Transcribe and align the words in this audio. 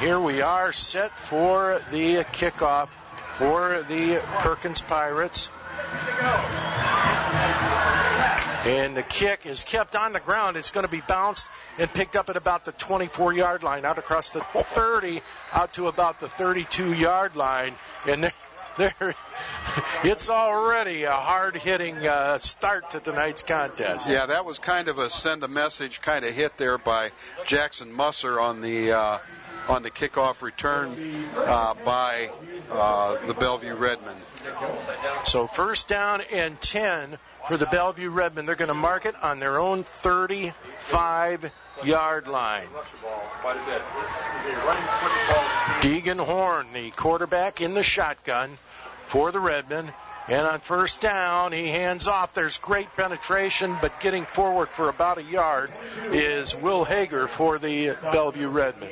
Here 0.00 0.20
we 0.20 0.42
are 0.42 0.70
set 0.72 1.10
for 1.10 1.82
the 1.90 2.18
kickoff 2.22 2.86
for 3.32 3.84
the 3.88 4.22
Perkins 4.38 4.80
Pirates. 4.80 5.48
And 8.64 8.96
the 8.96 9.02
kick 9.02 9.44
is 9.44 9.64
kept 9.64 9.96
on 9.96 10.12
the 10.12 10.20
ground. 10.20 10.56
It's 10.56 10.70
going 10.70 10.86
to 10.86 10.90
be 10.90 11.00
bounced 11.00 11.48
and 11.78 11.92
picked 11.92 12.14
up 12.14 12.28
at 12.28 12.36
about 12.36 12.64
the 12.64 12.70
24 12.70 13.32
yard 13.32 13.64
line, 13.64 13.84
out 13.84 13.98
across 13.98 14.30
the 14.30 14.40
30, 14.40 15.20
out 15.52 15.72
to 15.72 15.88
about 15.88 16.20
the 16.20 16.28
32 16.28 16.92
yard 16.92 17.34
line. 17.34 17.74
And 18.06 18.22
there, 18.22 18.32
there 18.76 19.14
it's 20.04 20.30
already 20.30 21.04
a 21.04 21.12
hard 21.12 21.56
hitting 21.56 22.06
uh, 22.06 22.38
start 22.38 22.92
to 22.92 23.00
tonight's 23.00 23.42
contest. 23.42 24.08
Yeah, 24.08 24.26
that 24.26 24.44
was 24.44 24.60
kind 24.60 24.86
of 24.86 25.00
a 25.00 25.10
send 25.10 25.42
a 25.42 25.48
message 25.48 26.00
kind 26.00 26.24
of 26.24 26.32
hit 26.32 26.56
there 26.56 26.78
by 26.78 27.10
Jackson 27.46 27.92
Musser 27.92 28.38
on 28.38 28.60
the. 28.60 28.92
Uh, 28.92 29.18
on 29.68 29.82
the 29.82 29.90
kickoff 29.90 30.42
return 30.42 30.96
uh, 31.36 31.74
by 31.84 32.30
uh, 32.70 33.26
the 33.26 33.34
Bellevue 33.34 33.74
Redmen. 33.74 34.16
So 35.24 35.46
first 35.46 35.88
down 35.88 36.22
and 36.32 36.60
10 36.60 37.18
for 37.46 37.56
the 37.56 37.66
Bellevue 37.66 38.10
Redmen. 38.10 38.46
They're 38.46 38.54
going 38.54 38.68
to 38.68 38.74
mark 38.74 39.06
it 39.06 39.14
on 39.22 39.40
their 39.40 39.58
own 39.58 39.82
35 39.82 41.52
yard 41.84 42.28
line. 42.28 42.66
Deegan 45.80 46.18
Horn, 46.18 46.66
the 46.72 46.90
quarterback 46.90 47.60
in 47.60 47.74
the 47.74 47.82
shotgun 47.82 48.50
for 49.06 49.32
the 49.32 49.40
Redmen. 49.40 49.90
And 50.28 50.46
on 50.46 50.60
first 50.60 51.00
down, 51.00 51.52
he 51.52 51.68
hands 51.68 52.06
off. 52.06 52.34
There's 52.34 52.58
great 52.58 52.94
penetration, 52.96 53.76
but 53.80 53.98
getting 54.00 54.24
forward 54.24 54.68
for 54.68 54.90
about 54.90 55.16
a 55.16 55.22
yard 55.22 55.70
is 56.10 56.54
Will 56.54 56.84
Hager 56.84 57.28
for 57.28 57.58
the 57.58 57.96
Bellevue 58.02 58.48
Redmen. 58.48 58.90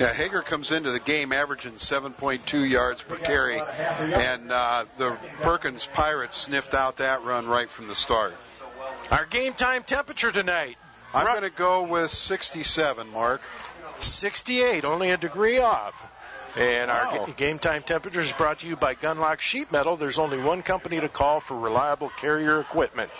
Yeah, 0.00 0.12
Hager 0.12 0.42
comes 0.42 0.72
into 0.72 0.90
the 0.90 0.98
game 0.98 1.32
averaging 1.32 1.74
7.2 1.74 2.68
yards 2.68 3.00
per 3.02 3.16
carry, 3.16 3.60
and 3.60 4.50
uh, 4.50 4.84
the 4.98 5.16
Perkins 5.42 5.86
Pirates 5.86 6.36
sniffed 6.36 6.74
out 6.74 6.96
that 6.96 7.22
run 7.22 7.46
right 7.46 7.70
from 7.70 7.86
the 7.86 7.94
start. 7.94 8.34
Our 9.10 9.26
game 9.26 9.54
time 9.54 9.84
temperature 9.84 10.32
tonight. 10.32 10.76
I'm 11.14 11.26
going 11.26 11.42
to 11.42 11.50
go 11.50 11.84
with 11.84 12.10
67, 12.10 13.08
Mark. 13.10 13.42
68, 14.00 14.84
only 14.84 15.10
a 15.10 15.16
degree 15.16 15.58
off. 15.58 16.11
And 16.56 16.90
our 16.90 17.06
wow. 17.06 17.26
game 17.36 17.58
time 17.58 17.82
temperature 17.82 18.20
is 18.20 18.32
brought 18.32 18.58
to 18.58 18.66
you 18.66 18.76
by 18.76 18.94
Gunlock 18.94 19.40
Sheet 19.40 19.72
Metal. 19.72 19.96
There's 19.96 20.18
only 20.18 20.38
one 20.38 20.62
company 20.62 21.00
to 21.00 21.08
call 21.08 21.40
for 21.40 21.58
reliable 21.58 22.10
carrier 22.10 22.60
equipment. 22.60 23.10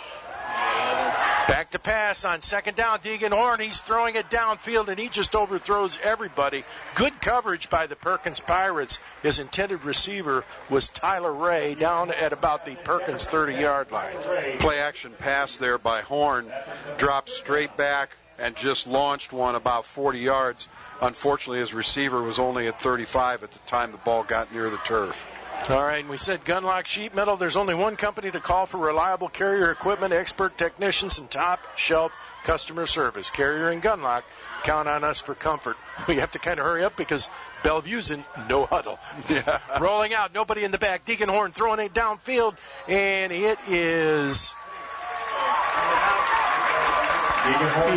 Back 1.47 1.71
to 1.71 1.79
pass 1.79 2.23
on 2.23 2.41
second 2.41 2.75
down. 2.75 2.99
Deegan 2.99 3.31
Horn, 3.31 3.59
he's 3.59 3.81
throwing 3.81 4.15
it 4.15 4.29
downfield 4.29 4.87
and 4.87 4.97
he 4.97 5.09
just 5.09 5.35
overthrows 5.35 5.99
everybody. 6.01 6.63
Good 6.95 7.19
coverage 7.19 7.69
by 7.69 7.87
the 7.87 7.97
Perkins 7.97 8.39
Pirates. 8.39 8.99
His 9.23 9.39
intended 9.39 9.83
receiver 9.83 10.45
was 10.69 10.89
Tyler 10.89 11.33
Ray 11.33 11.75
down 11.75 12.11
at 12.11 12.31
about 12.31 12.65
the 12.65 12.75
Perkins 12.75 13.25
30 13.25 13.55
yard 13.55 13.91
line. 13.91 14.15
Play 14.59 14.79
action 14.79 15.11
pass 15.19 15.57
there 15.57 15.77
by 15.77 16.01
Horn. 16.01 16.49
Dropped 16.97 17.29
straight 17.29 17.75
back 17.75 18.15
and 18.39 18.55
just 18.55 18.87
launched 18.87 19.33
one 19.33 19.55
about 19.55 19.85
40 19.85 20.19
yards 20.19 20.67
Unfortunately, 21.03 21.59
his 21.59 21.73
receiver 21.73 22.21
was 22.21 22.39
only 22.39 22.67
at 22.67 22.79
35 22.79 23.43
at 23.43 23.51
the 23.51 23.59
time 23.67 23.91
the 23.91 23.97
ball 23.97 24.23
got 24.23 24.53
near 24.53 24.69
the 24.69 24.77
turf. 24.77 25.29
All 25.69 25.81
right, 25.81 25.99
and 25.99 26.09
we 26.09 26.17
said 26.17 26.45
Gunlock 26.45 26.87
Sheet 26.87 27.13
Metal. 27.13 27.35
There's 27.35 27.57
only 27.57 27.75
one 27.75 27.97
company 27.97 28.31
to 28.31 28.39
call 28.39 28.65
for 28.65 28.77
reliable 28.77 29.27
carrier 29.27 29.69
equipment, 29.69 30.13
expert 30.13 30.57
technicians, 30.57 31.19
and 31.19 31.29
top 31.29 31.59
shelf 31.75 32.13
customer 32.43 32.85
service. 32.85 33.29
Carrier 33.29 33.69
and 33.69 33.81
Gunlock 33.81 34.23
count 34.63 34.87
on 34.87 35.03
us 35.03 35.19
for 35.19 35.35
comfort. 35.35 35.77
We 36.07 36.17
have 36.17 36.31
to 36.31 36.39
kind 36.39 36.59
of 36.59 36.65
hurry 36.65 36.83
up 36.83 36.95
because 36.95 37.29
Bellevue's 37.63 38.11
in 38.11 38.23
no 38.49 38.65
huddle. 38.65 38.97
Yeah. 39.29 39.59
Rolling 39.79 40.13
out, 40.13 40.33
nobody 40.33 40.63
in 40.63 40.71
the 40.71 40.77
back. 40.77 41.05
Deegan 41.05 41.29
Horn 41.29 41.51
throwing 41.51 41.79
it 41.79 41.93
downfield, 41.93 42.55
and 42.87 43.31
it 43.31 43.59
is 43.67 44.55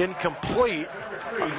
incomplete 0.02 0.88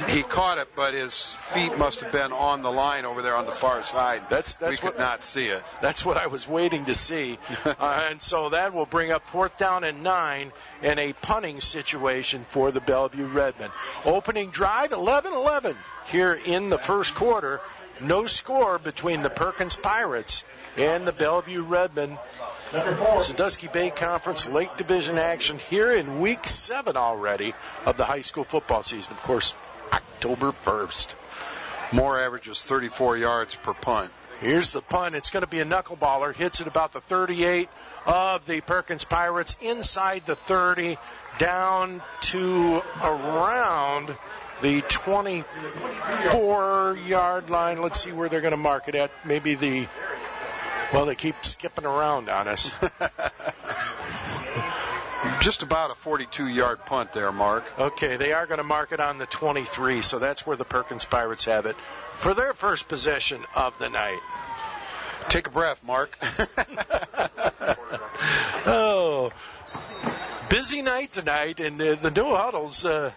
he 0.10 0.24
caught 0.24 0.58
it, 0.58 0.70
but 0.76 0.94
his 0.94 1.24
feet 1.24 1.78
must 1.78 2.02
have 2.02 2.12
been 2.12 2.32
on 2.32 2.62
the 2.62 2.72
line 2.72 3.06
over 3.06 3.22
there 3.22 3.36
on 3.36 3.46
the 3.46 3.52
far 3.52 3.84
side. 3.84 4.22
That's 4.30 4.58
that's 4.58 4.82
we 4.82 4.88
could 4.88 4.98
what, 4.98 5.00
not 5.00 5.24
see 5.24 5.48
it. 5.48 5.64
That's 5.82 6.06
what 6.06 6.18
I 6.18 6.28
was 6.28 6.48
waiting 6.48 6.86
to 6.86 6.96
see, 6.96 7.38
uh, 7.66 8.08
and 8.10 8.22
so 8.22 8.50
that 8.50 8.74
will 8.74 8.86
bring 8.86 9.12
up 9.12 9.28
fourth 9.28 9.58
down 9.58 9.84
and 9.84 10.04
nine 10.04 10.52
in 10.82 11.00
a 11.00 11.14
punting 11.14 11.62
situation 11.62 12.46
for 12.50 12.72
the 12.72 12.82
Bellevue 12.82 13.28
Redmen. 13.28 13.70
Opening 14.06 14.50
drive 14.50 14.92
11-11 14.92 15.76
here 16.08 16.38
in 16.46 16.70
the 16.70 16.78
first 16.78 17.16
quarter. 17.16 17.60
No 18.00 18.28
score 18.28 18.78
between 18.78 19.24
the 19.24 19.30
Perkins 19.30 19.76
Pirates 19.76 20.44
and 20.78 21.08
the 21.08 21.12
Bellevue 21.12 21.64
Redmen. 21.64 22.18
Sandusky 22.72 23.68
Bay 23.70 23.92
Conference 23.92 24.48
Lake 24.48 24.76
Division 24.76 25.18
action 25.18 25.58
here 25.58 25.94
in 25.94 26.20
week 26.20 26.46
seven 26.48 26.98
already 26.98 27.54
of 27.86 27.96
the 27.96 28.04
high 28.04 28.20
school 28.22 28.44
football 28.44 28.84
season. 28.84 29.14
Of 29.14 29.24
course, 29.24 29.54
October 29.94 30.52
1st. 30.52 31.14
Moore 31.94 32.20
averages 32.20 32.62
34 32.62 33.16
yards 33.18 33.56
per 33.56 33.74
punt. 33.74 34.12
Here's 34.42 34.74
the 34.74 34.82
punt. 34.82 35.16
It's 35.16 35.30
going 35.30 35.46
to 35.46 35.50
be 35.50 35.62
a 35.62 35.66
knuckleballer. 35.66 36.36
Hits 36.36 36.60
it 36.60 36.68
about 36.68 36.92
the 36.92 37.00
38 37.00 37.70
of 38.06 38.46
the 38.46 38.60
Perkins 38.60 39.06
Pirates, 39.06 39.56
inside 39.62 40.26
the 40.26 40.36
30, 40.36 40.98
down 41.40 42.02
to 42.22 42.82
around 43.02 44.14
the 44.62 44.82
24 44.82 46.98
yard 47.08 47.50
line. 47.50 47.82
Let's 47.82 48.04
see 48.04 48.12
where 48.12 48.28
they're 48.28 48.42
going 48.42 48.52
to 48.52 48.58
mark 48.58 48.90
it 48.90 48.96
at. 48.96 49.10
Maybe 49.26 49.56
the 49.56 49.88
well, 50.94 51.06
they 51.06 51.16
keep 51.16 51.36
skipping 51.46 51.86
around 51.86 52.30
on 52.30 52.48
us. 52.48 52.72
Just 55.42 55.64
about 55.64 55.92
a 55.92 55.96
42 55.96 56.48
yard 56.48 56.80
punt 56.86 57.12
there, 57.14 57.32
Mark. 57.32 57.66
Okay, 57.80 58.18
they 58.18 58.34
are 58.34 58.46
going 58.46 58.60
to 58.60 58.64
mark 58.64 58.92
it 58.92 59.00
on 59.00 59.18
the 59.18 59.26
23, 59.26 60.02
so 60.02 60.20
that's 60.20 60.46
where 60.46 60.56
the 60.56 60.64
Perkins 60.64 61.06
Pirates 61.06 61.46
have 61.46 61.66
it 61.66 61.76
for 61.76 62.34
their 62.34 62.54
first 62.54 62.88
possession 62.88 63.42
of 63.56 63.78
the 63.80 63.90
night. 63.90 64.20
Take 65.30 65.48
a 65.48 65.50
breath, 65.50 65.84
Mark. 65.84 66.18
oh, 68.66 69.32
busy 70.50 70.82
night 70.82 71.12
tonight, 71.14 71.60
and 71.60 71.82
uh, 71.82 71.96
the 71.96 72.12
new 72.12 72.36
huddles. 72.36 72.86
Uh, 72.86 73.12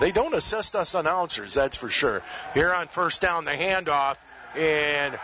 they 0.00 0.10
don't 0.10 0.34
assist 0.34 0.74
us 0.74 0.94
announcers, 0.94 1.54
that's 1.54 1.76
for 1.76 1.88
sure. 1.88 2.22
Here 2.52 2.72
on 2.72 2.88
first 2.88 3.20
down, 3.20 3.44
the 3.44 3.52
handoff, 3.52 4.16
and 4.56 5.16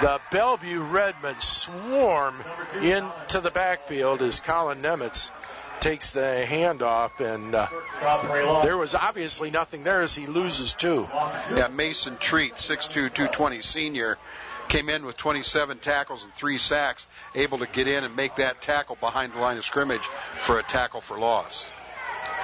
the 0.00 0.20
Bellevue 0.30 0.80
Redmen 0.80 1.40
swarm 1.40 2.34
into 2.82 3.40
the 3.40 3.50
backfield 3.50 4.22
as 4.22 4.40
Colin 4.40 4.82
Nemitz 4.82 5.30
takes 5.80 6.12
the 6.12 6.44
handoff, 6.46 7.20
and 7.20 7.54
uh, 7.54 8.62
there 8.62 8.76
was 8.76 8.94
obviously 8.94 9.50
nothing 9.50 9.82
there 9.82 10.02
as 10.02 10.14
he 10.14 10.26
loses 10.26 10.74
two. 10.74 11.08
Yeah, 11.54 11.68
Mason 11.68 12.16
Treat, 12.18 12.54
6'2", 12.54 12.90
220 12.90 13.62
senior, 13.62 14.18
came 14.68 14.88
in 14.88 15.04
with 15.04 15.16
27 15.16 15.78
tackles 15.78 16.24
and 16.24 16.32
three 16.34 16.58
sacks, 16.58 17.06
able 17.34 17.58
to 17.58 17.66
get 17.66 17.88
in 17.88 18.04
and 18.04 18.14
make 18.14 18.36
that 18.36 18.60
tackle 18.60 18.96
behind 19.00 19.32
the 19.32 19.40
line 19.40 19.56
of 19.56 19.64
scrimmage 19.64 20.02
for 20.36 20.58
a 20.58 20.62
tackle 20.62 21.00
for 21.00 21.18
loss. 21.18 21.68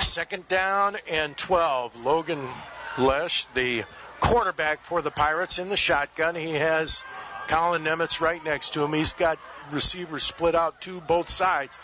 Second 0.01 0.47
down 0.49 0.97
and 1.11 1.37
12. 1.37 2.05
Logan 2.05 2.47
Lesh, 2.99 3.47
the 3.55 3.85
quarterback 4.21 4.81
for 4.81 5.03
the 5.03 5.11
Pirates, 5.11 5.59
in 5.59 5.69
the 5.69 5.77
shotgun. 5.77 6.35
He 6.35 6.53
has 6.53 7.05
Colin 7.49 7.85
Nemitz 7.85 8.21
right 8.21 8.45
next 8.45 8.75
to 8.75 8.85
him. 8.85 8.93
He's 8.93 9.15
got 9.15 9.39
receivers 9.71 10.23
split 10.23 10.55
out 10.55 10.81
to 10.83 11.01
both 11.01 11.29
sides. 11.29 11.79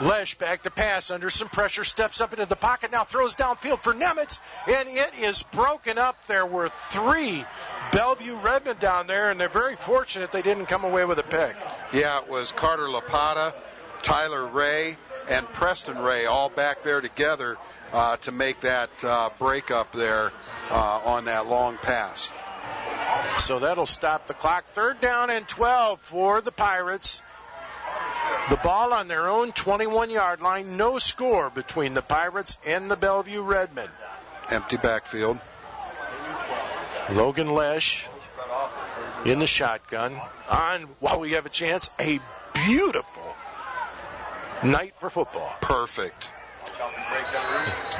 Lesh 0.00 0.34
back 0.34 0.62
to 0.62 0.70
pass 0.70 1.10
under 1.10 1.30
some 1.30 1.48
pressure, 1.48 1.82
steps 1.82 2.20
up 2.20 2.32
into 2.34 2.44
the 2.44 2.56
pocket, 2.56 2.92
now 2.92 3.04
throws 3.04 3.34
downfield 3.34 3.78
for 3.78 3.94
Nemitz, 3.94 4.40
and 4.68 4.88
it 4.90 5.18
is 5.20 5.42
broken 5.42 5.96
up. 5.96 6.18
There 6.26 6.44
were 6.44 6.68
three 6.68 7.44
Bellevue 7.92 8.36
Redmen 8.36 8.76
down 8.78 9.06
there, 9.06 9.30
and 9.30 9.40
they're 9.40 9.48
very 9.48 9.76
fortunate 9.76 10.32
they 10.32 10.42
didn't 10.42 10.66
come 10.66 10.84
away 10.84 11.06
with 11.06 11.18
a 11.18 11.22
pick. 11.22 11.56
Yeah, 11.94 12.18
it 12.18 12.28
was 12.28 12.52
Carter 12.52 12.88
Lapata, 12.88 13.54
Tyler 14.02 14.44
Ray, 14.44 14.98
and 15.30 15.46
Preston 15.46 15.98
Ray 15.98 16.26
all 16.26 16.50
back 16.50 16.82
there 16.82 17.00
together 17.00 17.56
uh, 17.92 18.16
to 18.18 18.32
make 18.32 18.60
that 18.60 18.90
uh, 19.02 19.30
break 19.38 19.70
there 19.94 20.30
uh, 20.70 21.00
on 21.04 21.24
that 21.24 21.46
long 21.46 21.78
pass. 21.78 22.32
So 23.38 23.58
that'll 23.60 23.86
stop 23.86 24.26
the 24.26 24.34
clock. 24.34 24.64
Third 24.64 25.00
down 25.00 25.30
and 25.30 25.46
12 25.46 26.00
for 26.00 26.40
the 26.40 26.52
Pirates. 26.52 27.20
The 28.50 28.56
ball 28.56 28.92
on 28.92 29.08
their 29.08 29.28
own 29.28 29.52
21 29.52 30.10
yard 30.10 30.40
line. 30.40 30.76
No 30.76 30.98
score 30.98 31.50
between 31.50 31.94
the 31.94 32.02
Pirates 32.02 32.58
and 32.66 32.90
the 32.90 32.96
Bellevue 32.96 33.42
Redmen. 33.42 33.88
Empty 34.50 34.76
backfield. 34.76 35.38
Logan 37.10 37.52
Lesh 37.52 38.06
in 39.24 39.38
the 39.38 39.46
shotgun. 39.46 40.16
On, 40.50 40.82
while 41.00 41.20
we 41.20 41.32
have 41.32 41.46
a 41.46 41.50
chance, 41.50 41.90
a 42.00 42.20
beautiful 42.66 43.34
night 44.62 44.94
for 44.96 45.10
football. 45.10 45.52
Perfect. 45.60 46.30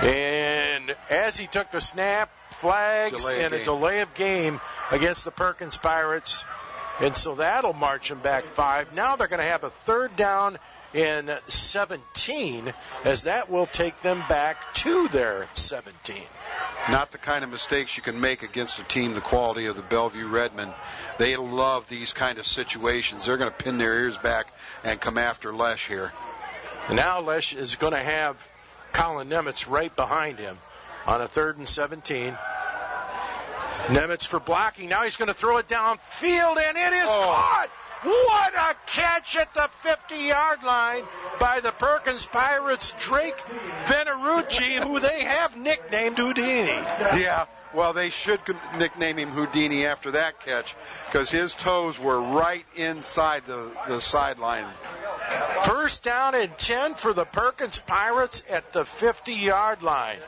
And 0.03 0.95
as 1.11 1.37
he 1.37 1.47
took 1.47 1.71
the 1.71 1.81
snap, 1.81 2.31
flags 2.59 3.25
delay 3.25 3.45
and 3.45 3.55
a 3.55 3.65
delay 3.65 4.01
of 4.01 4.13
game 4.15 4.61
against 4.91 5.25
the 5.25 5.31
Perkins 5.31 5.77
Pirates. 5.77 6.45
And 7.01 7.17
so 7.17 7.35
that'll 7.35 7.75
march 7.75 8.09
them 8.09 8.21
back 8.21 8.45
five. 8.45 8.95
Now 8.95 9.17
they're 9.17 9.29
going 9.29 9.41
to 9.41 9.45
have 9.45 9.65
a 9.65 9.71
third 9.71 10.17
down 10.17 10.59
in 10.95 11.31
17, 11.49 12.73
as 13.05 13.25
that 13.25 13.51
will 13.51 13.67
take 13.67 14.01
them 14.01 14.23
back 14.31 14.57
to 14.75 15.09
their 15.09 15.47
17. 15.53 16.17
Not 16.91 17.11
the 17.11 17.19
kind 17.19 17.45
of 17.45 17.51
mistakes 17.51 17.97
you 17.99 18.03
can 18.03 18.21
make 18.21 18.43
against 18.43 18.79
a 18.79 18.85
team 18.85 19.13
the 19.13 19.21
quality 19.21 19.67
of 19.67 19.77
the 19.77 19.83
Bellevue 19.83 20.27
Redmen. 20.27 20.73
They 21.19 21.37
love 21.37 21.87
these 21.89 22.15
kind 22.15 22.39
of 22.39 22.47
situations. 22.47 23.27
They're 23.27 23.37
going 23.37 23.51
to 23.51 23.57
pin 23.57 23.77
their 23.77 23.93
ears 23.93 24.17
back 24.17 24.47
and 24.85 24.99
come 24.99 25.19
after 25.19 25.53
Lesh 25.53 25.87
here. 25.89 26.13
And 26.89 26.97
now 26.97 27.21
Lesh 27.21 27.55
is 27.55 27.77
going 27.77 27.93
to 27.93 27.99
have 27.99 28.37
Colin 28.93 29.29
Nemitz 29.29 29.69
right 29.69 29.95
behind 29.95 30.39
him 30.39 30.57
on 31.07 31.21
a 31.21 31.29
third 31.29 31.59
and 31.59 31.69
17. 31.69 32.37
Nemitz 33.89 34.27
for 34.27 34.41
blocking. 34.41 34.89
Now 34.89 35.03
he's 35.03 35.17
going 35.17 35.29
to 35.29 35.35
throw 35.35 35.59
it 35.59 35.69
downfield, 35.69 36.57
and 36.59 36.77
it 36.77 36.93
is 36.93 37.09
oh. 37.09 37.21
caught. 37.23 37.71
What 38.03 38.55
a 38.55 38.77
catch 38.87 39.37
at 39.37 39.53
the 39.55 39.69
50 39.83 40.17
yard 40.17 40.63
line 40.63 41.03
by 41.41 41.61
the 41.61 41.73
Perkins 41.73 42.27
Pirates, 42.27 42.93
Drake 43.01 43.37
Venerucci, 43.87 44.79
who 44.85 45.01
they 45.01 45.25
have 45.25 45.57
nicknamed 45.57 46.19
Houdini. 46.19 46.69
Yeah, 47.21 47.47
well, 47.75 47.95
they 47.95 48.11
should 48.11 48.41
nickname 48.79 49.17
him 49.17 49.31
Houdini 49.31 49.87
after 49.87 50.13
that 50.13 50.41
catch 50.41 50.77
because 51.07 51.31
his 51.31 51.55
toes 51.55 51.99
were 51.99 52.21
right 52.21 52.65
inside 52.77 53.45
the, 53.47 53.71
the 53.89 54.01
sideline. 54.01 54.67
First 55.65 56.05
down 56.05 56.35
and 56.35 56.57
10 56.59 56.95
for 56.95 57.13
the 57.13 57.25
Perkins 57.25 57.81
Pirates 57.81 58.45
at 58.49 58.73
the 58.73 58.85
50 58.85 59.33
yard 59.33 59.83
line. 59.83 60.19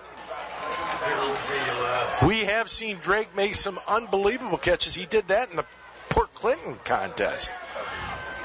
We 2.26 2.44
have 2.46 2.68
seen 2.68 2.98
Drake 2.98 3.34
make 3.36 3.54
some 3.54 3.78
unbelievable 3.86 4.58
catches. 4.58 4.94
He 4.94 5.06
did 5.06 5.28
that 5.28 5.50
in 5.50 5.56
the 5.56 5.64
Port 6.08 6.34
Clinton 6.34 6.76
contest. 6.84 7.52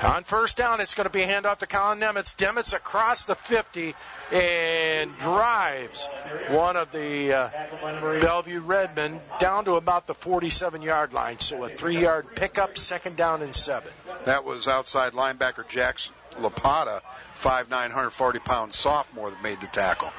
On 0.03 0.25
first 0.25 0.57
down, 0.57 0.81
it's 0.81 0.95
going 0.95 1.05
to 1.05 1.13
be 1.13 1.21
a 1.21 1.27
handoff 1.27 1.59
to 1.59 1.65
Colin 1.65 1.99
Nemitz. 1.99 2.35
Nemitz 2.35 2.73
across 2.73 3.23
the 3.23 3.35
50 3.35 3.95
and 4.33 5.17
drives 5.17 6.07
one 6.49 6.75
of 6.75 6.91
the 6.91 7.31
uh, 7.31 7.49
Bellevue 7.81 8.59
Redmen 8.59 9.21
down 9.39 9.63
to 9.65 9.75
about 9.75 10.05
the 10.05 10.13
47 10.13 10.81
yard 10.81 11.13
line. 11.13 11.39
So 11.39 11.63
a 11.63 11.69
three 11.69 11.99
yard 11.99 12.35
pickup, 12.35 12.77
second 12.77 13.15
down 13.15 13.41
and 13.41 13.55
seven. 13.55 13.89
That 14.25 14.43
was 14.43 14.67
outside 14.67 15.13
linebacker 15.13 15.67
Jackson 15.69 16.13
Lapata, 16.33 17.01
5'9", 17.39 17.69
140 17.69 18.39
pound 18.39 18.73
sophomore 18.73 19.29
that 19.29 19.41
made 19.41 19.61
the 19.61 19.67
tackle. 19.67 20.11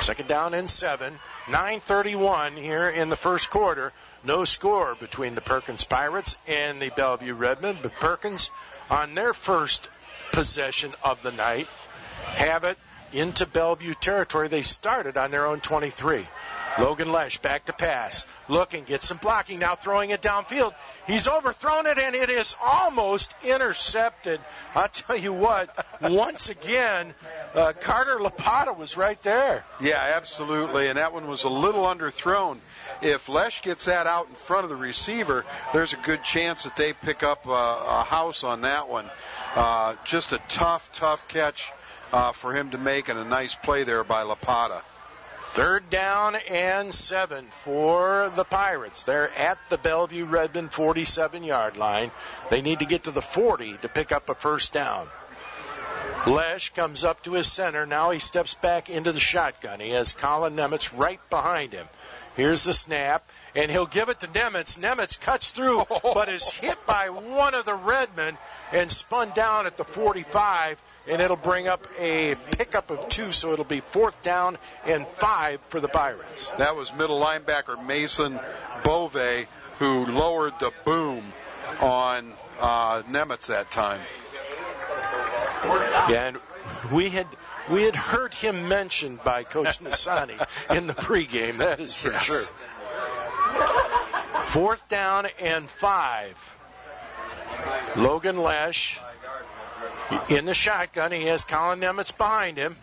Second 0.00 0.28
down 0.28 0.54
and 0.54 0.68
seven. 0.68 1.18
9:31 1.46 2.56
here 2.56 2.88
in 2.88 3.08
the 3.08 3.16
first 3.16 3.50
quarter. 3.50 3.92
No 4.24 4.44
score 4.44 4.94
between 4.94 5.34
the 5.34 5.40
Perkins 5.40 5.84
Pirates 5.84 6.36
and 6.46 6.80
the 6.80 6.90
Bellevue 6.90 7.34
Redmen, 7.34 7.78
but 7.82 7.94
Perkins 7.94 8.50
on 8.90 9.14
their 9.14 9.34
first 9.34 9.88
possession 10.32 10.92
of 11.02 11.22
the 11.22 11.32
night 11.32 11.68
have 12.34 12.64
it 12.64 12.78
into 13.12 13.46
Bellevue 13.46 13.94
territory. 13.94 14.48
They 14.48 14.62
started 14.62 15.16
on 15.16 15.30
their 15.30 15.46
own 15.46 15.60
23. 15.60 16.26
Logan 16.78 17.12
Lesh 17.12 17.38
back 17.38 17.66
to 17.66 17.72
pass. 17.72 18.26
Looking, 18.48 18.84
gets 18.84 19.06
some 19.06 19.18
blocking, 19.18 19.58
now 19.58 19.74
throwing 19.74 20.10
it 20.10 20.22
downfield. 20.22 20.74
He's 21.06 21.28
overthrown 21.28 21.86
it 21.86 21.98
and 21.98 22.14
it 22.14 22.30
is 22.30 22.56
almost 22.64 23.34
intercepted. 23.44 24.40
I'll 24.74 24.88
tell 24.88 25.16
you 25.16 25.32
what, 25.32 25.86
once 26.00 26.48
again, 26.48 27.14
uh, 27.54 27.72
Carter 27.80 28.18
Lapata 28.18 28.76
was 28.76 28.96
right 28.96 29.20
there. 29.22 29.64
Yeah, 29.80 30.12
absolutely. 30.16 30.88
And 30.88 30.98
that 30.98 31.12
one 31.12 31.28
was 31.28 31.44
a 31.44 31.50
little 31.50 31.84
underthrown. 31.84 32.58
If 33.00 33.28
Lesh 33.28 33.62
gets 33.62 33.86
that 33.86 34.06
out 34.06 34.28
in 34.28 34.34
front 34.34 34.64
of 34.64 34.70
the 34.70 34.76
receiver, 34.76 35.44
there's 35.72 35.92
a 35.92 35.98
good 35.98 36.22
chance 36.22 36.64
that 36.64 36.76
they 36.76 36.92
pick 36.92 37.22
up 37.22 37.46
a, 37.46 37.50
a 37.50 38.04
house 38.08 38.44
on 38.44 38.62
that 38.62 38.88
one. 38.88 39.06
Uh, 39.54 39.94
just 40.04 40.32
a 40.32 40.40
tough, 40.48 40.90
tough 40.92 41.28
catch 41.28 41.70
uh, 42.12 42.32
for 42.32 42.54
him 42.54 42.70
to 42.70 42.78
make 42.78 43.08
and 43.08 43.18
a 43.18 43.24
nice 43.24 43.54
play 43.54 43.84
there 43.84 44.04
by 44.04 44.22
Lapata. 44.22 44.82
Third 45.52 45.90
down 45.90 46.34
and 46.34 46.94
seven 46.94 47.44
for 47.50 48.32
the 48.34 48.42
Pirates. 48.42 49.04
They're 49.04 49.28
at 49.36 49.58
the 49.68 49.76
Bellevue 49.76 50.24
Redmen 50.24 50.70
47 50.70 51.44
yard 51.44 51.76
line. 51.76 52.10
They 52.48 52.62
need 52.62 52.78
to 52.78 52.86
get 52.86 53.04
to 53.04 53.10
the 53.10 53.20
40 53.20 53.76
to 53.82 53.88
pick 53.90 54.12
up 54.12 54.30
a 54.30 54.34
first 54.34 54.72
down. 54.72 55.08
Lesh 56.26 56.70
comes 56.70 57.04
up 57.04 57.22
to 57.24 57.34
his 57.34 57.52
center. 57.52 57.84
Now 57.84 58.12
he 58.12 58.18
steps 58.18 58.54
back 58.54 58.88
into 58.88 59.12
the 59.12 59.20
shotgun. 59.20 59.78
He 59.78 59.90
has 59.90 60.14
Colin 60.14 60.56
Nemitz 60.56 60.90
right 60.96 61.20
behind 61.28 61.74
him. 61.74 61.86
Here's 62.34 62.64
the 62.64 62.72
snap, 62.72 63.22
and 63.54 63.70
he'll 63.70 63.84
give 63.84 64.08
it 64.08 64.20
to 64.20 64.28
Nemitz. 64.28 64.78
Nemitz 64.78 65.20
cuts 65.20 65.50
through, 65.50 65.84
but 66.02 66.30
is 66.30 66.48
hit 66.48 66.78
by 66.86 67.10
one 67.10 67.52
of 67.52 67.66
the 67.66 67.74
Redmen 67.74 68.38
and 68.72 68.90
spun 68.90 69.32
down 69.34 69.66
at 69.66 69.76
the 69.76 69.84
45 69.84 70.80
and 71.08 71.20
it'll 71.20 71.36
bring 71.36 71.68
up 71.68 71.84
a 71.98 72.34
pickup 72.56 72.90
of 72.90 73.08
two, 73.08 73.32
so 73.32 73.52
it'll 73.52 73.64
be 73.64 73.80
fourth 73.80 74.20
down 74.22 74.58
and 74.86 75.06
five 75.06 75.60
for 75.62 75.80
the 75.80 75.88
Pirates. 75.88 76.50
That 76.52 76.76
was 76.76 76.92
middle 76.94 77.20
linebacker 77.20 77.84
Mason 77.84 78.38
Bove 78.84 79.46
who 79.78 80.06
lowered 80.06 80.58
the 80.58 80.72
boom 80.84 81.32
on 81.80 82.32
uh, 82.60 83.02
Nemitz 83.10 83.46
that 83.46 83.70
time. 83.70 84.00
Yeah, 86.08 86.28
and 86.28 86.38
we 86.92 87.08
had 87.08 87.26
we 87.70 87.82
had 87.82 87.96
heard 87.96 88.34
him 88.34 88.68
mentioned 88.68 89.22
by 89.22 89.44
Coach 89.44 89.78
Nasani 89.82 90.38
in 90.76 90.86
the 90.86 90.94
pregame. 90.94 91.58
That 91.58 91.80
is 91.80 91.94
for 91.94 92.10
yes. 92.10 92.22
sure. 92.22 92.42
Fourth 94.44 94.88
down 94.88 95.26
and 95.40 95.68
five. 95.68 96.51
Logan 97.96 98.38
Lesh 98.38 98.98
in 100.28 100.44
the 100.44 100.54
shotgun. 100.54 101.12
He 101.12 101.24
has 101.26 101.44
Colin 101.44 101.80
Nemitz 101.80 102.16
behind 102.16 102.56
him. 102.56 102.76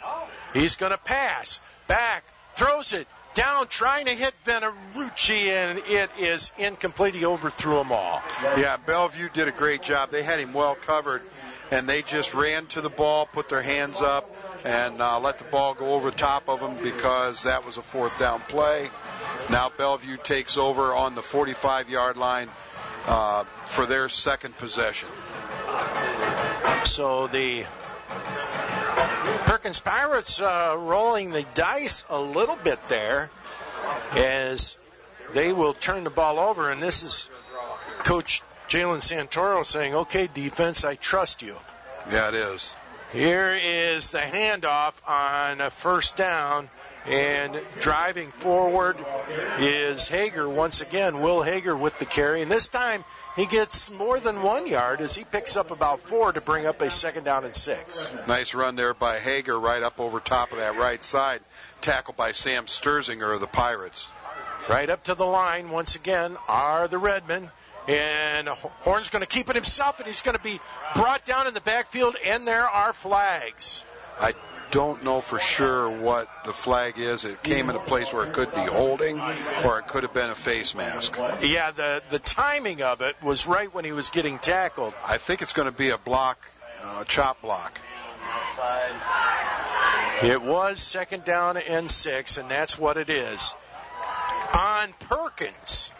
He's 0.54 0.76
going 0.76 0.92
to 0.92 0.98
pass. 0.98 1.60
Back. 1.88 2.24
Throws 2.54 2.94
it. 2.94 3.08
Down 3.36 3.68
trying 3.68 4.06
to 4.08 4.12
hit 4.12 4.34
Venerucci, 4.44 5.48
and 5.50 5.80
it 5.88 6.10
is 6.20 6.52
incomplete. 6.58 7.14
He 7.14 7.26
overthrew 7.26 7.76
them 7.76 7.92
all. 7.92 8.22
Yeah, 8.58 8.78
Bellevue 8.78 9.30
did 9.30 9.48
a 9.48 9.52
great 9.52 9.82
job. 9.82 10.10
They 10.10 10.24
had 10.24 10.40
him 10.40 10.52
well 10.52 10.76
covered, 10.76 11.22
and 11.72 11.88
they 11.88 12.02
just 12.02 12.34
ran 12.34 12.66
to 12.68 12.82
the 12.82 12.90
ball, 12.90 13.28
put 13.28 13.48
their 13.48 13.62
hands 13.62 14.02
up, 14.02 14.30
and 14.66 15.00
uh, 15.00 15.20
let 15.20 15.38
the 15.38 15.46
ball 15.46 15.76
go 15.76 15.94
over 15.94 16.10
the 16.10 16.18
top 16.18 16.50
of 16.50 16.60
them 16.60 16.76
because 16.82 17.44
that 17.44 17.66
was 17.66 17.78
a 17.78 17.82
fourth 17.82 18.18
down 18.20 18.42
play. 18.42 18.90
Now 19.50 19.72
Bellevue 19.78 20.18
takes 20.18 20.58
over 20.58 20.94
on 20.94 21.16
the 21.16 21.22
45 21.22 21.90
yard 21.90 22.18
line 22.18 22.50
uh, 23.10 23.44
for 23.66 23.88
their 23.88 24.08
second 24.08 24.56
possession. 24.58 25.10
So 26.84 27.28
the 27.28 27.66
Perkins 29.46 29.80
Pirates 29.80 30.40
uh, 30.40 30.76
rolling 30.78 31.32
the 31.32 31.44
dice 31.56 32.06
a 32.10 32.22
little 32.22 32.56
bit 32.56 32.80
there 32.88 33.32
as 34.16 34.78
they 35.34 35.52
will 35.52 35.74
turn 35.74 36.04
the 36.04 36.12
ball 36.12 36.40
over. 36.40 36.70
And 36.70 36.82
this 36.82 37.02
is 37.02 37.30
Coach 38.00 38.44
Jalen 38.68 39.02
Santoro 39.02 39.66
saying, 39.66 39.96
okay, 39.96 40.30
defense, 40.32 40.86
I 40.86 40.94
trust 40.96 41.42
you. 41.42 41.56
Yeah, 42.12 42.30
it 42.30 42.36
is. 42.36 42.72
Here 43.12 43.58
is 43.60 44.12
the 44.12 44.20
handoff 44.20 44.94
on 45.08 45.62
a 45.62 45.72
first 45.72 46.16
down 46.16 46.70
and 47.10 47.60
driving 47.82 48.30
forward 48.30 48.96
is 49.58 50.08
Hager 50.08 50.48
once 50.48 50.82
again. 50.82 51.22
Will 51.22 51.42
Hager 51.42 51.76
with 51.76 51.98
the 51.98 52.06
carry. 52.06 52.44
And 52.44 52.52
this 52.52 52.68
time 52.68 53.04
he 53.36 53.48
gets 53.48 53.92
more 53.92 54.20
than 54.20 54.44
one 54.44 54.68
yard 54.68 55.02
as 55.02 55.16
he 55.16 55.24
picks 55.24 55.58
up 55.58 55.72
about 55.72 56.02
four 56.02 56.32
to 56.32 56.40
bring 56.40 56.68
up 56.68 56.82
a 56.82 56.90
second 56.90 57.24
down 57.24 57.46
and 57.46 57.56
six. 57.56 58.14
Nice 58.28 58.54
run 58.54 58.76
there 58.76 58.94
by 58.94 59.18
Hager 59.18 59.60
right 59.60 59.82
up 59.82 60.00
over 60.00 60.20
top 60.20 60.52
of 60.52 60.60
that 60.60 60.78
right 60.78 61.02
side. 61.02 61.42
Tackled 61.82 62.16
by 62.16 62.32
Sam 62.32 62.66
Sturzinger 62.66 63.34
of 63.34 63.42
the 63.42 63.48
Pirates. 63.48 64.08
Right 64.70 64.90
up 64.90 65.06
to 65.06 65.16
the 65.16 65.26
line 65.26 65.72
once 65.72 65.96
again 65.96 66.38
are 66.48 66.88
the 66.88 67.00
Redmen. 67.00 67.50
And 67.88 68.48
Horn's 68.48 69.10
going 69.10 69.24
to 69.24 69.28
keep 69.28 69.50
it 69.50 69.56
himself, 69.56 70.00
and 70.00 70.06
he's 70.06 70.22
going 70.22 70.38
to 70.38 70.44
be 70.44 70.60
brought 70.94 71.26
down 71.26 71.48
in 71.48 71.56
the 71.56 71.62
backfield, 71.62 72.18
and 72.24 72.48
there 72.48 72.70
are 72.70 72.94
flags. 72.94 73.84
I 74.20 74.34
don't 74.72 75.04
know 75.04 75.22
for 75.22 75.40
sure 75.40 75.90
what 75.90 76.30
the 76.46 76.54
flag 76.54 76.98
is. 76.98 77.26
It 77.26 77.42
came 77.44 77.70
in 77.70 77.76
a 77.76 77.80
place 77.80 78.14
where 78.14 78.26
it 78.26 78.34
could 78.34 78.54
be 78.54 78.62
holding, 78.62 79.20
or 79.20 79.80
it 79.80 79.88
could 79.88 80.04
have 80.04 80.14
been 80.14 80.30
a 80.30 80.36
face 80.36 80.76
mask. 80.76 81.18
Yeah, 81.42 81.72
the 81.72 82.04
the 82.10 82.20
timing 82.20 82.82
of 82.82 83.02
it 83.02 83.22
was 83.24 83.48
right 83.48 83.74
when 83.74 83.86
he 83.86 83.92
was 83.92 84.10
getting 84.10 84.40
tackled. 84.40 84.94
I 85.06 85.18
think 85.18 85.42
it's 85.42 85.54
going 85.54 85.68
to 85.68 85.76
be 85.76 85.90
a 85.90 85.98
block, 85.98 86.38
uh, 86.84 87.04
chop 87.06 87.42
block. 87.42 87.80
It 90.22 90.42
was 90.42 90.80
second 90.82 91.24
down 91.24 91.58
and 91.58 91.90
six, 91.90 92.38
and 92.38 92.50
that's 92.50 92.78
what 92.78 92.98
it 92.98 93.10
is. 93.10 93.56
On 94.54 94.94
Perkins. 95.00 95.92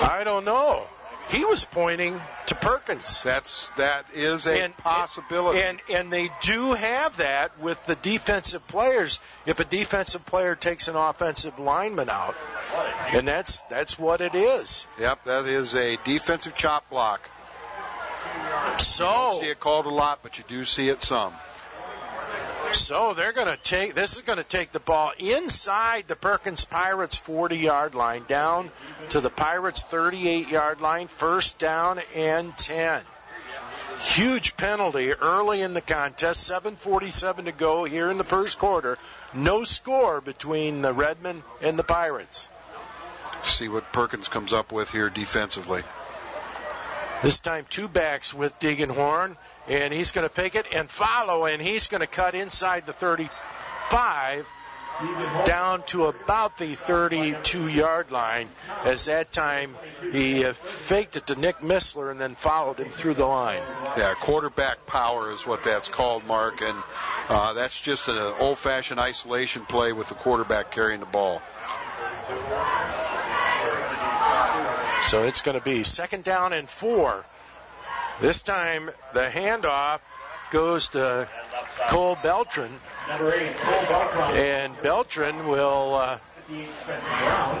I 0.00 0.22
don't 0.24 0.44
know. 0.44 0.86
He 1.30 1.44
was 1.44 1.64
pointing 1.64 2.20
to 2.46 2.54
Perkins. 2.54 3.22
That's 3.22 3.70
that 3.72 4.06
is 4.14 4.46
a 4.46 4.62
And- 4.64 4.76
possibility. 4.78 5.60
And 5.60 5.78
and 5.90 6.12
they 6.12 6.30
do 6.42 6.72
have 6.72 7.16
that 7.18 7.58
with 7.58 7.84
the 7.86 7.94
defensive 7.96 8.66
players. 8.68 9.20
If 9.46 9.60
a 9.60 9.64
defensive 9.64 10.24
player 10.26 10.54
takes 10.54 10.88
an 10.88 10.96
offensive 10.96 11.58
lineman 11.58 12.08
out, 12.10 12.34
and 13.12 13.26
that's 13.28 13.60
that's 13.62 13.98
what 13.98 14.20
it 14.20 14.34
is. 14.34 14.86
yep, 14.98 15.22
that 15.24 15.46
is 15.46 15.74
a 15.74 15.96
defensive 16.04 16.54
chop 16.56 16.88
block. 16.90 17.28
So 18.78 19.32
you 19.34 19.40
See 19.42 19.50
it 19.50 19.60
called 19.60 19.86
a 19.86 19.90
lot, 19.90 20.20
but 20.22 20.38
you 20.38 20.44
do 20.48 20.64
see 20.64 20.88
it 20.88 21.02
some. 21.02 21.32
So 22.72 23.14
they're 23.14 23.32
going 23.32 23.48
to 23.48 23.62
take 23.62 23.94
this 23.94 24.16
is 24.16 24.22
going 24.22 24.38
to 24.38 24.44
take 24.44 24.72
the 24.72 24.80
ball 24.80 25.12
inside 25.18 26.04
the 26.06 26.16
Perkins 26.16 26.64
Pirates 26.64 27.16
40 27.16 27.56
yard 27.56 27.94
line 27.94 28.24
down 28.28 28.70
to 29.10 29.20
the 29.20 29.30
Pirates 29.30 29.82
38 29.84 30.48
yard 30.48 30.80
line, 30.80 31.08
first 31.08 31.58
down 31.58 32.00
and 32.14 32.56
10. 32.56 33.02
Huge 34.00 34.56
penalty 34.56 35.12
early 35.12 35.60
in 35.60 35.74
the 35.74 35.80
contest, 35.80 36.46
7:47 36.48 37.46
to 37.46 37.52
go 37.52 37.84
here 37.84 38.10
in 38.10 38.18
the 38.18 38.24
first 38.24 38.58
quarter. 38.58 38.96
No 39.32 39.64
score 39.64 40.20
between 40.20 40.82
the 40.82 40.92
Redmen 40.92 41.42
and 41.60 41.78
the 41.78 41.84
Pirates. 41.84 42.48
See 43.44 43.68
what 43.68 43.92
Perkins 43.92 44.28
comes 44.28 44.52
up 44.52 44.72
with 44.72 44.90
here 44.90 45.10
defensively. 45.10 45.82
This 47.22 47.40
time 47.40 47.66
two 47.68 47.88
backs 47.88 48.32
with 48.32 48.58
Deegan 48.60 48.94
Horn, 48.94 49.36
and 49.68 49.92
he's 49.92 50.12
going 50.12 50.28
to 50.28 50.34
pick 50.34 50.54
it 50.54 50.66
and 50.74 50.88
follow, 50.88 51.44
and 51.44 51.60
he's 51.60 51.86
going 51.86 52.00
to 52.00 52.06
cut 52.06 52.34
inside 52.34 52.86
the 52.86 52.92
35 52.92 54.46
down 55.46 55.82
to 55.84 56.06
about 56.06 56.58
the 56.58 56.74
32 56.74 57.68
yard 57.68 58.10
line. 58.10 58.48
As 58.84 59.04
that 59.04 59.30
time 59.32 59.76
he 60.12 60.44
uh, 60.44 60.52
faked 60.52 61.16
it 61.16 61.28
to 61.28 61.36
Nick 61.36 61.58
Missler 61.58 62.10
and 62.10 62.20
then 62.20 62.34
followed 62.34 62.78
him 62.78 62.90
through 62.90 63.14
the 63.14 63.26
line. 63.26 63.62
Yeah, 63.96 64.14
quarterback 64.14 64.86
power 64.86 65.32
is 65.32 65.46
what 65.46 65.62
that's 65.62 65.88
called, 65.88 66.26
Mark, 66.26 66.62
and 66.62 66.82
uh, 67.28 67.52
that's 67.52 67.80
just 67.80 68.08
an 68.08 68.34
old-fashioned 68.40 68.98
isolation 68.98 69.64
play 69.66 69.92
with 69.92 70.08
the 70.08 70.14
quarterback 70.14 70.72
carrying 70.72 71.00
the 71.00 71.06
ball. 71.06 71.40
So 75.04 75.22
it's 75.22 75.40
going 75.40 75.58
to 75.58 75.64
be 75.64 75.84
second 75.84 76.24
down 76.24 76.52
and 76.52 76.68
four. 76.68 77.24
This 78.20 78.42
time 78.42 78.90
the 79.14 79.28
handoff 79.28 80.00
goes 80.50 80.88
to 80.88 81.28
Cole 81.88 82.18
Beltran, 82.20 82.72
and 83.08 84.82
Beltran 84.82 85.46
will 85.46 85.94
uh, 85.94 86.18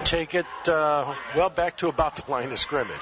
take 0.04 0.34
it 0.34 0.46
uh, 0.66 1.14
well 1.36 1.50
back 1.50 1.76
to 1.76 1.88
about 1.88 2.16
the 2.16 2.28
line 2.28 2.50
of 2.50 2.58
scrimmage. 2.58 2.96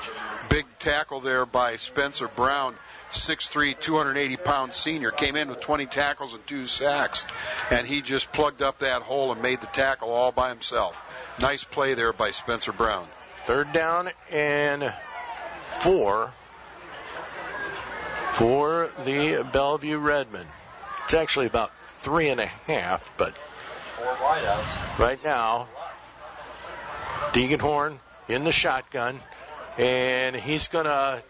Big 0.50 0.66
tackle 0.78 1.20
there 1.20 1.46
by 1.46 1.76
Spencer 1.76 2.28
Brown, 2.28 2.74
6'3", 3.12 3.80
280 3.80 4.36
pound 4.36 4.74
senior, 4.74 5.10
came 5.10 5.34
in 5.34 5.48
with 5.48 5.60
20 5.60 5.86
tackles 5.86 6.34
and 6.34 6.46
two 6.46 6.66
sacks, 6.66 7.24
and 7.70 7.86
he 7.86 8.02
just 8.02 8.30
plugged 8.32 8.60
up 8.60 8.80
that 8.80 9.00
hole 9.00 9.32
and 9.32 9.40
made 9.40 9.62
the 9.62 9.66
tackle 9.68 10.10
all 10.10 10.30
by 10.30 10.50
himself. 10.50 11.02
Nice 11.40 11.64
play 11.64 11.94
there 11.94 12.12
by 12.12 12.32
Spencer 12.32 12.72
Brown. 12.72 13.06
Third 13.44 13.72
down 13.72 14.10
and 14.30 14.92
four 15.80 16.32
for 18.36 18.90
the 19.04 19.42
Bellevue 19.50 19.96
Redmen. 19.96 20.46
It's 21.04 21.14
actually 21.14 21.46
about 21.46 21.74
three 21.74 22.28
and 22.28 22.38
a 22.38 22.44
half, 22.44 23.10
but 23.16 23.34
right 24.98 25.22
now, 25.24 25.68
Deegan 27.32 27.60
Horn 27.60 27.98
in 28.28 28.44
the 28.44 28.52
shotgun, 28.52 29.18
and 29.78 30.36
he's 30.36 30.68
going 30.68 30.84
to 30.84 31.22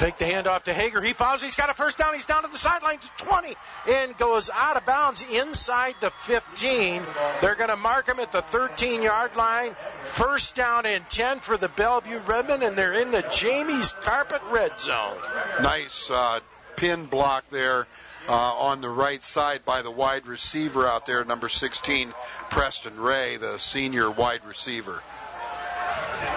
take 0.00 0.16
the 0.16 0.24
handoff 0.24 0.62
to 0.62 0.72
Hager. 0.72 1.02
He 1.02 1.12
follows. 1.12 1.42
He's 1.42 1.56
got 1.56 1.68
a 1.68 1.74
first 1.74 1.98
down. 1.98 2.14
He's 2.14 2.24
down 2.24 2.42
to 2.42 2.48
the 2.48 2.56
sideline 2.56 2.98
to 2.98 3.24
20 3.24 3.54
and 3.90 4.16
goes 4.16 4.48
out 4.48 4.78
of 4.78 4.86
bounds 4.86 5.22
inside 5.30 5.94
the 6.00 6.08
15. 6.10 7.02
They're 7.42 7.54
going 7.54 7.68
to 7.68 7.76
mark 7.76 8.08
him 8.08 8.18
at 8.18 8.32
the 8.32 8.40
13 8.40 9.02
yard 9.02 9.36
line. 9.36 9.72
First 10.04 10.56
down 10.56 10.86
and 10.86 11.06
10 11.10 11.40
for 11.40 11.58
the 11.58 11.68
Bellevue 11.68 12.18
Redmen, 12.26 12.62
and 12.62 12.76
they're 12.76 12.94
in 12.94 13.10
the 13.10 13.22
Jamie's 13.30 13.92
Carpet 13.92 14.40
Red 14.50 14.80
Zone. 14.80 15.16
Nice 15.62 16.10
uh, 16.10 16.40
pin 16.76 17.04
block 17.04 17.44
there 17.50 17.86
uh, 18.26 18.32
on 18.32 18.80
the 18.80 18.88
right 18.88 19.22
side 19.22 19.66
by 19.66 19.82
the 19.82 19.90
wide 19.90 20.26
receiver 20.26 20.88
out 20.88 21.04
there, 21.04 21.24
number 21.26 21.50
16, 21.50 22.14
Preston 22.48 22.98
Ray, 22.98 23.36
the 23.36 23.58
senior 23.58 24.10
wide 24.10 24.46
receiver. 24.46 25.02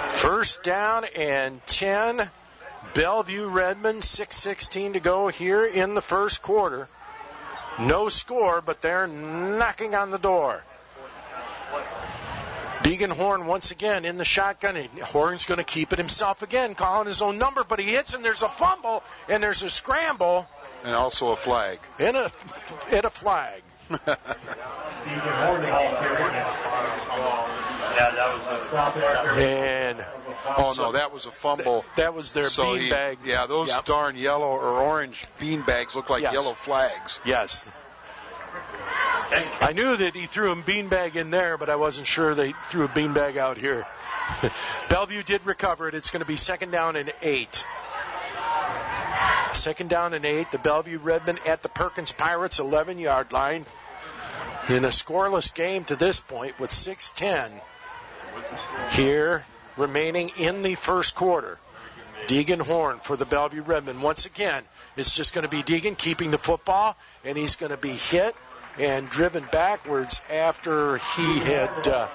First 0.10 0.64
down 0.64 1.06
and 1.16 1.66
10. 1.68 2.30
Bellevue 2.94 3.48
Redmen, 3.48 3.98
6.16 4.02 4.94
to 4.94 5.00
go 5.00 5.28
here 5.28 5.66
in 5.66 5.96
the 5.96 6.02
first 6.02 6.42
quarter. 6.42 6.88
No 7.80 8.10
score, 8.10 8.62
but 8.62 8.82
they're 8.82 9.08
knocking 9.08 9.96
on 9.96 10.12
the 10.12 10.20
door. 10.20 10.64
Deegan 12.84 13.12
Horn 13.12 13.46
once 13.46 13.72
again 13.72 14.06
in 14.06 14.18
the 14.18 14.26
shotgun. 14.26 14.76
Horn's 15.02 15.46
going 15.46 15.58
to 15.58 15.64
keep 15.64 15.94
it 15.94 16.00
himself 16.00 16.42
again, 16.42 16.76
calling 16.76 17.08
his 17.08 17.22
own 17.22 17.38
number, 17.38 17.64
but 17.64 17.80
he 17.80 17.86
hits 17.86 18.14
and 18.14 18.24
there's 18.24 18.44
a 18.44 18.50
fumble 18.50 19.04
and 19.30 19.42
there's 19.42 19.64
a 19.64 19.70
scramble 19.70 20.46
And 20.84 20.94
also 20.94 21.30
a 21.30 21.36
flag. 21.36 21.80
and 21.98 22.18
a, 22.18 22.32
and 22.92 23.06
a 23.06 23.10
flag. 23.10 23.64
And 29.40 30.06
Oh 30.46 30.74
no, 30.78 30.92
that 30.94 31.12
was 31.14 31.26
a 31.26 31.32
fumble. 31.32 31.86
that 31.96 32.14
was 32.14 32.34
their 32.34 32.50
So 32.50 32.74
he- 32.74 32.90
beanbag. 32.90 33.18
yeah, 33.24 33.46
those 33.46 33.70
Yep. 33.70 33.86
darn 33.86 34.16
yellow 34.16 34.48
or 34.48 34.82
orange 34.82 35.24
bean 35.40 35.62
bags 35.62 35.96
look 35.96 36.10
like 36.10 36.22
Yes. 36.24 36.34
yellow 36.34 36.54
flags. 36.54 37.20
Yes. 37.24 37.70
I 39.62 39.72
knew 39.74 39.96
that 39.96 40.14
he 40.16 40.26
threw 40.28 40.52
a 40.52 40.56
beanbag 40.56 41.16
in 41.16 41.32
there, 41.32 41.58
but 41.58 41.70
I 41.70 41.76
wasn't 41.78 42.06
sure 42.08 42.36
they 42.36 42.52
threw 42.70 42.84
a 42.84 42.88
beanbag 42.90 43.38
out 43.38 43.58
here. 43.58 43.88
Bellevue 44.90 45.24
did 45.24 45.46
recover 45.46 45.88
it. 45.88 45.96
It's 45.96 46.10
going 46.12 46.20
to 46.22 46.26
be 46.28 46.36
second 46.36 46.72
down 46.72 46.96
and 46.98 47.12
eight. 47.22 47.66
Second 49.54 49.90
down 49.90 50.14
and 50.14 50.26
eight. 50.26 50.52
The 50.52 50.58
Bellevue 50.60 51.00
Redmen 51.00 51.40
at 51.48 51.62
the 51.64 51.70
Perkins 51.70 52.12
Pirates 52.12 52.60
11 52.60 53.00
yard 53.00 53.32
line. 53.32 53.66
In 54.70 54.86
a 54.86 54.90
scoreless 54.90 55.54
game 55.54 55.84
to 55.86 55.96
this 55.96 56.20
point 56.20 56.60
with 56.60 56.72
6:10 56.72 57.52
here 58.92 59.46
remaining 59.78 60.32
in 60.38 60.64
the 60.64 60.76
first 60.76 61.16
quarter. 61.16 61.58
Deegan 62.28 62.62
Horn 62.62 63.00
for 63.00 63.18
the 63.18 63.26
Bellevue 63.26 63.64
Redmen. 63.64 64.02
Once 64.02 64.26
again, 64.26 64.64
it's 64.96 65.16
just 65.16 65.34
going 65.34 65.44
to 65.44 65.50
be 65.50 65.62
Deegan 65.62 65.98
keeping 65.98 66.32
the 66.32 66.38
football, 66.38 66.96
and 67.26 67.38
he's 67.38 67.58
going 67.58 67.72
to 67.72 67.78
be 67.78 67.92
hit 67.92 68.36
and 68.80 69.10
driven 69.10 69.44
backwards 69.52 70.22
after 70.32 70.98
he 70.98 71.40
had 71.40 71.88
uh, 71.88 72.08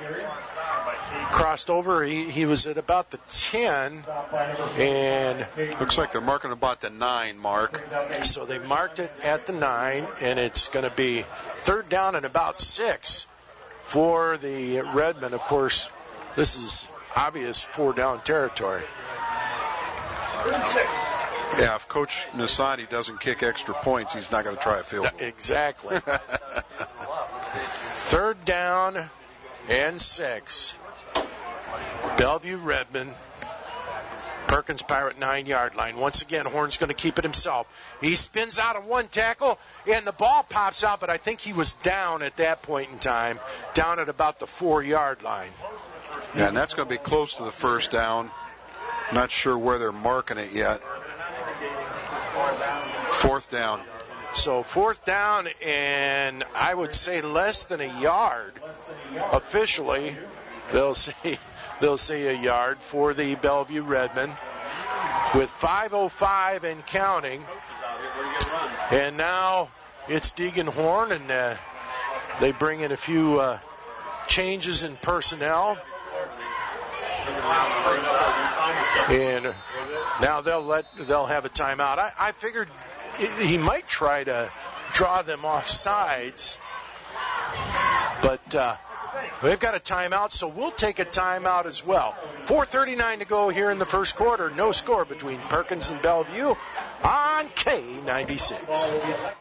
crossed 1.30 1.70
over. 1.70 2.02
He, 2.04 2.30
he 2.30 2.46
was 2.46 2.66
at 2.66 2.78
about 2.78 3.10
the 3.10 3.18
10, 3.28 4.02
and 4.78 5.46
Looks 5.78 5.98
like 5.98 6.12
they're 6.12 6.20
marking 6.20 6.50
about 6.52 6.80
the 6.80 6.90
nine 6.90 7.38
mark. 7.38 7.80
so 8.22 8.44
they 8.44 8.58
marked 8.58 8.98
it 8.98 9.12
at 9.22 9.46
the 9.46 9.52
9, 9.52 10.06
and 10.20 10.38
it's 10.38 10.68
going 10.68 10.88
to 10.88 10.94
be 10.94 11.24
third 11.56 11.88
down 11.88 12.14
and 12.14 12.26
about 12.26 12.60
6 12.60 13.26
for 13.82 14.36
the 14.38 14.80
Redmen. 14.80 15.34
Of 15.34 15.40
course, 15.40 15.88
this 16.34 16.56
is 16.56 16.88
obvious 17.18 17.62
four 17.62 17.92
down 17.92 18.20
territory. 18.22 18.82
Yeah, 21.58 21.74
if 21.74 21.88
Coach 21.88 22.28
Nasati 22.32 22.88
doesn't 22.88 23.20
kick 23.20 23.42
extra 23.42 23.74
points, 23.74 24.14
he's 24.14 24.30
not 24.30 24.44
going 24.44 24.56
to 24.56 24.62
try 24.62 24.78
a 24.78 24.82
field 24.82 25.10
goal. 25.10 25.28
Exactly. 25.28 25.98
Third 27.56 28.44
down 28.44 29.04
and 29.68 30.00
six. 30.00 30.76
Bellevue 32.16 32.58
Redmen. 32.58 33.10
Perkins 34.46 34.80
Pirate 34.80 35.18
nine 35.18 35.44
yard 35.44 35.74
line. 35.74 35.96
Once 35.98 36.22
again, 36.22 36.46
Horn's 36.46 36.78
going 36.78 36.88
to 36.88 36.94
keep 36.94 37.18
it 37.18 37.24
himself. 37.24 37.66
He 38.00 38.16
spins 38.16 38.58
out 38.58 38.76
of 38.76 38.86
one 38.86 39.08
tackle, 39.08 39.58
and 39.90 40.06
the 40.06 40.12
ball 40.12 40.42
pops 40.42 40.84
out, 40.84 41.00
but 41.00 41.10
I 41.10 41.18
think 41.18 41.40
he 41.40 41.52
was 41.52 41.74
down 41.74 42.22
at 42.22 42.36
that 42.38 42.62
point 42.62 42.90
in 42.90 42.98
time, 42.98 43.38
down 43.74 43.98
at 43.98 44.08
about 44.08 44.38
the 44.38 44.46
four 44.46 44.82
yard 44.82 45.22
line. 45.22 45.50
Yeah, 46.34 46.48
and 46.48 46.56
that's 46.56 46.74
going 46.74 46.88
to 46.88 46.94
be 46.94 46.98
close 46.98 47.36
to 47.36 47.44
the 47.44 47.52
first 47.52 47.90
down. 47.90 48.30
Not 49.12 49.30
sure 49.30 49.56
where 49.56 49.78
they're 49.78 49.92
marking 49.92 50.38
it 50.38 50.52
yet. 50.52 50.80
Fourth 53.12 53.50
down. 53.50 53.80
So 54.34 54.62
fourth 54.62 55.04
down, 55.04 55.48
and 55.64 56.44
I 56.54 56.74
would 56.74 56.94
say 56.94 57.22
less 57.22 57.64
than 57.64 57.80
a 57.80 58.00
yard. 58.00 58.52
Officially, 59.32 60.16
they'll 60.72 60.94
see 61.06 61.38
they'll 61.80 61.96
say 61.96 62.28
a 62.28 62.38
yard 62.38 62.78
for 62.78 63.14
the 63.14 63.34
Bellevue 63.34 63.82
Redmen 63.82 64.30
with 65.34 65.50
5:05 65.50 66.64
and 66.64 66.84
counting. 66.86 67.42
And 68.90 69.16
now 69.16 69.68
it's 70.08 70.32
Deegan 70.32 70.68
Horn, 70.68 71.12
and 71.12 71.30
uh, 71.30 71.54
they 72.40 72.52
bring 72.52 72.80
in 72.80 72.92
a 72.92 72.96
few 72.96 73.40
uh, 73.40 73.58
changes 74.28 74.82
in 74.82 74.96
personnel. 74.96 75.78
And 79.10 79.54
now 80.20 80.40
they'll 80.42 80.62
let 80.62 80.84
they'll 81.06 81.26
have 81.26 81.44
a 81.44 81.48
timeout. 81.48 81.98
I, 81.98 82.12
I 82.18 82.32
figured 82.32 82.68
he 83.40 83.58
might 83.58 83.88
try 83.88 84.24
to 84.24 84.50
draw 84.92 85.22
them 85.22 85.44
off 85.44 85.66
sides, 85.66 86.58
but 88.22 88.54
uh, 88.54 88.76
they've 89.42 89.58
got 89.58 89.74
a 89.74 89.80
timeout, 89.80 90.32
so 90.32 90.48
we'll 90.48 90.70
take 90.70 90.98
a 90.98 91.04
timeout 91.04 91.66
as 91.66 91.84
well. 91.86 92.14
4:39 92.46 93.20
to 93.20 93.24
go 93.24 93.48
here 93.48 93.70
in 93.70 93.78
the 93.78 93.86
first 93.86 94.16
quarter. 94.16 94.50
No 94.50 94.72
score 94.72 95.04
between 95.04 95.38
Perkins 95.38 95.90
and 95.90 96.02
Bellevue 96.02 96.54
on 97.02 97.46
K96. 97.46 99.34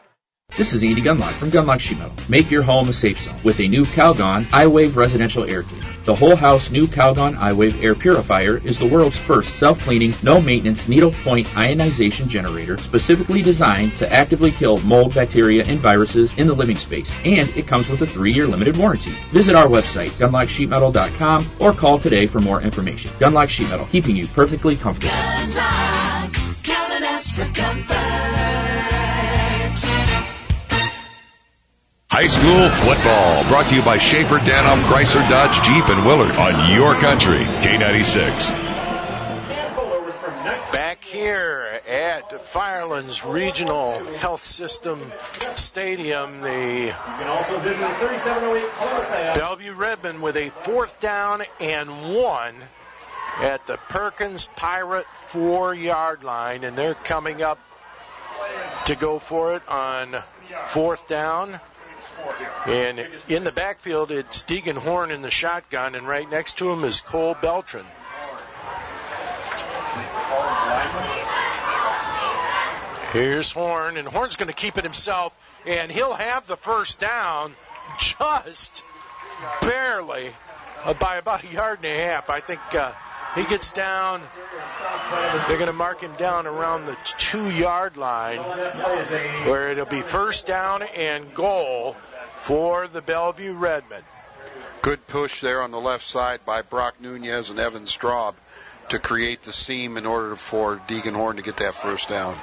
This 0.56 0.72
is 0.72 0.82
Andy 0.82 1.02
Gunlock 1.02 1.32
from 1.32 1.50
Gunlock 1.50 1.98
Metal. 1.98 2.14
Make 2.28 2.50
your 2.50 2.62
home 2.62 2.88
a 2.88 2.92
safe 2.92 3.22
zone 3.22 3.38
with 3.44 3.60
a 3.60 3.68
Nu-Calgon 3.68 4.44
iWave 4.44 4.96
residential 4.96 5.48
air 5.48 5.62
kit. 5.62 5.84
The 6.08 6.14
whole 6.14 6.36
house 6.36 6.70
Nu-Calgon 6.70 7.36
iWave 7.36 7.84
air 7.84 7.94
purifier 7.94 8.56
is 8.56 8.78
the 8.78 8.86
world's 8.86 9.18
first 9.18 9.56
self-cleaning, 9.56 10.14
no-maintenance 10.22 10.88
needle 10.88 11.10
point 11.12 11.54
ionization 11.54 12.30
generator 12.30 12.78
specifically 12.78 13.42
designed 13.42 13.92
to 13.98 14.10
actively 14.10 14.50
kill 14.50 14.78
mold, 14.78 15.14
bacteria, 15.14 15.66
and 15.66 15.80
viruses 15.80 16.32
in 16.38 16.46
the 16.46 16.54
living 16.54 16.76
space. 16.76 17.10
And 17.26 17.54
it 17.54 17.66
comes 17.66 17.90
with 17.90 18.00
a 18.00 18.06
three-year 18.06 18.46
limited 18.46 18.78
warranty. 18.78 19.10
Visit 19.32 19.54
our 19.54 19.66
website, 19.66 20.08
gunlocksheetmetal.com 20.12 21.46
or 21.58 21.74
call 21.74 21.98
today 21.98 22.26
for 22.26 22.40
more 22.40 22.62
information. 22.62 23.10
Gunlock 23.18 23.50
Sheet 23.50 23.68
Metal, 23.68 23.84
keeping 23.92 24.16
you 24.16 24.28
perfectly 24.28 24.76
comfortable. 24.76 25.14
Gunlock, 25.14 26.64
counting 26.64 27.06
us 27.06 27.30
for. 27.32 28.57
High 32.20 32.26
school 32.26 32.68
football 32.68 33.46
brought 33.46 33.68
to 33.68 33.76
you 33.76 33.82
by 33.82 33.96
Schaefer 33.96 34.38
Danoff 34.38 34.82
Chrysler 34.90 35.22
Dodge 35.30 35.64
Jeep 35.64 35.88
and 35.88 36.04
Willard 36.04 36.34
on 36.34 36.74
your 36.74 36.94
country 36.94 37.44
K96. 37.62 38.50
Back 40.72 41.04
here 41.04 41.80
at 41.88 42.42
Firelands 42.42 43.24
Regional 43.24 44.02
Health 44.16 44.44
System 44.44 45.00
Stadium, 45.54 46.40
the 46.40 46.92
Bellevue 49.36 49.74
Redmen 49.74 50.20
with 50.20 50.36
a 50.36 50.48
fourth 50.48 50.98
down 50.98 51.44
and 51.60 52.16
one 52.16 52.56
at 53.42 53.64
the 53.68 53.76
Perkins 53.76 54.46
Pirate 54.56 55.06
four 55.06 55.72
yard 55.72 56.24
line, 56.24 56.64
and 56.64 56.76
they're 56.76 56.94
coming 56.94 57.42
up 57.42 57.60
to 58.86 58.96
go 58.96 59.20
for 59.20 59.54
it 59.54 59.68
on 59.68 60.16
fourth 60.66 61.06
down. 61.06 61.60
And 62.66 63.06
in 63.28 63.44
the 63.44 63.52
backfield, 63.52 64.10
it's 64.10 64.42
Deegan 64.42 64.76
Horn 64.76 65.10
in 65.10 65.22
the 65.22 65.30
shotgun, 65.30 65.94
and 65.94 66.06
right 66.06 66.28
next 66.30 66.58
to 66.58 66.70
him 66.70 66.84
is 66.84 67.00
Cole 67.00 67.36
Beltran. 67.40 67.86
Here's 73.12 73.50
Horn, 73.52 73.96
and 73.96 74.06
Horn's 74.06 74.36
going 74.36 74.48
to 74.48 74.54
keep 74.54 74.76
it 74.76 74.84
himself, 74.84 75.34
and 75.66 75.90
he'll 75.90 76.12
have 76.12 76.46
the 76.46 76.56
first 76.56 77.00
down 77.00 77.54
just 77.96 78.84
barely 79.62 80.30
uh, 80.84 80.92
by 80.94 81.16
about 81.16 81.42
a 81.44 81.46
yard 81.46 81.78
and 81.82 81.86
a 81.86 82.04
half. 82.04 82.28
I 82.28 82.40
think 82.40 82.60
uh, 82.74 82.92
he 83.38 83.46
gets 83.46 83.70
down. 83.70 84.22
They're 85.46 85.58
going 85.58 85.66
to 85.66 85.72
mark 85.72 86.00
him 86.00 86.14
down 86.14 86.46
around 86.46 86.86
the 86.86 86.96
two 87.04 87.50
yard 87.50 87.96
line, 87.96 88.38
where 88.38 89.70
it'll 89.70 89.86
be 89.86 90.02
first 90.02 90.46
down 90.46 90.82
and 90.82 91.32
goal 91.34 91.96
for 92.34 92.88
the 92.88 93.00
Bellevue 93.00 93.54
Redmen. 93.54 94.02
Good 94.82 95.06
push 95.06 95.40
there 95.40 95.62
on 95.62 95.70
the 95.70 95.80
left 95.80 96.04
side 96.04 96.44
by 96.44 96.62
Brock 96.62 96.96
Nunez 97.00 97.50
and 97.50 97.58
Evan 97.58 97.82
Straub 97.82 98.34
to 98.90 98.98
create 98.98 99.42
the 99.42 99.52
seam 99.52 99.96
in 99.96 100.06
order 100.06 100.34
for 100.36 100.76
Deegan 100.88 101.14
Horn 101.14 101.36
to 101.36 101.42
get 101.42 101.58
that 101.58 101.74
first 101.74 102.08
down. 102.08 102.34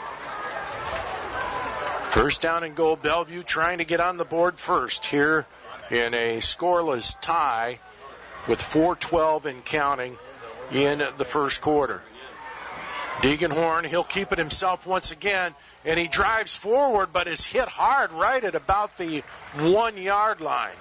First 2.12 2.42
down 2.42 2.64
and 2.64 2.76
goal, 2.76 2.96
Bellevue 2.96 3.44
trying 3.44 3.80
to 3.80 3.86
get 3.86 4.00
on 4.00 4.18
the 4.18 4.26
board 4.26 4.58
first 4.58 5.06
here 5.06 5.46
in 5.92 6.14
a 6.14 6.38
scoreless 6.38 7.20
tie 7.20 7.80
with 8.48 8.62
4:12 8.62 9.46
and 9.46 9.66
counting 9.66 10.18
in 10.72 11.00
the 11.18 11.26
first 11.26 11.62
quarter. 11.62 12.02
Deegan 13.22 13.52
Horn, 13.52 13.86
he'll 13.86 14.04
keep 14.04 14.32
it 14.32 14.38
himself 14.38 14.86
once 14.86 15.12
again, 15.12 15.56
and 15.86 15.98
he 15.98 16.08
drives 16.08 16.56
forward, 16.56 17.10
but 17.14 17.28
is 17.28 17.46
hit 17.46 17.68
hard 17.68 18.12
right 18.12 18.44
at 18.44 18.56
about 18.56 18.98
the 18.98 19.22
one 19.58 19.98
yard 19.98 20.42
line. 20.42 20.76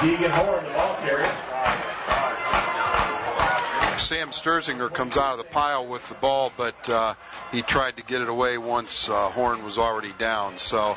Deegan 0.00 0.30
Horn, 0.30 0.64
the 0.64 0.70
ball 0.70 0.96
carrier. 1.02 1.32
Sam 3.98 4.30
Sturzinger 4.30 4.92
comes 4.92 5.16
out 5.16 5.32
of 5.32 5.38
the 5.38 5.44
pile 5.44 5.86
with 5.86 6.08
the 6.08 6.14
ball, 6.14 6.52
but 6.56 6.88
uh, 6.88 7.14
he 7.52 7.62
tried 7.62 7.96
to 7.98 8.02
get 8.02 8.20
it 8.20 8.28
away 8.28 8.58
once 8.58 9.08
uh, 9.08 9.28
Horn 9.30 9.64
was 9.64 9.78
already 9.78 10.12
down. 10.18 10.58
So 10.58 10.96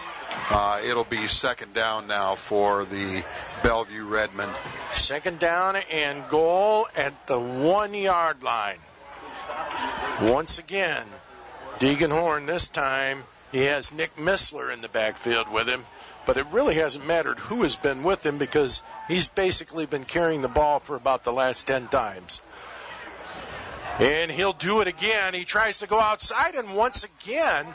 uh, 0.49 0.81
it'll 0.83 1.03
be 1.03 1.27
second 1.27 1.73
down 1.73 2.07
now 2.07 2.35
for 2.35 2.85
the 2.85 3.23
Bellevue 3.63 4.05
Redmen. 4.05 4.49
Second 4.93 5.39
down 5.39 5.75
and 5.91 6.27
goal 6.29 6.87
at 6.95 7.27
the 7.27 7.39
one 7.39 7.93
yard 7.93 8.43
line. 8.43 8.79
Once 10.21 10.59
again, 10.59 11.05
Deegan 11.79 12.11
Horn 12.11 12.45
this 12.45 12.67
time, 12.67 13.23
he 13.51 13.61
has 13.61 13.91
Nick 13.91 14.15
Missler 14.15 14.73
in 14.73 14.81
the 14.81 14.87
backfield 14.87 15.51
with 15.51 15.67
him, 15.67 15.85
but 16.25 16.37
it 16.37 16.45
really 16.51 16.75
hasn't 16.75 17.05
mattered 17.05 17.39
who 17.39 17.63
has 17.63 17.75
been 17.75 18.03
with 18.03 18.25
him 18.25 18.37
because 18.37 18.83
he's 19.07 19.27
basically 19.27 19.85
been 19.85 20.05
carrying 20.05 20.41
the 20.41 20.47
ball 20.47 20.79
for 20.79 20.95
about 20.95 21.23
the 21.23 21.33
last 21.33 21.67
10 21.67 21.87
times. 21.87 22.41
And 23.99 24.29
he'll 24.29 24.53
do 24.53 24.81
it 24.81 24.87
again. 24.87 25.33
He 25.33 25.45
tries 25.45 25.79
to 25.79 25.87
go 25.87 25.99
outside, 25.99 26.55
and 26.55 26.75
once 26.75 27.05
again, 27.05 27.65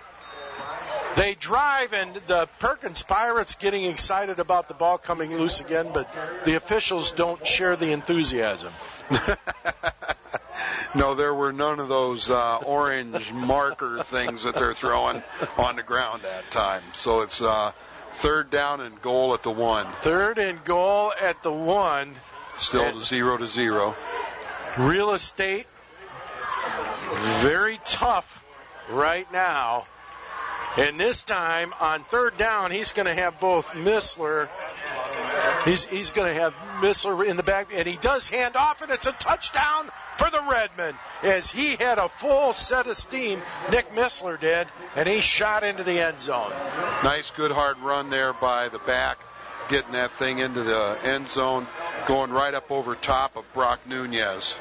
they 1.16 1.34
drive, 1.34 1.92
and 1.92 2.14
the 2.26 2.48
Perkins 2.58 3.02
Pirates 3.02 3.54
getting 3.56 3.84
excited 3.84 4.38
about 4.38 4.68
the 4.68 4.74
ball 4.74 4.98
coming 4.98 5.36
loose 5.36 5.60
again, 5.60 5.88
but 5.92 6.08
the 6.44 6.54
officials 6.54 7.12
don't 7.12 7.46
share 7.46 7.76
the 7.76 7.92
enthusiasm. 7.92 8.72
no, 10.94 11.14
there 11.14 11.34
were 11.34 11.52
none 11.52 11.80
of 11.80 11.88
those 11.88 12.30
uh, 12.30 12.58
orange 12.58 13.32
marker 13.32 14.02
things 14.04 14.44
that 14.44 14.54
they're 14.54 14.74
throwing 14.74 15.22
on 15.58 15.76
the 15.76 15.82
ground 15.82 16.22
that 16.22 16.50
time. 16.50 16.82
So 16.94 17.20
it's 17.22 17.42
uh, 17.42 17.72
third 18.12 18.50
down 18.50 18.80
and 18.80 19.00
goal 19.02 19.34
at 19.34 19.42
the 19.42 19.50
one. 19.50 19.86
Third 19.86 20.38
and 20.38 20.62
goal 20.64 21.12
at 21.20 21.42
the 21.42 21.52
one. 21.52 22.14
Still 22.56 22.82
And- 22.84 23.02
zero 23.04 23.36
to 23.36 23.46
zero. 23.46 23.94
Real 24.78 25.12
estate, 25.12 25.66
very 27.40 27.80
tough 27.84 28.44
right 28.90 29.30
now. 29.32 29.86
And 30.76 31.00
this 31.00 31.24
time 31.24 31.74
on 31.80 32.04
third 32.04 32.36
down, 32.36 32.70
he's 32.70 32.92
going 32.92 33.06
to 33.06 33.14
have 33.14 33.40
both 33.40 33.70
Missler. 33.70 34.48
He's, 35.64 35.84
he's 35.84 36.10
going 36.10 36.32
to 36.32 36.40
have 36.40 36.54
Missler 36.80 37.26
in 37.26 37.36
the 37.36 37.42
back, 37.42 37.70
and 37.74 37.86
he 37.88 37.96
does 37.96 38.28
hand 38.28 38.56
off, 38.56 38.80
and 38.80 38.90
it's 38.90 39.06
a 39.06 39.12
touchdown 39.12 39.90
for 40.16 40.30
the 40.30 40.40
Redmen 40.48 40.94
as 41.22 41.50
he 41.50 41.76
had 41.76 41.98
a 41.98 42.08
full 42.08 42.52
set 42.52 42.86
of 42.86 42.96
steam. 42.96 43.40
Nick 43.70 43.92
Missler 43.94 44.38
did, 44.38 44.68
and 44.96 45.08
he 45.08 45.20
shot 45.20 45.64
into 45.64 45.82
the 45.82 46.00
end 46.00 46.22
zone. 46.22 46.52
Nice, 47.02 47.30
good, 47.30 47.50
hard 47.50 47.78
run 47.80 48.10
there 48.10 48.32
by 48.32 48.68
the 48.68 48.78
back, 48.78 49.18
getting 49.68 49.92
that 49.92 50.12
thing 50.12 50.38
into 50.38 50.62
the 50.62 50.96
end 51.04 51.26
zone, 51.26 51.66
going 52.06 52.30
right 52.30 52.54
up 52.54 52.70
over 52.70 52.94
top 52.94 53.36
of 53.36 53.52
Brock 53.52 53.80
Nunez. 53.88 54.54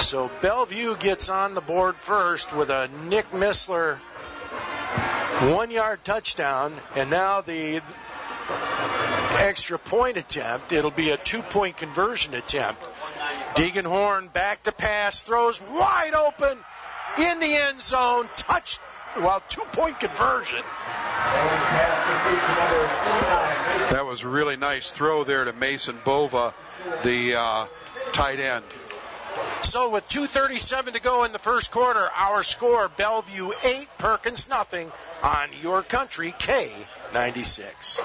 So 0.00 0.30
Bellevue 0.42 0.96
gets 0.96 1.28
on 1.28 1.54
the 1.54 1.60
board 1.60 1.96
first 1.96 2.54
with 2.54 2.70
a 2.70 2.88
Nick 3.08 3.30
Missler 3.30 3.98
one 5.52 5.70
yard 5.70 6.04
touchdown, 6.04 6.74
and 6.94 7.10
now 7.10 7.40
the 7.40 7.82
extra 9.38 9.78
point 9.78 10.16
attempt. 10.16 10.72
It'll 10.72 10.90
be 10.90 11.10
a 11.10 11.16
two 11.16 11.42
point 11.42 11.76
conversion 11.76 12.34
attempt. 12.34 12.80
Deegan 13.54 13.84
Horn 13.84 14.28
back 14.28 14.62
to 14.64 14.72
pass, 14.72 15.22
throws 15.22 15.60
wide 15.60 16.14
open 16.14 16.58
in 17.18 17.40
the 17.40 17.54
end 17.54 17.80
zone, 17.80 18.28
touch, 18.36 18.78
well, 19.16 19.42
two 19.48 19.62
point 19.72 20.00
conversion. 20.00 20.62
That 23.90 24.04
was 24.06 24.22
a 24.22 24.28
really 24.28 24.56
nice 24.56 24.90
throw 24.92 25.24
there 25.24 25.44
to 25.44 25.52
Mason 25.52 25.98
Bova, 26.04 26.54
the 27.02 27.34
uh, 27.36 27.66
tight 28.12 28.40
end. 28.40 28.64
So 29.62 29.90
with 29.90 30.08
2:37 30.08 30.94
to 30.94 31.00
go 31.00 31.24
in 31.24 31.32
the 31.32 31.38
first 31.38 31.70
quarter, 31.70 32.08
our 32.16 32.42
score: 32.42 32.88
Bellevue 32.88 33.52
eight, 33.64 33.88
Perkins 33.98 34.48
nothing 34.48 34.90
on 35.22 35.48
your 35.62 35.82
country 35.82 36.34
K96. 36.38 38.00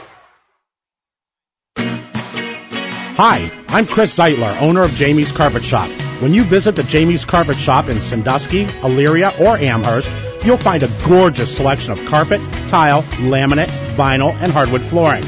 Hi, 3.18 3.52
I'm 3.68 3.86
Chris 3.86 4.18
Zeitler, 4.18 4.62
owner 4.62 4.82
of 4.82 4.92
Jamie's 4.92 5.32
Carpet 5.32 5.64
Shop. 5.64 5.90
When 6.22 6.34
you 6.34 6.46
visit 6.46 6.76
the 6.78 6.84
Jamie's 6.84 7.26
Carpet 7.26 7.58
Shop 7.58 7.90
in 7.90 8.00
Sandusky, 8.00 8.66
Elyria, 8.66 9.38
or 9.42 9.58
Amherst, 9.58 10.10
you'll 10.46 10.58
find 10.58 10.84
a 10.84 10.90
gorgeous 11.06 11.56
selection 11.56 11.92
of 11.92 12.06
carpet, 12.06 12.40
tile, 12.70 13.04
laminate, 13.04 13.72
vinyl, 13.96 14.34
and 14.42 14.52
hardwood 14.52 14.84
flooring. 14.84 15.24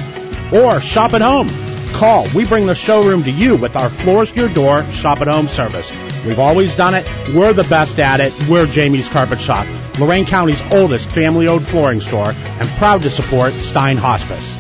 Or 0.53 0.79
shop 0.79 1.13
at 1.13 1.21
home. 1.21 1.49
Call. 1.93 2.27
We 2.36 2.45
bring 2.45 2.65
the 2.65 2.75
showroom 2.75 3.23
to 3.23 3.32
you 3.32 3.56
with 3.56 3.75
our 3.75 3.89
floors 3.89 4.32
to 4.32 4.39
your 4.39 4.49
door, 4.49 4.84
shop 4.91 5.21
at 5.21 5.27
home 5.27 5.47
service. 5.47 5.91
We've 6.25 6.39
always 6.39 6.75
done 6.75 6.93
it. 6.95 7.08
We're 7.34 7.54
the 7.54 7.63
best 7.63 7.99
at 7.99 8.19
it. 8.19 8.34
We're 8.49 8.65
Jamie's 8.65 9.10
Carpet 9.10 9.39
Shop, 9.39 9.67
Lorain 9.99 10.25
County's 10.25 10.62
oldest 10.71 11.10
family 11.10 11.47
owned 11.47 11.67
flooring 11.67 12.01
store, 12.01 12.32
and 12.32 12.69
proud 12.77 13.01
to 13.04 13.10
support 13.10 13.54
Stein 13.54 13.97
Hospice. 13.97 14.58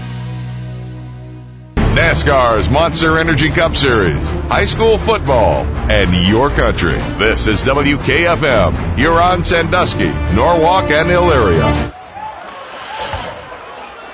NASCAR's 1.95 2.69
Monster 2.69 3.19
Energy 3.19 3.49
Cup 3.49 3.75
Series, 3.75 4.27
high 4.47 4.65
school 4.65 4.97
football, 4.97 5.65
and 5.91 6.27
your 6.27 6.49
country. 6.49 6.97
This 7.19 7.47
is 7.47 7.63
WKFM, 7.63 8.97
Huron, 8.97 9.43
Sandusky, 9.43 10.09
Norwalk, 10.33 10.89
and 10.89 11.09
Elyria. 11.09 11.91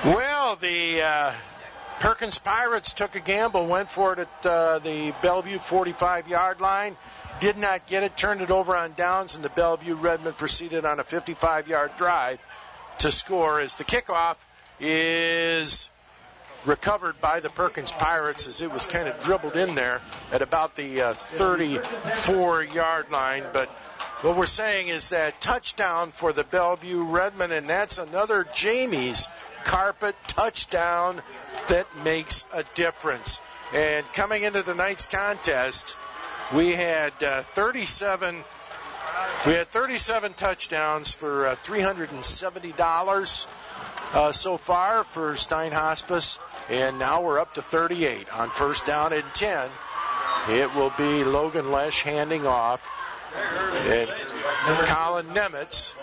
Well, 0.04 0.56
the 0.56 1.02
uh, 1.02 1.32
Perkins 2.00 2.38
Pirates 2.38 2.92
took 2.94 3.16
a 3.16 3.20
gamble, 3.20 3.66
went 3.66 3.90
for 3.90 4.12
it 4.12 4.20
at 4.20 4.46
uh, 4.46 4.78
the 4.78 5.12
Bellevue 5.20 5.58
45 5.58 6.28
yard 6.28 6.60
line. 6.60 6.96
Did 7.40 7.56
not 7.56 7.86
get 7.86 8.02
it, 8.02 8.16
turned 8.16 8.40
it 8.40 8.50
over 8.50 8.76
on 8.76 8.94
downs, 8.94 9.34
and 9.34 9.44
the 9.44 9.48
Bellevue 9.48 9.94
Redmen 9.94 10.32
proceeded 10.34 10.84
on 10.84 11.00
a 11.00 11.04
55 11.04 11.68
yard 11.68 11.92
drive 11.96 12.38
to 12.98 13.10
score 13.10 13.60
as 13.60 13.76
the 13.76 13.84
kickoff 13.84 14.36
is 14.80 15.90
recovered 16.64 17.20
by 17.20 17.40
the 17.40 17.50
Perkins 17.50 17.92
Pirates 17.92 18.48
as 18.48 18.60
it 18.60 18.72
was 18.72 18.86
kind 18.86 19.08
of 19.08 19.20
dribbled 19.22 19.56
in 19.56 19.74
there 19.74 20.00
at 20.32 20.42
about 20.42 20.76
the 20.76 21.02
uh, 21.02 21.14
34 21.14 22.62
yard 22.64 23.10
line. 23.10 23.44
But 23.52 23.68
what 24.22 24.36
we're 24.36 24.46
saying 24.46 24.88
is 24.88 25.10
that 25.10 25.40
touchdown 25.40 26.10
for 26.10 26.32
the 26.32 26.44
Bellevue 26.44 27.04
Redmen, 27.04 27.52
and 27.52 27.68
that's 27.68 27.98
another 27.98 28.46
Jamie's 28.54 29.28
carpet 29.64 30.16
touchdown 30.26 31.20
that 31.68 31.86
makes 32.04 32.46
a 32.52 32.64
difference. 32.74 33.40
And 33.74 34.06
coming 34.12 34.42
into 34.42 34.62
tonight's 34.62 35.06
contest, 35.06 35.96
we 36.54 36.72
had 36.72 37.12
uh, 37.22 37.42
37. 37.42 38.42
We 39.46 39.52
had 39.52 39.68
37 39.68 40.34
touchdowns 40.34 41.12
for 41.12 41.48
uh, 41.48 41.54
$370 41.56 43.46
uh, 44.14 44.32
so 44.32 44.56
far 44.56 45.04
for 45.04 45.34
Stein 45.36 45.72
Hospice, 45.72 46.38
and 46.70 46.98
now 46.98 47.22
we're 47.22 47.38
up 47.38 47.54
to 47.54 47.62
38 47.62 48.34
on 48.38 48.50
first 48.50 48.86
down 48.86 49.12
and 49.12 49.24
10. 49.34 49.70
It 50.50 50.74
will 50.74 50.92
be 50.96 51.24
Logan 51.24 51.70
Lesh 51.70 52.02
handing 52.02 52.46
off, 52.46 52.88
and 53.86 54.08
Colin 54.86 55.26
Nemitz 55.26 55.94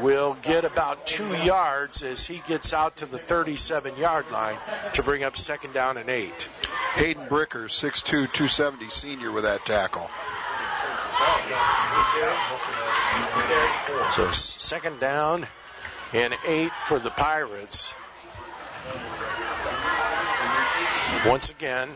will 0.00 0.36
get 0.42 0.64
about 0.64 1.06
two 1.06 1.28
yards 1.44 2.02
as 2.02 2.26
he 2.26 2.42
gets 2.46 2.72
out 2.72 2.96
to 2.96 3.06
the 3.06 3.18
37 3.18 3.96
yard 3.96 4.30
line 4.30 4.56
to 4.94 5.02
bring 5.02 5.24
up 5.24 5.36
second 5.36 5.72
down 5.72 5.96
and 5.96 6.08
eight. 6.08 6.48
Hayden 6.94 7.26
Bricker, 7.26 7.66
6'2", 7.66 8.04
270 8.04 8.90
senior 8.90 9.30
with 9.30 9.44
that 9.44 9.64
tackle. 9.64 10.08
So 14.12 14.30
second 14.30 15.00
down 15.00 15.46
and 16.12 16.34
eight 16.46 16.72
for 16.72 16.98
the 16.98 17.10
Pirates. 17.10 17.94
Once 21.26 21.50
again, 21.50 21.88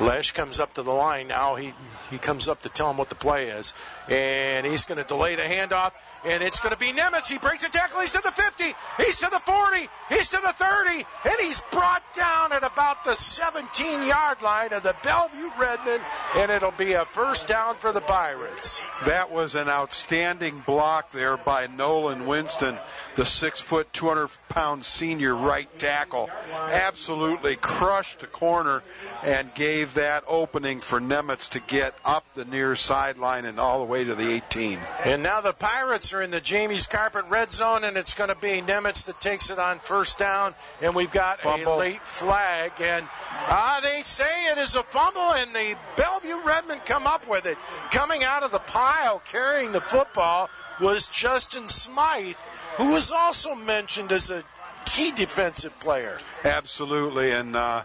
Lesh 0.00 0.32
comes 0.32 0.60
up 0.60 0.74
to 0.74 0.82
the 0.82 0.90
line. 0.90 1.28
Now 1.28 1.54
he, 1.54 1.72
he 2.10 2.18
comes 2.18 2.48
up 2.48 2.62
to 2.62 2.68
tell 2.68 2.90
him 2.90 2.96
what 2.96 3.08
the 3.08 3.14
play 3.14 3.50
is. 3.50 3.74
And 4.10 4.66
he's 4.66 4.84
going 4.84 4.98
to 4.98 5.04
delay 5.04 5.36
the 5.36 5.42
handoff. 5.42 5.92
And 6.24 6.42
it's 6.42 6.60
going 6.60 6.72
to 6.72 6.78
be 6.78 6.92
Nemitz. 6.92 7.30
He 7.30 7.38
breaks 7.38 7.62
a 7.62 7.70
tackle. 7.70 8.00
He's 8.00 8.12
to 8.12 8.20
the 8.22 8.30
50. 8.30 8.64
He's 8.98 9.20
to 9.20 9.28
the 9.30 9.38
40. 9.38 9.88
He's 10.08 10.30
to 10.30 10.40
the 10.42 10.52
30. 10.52 11.06
And 11.24 11.34
he's 11.40 11.60
brought 11.72 12.02
down 12.14 12.52
at 12.52 12.64
about 12.64 13.04
the 13.04 13.14
17 13.14 14.06
yard 14.06 14.42
line 14.42 14.72
of 14.72 14.82
the 14.82 14.94
Bellevue 15.02 15.50
Redmen. 15.58 16.00
And 16.36 16.50
it'll 16.50 16.72
be 16.72 16.92
a 16.94 17.04
first 17.04 17.48
down 17.48 17.76
for 17.76 17.92
the 17.92 18.00
Pirates. 18.00 18.84
That 19.06 19.30
was 19.30 19.54
an 19.54 19.68
outstanding 19.68 20.58
block 20.66 21.12
there 21.12 21.36
by 21.36 21.68
Nolan 21.68 22.26
Winston, 22.26 22.76
the 23.14 23.24
six 23.24 23.60
foot, 23.60 23.92
200 23.92 24.28
pound 24.48 24.84
senior 24.84 25.34
right 25.34 25.68
tackle. 25.78 26.28
Absolutely 26.52 27.56
crushed 27.56 28.20
the 28.20 28.26
corner 28.26 28.82
and 29.24 29.52
gave 29.54 29.94
that 29.94 30.24
opening 30.26 30.80
for 30.80 31.00
Nemitz 31.00 31.50
to 31.50 31.60
get 31.60 31.94
up 32.04 32.24
the 32.34 32.44
near 32.44 32.76
sideline 32.76 33.44
and 33.44 33.58
all 33.58 33.78
the 33.78 33.90
way 33.90 33.99
to 34.04 34.14
the 34.14 34.32
18. 34.32 34.78
And 35.04 35.22
now 35.22 35.40
the 35.40 35.52
Pirates 35.52 36.12
are 36.14 36.22
in 36.22 36.30
the 36.30 36.40
Jamie's 36.40 36.86
Carpet 36.86 37.24
red 37.28 37.52
zone, 37.52 37.84
and 37.84 37.96
it's 37.96 38.14
going 38.14 38.28
to 38.28 38.34
be 38.34 38.62
Nemitz 38.62 39.06
that 39.06 39.20
takes 39.20 39.50
it 39.50 39.58
on 39.58 39.78
first 39.80 40.18
down. 40.18 40.54
And 40.80 40.94
we've 40.94 41.12
got 41.12 41.40
Fumble. 41.40 41.76
a 41.76 41.78
late 41.78 42.06
flag. 42.06 42.72
And 42.80 43.06
uh, 43.48 43.80
they 43.80 44.02
say 44.02 44.50
it 44.52 44.58
is 44.58 44.74
a 44.74 44.82
fumble, 44.82 45.32
and 45.34 45.54
the 45.54 45.76
Bellevue 45.96 46.42
Redmen 46.44 46.80
come 46.84 47.06
up 47.06 47.28
with 47.28 47.46
it. 47.46 47.58
Coming 47.90 48.24
out 48.24 48.42
of 48.42 48.50
the 48.50 48.58
pile 48.58 49.20
carrying 49.26 49.72
the 49.72 49.80
football 49.80 50.50
was 50.80 51.08
Justin 51.08 51.68
Smythe, 51.68 52.36
who 52.76 52.92
was 52.92 53.10
also 53.10 53.54
mentioned 53.54 54.12
as 54.12 54.30
a 54.30 54.42
key 54.86 55.12
defensive 55.12 55.78
player. 55.80 56.18
Absolutely, 56.44 57.30
and 57.30 57.54
uh, 57.54 57.82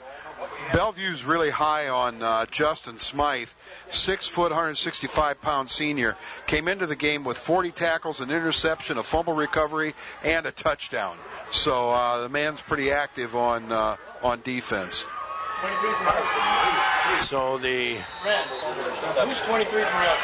Bellevue's 0.74 1.24
really 1.24 1.50
high 1.50 1.90
on 1.90 2.22
uh, 2.22 2.46
Justin 2.48 2.98
Smythe, 2.98 3.50
six 3.90 4.28
foot, 4.28 4.52
165 4.52 5.42
pound 5.42 5.70
senior. 5.70 6.16
Came 6.48 6.68
into 6.68 6.86
the 6.86 6.96
game 6.96 7.24
with 7.24 7.38
40 7.38 7.72
tackles, 7.72 8.20
an 8.20 8.32
interception, 8.32 8.98
a 8.98 9.04
fumble 9.04 9.34
recovery, 9.34 9.94
and 10.24 10.46
a 10.46 10.52
touchdown. 10.52 11.18
So 11.52 11.92
uh, 11.92 12.24
the 12.24 12.30
man's 12.30 12.62
pretty 12.62 12.92
active 12.92 13.36
on 13.36 13.72
uh, 13.72 13.96
on 14.24 14.42
defense. 14.42 15.08
So 17.20 17.58
the 17.58 17.96
Who's 19.26 19.40
23 19.42 19.66
for 19.66 19.80
us? 19.80 20.22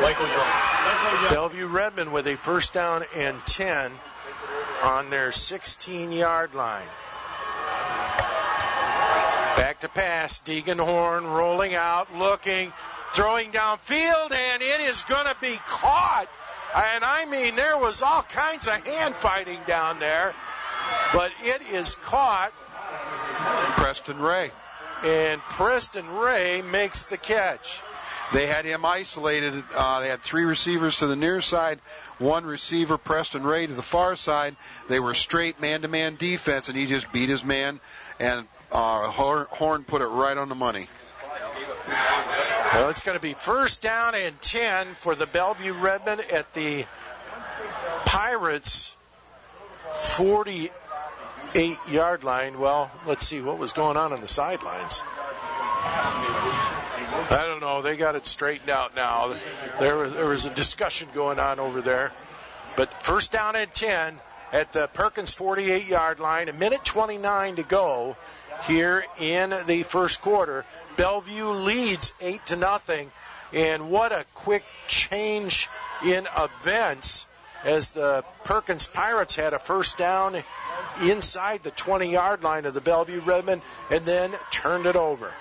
Michael 0.00 0.26
Young. 0.26 0.72
Bellevue 1.30 1.66
Redmen 1.66 2.12
with 2.12 2.26
a 2.26 2.36
first 2.36 2.72
down 2.72 3.04
and 3.16 3.38
10 3.46 3.92
on 4.82 5.10
their 5.10 5.32
16 5.32 6.12
yard 6.12 6.54
line. 6.54 6.86
Back 9.56 9.80
to 9.80 9.88
pass. 9.88 10.40
Deegan 10.40 10.78
Horn 10.78 11.26
rolling 11.26 11.74
out, 11.74 12.16
looking, 12.16 12.72
throwing 13.12 13.50
downfield, 13.50 14.32
and 14.32 14.62
it 14.62 14.80
is 14.82 15.02
going 15.02 15.26
to 15.26 15.36
be 15.40 15.56
caught. 15.66 16.28
And 16.74 17.04
I 17.04 17.26
mean, 17.26 17.54
there 17.56 17.76
was 17.76 18.02
all 18.02 18.22
kinds 18.22 18.66
of 18.66 18.86
hand 18.86 19.14
fighting 19.14 19.60
down 19.66 19.98
there, 19.98 20.34
but 21.12 21.32
it 21.42 21.70
is 21.72 21.96
caught, 21.96 22.52
Preston 23.76 24.18
Ray. 24.18 24.50
and 25.04 25.40
Preston 25.42 26.08
Ray 26.16 26.62
makes 26.62 27.06
the 27.06 27.18
catch. 27.18 27.82
They 28.32 28.46
had 28.46 28.64
him 28.64 28.86
isolated. 28.86 29.62
Uh, 29.74 30.00
they 30.00 30.08
had 30.08 30.20
three 30.22 30.44
receivers 30.44 30.98
to 30.98 31.06
the 31.06 31.16
near 31.16 31.42
side, 31.42 31.80
one 32.18 32.46
receiver, 32.46 32.96
Preston 32.96 33.42
Ray, 33.42 33.66
to 33.66 33.74
the 33.74 33.82
far 33.82 34.16
side. 34.16 34.56
They 34.88 35.00
were 35.00 35.12
straight 35.12 35.60
man-to-man 35.60 36.16
defense, 36.16 36.70
and 36.70 36.78
he 36.78 36.86
just 36.86 37.12
beat 37.12 37.28
his 37.28 37.44
man, 37.44 37.80
and 38.18 38.46
uh, 38.72 39.10
Horn 39.10 39.84
put 39.84 40.02
it 40.02 40.06
right 40.06 40.36
on 40.36 40.48
the 40.48 40.54
money. 40.54 40.88
Well, 42.72 42.88
it's 42.88 43.02
going 43.02 43.18
to 43.18 43.22
be 43.22 43.34
first 43.34 43.82
down 43.82 44.14
and 44.14 44.40
10 44.40 44.94
for 44.94 45.14
the 45.14 45.26
Bellevue 45.26 45.74
Redmen 45.74 46.20
at 46.32 46.52
the 46.54 46.86
Pirates 48.06 48.96
48 49.94 51.76
yard 51.90 52.24
line. 52.24 52.58
Well, 52.58 52.90
let's 53.06 53.26
see 53.26 53.42
what 53.42 53.58
was 53.58 53.72
going 53.72 53.98
on 53.98 54.14
on 54.14 54.22
the 54.22 54.28
sidelines. 54.28 55.02
I 57.30 57.44
don't 57.46 57.60
know. 57.60 57.82
They 57.82 57.96
got 57.96 58.14
it 58.14 58.26
straightened 58.26 58.70
out 58.70 58.96
now. 58.96 59.34
There 59.78 59.96
was, 59.98 60.14
there 60.14 60.26
was 60.26 60.46
a 60.46 60.50
discussion 60.50 61.08
going 61.12 61.38
on 61.38 61.60
over 61.60 61.82
there. 61.82 62.10
But 62.76 62.90
first 63.04 63.32
down 63.32 63.54
and 63.54 63.72
10 63.72 64.18
at 64.52 64.72
the 64.72 64.86
Perkins 64.86 65.34
48 65.34 65.88
yard 65.88 66.20
line. 66.20 66.48
A 66.48 66.54
minute 66.54 66.84
29 66.84 67.56
to 67.56 67.62
go 67.62 68.16
here 68.66 69.04
in 69.18 69.54
the 69.66 69.82
first 69.82 70.20
quarter. 70.20 70.64
Bellevue 70.96 71.48
leads 71.50 72.12
8 72.20 72.46
to 72.46 72.56
nothing. 72.56 73.10
And 73.52 73.90
what 73.90 74.12
a 74.12 74.24
quick 74.34 74.64
change 74.88 75.68
in 76.04 76.26
events 76.36 77.26
as 77.64 77.90
the 77.90 78.24
Perkins 78.44 78.86
Pirates 78.86 79.36
had 79.36 79.52
a 79.52 79.58
first 79.58 79.98
down 79.98 80.42
inside 81.02 81.62
the 81.62 81.70
20 81.70 82.10
yard 82.10 82.42
line 82.42 82.64
of 82.64 82.74
the 82.74 82.80
Bellevue 82.80 83.20
Redmen 83.20 83.62
and 83.90 84.04
then 84.04 84.32
turned 84.50 84.86
it 84.86 84.96
over. 84.96 85.32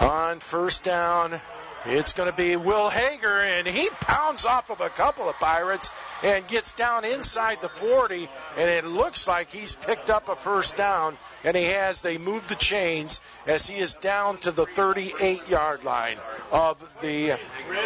On 0.00 0.40
first 0.40 0.84
down 0.84 1.40
It's 1.86 2.12
going 2.14 2.30
to 2.30 2.36
be 2.36 2.56
Will 2.56 2.88
Hager, 2.88 3.40
and 3.40 3.66
he 3.66 3.90
pounds 4.00 4.46
off 4.46 4.70
of 4.70 4.80
a 4.80 4.88
couple 4.88 5.28
of 5.28 5.36
Pirates 5.36 5.90
and 6.22 6.46
gets 6.46 6.72
down 6.74 7.04
inside 7.04 7.60
the 7.60 7.68
40, 7.68 8.28
and 8.56 8.70
it 8.70 8.84
looks 8.86 9.28
like 9.28 9.50
he's 9.50 9.74
picked 9.74 10.08
up 10.08 10.28
a 10.30 10.36
first 10.36 10.76
down, 10.76 11.18
and 11.44 11.54
he 11.56 11.64
has. 11.64 12.00
They 12.00 12.16
move 12.16 12.48
the 12.48 12.54
chains 12.54 13.20
as 13.46 13.66
he 13.66 13.76
is 13.76 13.96
down 13.96 14.38
to 14.38 14.50
the 14.50 14.64
38 14.64 15.48
yard 15.48 15.84
line 15.84 16.16
of 16.50 16.78
the 17.02 17.38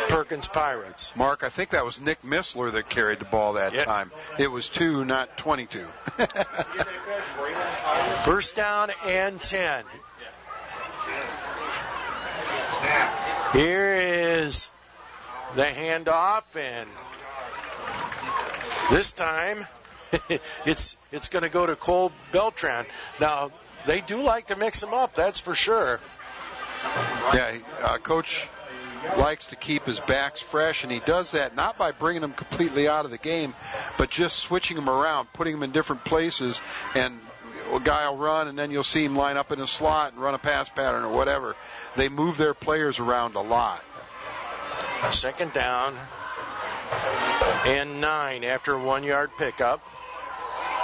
Perkins 0.09 0.47
Pirates. 0.47 1.15
Mark, 1.17 1.43
I 1.43 1.49
think 1.49 1.71
that 1.71 1.85
was 1.85 2.01
Nick 2.01 2.23
Missler 2.23 2.71
that 2.73 2.89
carried 2.89 3.19
the 3.19 3.25
ball 3.25 3.55
that 3.55 3.73
Yep. 3.75 3.85
time. 3.85 4.13
It 4.39 4.51
was 4.51 4.69
two, 4.69 5.05
not 5.05 5.37
22. 5.39 5.85
First 8.25 8.55
down 8.57 8.91
and 9.07 9.43
10. 9.43 9.85
Here 13.53 13.95
is 13.95 14.71
the 15.57 15.65
handoff, 15.65 16.45
and 16.55 16.89
this 18.91 19.15
time 19.15 19.67
it's 20.67 20.97
it's 21.13 21.29
going 21.31 21.45
to 21.45 21.49
go 21.49 21.65
to 21.65 21.75
Cole 21.75 22.13
Beltran. 22.31 22.85
Now 23.21 23.51
they 23.87 24.03
do 24.03 24.23
like 24.23 24.49
to 24.49 24.57
mix 24.57 24.81
them 24.83 24.93
up, 24.93 25.15
that's 25.15 25.41
for 25.41 25.55
sure. 25.55 25.99
Yeah, 27.33 27.59
uh, 27.83 27.99
coach 27.99 28.47
likes 29.17 29.47
to 29.47 29.57
keep 29.57 29.85
his 29.85 29.99
backs 29.99 30.41
fresh, 30.41 30.83
and 30.83 30.93
he 30.93 31.01
does 31.01 31.33
that 31.33 31.57
not 31.57 31.79
by 31.79 31.93
bringing 31.93 32.21
them 32.21 32.35
completely 32.35 32.87
out 32.87 33.07
of 33.07 33.11
the 33.11 33.19
game, 33.19 33.55
but 33.97 34.11
just 34.11 34.39
switching 34.39 34.77
them 34.77 34.91
around, 34.91 35.33
putting 35.33 35.55
them 35.55 35.63
in 35.63 35.71
different 35.71 36.05
places, 36.05 36.61
and 36.95 37.19
a 37.73 37.81
guy 37.81 38.09
will 38.09 38.17
run, 38.17 38.49
and 38.49 38.59
then 38.59 38.71
you'll 38.71 38.85
see 38.85 39.05
him 39.05 39.17
line 39.17 39.37
up 39.37 39.53
in 39.53 39.61
a 39.61 39.67
slot 39.67 40.13
and 40.13 40.21
run 40.21 40.35
a 40.35 40.39
pass 40.39 40.69
pattern 40.69 41.05
or 41.05 41.13
whatever. 41.13 41.57
They 41.97 42.09
move 42.09 42.37
their 42.37 42.55
players 42.55 42.99
around 42.99 43.35
a 43.35 43.41
lot. 43.41 43.83
Second 45.11 45.53
down 45.53 45.95
and 47.67 48.01
nine 48.01 48.45
after 48.45 48.75
a 48.75 48.83
one 48.83 49.05
yard 49.05 49.31
pickup. 49.39 49.81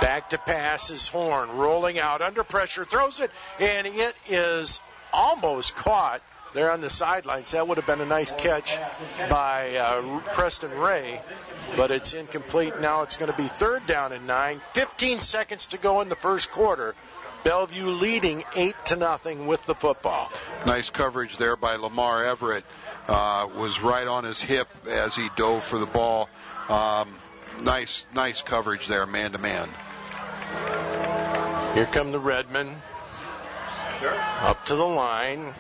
Back 0.01 0.31
to 0.31 0.39
pass 0.39 0.91
is 0.91 1.09
Horn 1.09 1.57
rolling 1.57 1.99
out 1.99 2.21
under 2.21 2.45
pressure, 2.45 2.85
throws 2.85 3.21
it, 3.21 3.31
and 3.59 3.87
it 3.87 4.15
is 4.29 4.81
almost 5.13 5.77
caught 5.77 6.21
there 6.55 6.71
on 6.71 6.81
the 6.81 6.89
sidelines. 6.89 7.51
That 7.51 7.69
would 7.69 7.77
have 7.77 7.87
been 7.87 8.01
a 8.01 8.07
nice 8.07 8.33
catch 8.33 8.79
by 9.29 9.77
uh, 9.77 10.21
Preston 10.33 10.71
Ray, 10.79 11.21
but 11.77 11.91
it's 11.91 12.15
incomplete. 12.15 12.81
Now 12.81 13.03
it's 13.03 13.17
going 13.17 13.31
to 13.31 13.37
be 13.37 13.49
third 13.49 13.87
down 13.87 14.13
and 14.13 14.27
nine. 14.27 14.61
15 14.73 15.21
seconds 15.21 15.69
to 15.69 15.79
go 15.79 16.01
in 16.01 16.09
the 16.09 16.17
first 16.17 16.51
quarter. 16.51 16.95
Bellevue 17.43 17.91
leading 17.91 18.43
eight 18.57 18.77
to 18.87 18.97
nothing 18.97 19.47
with 19.47 19.67
the 19.67 19.75
football. 19.75 20.33
Nice 20.65 20.89
coverage 20.89 21.37
there 21.37 21.57
by 21.57 21.77
Lamar 21.77 22.25
Everett. 22.25 22.65
Uh, 23.07 23.49
was 23.59 23.83
right 23.83 24.07
on 24.07 24.25
his 24.25 24.41
hip 24.41 24.67
as 24.89 25.15
he 25.15 25.29
dove 25.37 25.63
for 25.63 25.79
the 25.79 25.85
ball. 25.85 26.31
Um, 26.71 27.13
nice, 27.63 28.07
nice 28.15 28.41
coverage 28.41 28.87
there, 28.87 29.05
man 29.05 29.33
to 29.33 29.39
man. 29.39 29.69
Here 31.75 31.85
come 31.85 32.13
the 32.13 32.19
Redmen. 32.19 32.75
Up 34.41 34.65
to 34.67 34.77
the 34.77 34.87
line. 34.87 35.53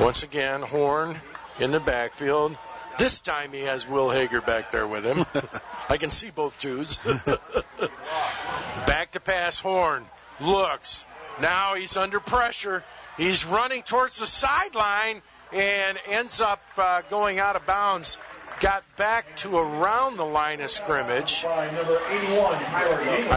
Once 0.00 0.24
again, 0.24 0.60
Horn 0.60 1.16
in 1.60 1.70
the 1.70 1.78
backfield. 1.78 2.56
This 2.98 3.20
time 3.20 3.52
he 3.52 3.60
has 3.60 3.88
Will 3.88 4.10
Hager 4.10 4.40
back 4.40 4.72
there 4.72 4.86
with 4.86 5.04
him. 5.04 5.24
I 5.88 5.98
can 5.98 6.10
see 6.10 6.30
both 6.30 6.60
dudes. 6.60 6.96
back 8.86 9.12
to 9.12 9.20
pass, 9.20 9.60
Horn. 9.60 10.04
Looks. 10.40 11.04
Now 11.40 11.74
he's 11.74 11.96
under 11.96 12.18
pressure. 12.18 12.82
He's 13.16 13.44
running 13.44 13.82
towards 13.82 14.18
the 14.18 14.26
sideline 14.26 15.22
and 15.52 15.98
ends 16.08 16.40
up 16.40 16.60
uh, 16.76 17.02
going 17.02 17.38
out 17.38 17.54
of 17.54 17.64
bounds. 17.66 18.18
Got 18.60 18.84
back 18.96 19.36
to 19.38 19.56
around 19.56 20.16
the 20.16 20.24
line 20.24 20.60
of 20.60 20.70
scrimmage. 20.70 21.44
I 21.44 21.68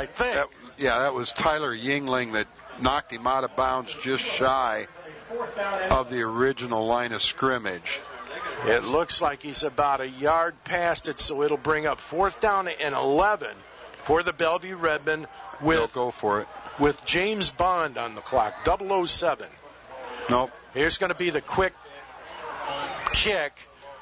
think. 0.05 0.33
That, 0.33 0.47
yeah, 0.77 0.99
that 0.99 1.13
was 1.13 1.31
Tyler 1.31 1.75
Yingling 1.75 2.33
that 2.33 2.47
knocked 2.81 3.11
him 3.11 3.27
out 3.27 3.43
of 3.43 3.55
bounds 3.55 3.95
just 4.01 4.23
shy 4.23 4.87
of 5.89 6.09
the 6.09 6.21
original 6.21 6.85
line 6.85 7.11
of 7.11 7.21
scrimmage. 7.21 8.01
It 8.65 8.83
looks 8.83 9.21
like 9.21 9.43
he's 9.43 9.63
about 9.63 10.01
a 10.01 10.07
yard 10.07 10.55
past 10.63 11.07
it, 11.07 11.19
so 11.19 11.43
it'll 11.43 11.57
bring 11.57 11.85
up 11.85 11.99
fourth 11.99 12.39
down 12.39 12.67
and 12.67 12.95
11 12.95 13.49
for 14.03 14.23
the 14.23 14.33
Bellevue 14.33 14.75
Redmen 14.75 15.27
They'll 15.61 15.87
go 15.87 16.11
for 16.11 16.41
it. 16.41 16.47
with 16.79 17.03
James 17.05 17.49
Bond 17.49 17.97
on 17.97 18.15
the 18.15 18.21
clock, 18.21 18.53
007. 18.65 19.47
Nope. 20.29 20.51
Here's 20.73 20.97
going 20.97 21.11
to 21.11 21.17
be 21.17 21.29
the 21.29 21.41
quick 21.41 21.73
kick. 23.13 23.53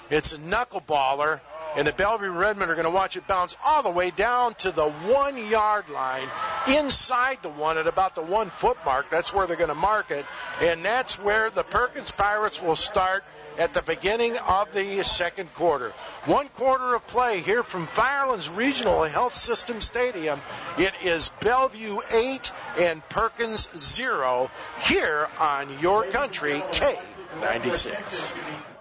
It's 0.09 0.33
a 0.33 0.37
knuckleballer, 0.37 1.39
and 1.75 1.87
the 1.87 1.91
Bellevue 1.91 2.31
Redmen 2.31 2.69
are 2.69 2.75
going 2.75 2.85
to 2.85 2.91
watch 2.91 3.17
it 3.17 3.27
bounce 3.27 3.57
all 3.65 3.83
the 3.83 3.89
way 3.89 4.11
down 4.11 4.53
to 4.55 4.71
the 4.71 4.89
one 4.89 5.37
yard 5.49 5.89
line, 5.89 6.27
inside 6.67 7.39
the 7.41 7.49
one 7.49 7.77
at 7.77 7.87
about 7.87 8.15
the 8.15 8.21
one 8.21 8.49
foot 8.49 8.77
mark. 8.85 9.09
That's 9.09 9.33
where 9.33 9.47
they're 9.47 9.57
going 9.57 9.69
to 9.69 9.75
mark 9.75 10.11
it, 10.11 10.25
and 10.61 10.83
that's 10.83 11.19
where 11.19 11.49
the 11.49 11.63
Perkins 11.63 12.11
Pirates 12.11 12.61
will 12.61 12.75
start 12.75 13.23
at 13.57 13.73
the 13.73 13.81
beginning 13.81 14.37
of 14.37 14.73
the 14.73 15.03
second 15.03 15.53
quarter. 15.55 15.89
One 16.25 16.47
quarter 16.49 16.95
of 16.95 17.07
play 17.07 17.39
here 17.39 17.63
from 17.63 17.87
Firelands 17.87 18.49
Regional 18.49 19.03
Health 19.03 19.35
System 19.35 19.81
Stadium. 19.81 20.39
It 20.77 20.93
is 21.03 21.29
Bellevue 21.39 21.99
8 22.11 22.51
and 22.79 23.07
Perkins 23.09 23.69
0 23.77 24.49
here 24.81 25.27
on 25.39 25.79
Your 25.79 26.05
Country 26.05 26.61
K96. 26.71 28.74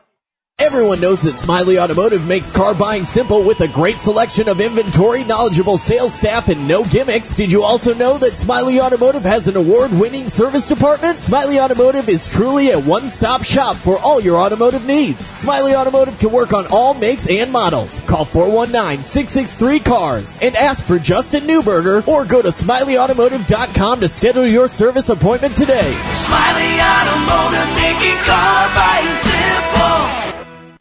Everyone 0.61 1.01
knows 1.01 1.23
that 1.23 1.37
Smiley 1.37 1.81
Automotive 1.81 2.29
makes 2.29 2.53
car 2.53 2.77
buying 2.77 3.05
simple 3.05 3.43
with 3.43 3.61
a 3.61 3.67
great 3.67 3.99
selection 3.99 4.49
of 4.49 4.61
inventory, 4.61 5.25
knowledgeable 5.25 5.77
sales 5.77 6.15
staff, 6.15 6.49
and 6.49 6.69
no 6.69 6.85
gimmicks. 6.85 7.35
Did 7.35 7.51
you 7.51 7.65
also 7.65 7.93
know 7.93 8.19
that 8.19 8.37
Smiley 8.37 8.81
Automotive 8.81 9.25
has 9.25 9.49
an 9.49 9.57
award-winning 9.57 10.29
service 10.29 10.69
department? 10.69 11.19
Smiley 11.19 11.59
Automotive 11.59 12.09
is 12.09 12.29
truly 12.29 12.71
a 12.71 12.79
one-stop 12.79 13.43
shop 13.43 13.75
for 13.75 13.99
all 13.99 14.21
your 14.21 14.37
automotive 14.37 14.87
needs. 14.87 15.27
Smiley 15.27 15.75
Automotive 15.75 16.21
can 16.21 16.31
work 16.31 16.53
on 16.53 16.69
all 16.69 16.95
makes 16.95 17.29
and 17.29 17.51
models. 17.51 17.99
Call 18.07 18.25
419-663-CARS 18.25 20.39
and 20.41 20.55
ask 20.55 20.85
for 20.85 21.01
Justin 21.01 21.49
Newberger 21.49 22.07
or 22.07 22.25
go 22.25 22.41
to 22.41 22.51
smileyautomotive.com 22.51 24.01
to 24.01 24.09
schedule 24.09 24.47
your 24.47 24.69
service 24.69 25.09
appointment 25.09 25.57
today. 25.57 25.99
Smiley 26.13 26.79
Automotive, 26.79 27.75
making 27.75 28.23
car 28.23 28.69
buying 28.73 29.17
simple. 29.17 30.04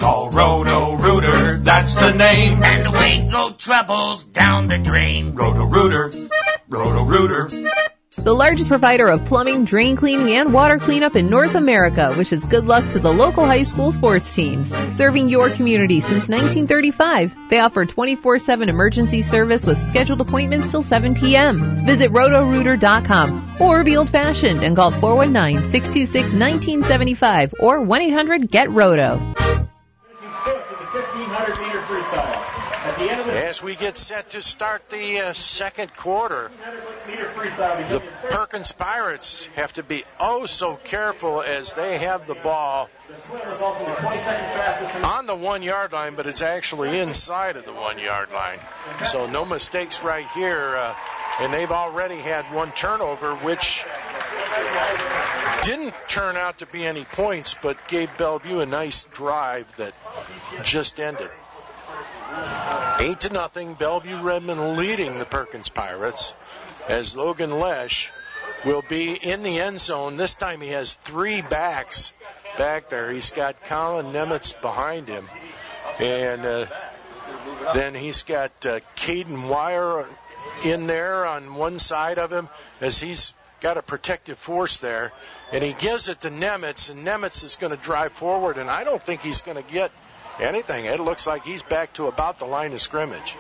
Call 0.04 0.30
Roto 0.32 0.98
Rooter, 0.98 1.60
that's 1.60 1.96
the 1.96 2.12
name. 2.12 2.62
And 2.62 2.88
away 2.88 3.30
go 3.32 3.54
troubles 3.58 4.26
down 4.26 4.68
the 4.68 4.78
drain. 4.78 5.34
Roto 5.34 5.64
Rooter, 5.64 6.12
Roto 6.68 7.06
Rooter. 7.06 7.48
The 8.18 8.34
largest 8.34 8.68
provider 8.68 9.08
of 9.08 9.24
plumbing, 9.24 9.64
drain 9.64 9.96
cleaning, 9.96 10.36
and 10.36 10.54
water 10.54 10.78
cleanup 10.78 11.16
in 11.16 11.30
North 11.30 11.56
America 11.56 12.14
wishes 12.18 12.46
good 12.46 12.66
luck 12.66 12.86
to 12.90 13.00
the 13.00 13.14
local 13.14 13.46
high 13.46 13.64
school 13.64 13.94
sports 13.94 14.36
teams. 14.36 14.76
Serving 14.98 15.30
your 15.30 15.50
community 15.50 16.02
since 16.02 16.28
1935, 16.28 17.34
they 17.50 17.60
offer 17.60 17.86
24-7 17.86 18.68
emergency 18.68 19.22
service 19.22 19.66
with 19.66 19.82
scheduled 19.88 20.20
appointments 20.20 20.70
till 20.70 20.82
7 20.82 21.16
p.m. 21.16 21.86
Visit 21.86 22.12
rotorooter.com 22.12 23.56
or 23.62 23.86
be 23.86 23.96
old-fashioned 23.96 24.66
and 24.66 24.76
call 24.76 24.92
419-626-1975 24.92 27.54
or 27.62 27.80
1-800-GET-ROTO. 27.80 29.43
1500 31.90 33.00
meter 33.00 33.24
freestyle. 33.24 33.50
As 33.50 33.62
we 33.62 33.76
get 33.76 33.98
set 33.98 34.32
to 34.32 34.42
start 34.42 34.90
the 34.90 35.20
uh, 35.20 35.34
second 35.34 35.96
quarter, 35.96 36.50
1500 36.62 37.08
meter 37.08 37.26
freestyle, 37.30 37.90
the 37.90 38.00
Perkins 38.30 38.72
Pirates 38.72 39.46
have 39.56 39.74
to 39.74 39.84
be 39.84 40.04
oh 40.20 40.46
so 40.46 40.76
careful 40.84 41.42
as 41.42 41.74
they 41.74 42.00
have 42.00 42.28
the 42.28 42.36
ball 42.36 42.90
the 43.10 43.16
swim 43.18 43.42
was 43.50 43.62
also 43.62 43.86
the 43.86 43.92
22nd 43.92 44.20
fastest. 44.20 44.96
in- 44.96 45.04
on 45.04 45.26
the 45.26 45.36
one 45.36 45.62
yard 45.62 45.92
line, 45.92 46.16
but 46.16 46.26
it's 46.26 46.42
actually 46.42 47.00
inside 47.00 47.58
of 47.58 47.66
the 47.66 47.74
one 47.74 48.00
yard 48.00 48.32
line. 48.32 48.60
So 49.06 49.28
no 49.28 49.46
mistakes 49.46 50.04
right 50.04 50.28
here. 50.30 50.76
Uh, 50.76 50.96
and 51.40 51.52
they've 51.54 51.72
already 51.72 52.18
had 52.18 52.46
one 52.54 52.72
turnover, 52.72 53.36
which 53.36 53.84
didn't 55.64 55.94
turn 56.08 56.38
out 56.38 56.60
to 56.60 56.66
be 56.68 56.86
any 56.86 57.06
points, 57.06 57.56
but 57.62 57.88
gave 57.88 58.16
Bellevue 58.18 58.60
a 58.60 58.66
nice 58.66 59.04
drive 59.04 59.66
that 59.78 59.94
just 60.64 61.00
ended. 61.00 61.30
Eight 63.00 63.20
to 63.22 63.34
nothing. 63.34 63.74
Bellevue 63.74 64.22
Redmen 64.22 64.78
leading 64.78 65.20
the 65.20 65.26
Perkins 65.26 65.70
Pirates 65.70 66.34
as 66.88 67.16
Logan 67.16 67.60
Lesh 67.60 68.12
will 68.66 68.84
be 68.88 69.14
in 69.14 69.44
the 69.44 69.60
end 69.60 69.82
zone. 69.82 70.18
This 70.18 70.36
time 70.36 70.62
he 70.62 70.70
has 70.70 70.96
three 70.96 71.42
backs 71.42 72.14
back 72.58 72.90
there. 72.90 73.12
He's 73.12 73.32
got 73.32 73.64
Colin 73.66 74.14
Nemitz 74.14 74.60
behind 74.62 75.08
him, 75.08 75.28
and 76.00 76.46
uh, 76.46 76.66
then 77.74 77.94
he's 77.94 78.24
got 78.24 78.52
uh, 78.66 78.80
Caden 78.96 79.50
Wire 79.50 80.06
in 80.66 80.88
there 80.88 81.26
on 81.26 81.56
one 81.56 81.80
side 81.80 82.20
of 82.20 82.32
him 82.32 82.48
as 82.80 83.00
he's 83.00 83.34
got 83.60 83.78
a 83.78 83.82
protective 83.82 84.38
force 84.38 84.80
there, 84.80 85.12
and 85.52 85.64
he 85.64 85.74
gives 85.74 86.10
it 86.10 86.22
to 86.22 86.30
Nemitz, 86.30 86.90
and 86.90 87.06
Nemitz 87.06 87.44
is 87.44 87.56
going 87.56 87.72
to 87.72 87.82
drive 87.82 88.12
forward, 88.12 88.58
and 88.58 88.70
I 88.70 88.84
don't 88.84 89.02
think 89.02 89.22
he's 89.22 89.42
going 89.42 89.62
to 89.62 89.74
get 89.74 89.92
anything. 90.40 90.86
It 90.86 91.00
looks 91.00 91.28
like 91.28 91.44
he's 91.44 91.62
back 91.62 91.94
to 91.94 92.08
about 92.08 92.40
the 92.40 92.46
line 92.46 92.74
of 92.74 92.82
scrimmage. 92.82 93.36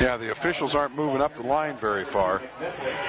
Yeah, 0.00 0.16
the 0.16 0.30
officials 0.30 0.74
aren't 0.74 0.94
moving 0.94 1.20
up 1.20 1.34
the 1.34 1.42
line 1.42 1.76
very 1.76 2.04
far. 2.04 2.40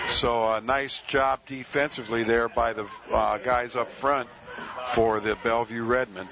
So 0.08 0.44
a 0.44 0.58
uh, 0.58 0.60
nice 0.62 1.02
job 1.02 1.40
defensively 1.46 2.24
there 2.24 2.50
by 2.50 2.74
the 2.74 2.88
uh, 3.12 3.38
guys 3.38 3.76
up 3.76 3.92
front 3.92 4.28
for 4.86 5.20
the 5.20 5.36
Bellevue 5.44 5.84
Redmen. 5.84 6.28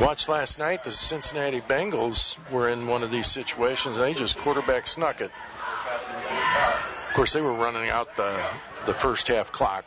Watched 0.00 0.28
last 0.28 0.58
night, 0.58 0.84
the 0.84 0.92
Cincinnati 0.92 1.60
Bengals 1.60 2.38
were 2.50 2.68
in 2.68 2.86
one 2.86 3.02
of 3.02 3.10
these 3.10 3.26
situations, 3.26 3.98
they 3.98 4.14
just 4.14 4.38
quarterback 4.38 4.86
snuck 4.86 5.20
it. 5.20 5.30
Of 7.08 7.12
course, 7.14 7.34
they 7.34 7.42
were 7.42 7.52
running 7.52 7.90
out 7.90 8.16
the, 8.16 8.42
the 8.86 8.94
first 8.94 9.28
half 9.28 9.52
clock. 9.52 9.84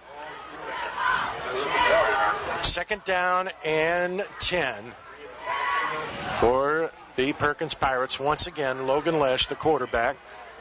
Second 2.61 3.03
down 3.03 3.49
and 3.63 4.23
10 4.39 4.93
for 6.45 6.91
the 7.15 7.33
Perkins 7.33 7.73
Pirates. 7.73 8.19
Once 8.19 8.45
again, 8.45 8.85
Logan 8.85 9.17
Lesh, 9.19 9.47
the 9.47 9.55
quarterback, 9.55 10.15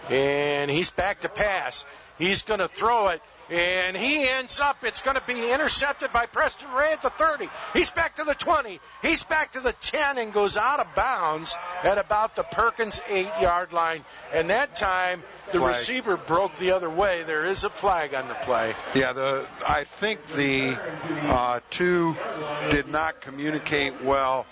and 0.09 0.71
he's 0.71 0.91
back 0.91 1.21
to 1.21 1.29
pass. 1.29 1.85
He's 2.19 2.43
going 2.43 2.61
to 2.61 2.69
throw 2.69 3.09
it 3.09 3.21
and 3.51 3.97
he 3.97 4.27
ends 4.27 4.59
up, 4.61 4.85
it's 4.85 5.03
going 5.03 5.17
to 5.17 5.23
be 5.27 5.53
intercepted 5.53 6.13
by 6.13 6.27
Preston 6.27 6.73
Ray 6.73 6.93
at 6.93 7.03
the 7.03 7.11
30. 7.11 7.49
He's 7.73 7.91
back 7.91 8.17
to 8.17 8.25
the 8.25 8.35
20. 8.35 8.81
He's 9.03 9.23
back 9.23 9.53
to 9.53 9.61
the 9.61 9.73
10 9.73 10.19
and 10.19 10.33
goes 10.33 10.57
out 10.57 10.81
of 10.81 10.95
bounds 10.95 11.55
at 11.83 11.99
about 11.99 12.37
the 12.37 12.43
Perkins 12.43 13.03
8 13.09 13.29
yard 13.41 13.73
line. 13.73 14.05
And 14.33 14.51
that 14.51 14.75
time, 14.77 15.23
the 15.47 15.59
Flag. 15.59 15.69
receiver 15.69 16.17
broke 16.17 16.57
the 16.57 16.71
other 16.71 16.89
way. 16.89 17.23
There 17.25 17.45
is 17.45 17.65
a 17.65 17.71
flag 17.71 18.15
on 18.15 18.29
the 18.29 18.35
play. 18.35 18.75
Yeah, 18.95 19.13
the 19.13 19.47
I 19.69 19.85
think 19.85 20.27
the 20.29 20.79
uh, 21.25 21.61
two 21.69 22.17
did 22.71 22.89
not 22.89 23.21
communicate 23.21 24.03
well. 24.03 24.47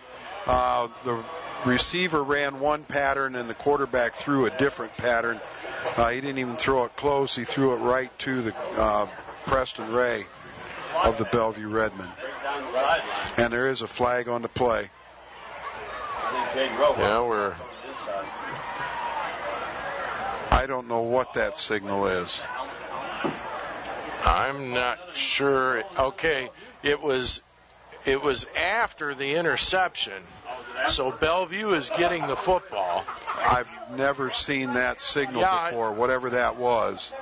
Uh, 0.46 0.88
the 1.04 1.22
receiver 1.64 2.22
ran 2.22 2.60
one 2.60 2.84
pattern 2.84 3.36
and 3.36 3.48
the 3.48 3.54
quarterback 3.54 4.14
threw 4.14 4.46
a 4.46 4.50
different 4.50 4.96
pattern. 4.96 5.40
Uh, 5.96 6.10
he 6.10 6.20
didn't 6.20 6.38
even 6.38 6.56
throw 6.56 6.84
it 6.84 6.96
close. 6.96 7.34
He 7.34 7.44
threw 7.44 7.74
it 7.74 7.78
right 7.78 8.16
to 8.20 8.42
the 8.42 8.54
uh, 8.76 9.06
Preston 9.46 9.92
Ray 9.92 10.26
of 11.04 11.18
the 11.18 11.24
Bellevue 11.24 11.68
Redmen. 11.68 12.08
And 13.36 13.52
there 13.52 13.68
is 13.68 13.82
a 13.82 13.86
flag 13.86 14.28
on 14.28 14.42
the 14.42 14.48
play. 14.48 14.90
Yeah, 16.54 17.20
we're. 17.22 17.54
I 20.50 20.66
don't 20.66 20.88
know 20.88 21.02
what 21.02 21.34
that 21.34 21.56
signal 21.56 22.06
is. 22.06 22.40
I'm 24.24 24.72
not 24.72 24.98
sure. 25.14 25.82
Okay, 25.98 26.50
it 26.82 27.02
was 27.02 27.42
it 28.06 28.22
was 28.22 28.46
after 28.56 29.14
the 29.14 29.34
interception. 29.34 30.22
So 30.88 31.12
Bellevue 31.12 31.72
is 31.72 31.90
getting 31.90 32.26
the 32.26 32.36
football. 32.36 33.04
I've 33.38 33.70
never 33.96 34.30
seen 34.30 34.74
that 34.74 35.00
signal 35.00 35.42
Yeah, 35.42 35.52
I- 35.52 35.70
before, 35.70 35.92
whatever 35.92 36.30
that 36.30 36.56
was. 36.56 37.12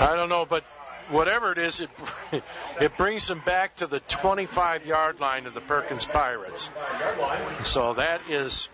I 0.00 0.14
don't 0.16 0.28
know, 0.28 0.44
but 0.44 0.64
whatever 1.10 1.52
it 1.52 1.58
is, 1.58 1.80
it 1.80 1.90
it 2.80 2.96
brings 2.96 3.26
them 3.26 3.40
back 3.40 3.76
to 3.76 3.86
the 3.86 4.00
25 4.00 4.86
yard 4.86 5.20
line 5.20 5.46
of 5.46 5.54
the 5.54 5.60
Perkins 5.60 6.04
Pirates. 6.04 6.70
So 7.64 7.94
that 7.94 8.20
is 8.28 8.66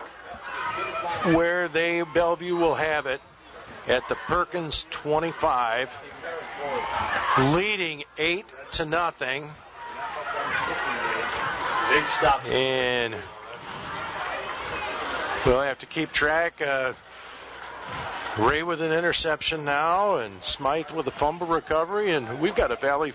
where 1.23 1.67
they 1.67 2.01
Bellevue 2.01 2.55
will 2.55 2.75
have 2.75 3.05
it 3.05 3.21
at 3.87 4.07
the 4.09 4.15
Perkins 4.15 4.85
25, 4.89 6.03
leading 7.53 8.03
eight 8.17 8.45
to 8.73 8.85
nothing. 8.85 9.49
Big 11.95 12.07
stop. 12.17 12.45
And 12.51 13.15
we'll 15.45 15.61
have 15.61 15.79
to 15.79 15.85
keep 15.85 16.11
track. 16.11 16.61
Uh, 16.61 16.91
Ray 18.37 18.63
with 18.63 18.81
an 18.81 18.91
interception 18.91 19.63
now, 19.63 20.17
and 20.17 20.43
Smythe 20.43 20.91
with 20.91 21.07
a 21.07 21.11
fumble 21.11 21.47
recovery, 21.47 22.11
and 22.11 22.41
we've 22.41 22.53
got 22.53 22.71
a 22.71 22.75
Valley 22.75 23.13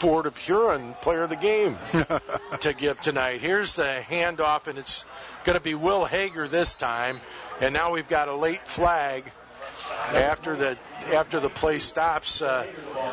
Ford 0.00 0.26
of 0.26 0.36
Huron 0.38 0.94
player 1.02 1.22
of 1.22 1.30
the 1.30 1.36
game 1.36 1.78
to 2.62 2.72
give 2.72 3.00
tonight. 3.00 3.42
Here's 3.42 3.76
the 3.76 4.02
handoff, 4.10 4.66
and 4.66 4.76
it's 4.76 5.04
going 5.44 5.56
to 5.56 5.62
be 5.62 5.76
Will 5.76 6.04
Hager 6.04 6.48
this 6.48 6.74
time, 6.74 7.20
and 7.60 7.72
now 7.72 7.92
we've 7.92 8.08
got 8.08 8.26
a 8.26 8.34
late 8.34 8.66
flag 8.66 9.22
after 10.12 10.56
the 10.56 10.76
after 11.12 11.38
the 11.38 11.48
play 11.48 11.78
stops. 11.78 12.42
Uh, 12.42 12.64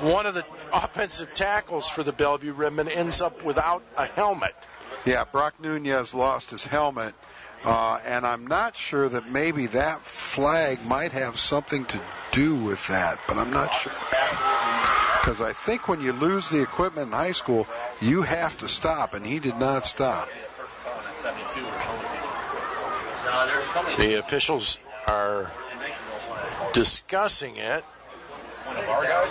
one 0.01 0.25
of 0.25 0.33
the 0.33 0.43
offensive 0.73 1.35
tackles 1.35 1.87
for 1.87 2.01
the 2.01 2.11
Bellevue 2.11 2.53
Redmen 2.53 2.87
ends 2.87 3.21
up 3.21 3.43
without 3.43 3.83
a 3.95 4.07
helmet. 4.07 4.55
Yeah, 5.05 5.25
Brock 5.25 5.55
Nunez 5.59 6.13
lost 6.13 6.51
his 6.51 6.65
helmet, 6.65 7.13
uh, 7.65 7.99
and 8.05 8.25
I'm 8.25 8.47
not 8.47 8.77
sure 8.77 9.09
that 9.09 9.29
maybe 9.29 9.67
that 9.67 10.01
flag 10.01 10.79
might 10.87 11.11
have 11.11 11.37
something 11.37 11.85
to 11.85 11.99
do 12.31 12.55
with 12.55 12.87
that, 12.87 13.19
but 13.27 13.37
I'm 13.37 13.51
not 13.51 13.73
sure. 13.73 13.91
Because 15.19 15.41
I 15.41 15.51
think 15.51 15.89
when 15.89 15.99
you 15.99 16.13
lose 16.13 16.49
the 16.49 16.61
equipment 16.61 17.07
in 17.07 17.13
high 17.13 17.33
school, 17.33 17.67
you 18.01 18.21
have 18.21 18.57
to 18.59 18.69
stop, 18.69 19.13
and 19.13 19.25
he 19.25 19.39
did 19.39 19.57
not 19.57 19.85
stop. 19.85 20.29
The 23.97 24.19
officials 24.19 24.79
are 25.07 25.51
discussing 26.73 27.57
it, 27.57 27.83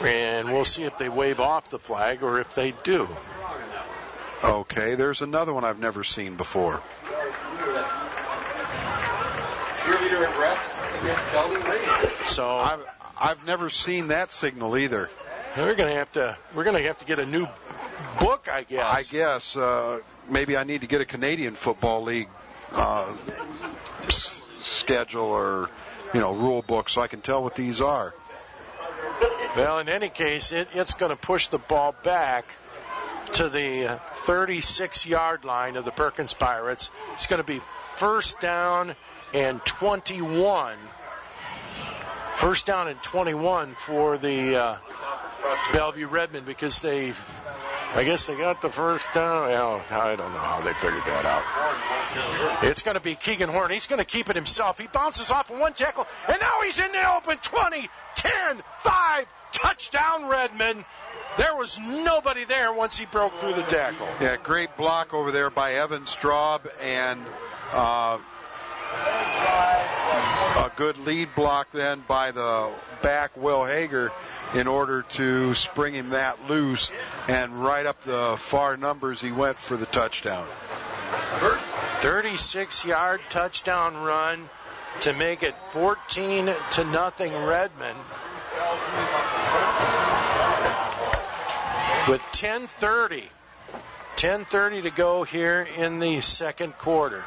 and 0.05 0.53
we'll 0.53 0.67
see 0.67 0.83
if 0.85 0.99
they 0.99 1.09
wave 1.09 1.41
off 1.41 1.71
the 1.71 1.79
flag 1.79 2.23
or 2.23 2.41
if 2.41 2.55
they 2.55 2.75
do. 2.85 3.09
Okay, 4.45 4.95
there's 4.97 5.23
another 5.23 5.53
one 5.55 5.65
I've 5.65 5.79
never 5.79 6.03
seen 6.03 6.35
before. 6.37 6.81
Cheerleader 9.83 10.27
at 10.27 10.39
rest 10.39 10.75
against 11.03 11.33
Bellevue 11.33 11.71
Radio. 11.71 12.09
So 12.27 12.49
I've, 12.49 12.81
I've 13.21 13.47
never 13.47 13.71
seen 13.71 14.09
that 14.09 14.31
signal 14.31 14.77
either. 14.77 15.09
we're 15.57 15.75
going 15.75 15.91
to 15.91 15.95
have 15.97 16.11
to 16.13 16.37
we're 16.55 16.65
going 16.65 16.77
to 16.77 16.83
have 16.89 16.99
to 16.99 17.05
get 17.05 17.19
a 17.19 17.27
new 17.27 17.47
book, 18.21 18.49
I 18.51 18.63
guess. 18.65 18.85
I 18.85 19.03
guess 19.13 19.57
uh, 19.57 20.01
maybe 20.29 20.57
I 20.57 20.65
need 20.65 20.81
to 20.81 20.87
get 20.87 21.01
a 21.01 21.05
Canadian 21.05 21.55
Football 21.55 22.03
League 22.03 22.29
uh, 22.73 23.13
s- 24.07 24.43
schedule 24.61 25.27
or 25.27 25.71
you 26.15 26.21
know 26.21 26.33
rule 26.33 26.63
book 26.63 26.89
so 26.89 27.01
I 27.01 27.07
can 27.07 27.21
tell 27.21 27.43
what 27.43 27.55
these 27.55 27.81
are. 27.81 28.15
Well, 29.57 29.79
in 29.81 29.89
any 29.89 30.09
case, 30.09 30.51
it, 30.53 30.69
it's 30.75 30.95
going 30.95 31.11
to 31.11 31.17
push 31.17 31.49
the 31.49 31.59
ball 31.59 31.95
back 32.03 32.45
to 33.35 33.49
the 33.49 34.01
36 34.23 35.07
yard 35.07 35.45
line 35.45 35.77
of 35.77 35.85
the 35.85 35.91
Perkins 35.91 36.33
Pirates. 36.33 36.91
It's 37.15 37.27
going 37.27 37.41
to 37.41 37.47
be 37.47 37.61
first 37.97 38.41
down 38.41 38.95
and 39.35 39.65
21. 39.65 40.77
First 42.37 42.67
down 42.67 42.89
and 42.89 43.03
21 43.03 43.73
for 43.73 44.19
the 44.19 44.57
uh, 44.57 44.77
Bellevue 45.73 46.07
Redmen 46.07 46.45
because 46.45 46.81
they, 46.83 47.15
I 47.95 48.05
guess 48.05 48.27
they 48.27 48.37
got 48.37 48.63
the 48.63 48.71
first 48.71 49.07
down. 49.13 49.49
Well, 49.49 49.83
I 49.91 50.17
don't 50.17 50.33
know 50.33 50.39
how 50.39 50.61
they 50.63 50.73
figured 50.73 51.03
that 51.05 51.27
out. 51.27 52.65
It's 52.65 52.83
going 52.83 52.95
to 52.95 53.03
be 53.03 53.15
Deegan 53.15 53.49
Horn. 53.49 53.71
He's 53.71 53.87
going 53.87 53.99
to 53.99 54.05
keep 54.05 54.31
it 54.31 54.37
himself. 54.37 54.79
He 54.79 54.87
bounces 54.87 55.31
off 55.31 55.51
of 55.51 55.59
one 55.59 55.75
tackle, 55.75 56.07
and 56.27 56.39
now 56.41 56.63
he's 56.63 56.79
in 56.79 56.91
the 56.91 57.17
open 57.17 57.37
20, 57.37 57.89
10, 58.17 58.63
5, 58.81 59.27
touchdown 59.53 60.29
Redmen. 60.29 60.85
There 61.37 61.57
was 61.57 61.79
nobody 61.79 62.45
there 62.45 62.73
once 62.73 62.99
he 62.99 63.07
broke 63.07 63.35
through 63.35 63.55
the 63.55 63.63
tackle. 63.63 64.09
Yeah, 64.21 64.37
great 64.43 64.77
block 64.77 65.13
over 65.13 65.31
there 65.31 65.51
by 65.51 65.75
Evan 65.75 66.03
Straub 66.03 66.61
and 66.83 67.21
uh, 67.73 68.19
a 70.59 70.73
good 70.77 70.99
lead 71.07 71.35
block 71.35 71.71
then 71.73 72.03
by 72.07 72.31
the 72.31 72.71
back 73.03 73.37
Will 73.37 73.65
Hager 73.65 74.13
in 74.55 74.67
order 74.67 75.03
to 75.03 75.55
spring 75.55 75.95
him 75.95 76.11
that 76.11 76.49
loose 76.49 76.93
and 77.29 77.65
right 77.65 77.87
up 77.87 78.01
the 78.03 78.37
far 78.39 78.77
numbers 78.77 79.21
he 79.21 79.33
went 79.33 79.59
for 79.59 79.77
the 79.77 79.87
touchdown. 79.87 80.47
36 82.01 82.85
yard 82.85 83.21
touchdown 83.31 83.97
run 83.97 84.49
to 85.01 85.13
make 85.13 85.43
it 85.43 85.55
14 85.71 86.53
to 86.73 86.85
nothing 86.85 87.33
Redmen. 87.33 87.97
With 92.09 92.21
10:30, 92.33 93.25
10:30 94.17 94.83
to 94.83 94.91
go 94.91 95.23
here 95.23 95.67
in 95.77 95.99
the 95.99 96.21
second 96.21 96.77
quarter. 96.79 97.25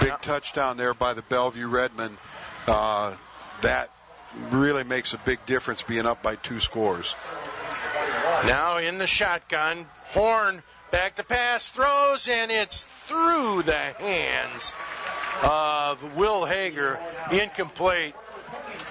Big 0.00 0.20
touchdown 0.22 0.76
there 0.76 0.94
by 0.94 1.14
the 1.14 1.22
Bellevue 1.22 1.66
Redmen. 1.66 2.16
Uh, 2.66 3.14
that 3.62 3.90
really 4.50 4.84
makes 4.84 5.14
a 5.14 5.18
big 5.18 5.44
difference 5.46 5.82
being 5.82 6.06
up 6.06 6.22
by 6.22 6.36
two 6.36 6.60
scores. 6.60 7.14
Now 8.46 8.78
in 8.78 8.98
the 8.98 9.06
shotgun, 9.06 9.86
Horn 10.06 10.62
back 10.90 11.16
to 11.16 11.24
pass, 11.24 11.68
throws, 11.70 12.28
and 12.28 12.50
it's 12.50 12.88
through 13.06 13.62
the 13.62 13.72
hands 13.72 14.74
of 15.42 16.16
Will 16.16 16.44
Hager, 16.44 16.98
incomplete. 17.30 18.14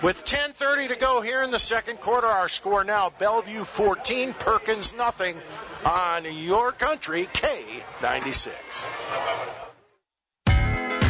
With 0.01 0.24
10:30 0.24 0.89
to 0.89 0.95
go 0.95 1.20
here 1.20 1.41
in 1.41 1.51
the 1.51 1.59
second 1.59 1.99
quarter, 1.99 2.28
our 2.28 2.47
score 2.47 2.86
now: 2.86 3.09
Bellevue 3.09 3.66
14, 3.66 4.34
Perkins 4.34 4.93
nothing 4.93 5.41
on 5.84 6.24
your 6.26 6.72
country 6.72 7.28
K96. 7.34 8.51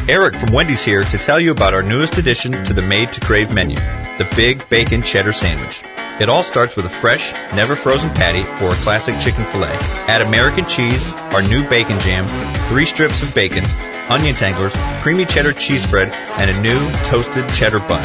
Eric 0.08 0.34
from 0.34 0.52
Wendy's 0.52 0.82
here 0.82 1.04
to 1.04 1.18
tell 1.18 1.38
you 1.38 1.52
about 1.52 1.72
our 1.72 1.84
newest 1.84 2.18
addition 2.18 2.64
to 2.64 2.72
the 2.72 2.82
Made 2.82 3.12
to 3.12 3.20
Crave 3.20 3.50
menu, 3.50 3.78
the 4.20 4.36
Big 4.36 4.68
Bacon 4.68 5.00
Cheddar 5.00 5.32
Sandwich. 5.32 5.82
It 6.20 6.28
all 6.28 6.42
starts 6.42 6.76
with 6.76 6.84
a 6.84 6.90
fresh, 6.90 7.32
never 7.54 7.74
frozen 7.74 8.10
patty 8.10 8.42
or 8.62 8.70
a 8.70 8.76
classic 8.84 9.18
chicken 9.18 9.46
filet. 9.46 9.74
Add 10.08 10.20
American 10.20 10.66
cheese, 10.66 11.10
our 11.32 11.40
new 11.40 11.66
bacon 11.66 11.98
jam, 12.00 12.26
three 12.68 12.84
strips 12.84 13.22
of 13.22 13.34
bacon, 13.34 13.64
onion 14.10 14.34
tanglers, 14.34 14.74
creamy 15.00 15.24
cheddar 15.24 15.54
cheese 15.54 15.84
spread, 15.84 16.12
and 16.12 16.50
a 16.50 16.60
new 16.60 16.78
toasted 17.04 17.48
cheddar 17.48 17.78
bun. 17.78 18.04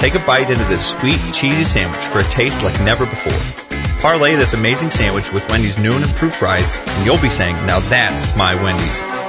Take 0.00 0.16
a 0.16 0.26
bite 0.26 0.50
into 0.50 0.64
this 0.64 0.84
sweet, 0.84 1.20
cheesy 1.32 1.62
sandwich 1.62 2.02
for 2.02 2.18
a 2.18 2.24
taste 2.24 2.60
like 2.64 2.80
never 2.80 3.06
before. 3.06 3.78
Parlay 4.00 4.34
this 4.34 4.54
amazing 4.54 4.90
sandwich 4.90 5.32
with 5.32 5.48
Wendy's 5.48 5.78
new 5.78 5.92
and 5.92 6.04
improved 6.04 6.34
fries, 6.34 6.76
and 6.88 7.06
you'll 7.06 7.22
be 7.22 7.30
saying, 7.30 7.54
now 7.66 7.78
that's 7.78 8.36
my 8.36 8.60
Wendy's. 8.60 9.22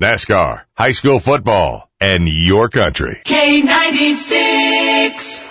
NASCAR, 0.00 0.62
high 0.76 0.92
school 0.92 1.18
football, 1.18 1.90
and 2.02 2.28
your 2.28 2.68
country. 2.68 3.22
K96. 3.24 5.48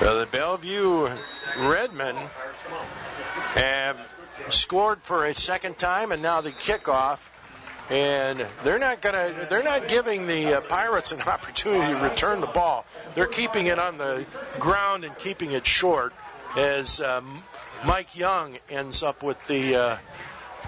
Well, 0.00 0.20
the 0.20 0.26
Bellevue 0.26 1.10
Redmen 1.58 2.16
have 3.54 3.98
scored 4.50 5.02
for 5.02 5.26
a 5.26 5.34
second 5.34 5.76
time, 5.76 6.12
and 6.12 6.22
now 6.22 6.40
the 6.40 6.52
kickoff. 6.52 7.18
And 7.90 8.46
they're 8.62 8.78
not 8.78 9.00
gonna, 9.00 9.34
they're 9.48 9.64
not 9.64 9.88
giving 9.88 10.28
the 10.28 10.58
uh, 10.58 10.60
Pirates 10.60 11.10
an 11.12 11.22
opportunity 11.26 11.92
to 11.92 11.98
return 12.00 12.40
the 12.40 12.46
ball. 12.46 12.86
They're 13.14 13.26
keeping 13.26 13.66
it 13.66 13.80
on 13.80 13.98
the 13.98 14.24
ground 14.60 15.02
and 15.04 15.18
keeping 15.18 15.50
it 15.50 15.66
short. 15.66 16.12
As 16.56 17.00
um, 17.00 17.42
Mike 17.84 18.16
Young 18.16 18.56
ends 18.70 19.02
up 19.02 19.24
with 19.24 19.44
the 19.48 19.74
uh, 19.76 19.96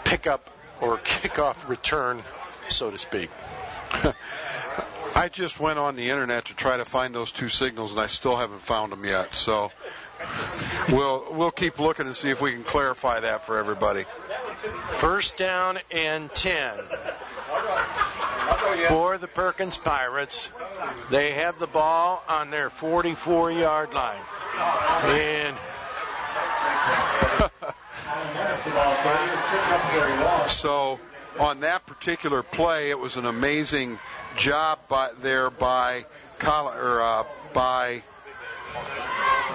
pickup 0.05 0.51
or 0.81 0.97
kickoff 0.99 1.69
return, 1.69 2.21
so 2.71 2.91
to 2.91 2.99
speak. 2.99 3.31
I 5.15 5.29
just 5.29 5.59
went 5.59 5.79
on 5.79 5.97
the 5.97 6.11
internet 6.11 6.47
to 6.47 6.55
try 6.55 6.77
to 6.77 6.85
find 6.85 7.15
those 7.15 7.33
two 7.33 7.49
signals, 7.49 7.93
and 7.93 8.01
I 8.01 8.07
still 8.07 8.37
haven't 8.37 8.61
found 8.61 8.93
them 8.93 9.05
yet. 9.05 9.35
So 9.35 9.73
we'll 10.91 11.27
we'll 11.33 11.51
keep 11.51 11.79
looking 11.79 12.07
and 12.07 12.15
see 12.15 12.31
if 12.31 12.41
we 12.41 12.53
can 12.53 12.65
clarify 12.65 13.21
that 13.21 13.43
for 13.43 13.59
everybody. 13.59 14.05
First 14.99 15.37
down 15.37 15.79
and 15.91 16.33
10 16.35 16.75
for 18.89 19.19
the 19.19 19.29
Perkins 19.29 19.77
Pirates. 19.77 20.51
They 21.11 21.33
have 21.33 21.59
the 21.59 21.67
ball 21.67 22.23
on 22.29 22.51
their 22.51 22.71
44 22.71 23.53
yard 23.53 23.95
line. 23.95 24.21
And 25.03 25.57
So 30.47 31.01
on 31.39 31.61
that 31.61 31.87
particular 31.87 32.43
play, 32.43 32.91
it 32.91 32.99
was 32.99 33.17
an 33.17 33.27
amazing 33.27 33.99
job 34.37 34.79
by, 34.89 35.11
there 35.21 35.51
by 35.51 36.05
or 36.45 37.03
uh, 37.03 37.25
by 37.53 38.03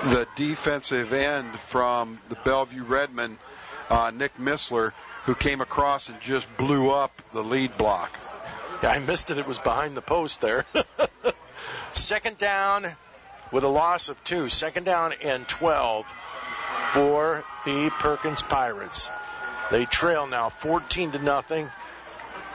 the 0.03 0.27
defensive 0.35 1.13
end 1.13 1.47
from 1.59 2.19
the 2.29 2.35
Bellevue 2.35 2.83
Redmen, 2.83 3.37
uh, 3.89 4.11
Nick 4.13 4.37
Missler, 4.37 4.91
who 5.25 5.35
came 5.35 5.61
across 5.61 6.09
and 6.09 6.19
just 6.19 6.45
blew 6.57 6.91
up 6.91 7.11
the 7.31 7.43
lead 7.43 7.77
block. 7.77 8.17
Yeah, 8.81 8.89
I 8.89 8.99
missed 8.99 9.31
it. 9.31 9.37
It 9.37 9.47
was 9.47 9.59
behind 9.59 9.95
the 9.95 10.01
post 10.01 10.41
there. 10.41 10.65
Second 11.93 12.37
down 12.37 12.85
with 13.51 13.63
a 13.63 13.69
loss 13.69 14.09
of 14.09 14.21
two. 14.25 14.49
Second 14.49 14.83
down 14.83 15.13
and 15.23 15.47
12 15.47 16.05
for 16.91 17.45
the 17.65 17.89
Perkins 17.91 18.41
Pirates. 18.41 19.09
They 19.71 19.85
trail 19.85 20.27
now 20.27 20.49
14 20.49 21.11
to 21.11 21.19
nothing. 21.19 21.69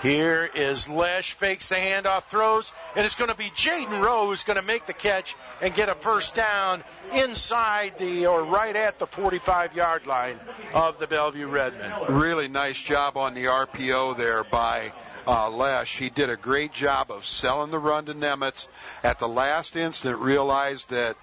Here 0.02 0.48
is 0.54 0.88
Lesh, 0.88 1.32
fakes 1.32 1.70
the 1.70 1.74
handoff, 1.74 2.24
throws, 2.24 2.72
and 2.94 3.04
it's 3.04 3.16
going 3.16 3.30
to 3.30 3.36
be 3.36 3.50
Jaden 3.50 4.00
Rowe 4.00 4.26
who's 4.26 4.44
going 4.44 4.58
to 4.58 4.62
make 4.62 4.86
the 4.86 4.92
catch 4.92 5.34
and 5.60 5.74
get 5.74 5.88
a 5.88 5.94
first 5.96 6.36
down 6.36 6.84
inside 7.14 7.98
the 7.98 8.26
or 8.26 8.44
right 8.44 8.76
at 8.76 9.00
the 9.00 9.08
45 9.08 9.74
yard 9.74 10.06
line 10.06 10.38
of 10.72 11.00
the 11.00 11.08
Bellevue 11.08 11.48
Redmen. 11.48 11.92
Really 12.10 12.46
nice 12.46 12.78
job 12.78 13.16
on 13.16 13.34
the 13.34 13.46
RPO 13.46 14.16
there 14.16 14.44
by 14.44 14.92
uh, 15.26 15.50
Lesh. 15.50 15.98
He 15.98 16.10
did 16.10 16.30
a 16.30 16.36
great 16.36 16.72
job 16.72 17.10
of 17.10 17.26
selling 17.26 17.72
the 17.72 17.78
run 17.78 18.06
to 18.06 18.14
Nemitz. 18.14 18.68
At 19.02 19.18
the 19.18 19.28
last 19.28 19.74
instant, 19.74 20.18
realized 20.18 20.90
that 20.90 21.16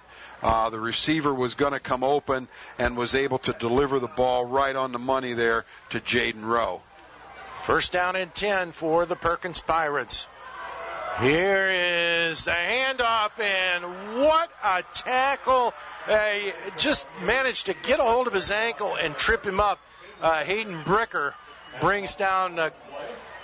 uh, 0.46 0.70
the 0.70 0.78
receiver 0.78 1.34
was 1.34 1.54
going 1.54 1.72
to 1.72 1.80
come 1.80 2.04
open 2.04 2.46
and 2.78 2.96
was 2.96 3.16
able 3.16 3.38
to 3.38 3.52
deliver 3.52 3.98
the 3.98 4.06
ball 4.06 4.44
right 4.44 4.76
on 4.76 4.92
the 4.92 4.98
money 4.98 5.32
there 5.32 5.64
to 5.90 5.98
Jaden 5.98 6.44
Rowe. 6.44 6.80
First 7.62 7.92
down 7.92 8.14
and 8.14 8.32
10 8.32 8.70
for 8.70 9.06
the 9.06 9.16
Perkins 9.16 9.58
Pirates. 9.58 10.28
Here 11.20 11.70
is 11.72 12.44
the 12.44 12.52
handoff, 12.52 13.40
and 13.40 14.20
what 14.20 14.48
a 14.62 14.84
tackle! 14.92 15.74
Uh, 16.06 16.34
just 16.78 17.06
managed 17.22 17.66
to 17.66 17.74
get 17.74 17.98
a 17.98 18.04
hold 18.04 18.28
of 18.28 18.32
his 18.32 18.52
ankle 18.52 18.94
and 18.94 19.16
trip 19.16 19.44
him 19.44 19.58
up. 19.58 19.80
Uh, 20.22 20.44
Hayden 20.44 20.84
Bricker 20.84 21.34
brings 21.80 22.14
down 22.14 22.56
uh, 22.60 22.70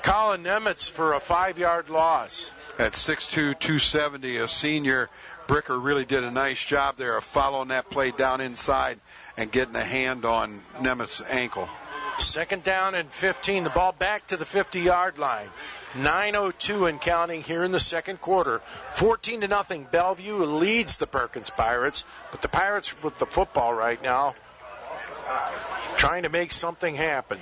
Colin 0.03 0.45
Nemitz 0.45 0.89
for 0.89 1.15
a 1.15 1.21
five 1.21 1.59
yard 1.59 1.89
loss. 1.91 2.53
At 2.79 2.93
6'2, 2.93 3.59
270, 3.59 4.39
a 4.39 4.49
senior, 4.49 5.11
Bricker 5.53 5.79
really 5.85 6.07
did 6.07 6.25
a 6.25 6.31
nice 6.31 6.65
job 6.65 6.97
there 6.97 7.15
of 7.15 7.25
following 7.25 7.69
that 7.69 7.91
play 7.91 8.11
down 8.11 8.41
inside 8.41 8.99
and 9.37 9.53
getting 9.53 9.77
a 9.77 9.85
hand 9.85 10.25
on 10.25 10.59
Nemitz's 10.81 11.27
ankle. 11.29 11.69
Second 12.17 12.65
down 12.65 12.95
and 12.95 13.07
15. 13.11 13.65
The 13.65 13.69
ball 13.69 13.93
back 13.93 14.27
to 14.29 14.39
the 14.39 14.47
50 14.47 14.81
yard 14.81 15.19
line. 15.19 15.51
9:02 15.93 16.89
and 16.89 16.99
counting 16.99 17.43
here 17.43 17.65
in 17.65 17.71
the 17.71 17.79
second 17.79 18.19
quarter. 18.23 18.61
14 18.95 19.43
to 19.43 19.49
nothing. 19.49 19.85
Bellevue 19.85 20.37
leads 20.37 20.97
the 20.97 21.07
Perkins 21.07 21.51
Pirates, 21.51 22.07
but 22.31 22.41
the 22.41 22.49
Pirates 22.49 22.95
with 23.03 23.19
the 23.19 23.27
football 23.27 23.75
right 23.75 24.03
now, 24.03 24.35
trying 25.99 26.23
to 26.23 26.31
make 26.31 26.51
something 26.51 26.95
happen. 26.95 27.39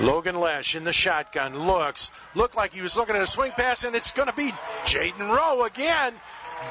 Logan 0.00 0.38
Lesh 0.38 0.74
in 0.74 0.84
the 0.84 0.92
shotgun 0.92 1.66
looks 1.66 2.10
looked 2.34 2.56
like 2.56 2.72
he 2.72 2.82
was 2.82 2.96
looking 2.96 3.16
at 3.16 3.22
a 3.22 3.26
swing 3.26 3.52
pass, 3.52 3.84
and 3.84 3.94
it's 3.96 4.12
going 4.12 4.28
to 4.28 4.34
be 4.34 4.52
Jaden 4.84 5.34
Rowe 5.34 5.64
again 5.64 6.14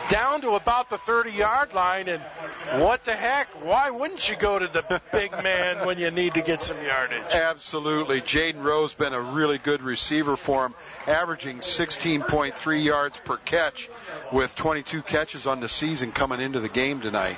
down 0.10 0.42
to 0.42 0.52
about 0.52 0.90
the 0.90 0.98
30 0.98 1.32
yard 1.32 1.74
line. 1.74 2.08
And 2.08 2.22
what 2.82 3.04
the 3.04 3.14
heck? 3.14 3.48
Why 3.66 3.90
wouldn't 3.90 4.28
you 4.30 4.36
go 4.36 4.60
to 4.60 4.68
the 4.68 5.02
big 5.12 5.32
man 5.44 5.86
when 5.86 5.98
you 5.98 6.12
need 6.12 6.36
to 6.36 6.42
get 6.42 6.62
some 6.62 6.78
yardage? 6.84 7.34
Absolutely. 7.34 8.22
Jaden 8.22 8.64
Rowe's 8.64 8.94
been 8.94 9.14
a 9.14 9.22
really 9.22 9.58
good 9.58 9.82
receiver 9.82 10.36
for 10.36 10.66
him, 10.66 10.74
averaging 11.08 11.60
16.3 11.60 12.84
yards 12.84 13.18
per 13.18 13.38
catch 13.38 13.90
with 14.32 14.56
22 14.56 15.02
catches 15.02 15.48
on 15.48 15.60
the 15.60 15.70
season 15.70 16.12
coming 16.12 16.42
into 16.42 16.60
the 16.60 16.70
game 16.70 17.02
tonight. 17.02 17.38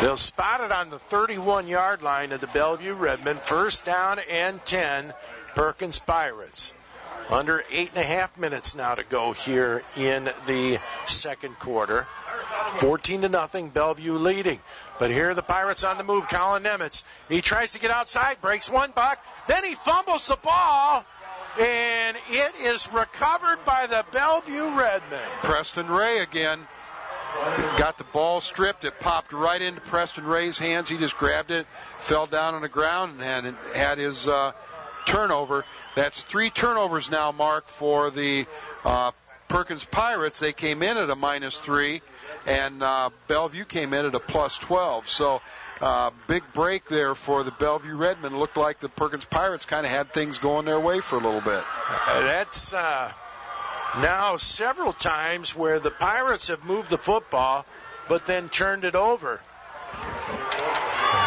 They'll 0.00 0.16
spot 0.16 0.60
it 0.60 0.70
on 0.70 0.90
the 0.90 0.98
31 0.98 1.66
yard 1.66 2.02
line 2.02 2.32
of 2.32 2.40
the 2.40 2.46
Bellevue 2.46 2.94
Redmen. 2.94 3.36
First 3.36 3.84
down 3.84 4.18
and 4.30 4.64
10, 4.64 5.12
Perkins 5.54 5.98
Pirates. 5.98 6.72
Under 7.30 7.62
eight 7.70 7.90
and 7.90 7.98
a 7.98 8.06
half 8.06 8.38
minutes 8.38 8.74
now 8.74 8.94
to 8.94 9.04
go 9.04 9.32
here 9.32 9.82
in 9.96 10.30
the 10.46 10.78
second 11.06 11.58
quarter. 11.58 12.06
14 12.76 13.22
to 13.22 13.28
nothing, 13.28 13.70
Bellevue 13.70 14.14
leading. 14.14 14.60
But 14.98 15.10
here 15.10 15.30
are 15.30 15.34
the 15.34 15.42
Pirates 15.42 15.84
on 15.84 15.98
the 15.98 16.04
move. 16.04 16.28
Colin 16.28 16.62
Nemitz. 16.62 17.02
He 17.28 17.42
tries 17.42 17.72
to 17.72 17.78
get 17.78 17.90
outside, 17.90 18.40
breaks 18.40 18.70
one 18.70 18.92
buck, 18.92 19.22
then 19.46 19.64
he 19.64 19.74
fumbles 19.74 20.28
the 20.28 20.36
ball, 20.36 21.04
and 21.60 22.16
it 22.30 22.54
is 22.62 22.90
recovered 22.92 23.64
by 23.64 23.86
the 23.86 24.04
Bellevue 24.12 24.78
Redmen. 24.78 25.28
Preston 25.42 25.88
Ray 25.88 26.20
again. 26.20 26.60
Got 27.78 27.98
the 27.98 28.04
ball 28.04 28.40
stripped. 28.40 28.84
It 28.84 28.98
popped 29.00 29.32
right 29.32 29.60
into 29.60 29.80
Preston 29.80 30.24
Ray's 30.24 30.58
hands. 30.58 30.88
He 30.88 30.96
just 30.96 31.16
grabbed 31.16 31.50
it, 31.50 31.66
fell 31.98 32.26
down 32.26 32.54
on 32.54 32.62
the 32.62 32.68
ground, 32.68 33.20
and 33.22 33.56
had 33.74 33.98
his 33.98 34.26
uh, 34.26 34.52
turnover. 35.06 35.64
That's 35.94 36.22
three 36.22 36.50
turnovers 36.50 37.10
now, 37.10 37.32
Mark, 37.32 37.68
for 37.68 38.10
the 38.10 38.46
uh, 38.84 39.12
Perkins 39.48 39.84
Pirates. 39.84 40.38
They 40.40 40.52
came 40.52 40.82
in 40.82 40.96
at 40.96 41.10
a 41.10 41.16
minus 41.16 41.58
three, 41.58 42.02
and 42.46 42.82
uh, 42.82 43.10
Bellevue 43.26 43.64
came 43.64 43.94
in 43.94 44.06
at 44.06 44.14
a 44.14 44.20
plus 44.20 44.58
12. 44.58 45.08
So, 45.08 45.40
uh, 45.80 46.10
big 46.26 46.42
break 46.52 46.86
there 46.86 47.14
for 47.14 47.44
the 47.44 47.50
Bellevue 47.50 47.96
Redmen. 47.96 48.38
Looked 48.38 48.56
like 48.56 48.80
the 48.80 48.88
Perkins 48.88 49.24
Pirates 49.24 49.64
kind 49.64 49.86
of 49.86 49.92
had 49.92 50.12
things 50.12 50.38
going 50.38 50.66
their 50.66 50.80
way 50.80 51.00
for 51.00 51.16
a 51.16 51.20
little 51.20 51.40
bit. 51.40 51.64
Uh, 52.06 52.20
that's 52.20 52.74
uh, 52.74 53.12
now 53.96 54.36
several 54.36 54.92
times 54.92 55.56
where 55.56 55.80
the 55.80 55.90
Pirates 55.90 56.48
have 56.48 56.64
moved 56.64 56.90
the 56.90 56.98
football, 56.98 57.64
but 58.08 58.26
then 58.26 58.48
turned 58.48 58.84
it 58.84 58.94
over. 58.94 59.40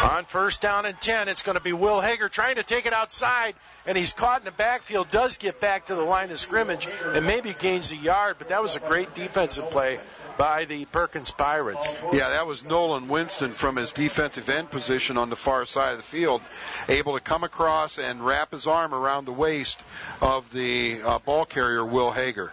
On 0.02 0.24
first 0.24 0.60
down 0.60 0.84
and 0.84 1.00
10, 1.00 1.28
it's 1.28 1.42
going 1.42 1.56
to 1.56 1.62
be 1.62 1.72
Will 1.72 2.00
Hager 2.00 2.28
trying 2.28 2.56
to 2.56 2.62
take 2.62 2.86
it 2.86 2.92
outside, 2.92 3.54
and 3.86 3.96
he's 3.96 4.12
caught 4.12 4.40
in 4.40 4.44
the 4.44 4.50
backfield, 4.50 5.10
does 5.10 5.36
get 5.36 5.60
back 5.60 5.86
to 5.86 5.94
the 5.94 6.02
line 6.02 6.30
of 6.30 6.38
scrimmage, 6.38 6.88
and 7.06 7.26
maybe 7.26 7.54
gains 7.54 7.92
a 7.92 7.96
yard, 7.96 8.36
but 8.38 8.48
that 8.48 8.62
was 8.62 8.76
a 8.76 8.80
great 8.80 9.14
defensive 9.14 9.70
play 9.70 10.00
by 10.42 10.64
the 10.64 10.84
Perkins 10.86 11.30
Pirates. 11.30 11.94
Yeah, 12.12 12.30
that 12.30 12.48
was 12.48 12.64
Nolan 12.64 13.06
Winston 13.06 13.52
from 13.52 13.76
his 13.76 13.92
defensive 13.92 14.48
end 14.48 14.72
position 14.72 15.16
on 15.16 15.30
the 15.30 15.36
far 15.36 15.66
side 15.66 15.92
of 15.92 15.98
the 15.98 16.02
field, 16.02 16.42
able 16.88 17.14
to 17.14 17.20
come 17.20 17.44
across 17.44 17.96
and 17.96 18.20
wrap 18.26 18.50
his 18.50 18.66
arm 18.66 18.92
around 18.92 19.24
the 19.24 19.32
waist 19.32 19.80
of 20.20 20.52
the 20.52 21.00
uh, 21.00 21.20
ball 21.20 21.44
carrier, 21.44 21.86
Will 21.86 22.10
Hager. 22.10 22.52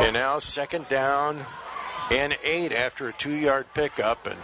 And 0.00 0.14
now 0.14 0.38
second 0.38 0.88
down 0.88 1.44
and 2.10 2.34
eight 2.42 2.72
after 2.72 3.08
a 3.08 3.12
two-yard 3.12 3.66
pickup. 3.74 4.26
And 4.26 4.40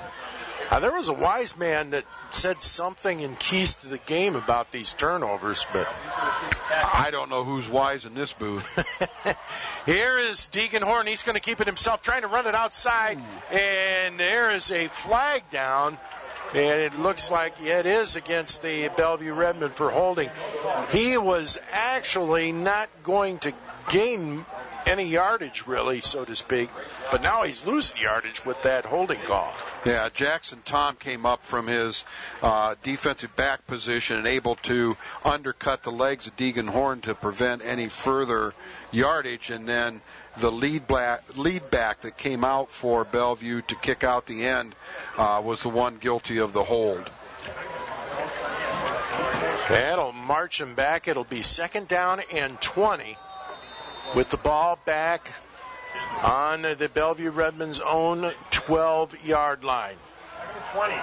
uh, 0.71 0.81
there 0.81 0.93
was 0.93 1.09
a 1.09 1.13
wise 1.13 1.57
man 1.57 1.91
that 1.91 2.05
said 2.31 2.63
something 2.63 3.21
in 3.21 3.37
keys 3.37 3.77
to 3.77 3.89
the 3.89 3.99
game 3.99 4.37
about 4.37 4.71
these 4.71 4.93
turnovers, 4.93 5.67
but 5.73 5.89
I 6.71 7.09
don't 7.11 7.31
know 7.31 7.45
who's 7.45 7.69
wise 7.69 8.05
in 8.05 8.15
this 8.15 8.33
booth. 8.33 8.77
Here 9.87 10.19
is 10.19 10.49
Deegan 10.53 10.83
Horn. 10.83 11.07
He's 11.07 11.23
going 11.23 11.35
to 11.35 11.41
keep 11.41 11.61
it 11.61 11.67
himself, 11.67 12.03
trying 12.03 12.23
to 12.23 12.29
run 12.29 12.47
it 12.47 12.55
outside, 12.55 13.19
and 13.51 14.19
there 14.19 14.53
is 14.53 14.71
a 14.71 14.89
flag 14.89 15.43
down. 15.51 15.99
And 16.55 16.83
it 16.83 16.99
looks 16.99 17.31
like 17.31 17.63
it 17.63 17.87
is 17.87 18.17
against 18.17 18.61
the 18.61 18.91
Bellevue 18.95 19.33
Redmen 19.33 19.71
for 19.71 19.91
holding. 19.91 20.29
He 20.91 21.17
was 21.17 21.59
actually 21.73 22.53
not 22.53 22.91
going 23.03 23.39
to 23.39 23.55
gain 23.89 24.45
any 24.87 25.05
yardage, 25.05 25.67
really, 25.67 26.01
so 26.01 26.25
to 26.25 26.35
speak. 26.35 26.71
But 27.11 27.23
now 27.23 27.43
he's 27.43 27.67
losing 27.67 27.99
yardage 27.99 28.45
with 28.45 28.63
that 28.63 28.85
holding 28.85 29.21
call. 29.21 29.55
Yeah, 29.85 30.09
Jackson 30.13 30.61
Tom 30.65 30.97
came 30.97 31.27
up 31.27 31.43
from 31.43 31.67
his 31.67 32.05
uh, 32.43 32.75
defensive 32.83 33.35
back 33.37 33.67
position 33.67 34.19
and 34.19 34.27
able 34.27 34.57
to 34.57 34.97
undercut 35.25 35.83
the 35.83 35.93
legs 35.93 36.27
of 36.27 36.37
Deegan 36.37 36.69
Horn 36.69 37.01
to 37.03 37.15
prevent 37.15 37.65
any 37.65 37.89
further 37.89 38.55
yardage, 38.91 39.51
and 39.51 39.69
then 39.69 40.01
the 40.39 40.51
lead, 40.51 40.87
black, 40.87 41.37
lead 41.37 41.71
back 41.71 42.03
that 42.03 42.17
came 42.17 42.45
out 42.45 42.69
for 42.69 43.05
Bellevue 43.05 43.63
to 43.63 43.75
kick 43.77 44.05
out 44.05 44.27
the 44.27 44.45
end 44.47 44.75
uh, 45.19 45.43
was 45.45 45.63
the 45.63 45.69
one 45.69 45.97
guilty 45.97 46.39
of 46.39 46.53
the 46.53 46.63
hold. 46.63 47.11
That'll 49.69 50.13
march 50.13 50.61
him 50.61 50.75
back. 50.75 51.09
It'll 51.09 51.25
be 51.25 51.43
second 51.43 51.89
down 51.89 52.21
and 52.35 52.61
20 52.61 53.17
with 54.15 54.31
the 54.31 54.37
ball 54.37 54.79
back 54.85 55.33
on 56.23 56.63
the 56.63 56.91
Bellevue 56.93 57.31
Redmen's 57.31 57.81
own 57.81 58.33
12 58.51 59.27
yard 59.27 59.65
line. 59.65 59.97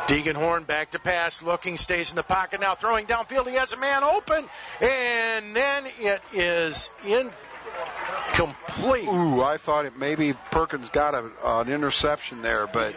Deegan 0.07 0.35
Horn 0.35 0.63
back 0.63 0.91
to 0.91 0.99
pass, 0.99 1.43
looking, 1.43 1.77
stays 1.77 2.11
in 2.11 2.15
the 2.15 2.23
pocket 2.23 2.61
now, 2.61 2.75
throwing 2.75 3.05
downfield. 3.05 3.47
He 3.47 3.55
has 3.55 3.73
a 3.73 3.77
man 3.77 4.03
open, 4.03 4.45
and 4.81 5.55
then 5.55 5.83
it 5.99 6.21
is 6.33 6.89
incomplete. 7.05 9.07
Ooh, 9.07 9.41
I 9.41 9.57
thought 9.57 9.85
it 9.85 9.97
maybe 9.97 10.33
Perkins 10.51 10.89
got 10.89 11.13
a, 11.13 11.29
an 11.43 11.69
interception 11.69 12.41
there, 12.41 12.67
but 12.67 12.95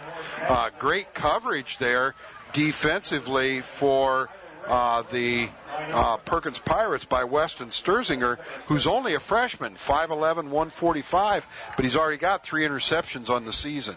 uh, 0.49 0.71
great 0.79 1.13
coverage 1.13 1.79
there 1.79 2.15
defensively 2.53 3.61
for 3.61 4.31
uh, 4.67 5.03
the 5.03 5.49
uh, 5.93 6.17
Perkins 6.19 6.59
Pirates 6.59 7.05
by 7.05 7.25
Weston 7.25 7.69
Sturzinger, 7.69 8.39
who's 8.67 8.87
only 8.87 9.15
a 9.15 9.21
freshman, 9.21 9.75
5'11", 9.75 10.49
145, 10.49 11.73
but 11.77 11.85
he's 11.85 11.97
already 11.97 12.19
got 12.19 12.43
three 12.43 12.67
interceptions 12.67 13.31
on 13.31 13.45
the 13.45 13.53
season. 13.53 13.97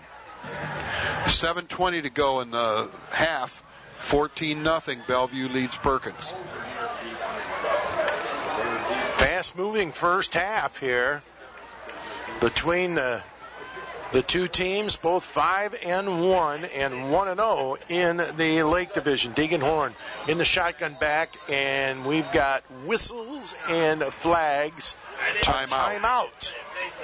7.20 1.25 2.03
to 2.03 2.09
go 2.09 2.41
in 2.41 2.51
the 2.51 2.89
half. 3.11 3.63
14 3.97 4.61
nothing. 4.61 4.99
Bellevue 5.07 5.47
leads 5.47 5.75
Perkins. 5.75 6.31
Fast 9.15 9.55
moving 9.55 9.91
first 9.91 10.33
half 10.33 10.77
here 10.79 11.23
between 12.41 12.95
the 12.95 13.23
the 14.15 14.21
two 14.21 14.47
teams, 14.47 14.95
both 14.95 15.25
five 15.25 15.75
and 15.85 16.29
one, 16.29 16.63
and 16.63 17.11
one 17.11 17.27
and 17.27 17.37
zero 17.37 17.75
in 17.89 18.15
the 18.37 18.63
Lake 18.63 18.93
Division. 18.93 19.33
Deegan 19.33 19.59
Horn 19.59 19.93
in 20.29 20.37
the 20.37 20.45
shotgun 20.45 20.95
back, 20.97 21.35
and 21.49 22.05
we've 22.05 22.31
got 22.31 22.63
whistles 22.85 23.53
and 23.69 24.01
flags. 24.01 24.95
Timeout. 25.41 25.99
Timeout. 25.99 26.53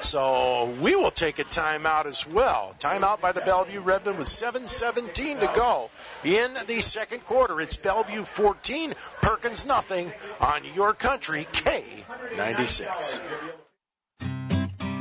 So 0.01 0.73
we 0.79 0.95
will 0.95 1.11
take 1.11 1.39
a 1.39 1.43
timeout 1.43 2.05
as 2.05 2.25
well. 2.25 2.73
Timeout 2.79 3.19
by 3.19 3.33
the 3.33 3.41
Bellevue 3.41 3.81
Redmen 3.81 4.17
with 4.17 4.29
7:17 4.29 5.41
to 5.41 5.51
go 5.53 5.89
in 6.23 6.55
the 6.65 6.79
second 6.79 7.25
quarter. 7.25 7.59
It's 7.59 7.75
Bellevue 7.75 8.23
14, 8.23 8.93
Perkins 9.21 9.65
nothing 9.65 10.13
on 10.39 10.61
your 10.75 10.93
country 10.93 11.45
K96. 11.51 13.19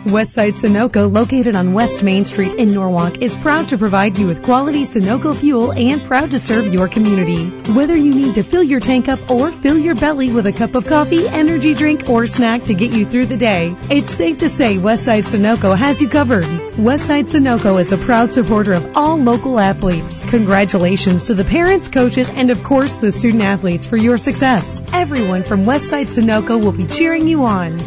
Westside 0.06 0.56
Sunoco, 0.56 1.12
located 1.12 1.54
on 1.54 1.74
West 1.74 2.02
Main 2.02 2.24
Street 2.24 2.54
in 2.54 2.72
Norwalk, 2.72 3.18
is 3.20 3.36
proud 3.36 3.68
to 3.68 3.76
provide 3.76 4.16
you 4.16 4.26
with 4.26 4.42
quality 4.42 4.84
Sunoco 4.84 5.36
fuel 5.36 5.74
and 5.74 6.02
proud 6.02 6.30
to 6.30 6.38
serve 6.38 6.72
your 6.72 6.88
community. 6.88 7.50
Whether 7.72 7.94
you 7.94 8.14
need 8.14 8.36
to 8.36 8.42
fill 8.42 8.62
your 8.62 8.80
tank 8.80 9.08
up 9.08 9.30
or 9.30 9.50
fill 9.50 9.76
your 9.76 9.94
belly 9.94 10.32
with 10.32 10.46
a 10.46 10.54
cup 10.54 10.74
of 10.74 10.86
coffee, 10.86 11.28
energy 11.28 11.74
drink, 11.74 12.08
or 12.08 12.26
snack 12.26 12.64
to 12.64 12.74
get 12.74 12.92
you 12.92 13.04
through 13.04 13.26
the 13.26 13.36
day, 13.36 13.76
it's 13.90 14.10
safe 14.10 14.38
to 14.38 14.48
say 14.48 14.78
Westside 14.78 15.24
Sunoco 15.24 15.76
has 15.76 16.00
you 16.00 16.08
covered. 16.08 16.44
Westside 16.44 17.28
Sunoco 17.28 17.78
is 17.78 17.92
a 17.92 17.98
proud 17.98 18.32
supporter 18.32 18.72
of 18.72 18.96
all 18.96 19.18
local 19.18 19.60
athletes. 19.60 20.18
Congratulations 20.30 21.26
to 21.26 21.34
the 21.34 21.44
parents, 21.44 21.88
coaches, 21.88 22.32
and 22.32 22.50
of 22.50 22.64
course 22.64 22.96
the 22.96 23.12
student 23.12 23.42
athletes 23.42 23.86
for 23.86 23.98
your 23.98 24.16
success. 24.16 24.82
Everyone 24.94 25.42
from 25.42 25.66
Westside 25.66 26.06
Sunoco 26.06 26.58
will 26.58 26.72
be 26.72 26.86
cheering 26.86 27.28
you 27.28 27.44
on. 27.44 27.78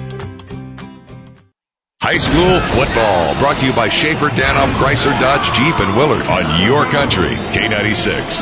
High 2.04 2.18
school 2.18 2.60
football 2.60 3.40
brought 3.40 3.60
to 3.60 3.66
you 3.66 3.72
by 3.72 3.88
Schaefer 3.88 4.28
Danoff 4.28 4.74
Chrysler 4.74 5.18
Dodge 5.22 5.46
Jeep 5.56 5.80
and 5.80 5.96
Willard 5.96 6.28
on 6.28 6.62
your 6.62 6.84
country 6.84 7.30
K96. 7.30 8.42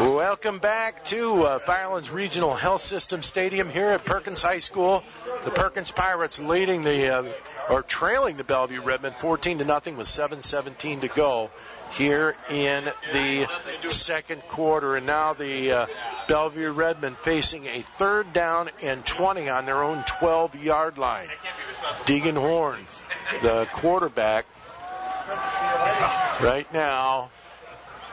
Welcome 0.00 0.60
back 0.60 1.04
to 1.04 1.42
uh, 1.42 1.58
Firelands 1.58 2.10
Regional 2.10 2.54
Health 2.54 2.80
System 2.80 3.22
Stadium 3.22 3.68
here 3.68 3.90
at 3.90 4.02
Perkins 4.06 4.40
High 4.40 4.60
School. 4.60 5.04
The 5.44 5.50
Perkins 5.50 5.90
Pirates 5.90 6.40
leading 6.40 6.84
the 6.84 7.08
uh, 7.10 7.32
or 7.68 7.82
trailing 7.82 8.38
the 8.38 8.44
Bellevue 8.44 8.80
Redmen 8.80 9.12
14 9.12 9.58
to 9.58 9.66
nothing 9.66 9.98
with 9.98 10.06
7:17 10.06 11.02
to 11.02 11.08
go 11.08 11.50
here 11.92 12.36
in 12.50 12.84
the 13.12 13.48
second 13.88 14.42
quarter. 14.48 14.96
And 14.96 15.06
now 15.06 15.34
the 15.34 15.72
uh, 15.72 15.86
Bellevue 16.28 16.70
Redmen 16.70 17.14
facing 17.14 17.66
a 17.66 17.80
third 17.82 18.32
down 18.32 18.70
and 18.82 19.04
20 19.04 19.48
on 19.48 19.66
their 19.66 19.82
own 19.82 20.02
12 20.04 20.62
yard 20.62 20.98
line. 20.98 21.28
Deegan 22.04 22.36
Horn, 22.36 22.80
the 23.42 23.66
quarterback, 23.72 24.46
right 26.40 26.66
now 26.72 27.30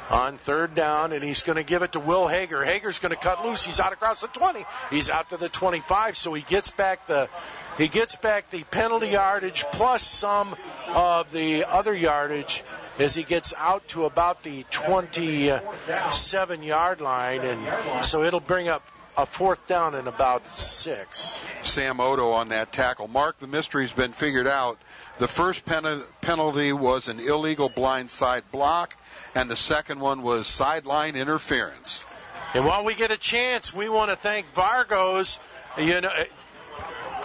on 0.09 0.37
third 0.37 0.73
down, 0.73 1.11
and 1.11 1.23
he's 1.23 1.43
going 1.43 1.57
to 1.57 1.63
give 1.63 1.83
it 1.83 1.93
to 1.93 1.99
Will 1.99 2.27
Hager. 2.27 2.63
Hager's 2.63 2.99
going 2.99 3.11
to 3.13 3.19
cut 3.19 3.45
loose. 3.45 3.63
He's 3.63 3.79
out 3.79 3.93
across 3.93 4.21
the 4.21 4.27
20. 4.27 4.65
He's 4.89 5.09
out 5.09 5.29
to 5.29 5.37
the 5.37 5.49
25, 5.49 6.17
so 6.17 6.33
he 6.33 6.41
gets 6.41 6.71
back 6.71 7.05
the 7.07 7.29
he 7.77 7.87
gets 7.87 8.15
back 8.17 8.49
the 8.49 8.63
penalty 8.63 9.09
yardage 9.09 9.63
plus 9.71 10.03
some 10.03 10.53
of 10.87 11.31
the 11.31 11.63
other 11.63 11.93
yardage 11.93 12.63
as 12.99 13.15
he 13.15 13.23
gets 13.23 13.53
out 13.57 13.87
to 13.89 14.05
about 14.05 14.43
the 14.43 14.63
27 14.71 16.63
yard 16.63 17.01
line, 17.01 17.41
and 17.41 18.03
so 18.03 18.23
it'll 18.23 18.39
bring 18.39 18.67
up 18.67 18.83
a 19.17 19.25
fourth 19.25 19.65
down 19.67 19.95
in 19.95 20.07
about 20.07 20.47
six. 20.47 21.43
Sam 21.61 21.99
Odo 21.99 22.31
on 22.31 22.49
that 22.49 22.71
tackle. 22.71 23.07
Mark, 23.07 23.39
the 23.39 23.47
mystery's 23.47 23.91
been 23.91 24.11
figured 24.11 24.47
out. 24.47 24.77
The 25.17 25.27
first 25.27 25.65
pen- 25.65 26.03
penalty 26.21 26.71
was 26.71 27.07
an 27.07 27.19
illegal 27.19 27.69
blindside 27.69 28.43
block, 28.51 28.95
and 29.35 29.49
the 29.49 29.55
second 29.55 29.99
one 29.99 30.21
was 30.21 30.47
sideline 30.47 31.15
interference. 31.15 32.05
And 32.53 32.65
while 32.65 32.83
we 32.85 32.95
get 32.95 33.11
a 33.11 33.17
chance, 33.17 33.73
we 33.73 33.89
want 33.89 34.09
to 34.09 34.15
thank 34.15 34.53
Vargos. 34.53 35.39
You 35.77 36.01
know, 36.01 36.11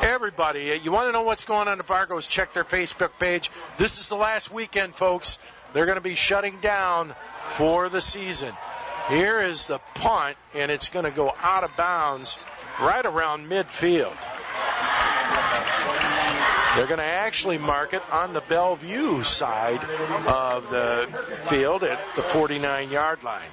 everybody. 0.03 0.79
You 0.83 0.93
want 0.93 1.09
to 1.09 1.13
know 1.13 1.23
what's 1.23 1.45
going 1.45 1.69
on 1.69 1.79
at 1.79 1.87
Vargos? 1.87 2.29
Check 2.29 2.53
their 2.53 2.65
Facebook 2.65 3.11
page. 3.19 3.51
This 3.79 3.99
is 3.99 4.09
the 4.09 4.17
last 4.17 4.53
weekend, 4.53 4.95
folks. 4.95 5.39
They're 5.75 5.87
going 5.87 5.97
to 5.97 6.03
be 6.03 6.15
shutting 6.15 6.59
down 6.61 7.15
for 7.49 7.89
the 7.89 8.01
season. 8.01 8.55
Here 9.09 9.43
is 9.43 9.67
the 9.67 9.81
punt, 9.97 10.37
and 10.55 10.71
it's 10.71 10.89
going 10.89 11.05
to 11.05 11.11
go 11.11 11.35
out 11.43 11.65
of 11.65 11.77
bounds 11.77 12.39
right 12.81 13.05
around 13.05 13.51
midfield. 13.51 14.17
They're 16.77 16.87
going 16.87 16.99
to 16.99 17.05
actually 17.05 17.59
mark 17.59 17.93
it 17.93 18.03
on 18.11 18.33
the 18.33 18.41
Bellevue 18.41 19.25
side 19.25 19.83
of 20.27 20.71
the 20.71 21.09
field 21.49 21.85
at 21.85 22.01
the 22.17 22.23
49 22.23 22.91
yard 22.91 23.23
line. 23.23 23.49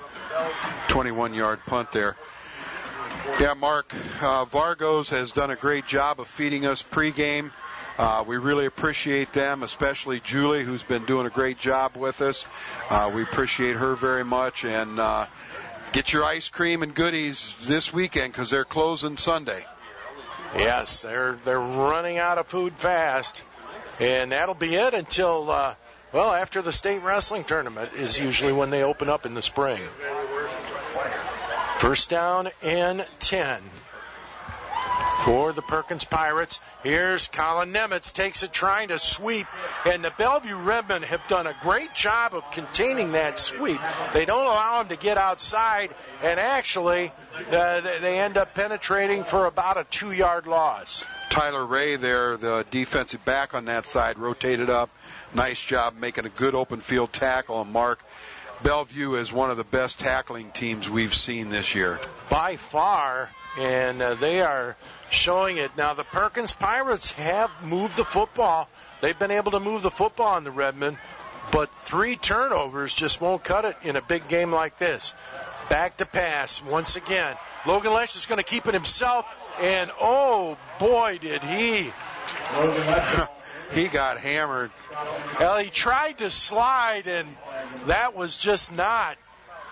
21 0.87 1.33
yard 1.33 1.59
punt 1.65 1.91
there. 1.91 2.15
Yeah, 3.39 3.53
Mark, 3.55 3.93
uh, 4.21 4.45
Vargos 4.45 5.09
has 5.09 5.31
done 5.31 5.51
a 5.51 5.55
great 5.55 5.85
job 5.85 6.19
of 6.19 6.27
feeding 6.27 6.65
us 6.65 6.83
pregame. 6.83 7.51
Uh, 8.01 8.23
we 8.25 8.35
really 8.37 8.65
appreciate 8.65 9.31
them, 9.31 9.61
especially 9.61 10.19
Julie, 10.19 10.63
who's 10.63 10.81
been 10.81 11.05
doing 11.05 11.27
a 11.27 11.29
great 11.29 11.59
job 11.59 11.95
with 11.95 12.23
us. 12.23 12.47
Uh, 12.89 13.11
we 13.13 13.21
appreciate 13.21 13.75
her 13.75 13.93
very 13.93 14.25
much, 14.25 14.65
and 14.65 14.99
uh, 14.99 15.27
get 15.91 16.11
your 16.11 16.23
ice 16.23 16.49
cream 16.49 16.81
and 16.81 16.95
goodies 16.95 17.53
this 17.61 17.93
weekend 17.93 18.33
because 18.33 18.49
they're 18.49 18.65
closing 18.65 19.17
Sunday. 19.17 19.63
Yes, 20.57 21.03
they're 21.03 21.33
they're 21.45 21.59
running 21.59 22.17
out 22.17 22.39
of 22.39 22.47
food 22.47 22.73
fast, 22.73 23.43
and 23.99 24.31
that'll 24.31 24.55
be 24.55 24.73
it 24.73 24.95
until 24.95 25.51
uh, 25.51 25.75
well 26.11 26.33
after 26.33 26.63
the 26.63 26.73
state 26.73 27.03
wrestling 27.03 27.43
tournament 27.43 27.91
is 27.95 28.17
usually 28.17 28.51
when 28.51 28.71
they 28.71 28.81
open 28.81 29.11
up 29.11 29.27
in 29.27 29.35
the 29.35 29.43
spring. 29.43 29.79
First 31.77 32.09
down 32.09 32.49
and 32.63 33.05
ten 33.19 33.61
for 35.23 35.53
the 35.53 35.61
Perkins 35.61 36.03
Pirates. 36.03 36.59
Here's 36.83 37.27
Colin 37.27 37.71
Nemitz 37.71 38.13
takes 38.13 38.43
it 38.43 38.51
trying 38.51 38.87
to 38.87 38.99
sweep, 38.99 39.47
and 39.85 40.03
the 40.03 40.11
Bellevue 40.17 40.55
Redmen 40.57 41.03
have 41.03 41.21
done 41.27 41.47
a 41.47 41.55
great 41.61 41.93
job 41.93 42.33
of 42.33 42.49
containing 42.51 43.11
that 43.11 43.37
sweep. 43.37 43.79
They 44.13 44.25
don't 44.25 44.45
allow 44.45 44.81
him 44.81 44.87
to 44.89 44.95
get 44.95 45.17
outside, 45.17 45.93
and 46.23 46.39
actually 46.39 47.11
uh, 47.51 47.81
they 48.01 48.19
end 48.19 48.37
up 48.37 48.55
penetrating 48.55 49.23
for 49.23 49.45
about 49.45 49.77
a 49.77 49.83
two-yard 49.83 50.47
loss. 50.47 51.05
Tyler 51.29 51.65
Ray 51.65 51.95
there, 51.95 52.35
the 52.37 52.65
defensive 52.71 53.23
back 53.23 53.53
on 53.53 53.65
that 53.65 53.85
side, 53.85 54.17
rotated 54.17 54.69
up. 54.69 54.89
Nice 55.33 55.61
job 55.61 55.95
making 55.97 56.25
a 56.25 56.29
good 56.29 56.55
open 56.55 56.79
field 56.79 57.13
tackle 57.13 57.57
on 57.57 57.71
Mark. 57.71 58.03
Bellevue 58.63 59.15
is 59.15 59.31
one 59.31 59.49
of 59.49 59.57
the 59.57 59.63
best 59.63 59.97
tackling 59.97 60.51
teams 60.51 60.89
we've 60.89 61.15
seen 61.15 61.49
this 61.49 61.73
year. 61.73 61.99
By 62.29 62.57
far, 62.57 63.29
and 63.57 64.01
uh, 64.01 64.15
they 64.15 64.41
are 64.41 64.75
showing 65.09 65.57
it. 65.57 65.75
Now, 65.77 65.93
the 65.93 66.03
Perkins 66.03 66.53
Pirates 66.53 67.11
have 67.13 67.51
moved 67.63 67.97
the 67.97 68.05
football. 68.05 68.69
They've 69.01 69.17
been 69.17 69.31
able 69.31 69.51
to 69.51 69.59
move 69.59 69.81
the 69.81 69.91
football 69.91 70.35
on 70.35 70.43
the 70.43 70.51
Redmen, 70.51 70.97
but 71.51 71.69
three 71.73 72.15
turnovers 72.15 72.93
just 72.93 73.19
won't 73.19 73.43
cut 73.43 73.65
it 73.65 73.75
in 73.83 73.95
a 73.95 74.01
big 74.01 74.27
game 74.27 74.51
like 74.51 74.77
this. 74.77 75.13
Back 75.69 75.97
to 75.97 76.05
pass 76.05 76.61
once 76.61 76.95
again. 76.95 77.35
Logan 77.65 77.93
Lesh 77.93 78.15
is 78.15 78.25
going 78.25 78.37
to 78.37 78.43
keep 78.43 78.67
it 78.67 78.73
himself, 78.73 79.25
and 79.59 79.91
oh 79.99 80.57
boy, 80.79 81.17
did 81.21 81.43
he! 81.43 81.91
he 83.73 83.87
got 83.87 84.19
hammered. 84.19 84.71
Well, 85.39 85.57
he 85.57 85.69
tried 85.69 86.19
to 86.19 86.29
slide, 86.29 87.07
and 87.07 87.27
that 87.87 88.15
was 88.15 88.37
just 88.37 88.73
not 88.75 89.17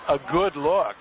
a 0.07 0.17
good 0.17 0.55
look. 0.55 0.95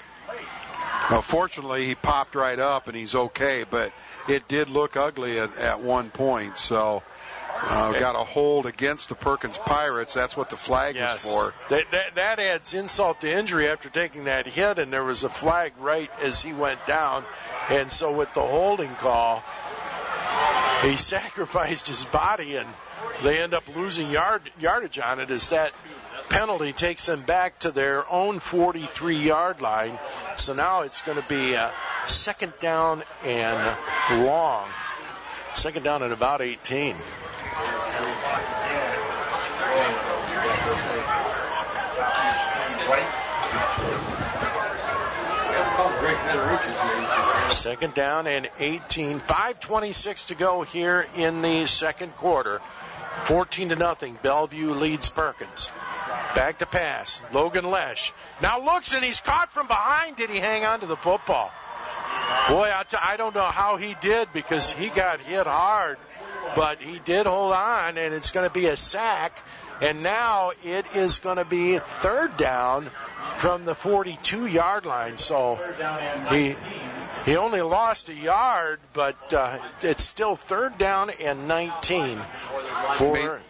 Well, 1.10 1.22
fortunately, 1.22 1.86
he 1.86 1.94
popped 1.94 2.34
right 2.34 2.58
up 2.58 2.86
and 2.86 2.96
he's 2.96 3.14
okay, 3.14 3.64
but 3.68 3.92
it 4.28 4.46
did 4.48 4.68
look 4.68 4.96
ugly 4.96 5.38
at, 5.38 5.56
at 5.56 5.80
one 5.80 6.10
point. 6.10 6.58
So, 6.58 7.02
uh, 7.60 7.92
got 7.98 8.14
a 8.14 8.24
hold 8.24 8.66
against 8.66 9.08
the 9.08 9.14
Perkins 9.14 9.58
Pirates. 9.58 10.14
That's 10.14 10.36
what 10.36 10.50
the 10.50 10.56
flag 10.56 10.94
yes. 10.94 11.24
was 11.24 11.32
for. 11.32 11.54
That, 11.70 11.90
that, 11.90 12.14
that 12.14 12.38
adds 12.38 12.74
insult 12.74 13.20
to 13.22 13.32
injury 13.32 13.68
after 13.68 13.88
taking 13.88 14.24
that 14.24 14.46
hit, 14.46 14.78
and 14.78 14.92
there 14.92 15.04
was 15.04 15.24
a 15.24 15.28
flag 15.28 15.72
right 15.78 16.10
as 16.20 16.42
he 16.42 16.52
went 16.52 16.84
down. 16.86 17.24
And 17.70 17.90
so, 17.90 18.12
with 18.12 18.32
the 18.34 18.42
holding 18.42 18.94
call, 18.96 19.42
he 20.82 20.96
sacrificed 20.96 21.88
his 21.88 22.04
body, 22.04 22.56
and 22.56 22.68
they 23.22 23.40
end 23.40 23.54
up 23.54 23.64
losing 23.74 24.10
yard, 24.10 24.42
yardage 24.60 24.98
on 24.98 25.20
it. 25.20 25.30
As 25.30 25.48
that 25.48 25.72
penalty 26.28 26.72
takes 26.72 27.06
them 27.06 27.22
back 27.22 27.58
to 27.60 27.70
their 27.70 28.08
own 28.10 28.40
43 28.40 29.16
yard 29.16 29.60
line. 29.60 29.98
So 30.36 30.54
now 30.54 30.82
it's 30.82 31.02
going 31.02 31.20
to 31.20 31.28
be 31.28 31.54
a 31.54 31.72
second 32.06 32.52
down 32.60 33.02
and 33.24 33.76
long. 34.24 34.68
Second 35.54 35.82
down 35.82 36.02
at 36.02 36.12
about 36.12 36.40
18. 36.40 36.94
Second 47.50 47.94
down 47.94 48.26
and 48.26 48.48
18. 48.58 49.20
5:26 49.20 50.26
to 50.26 50.34
go 50.34 50.62
here 50.62 51.06
in 51.16 51.42
the 51.42 51.66
second 51.66 52.14
quarter. 52.16 52.60
14 53.24 53.70
to 53.70 53.76
nothing. 53.76 54.18
Bellevue 54.22 54.72
leads 54.72 55.08
Perkins. 55.08 55.70
Back 56.34 56.58
to 56.58 56.66
pass. 56.66 57.22
Logan 57.32 57.70
Lesh. 57.70 58.12
Now 58.42 58.64
looks 58.64 58.92
and 58.94 59.04
he's 59.04 59.20
caught 59.20 59.52
from 59.52 59.66
behind. 59.66 60.16
Did 60.16 60.30
he 60.30 60.38
hang 60.38 60.64
on 60.64 60.80
to 60.80 60.86
the 60.86 60.96
football? 60.96 61.50
Boy, 62.48 62.70
I 62.74 62.84
t- 62.84 62.96
I 63.00 63.16
don't 63.16 63.34
know 63.34 63.42
how 63.42 63.76
he 63.76 63.94
did 64.00 64.32
because 64.32 64.70
he 64.70 64.88
got 64.88 65.20
hit 65.20 65.46
hard, 65.46 65.98
but 66.56 66.80
he 66.80 66.98
did 66.98 67.26
hold 67.26 67.52
on, 67.52 67.98
and 67.98 68.14
it's 68.14 68.30
going 68.30 68.46
to 68.48 68.52
be 68.52 68.66
a 68.66 68.76
sack. 68.76 69.42
And 69.80 70.02
now 70.02 70.52
it 70.64 70.96
is 70.96 71.18
going 71.18 71.36
to 71.36 71.44
be 71.44 71.78
third 71.78 72.36
down 72.36 72.90
from 73.36 73.64
the 73.64 73.74
42 73.74 74.46
yard 74.46 74.86
line. 74.86 75.18
So 75.18 75.60
he 76.30 76.56
he 77.28 77.36
only 77.36 77.60
lost 77.60 78.08
a 78.08 78.14
yard, 78.14 78.80
but 78.94 79.34
uh, 79.34 79.58
it's 79.82 80.02
still 80.02 80.34
third 80.34 80.78
down 80.78 81.10
and 81.10 81.46
19 81.46 82.18
for. 82.94 83.40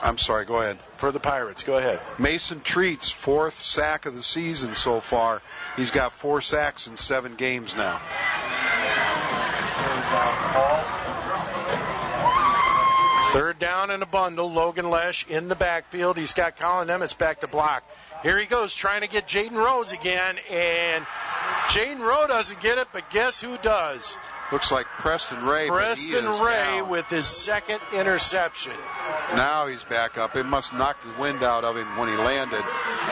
I'm 0.00 0.18
sorry, 0.18 0.44
go 0.44 0.58
ahead. 0.58 0.78
For 0.98 1.10
the 1.10 1.18
Pirates, 1.18 1.64
go 1.64 1.76
ahead. 1.76 1.98
Mason 2.18 2.60
Treats, 2.60 3.10
fourth 3.10 3.60
sack 3.60 4.06
of 4.06 4.14
the 4.14 4.22
season 4.22 4.76
so 4.76 5.00
far. 5.00 5.42
He's 5.76 5.90
got 5.90 6.12
four 6.12 6.40
sacks 6.40 6.86
in 6.86 6.96
seven 6.96 7.34
games 7.34 7.74
now. 7.74 8.00
Third 13.32 13.58
down 13.58 13.90
in 13.90 14.00
a 14.00 14.06
bundle. 14.06 14.52
Logan 14.52 14.88
Lesh 14.88 15.26
in 15.28 15.48
the 15.48 15.56
backfield. 15.56 16.16
He's 16.16 16.32
got 16.32 16.56
Colin 16.56 16.88
Nemitz 16.88 17.18
back 17.18 17.40
to 17.40 17.48
block. 17.48 17.82
Here 18.22 18.38
he 18.38 18.46
goes 18.46 18.74
trying 18.74 19.02
to 19.02 19.08
get 19.08 19.28
Jaden 19.28 19.52
Rose 19.52 19.92
again, 19.92 20.36
and 20.50 21.06
Jaden 21.68 22.00
Rowe 22.00 22.26
doesn't 22.26 22.60
get 22.60 22.78
it, 22.78 22.88
but 22.92 23.08
guess 23.10 23.40
who 23.40 23.56
does? 23.58 24.16
Looks 24.50 24.72
like 24.72 24.86
Preston 24.86 25.44
Ray. 25.44 25.68
Preston 25.68 26.24
Ray 26.40 26.80
with 26.80 27.08
his 27.10 27.26
second 27.26 27.80
interception. 27.94 28.72
Now 29.34 29.66
he's 29.66 29.84
back 29.84 30.16
up. 30.16 30.36
It 30.36 30.46
must 30.46 30.72
knock 30.72 31.00
the 31.02 31.20
wind 31.20 31.42
out 31.42 31.64
of 31.64 31.76
him 31.76 31.86
when 31.98 32.08
he 32.08 32.16
landed. 32.16 32.64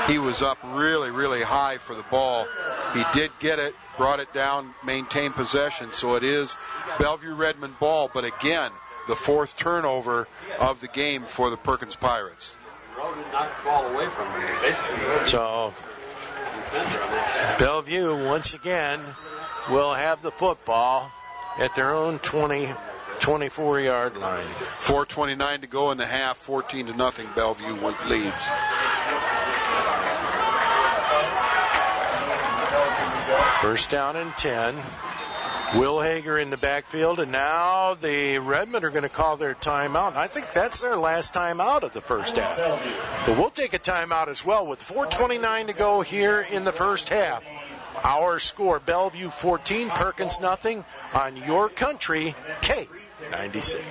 He 0.09 0.18
was 0.18 0.40
up 0.40 0.59
really, 0.64 1.11
really 1.11 1.42
high 1.42 1.76
for 1.76 1.94
the 1.94 2.04
ball. 2.04 2.46
He 2.94 3.04
did 3.12 3.30
get 3.38 3.59
it, 3.59 3.74
brought 3.98 4.20
it 4.20 4.32
down, 4.32 4.74
maintained 4.82 5.34
possession. 5.34 5.92
So 5.92 6.16
it 6.16 6.24
is 6.24 6.57
Bellevue 6.98 7.34
Redmen 7.34 7.76
ball. 7.78 8.11
But 8.12 8.24
again, 8.24 8.70
the 9.07 9.16
fourth 9.16 9.59
turnover 9.59 10.26
of 10.59 10.80
the 10.80 10.88
game 10.88 11.24
for 11.24 11.50
the 11.50 11.59
Perkins 11.59 11.96
Pirates. 11.96 12.55
So 15.26 15.74
Bellevue 17.59 18.26
once 18.26 18.55
again 18.55 19.01
will 19.70 19.92
have 19.92 20.22
the 20.22 20.30
football 20.30 21.11
at 21.59 21.74
their 21.74 21.94
own 21.94 22.18
20, 22.18 22.70
24 23.20 23.80
yard 23.80 24.16
line. 24.16 24.47
4:29 24.47 25.61
to 25.61 25.66
go 25.66 25.90
in 25.90 25.99
the 25.99 26.07
half. 26.07 26.38
14 26.38 26.86
to 26.86 26.94
nothing. 26.94 27.28
Bellevue 27.34 27.74
leads. 28.09 28.49
First 33.61 33.90
down 33.90 34.16
and 34.16 34.34
10. 34.36 34.76
Will 35.75 36.01
Hager 36.01 36.39
in 36.39 36.51
the 36.51 36.57
backfield, 36.57 37.19
and 37.19 37.33
now 37.33 37.95
the 37.95 38.39
Redmen 38.39 38.85
are 38.85 38.91
going 38.91 39.03
to 39.03 39.09
call 39.09 39.37
their 39.37 39.55
timeout. 39.55 40.14
I 40.14 40.29
think 40.29 40.53
that's 40.53 40.81
their 40.81 40.97
last 40.97 41.35
timeout 41.35 41.83
of 41.83 41.93
the 41.93 42.01
first 42.01 42.37
half. 42.37 42.57
But 43.27 43.37
we'll 43.37 43.51
take 43.51 43.75
a 43.75 43.79
timeout 43.79 44.29
as 44.29 44.45
well 44.45 44.67
with 44.67 44.81
4:29 44.81 45.67
to 45.67 45.73
go 45.73 46.03
here 46.03 46.41
in 46.41 46.64
the 46.64 46.73
first 46.73 47.09
half. 47.09 47.45
Our 48.05 48.39
score: 48.39 48.79
Bellevue 48.79 49.31
14, 49.31 49.91
Perkins 49.91 50.41
nothing 50.41 50.85
on 51.12 51.37
your 51.37 51.69
country 51.69 52.35
K96. 52.62 53.83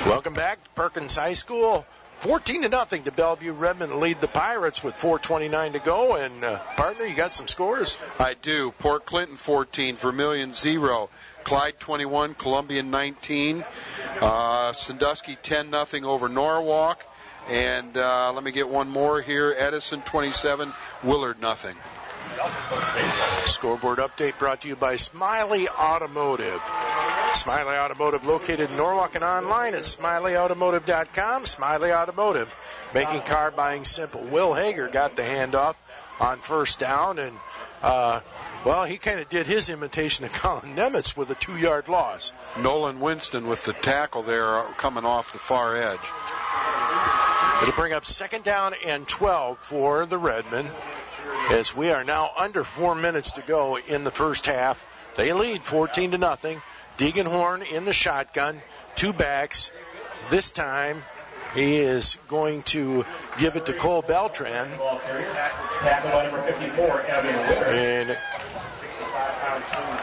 Welcome 0.05 0.35
back 0.35 0.63
to 0.63 0.69
Perkins 0.75 1.15
High 1.15 1.33
School. 1.33 1.83
14 2.19 2.61
to 2.61 2.69
nothing 2.69 3.01
to 3.03 3.11
Bellevue 3.11 3.53
Redmen 3.53 3.99
lead 3.99 4.21
the 4.21 4.27
Pirates 4.27 4.83
with 4.83 4.93
4:29 4.99 5.73
to 5.73 5.79
go. 5.79 6.15
And 6.15 6.43
uh, 6.43 6.59
partner, 6.75 7.05
you 7.05 7.15
got 7.15 7.33
some 7.33 7.47
scores. 7.47 7.97
I 8.19 8.35
do. 8.35 8.69
Port 8.77 9.07
Clinton 9.07 9.35
14, 9.35 9.95
Vermilion 9.95 10.53
zero, 10.53 11.09
Clyde 11.43 11.79
21, 11.79 12.35
Columbia 12.35 12.83
19. 12.83 13.63
Uh, 14.21 14.73
Sandusky 14.73 15.37
10 15.41 15.71
nothing 15.71 16.05
over 16.05 16.29
Norwalk. 16.29 17.03
And 17.49 17.97
uh, 17.97 18.31
let 18.31 18.43
me 18.43 18.51
get 18.51 18.69
one 18.69 18.89
more 18.89 19.21
here. 19.21 19.55
Edison 19.57 20.01
27, 20.01 20.71
Willard 21.03 21.41
nothing. 21.41 21.75
Scoreboard 23.45 23.99
update 23.99 24.37
brought 24.37 24.61
to 24.61 24.67
you 24.67 24.75
by 24.75 24.97
Smiley 24.97 25.69
Automotive. 25.69 26.61
Smiley 27.33 27.75
Automotive 27.75 28.25
located 28.25 28.69
in 28.71 28.77
Norwalk 28.77 29.15
and 29.15 29.23
online 29.23 29.73
at 29.73 29.83
smileyautomotive.com. 29.83 31.45
Smiley 31.45 31.93
Automotive, 31.93 32.55
making 32.93 33.21
car 33.21 33.51
buying 33.51 33.85
simple. 33.85 34.21
Will 34.21 34.53
Hager 34.53 34.87
got 34.87 35.15
the 35.15 35.21
handoff 35.21 35.75
on 36.19 36.39
first 36.39 36.79
down, 36.79 37.19
and 37.19 37.37
uh, 37.83 38.19
well, 38.65 38.83
he 38.83 38.97
kind 38.97 39.19
of 39.19 39.29
did 39.29 39.47
his 39.47 39.69
imitation 39.69 40.25
of 40.25 40.33
Colin 40.41 40.75
Nemitz 40.75 41.15
with 41.15 41.29
a 41.29 41.35
two-yard 41.35 41.87
loss. 41.87 42.33
Nolan 42.59 42.99
Winston 42.99 43.47
with 43.47 43.63
the 43.65 43.73
tackle 43.73 44.23
there 44.23 44.59
uh, 44.59 44.63
coming 44.73 45.05
off 45.05 45.33
the 45.33 45.39
far 45.39 45.75
edge. 45.75 45.99
It'll 47.61 47.75
bring 47.75 47.93
up 47.93 48.05
second 48.05 48.43
down 48.43 48.73
and 48.85 49.07
12 49.07 49.59
for 49.59 50.05
the 50.05 50.17
Redmen 50.17 50.67
as 51.49 51.75
we 51.75 51.91
are 51.91 52.03
now 52.03 52.31
under 52.37 52.63
four 52.63 52.95
minutes 52.95 53.33
to 53.33 53.41
go 53.41 53.77
in 53.77 54.03
the 54.03 54.11
first 54.11 54.45
half. 54.45 54.85
They 55.15 55.31
lead 55.33 55.63
14 55.63 56.11
to 56.11 56.17
nothing. 56.17 56.61
Deegan 56.97 57.25
Horn 57.25 57.61
in 57.61 57.85
the 57.85 57.93
shotgun, 57.93 58.61
two 58.95 59.13
backs. 59.13 59.71
This 60.29 60.51
time 60.51 61.03
he 61.53 61.77
is 61.77 62.17
going 62.27 62.63
to 62.63 63.05
give 63.37 63.55
it 63.55 63.67
to 63.67 63.73
Cole 63.73 64.01
Beltran. 64.01 64.67
And 67.67 68.17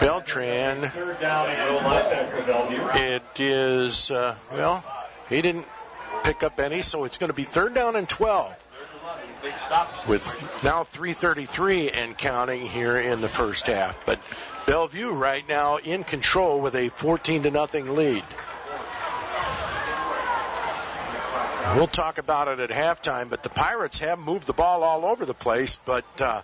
Beltran, 0.00 0.90
it 2.94 3.22
is, 3.38 4.10
uh, 4.10 4.34
well, 4.52 4.84
he 5.28 5.42
didn't 5.42 5.66
pick 6.24 6.42
up 6.42 6.58
any, 6.60 6.82
so 6.82 7.04
it's 7.04 7.18
going 7.18 7.30
to 7.30 7.36
be 7.36 7.44
third 7.44 7.74
down 7.74 7.96
and 7.96 8.08
12 8.08 8.61
with 10.06 10.62
now 10.62 10.84
333 10.84 11.90
and 11.90 12.16
counting 12.16 12.60
here 12.66 12.96
in 12.96 13.20
the 13.20 13.28
first 13.28 13.66
half. 13.66 14.04
But 14.06 14.20
Bellevue 14.66 15.10
right 15.10 15.46
now 15.48 15.76
in 15.76 16.04
control 16.04 16.60
with 16.60 16.74
a 16.74 16.88
14 16.88 17.44
to 17.44 17.50
nothing 17.50 17.94
lead. 17.94 18.24
We'll 21.76 21.86
talk 21.86 22.18
about 22.18 22.48
it 22.48 22.58
at 22.58 22.70
halftime, 22.70 23.30
but 23.30 23.42
the 23.42 23.48
Pirates 23.48 24.00
have 24.00 24.18
moved 24.18 24.46
the 24.46 24.52
ball 24.52 24.82
all 24.82 25.06
over 25.06 25.24
the 25.24 25.34
place, 25.34 25.78
but 25.84 26.04
uh, 26.20 26.42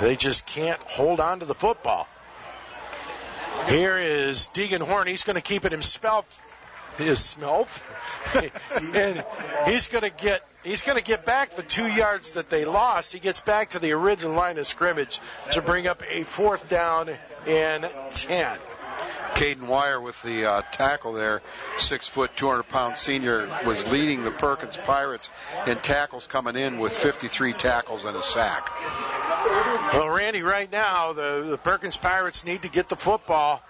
they 0.00 0.16
just 0.16 0.46
can't 0.46 0.80
hold 0.80 1.20
on 1.20 1.40
to 1.40 1.44
the 1.44 1.54
football. 1.54 2.08
Here 3.68 3.98
is 3.98 4.50
Deegan 4.54 4.80
Horn. 4.80 5.06
He's 5.06 5.24
going 5.24 5.36
to 5.36 5.42
keep 5.42 5.64
it 5.64 5.72
himself. 5.72 6.40
His 6.98 7.20
smelf, 7.20 7.80
and 8.94 9.24
he's 9.66 9.86
going 9.86 10.04
to 10.04 10.10
get 10.10 10.46
he's 10.64 10.82
going 10.82 10.98
to 10.98 11.04
get 11.04 11.24
back 11.24 11.56
the 11.56 11.62
two 11.62 11.86
yards 11.86 12.32
that 12.32 12.50
they 12.50 12.64
lost. 12.64 13.12
He 13.12 13.18
gets 13.18 13.40
back 13.40 13.70
to 13.70 13.78
the 13.78 13.92
original 13.92 14.34
line 14.34 14.58
of 14.58 14.66
scrimmage 14.66 15.20
to 15.52 15.62
bring 15.62 15.86
up 15.86 16.02
a 16.10 16.24
fourth 16.24 16.68
down 16.68 17.10
and 17.46 17.88
ten. 18.10 18.58
Caden 19.34 19.62
Wire 19.62 20.00
with 20.00 20.20
the 20.22 20.44
uh, 20.44 20.62
tackle 20.72 21.14
there, 21.14 21.42
six 21.78 22.06
foot, 22.06 22.30
200 22.36 22.64
pound 22.64 22.96
senior, 22.96 23.48
was 23.64 23.90
leading 23.90 24.24
the 24.24 24.30
Perkins 24.30 24.76
Pirates 24.76 25.30
in 25.66 25.76
tackles 25.78 26.26
coming 26.26 26.54
in 26.54 26.78
with 26.78 26.92
53 26.92 27.54
tackles 27.54 28.04
and 28.04 28.16
a 28.16 28.22
sack. 28.22 28.70
Well, 29.94 30.08
Randy, 30.10 30.42
right 30.42 30.70
now 30.70 31.12
the, 31.12 31.46
the 31.48 31.58
Perkins 31.58 31.96
Pirates 31.96 32.44
need 32.44 32.62
to 32.62 32.68
get 32.68 32.88
the 32.88 32.96
football, 32.96 33.62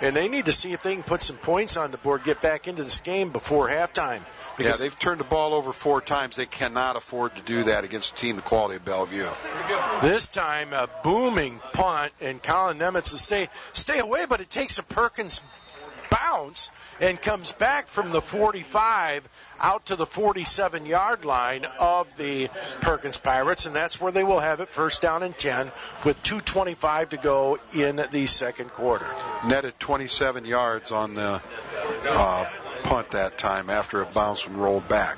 and 0.00 0.14
they 0.14 0.28
need 0.28 0.46
to 0.46 0.52
see 0.52 0.72
if 0.72 0.82
they 0.82 0.94
can 0.94 1.02
put 1.02 1.22
some 1.22 1.36
points 1.36 1.76
on 1.76 1.90
the 1.90 1.98
board, 1.98 2.24
get 2.24 2.40
back 2.40 2.68
into 2.68 2.84
this 2.84 3.00
game 3.00 3.30
before 3.30 3.68
halftime. 3.68 4.20
Yeah, 4.58 4.72
they've 4.72 4.98
turned 4.98 5.20
the 5.20 5.24
ball 5.24 5.52
over 5.52 5.72
four 5.72 6.00
times. 6.00 6.36
They 6.36 6.46
cannot 6.46 6.96
afford 6.96 7.34
to 7.36 7.42
do 7.42 7.64
that 7.64 7.84
against 7.84 8.14
a 8.14 8.16
team 8.16 8.36
the 8.36 8.42
quality 8.42 8.76
of 8.76 8.84
Bellevue. 8.84 9.26
This 10.00 10.28
time, 10.28 10.72
a 10.72 10.88
booming 11.02 11.60
punt, 11.72 12.12
and 12.20 12.42
Colin 12.42 12.78
Nemitz 12.78 13.12
will 13.12 13.18
stay 13.18 13.48
stay 13.72 13.98
away, 13.98 14.24
but 14.26 14.40
it 14.40 14.48
takes 14.48 14.78
a 14.78 14.82
Perkins 14.82 15.42
bounce 16.10 16.70
and 17.00 17.20
comes 17.20 17.52
back 17.52 17.88
from 17.88 18.10
the 18.10 18.22
45 18.22 19.28
out 19.60 19.86
to 19.86 19.96
the 19.96 20.06
47 20.06 20.86
yard 20.86 21.24
line 21.24 21.66
of 21.78 22.14
the 22.16 22.48
Perkins 22.80 23.18
Pirates, 23.18 23.66
and 23.66 23.74
that's 23.74 24.00
where 24.00 24.12
they 24.12 24.24
will 24.24 24.40
have 24.40 24.60
it 24.60 24.68
first 24.68 25.02
down 25.02 25.22
and 25.22 25.36
10 25.36 25.70
with 26.04 26.22
2.25 26.22 27.10
to 27.10 27.16
go 27.16 27.58
in 27.74 27.96
the 28.10 28.26
second 28.26 28.70
quarter. 28.72 29.06
Netted 29.46 29.78
27 29.78 30.44
yards 30.44 30.92
on 30.92 31.14
the 31.14 31.40
uh, 32.08 32.50
punt 32.84 33.10
that 33.12 33.38
time 33.38 33.70
after 33.70 34.02
it 34.02 34.12
bounced 34.14 34.46
and 34.46 34.56
rolled 34.56 34.88
back. 34.88 35.16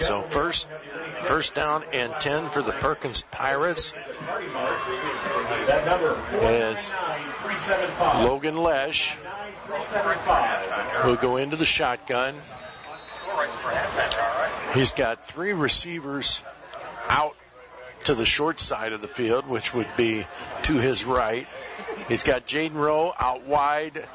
So 0.00 0.22
first 0.22 0.68
first 1.22 1.54
down 1.54 1.82
and 1.92 2.12
10 2.20 2.50
for 2.50 2.62
the 2.62 2.72
Perkins 2.72 3.24
Pirates. 3.30 3.92
As 6.42 6.92
Logan 8.24 8.56
Lesh 8.56 9.16
will 11.04 11.16
go 11.16 11.36
into 11.36 11.56
the 11.56 11.64
shotgun. 11.64 12.34
He's 14.74 14.92
got 14.92 15.26
three 15.26 15.52
receivers 15.52 16.42
out 17.08 17.34
to 18.04 18.14
the 18.14 18.26
short 18.26 18.60
side 18.60 18.92
of 18.92 19.00
the 19.00 19.08
field, 19.08 19.46
which 19.46 19.74
would 19.74 19.88
be 19.96 20.26
to 20.64 20.74
his 20.74 21.04
right. 21.04 21.46
He's 22.08 22.22
got 22.22 22.46
Jaden 22.46 22.74
Rowe 22.74 23.12
out 23.18 23.44
wide 23.44 24.06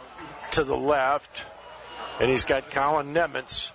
to 0.51 0.63
the 0.63 0.77
left, 0.77 1.45
and 2.19 2.29
he's 2.29 2.45
got 2.45 2.71
Colin 2.71 3.13
Nemitz 3.13 3.71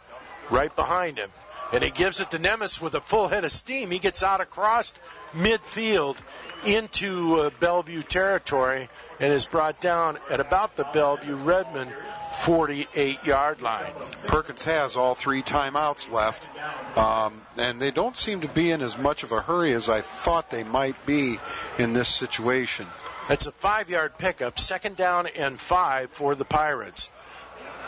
right 0.51 0.75
behind 0.75 1.19
him. 1.19 1.31
And 1.73 1.83
he 1.83 1.91
gives 1.91 2.21
it 2.21 2.31
to 2.33 2.39
Nemitz 2.39 2.81
with 2.81 2.95
a 2.95 3.01
full 3.01 3.29
head 3.29 3.45
of 3.45 3.53
steam. 3.53 3.91
He 3.91 3.99
gets 3.99 4.23
out 4.23 4.41
across 4.41 4.93
midfield 5.33 6.17
into 6.67 7.41
uh, 7.41 7.51
Bellevue 7.61 8.03
territory 8.03 8.89
and 9.19 9.33
is 9.33 9.47
brought 9.47 9.81
down 9.81 10.19
at 10.31 10.41
about 10.41 10.77
the 10.77 10.85
Bellevue 10.85 11.37
Redmen 11.37 11.89
48 12.35 13.25
yard 13.25 13.63
line. 13.63 13.93
Perkins 14.27 14.65
has 14.65 14.97
all 14.97 15.15
three 15.15 15.43
timeouts 15.43 16.11
left, 16.11 16.47
um, 16.99 17.41
and 17.57 17.81
they 17.81 17.91
don't 17.91 18.17
seem 18.17 18.41
to 18.41 18.49
be 18.49 18.71
in 18.71 18.81
as 18.81 18.99
much 18.99 19.23
of 19.23 19.33
a 19.33 19.41
hurry 19.41 19.73
as 19.73 19.89
I 19.89 20.01
thought 20.01 20.51
they 20.51 20.65
might 20.65 21.07
be 21.07 21.39
in 21.79 21.93
this 21.93 22.09
situation. 22.09 22.87
That's 23.29 23.47
a 23.47 23.53
five 23.53 23.91
yard 23.91 24.19
pickup, 24.19 24.59
second 24.59 24.97
down 24.97 25.27
and 25.39 25.59
five 25.59 26.11
for 26.11 26.35
the 26.35 26.45
Pirates. 26.45 27.09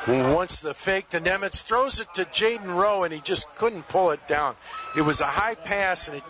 Once 0.06 0.60
the 0.60 0.74
fake 0.74 1.08
to 1.10 1.20
Nemitz 1.20 1.62
throws 1.62 2.00
it 2.00 2.12
to 2.14 2.24
Jaden 2.26 2.76
Rowe, 2.76 3.04
and 3.04 3.12
he 3.12 3.20
just 3.20 3.52
couldn't 3.56 3.88
pull 3.88 4.10
it 4.10 4.26
down. 4.28 4.54
It 4.96 5.00
was 5.00 5.20
a 5.20 5.26
high 5.26 5.54
pass, 5.54 6.08
and 6.08 6.18
it 6.18 6.24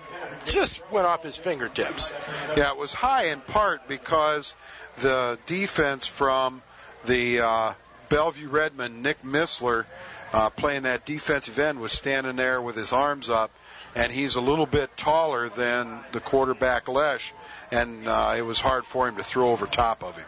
just 0.44 0.88
went 0.92 1.06
off 1.06 1.22
his 1.22 1.36
fingertips. 1.36 2.12
Yeah, 2.56 2.70
it 2.70 2.76
was 2.76 2.92
high 2.92 3.26
in 3.26 3.40
part 3.40 3.88
because 3.88 4.54
the 4.98 5.38
defense 5.46 6.06
from 6.06 6.62
the 7.06 7.40
uh, 7.40 7.72
Bellevue 8.08 8.48
Redmen, 8.48 9.02
Nick 9.02 9.22
Missler, 9.22 9.86
uh, 10.32 10.50
playing 10.50 10.82
that 10.82 11.04
defensive 11.04 11.58
end, 11.58 11.80
was 11.80 11.92
standing 11.92 12.36
there 12.36 12.60
with 12.60 12.76
his 12.76 12.92
arms 12.92 13.28
up, 13.28 13.50
and 13.96 14.12
he's 14.12 14.36
a 14.36 14.40
little 14.40 14.66
bit 14.66 14.96
taller 14.96 15.48
than 15.48 15.98
the 16.12 16.20
quarterback 16.20 16.88
Lesh, 16.88 17.32
and 17.72 18.06
uh, 18.06 18.34
it 18.36 18.42
was 18.42 18.60
hard 18.60 18.84
for 18.84 19.08
him 19.08 19.16
to 19.16 19.22
throw 19.22 19.50
over 19.50 19.66
top 19.66 20.04
of 20.04 20.16
him. 20.16 20.26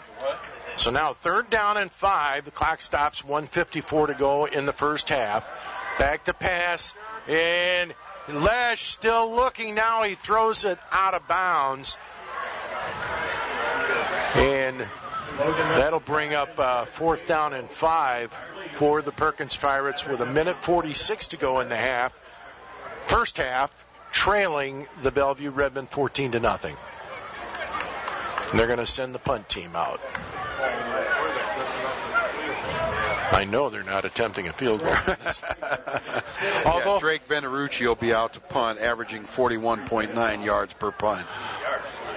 So 0.77 0.91
now 0.91 1.14
third 1.14 1.51
down 1.51 1.77
and 1.77 1.91
five. 1.91 2.45
The 2.45 2.51
clock 2.51 2.81
stops 2.81 3.24
154 3.24 4.09
to 4.09 4.14
go 4.14 4.45
in 4.45 4.66
the 4.66 4.72
first 4.72 5.09
half. 5.09 5.51
Back 5.99 6.24
to 6.24 6.35
pass 6.35 6.95
and 7.29 7.95
Lesh 8.29 8.83
still 8.83 9.35
looking 9.35 9.74
now. 9.74 10.03
He 10.03 10.14
throws 10.14 10.64
it 10.64 10.79
out 10.91 11.14
of 11.14 11.27
bounds. 11.29 11.97
And 14.35 14.85
that'll 15.39 16.01
bring 16.01 16.35
up 16.35 16.59
uh, 16.59 16.85
fourth 16.85 17.27
down 17.27 17.55
and 17.55 17.68
five 17.68 18.33
for 18.72 19.01
the 19.01 19.12
Perkins 19.12 19.57
Pirates 19.57 20.07
with 20.07 20.20
a 20.20 20.27
minute 20.27 20.57
46 20.57 21.29
to 21.29 21.37
go 21.37 21.61
in 21.61 21.68
the 21.68 21.77
half. 21.77 22.12
First 23.07 23.39
half, 23.39 23.70
trailing 24.12 24.87
the 25.03 25.11
Bellevue 25.11 25.51
Redmen 25.51 25.87
14 25.87 26.33
to 26.33 26.41
nothing. 26.41 26.77
And 28.51 28.61
they're 28.61 28.66
going 28.66 28.79
to 28.79 28.87
send 28.87 29.14
the 29.14 29.18
punt 29.18 29.49
team 29.49 29.74
out. 29.74 30.01
I 33.37 33.45
know 33.45 33.68
they're 33.68 33.84
not 33.84 34.07
attempting 34.07 34.49
a 34.49 34.53
field 34.53 34.80
goal. 34.80 34.89
Although 36.64 36.95
yeah, 36.95 36.99
Drake 37.01 37.28
Venerucci 37.28 37.87
will 37.87 37.95
be 37.95 38.14
out 38.14 38.32
to 38.32 38.41
punt, 38.41 38.80
averaging 38.80 39.24
41.9 39.24 40.45
yards 40.45 40.72
per 40.72 40.91
punt. 40.91 41.26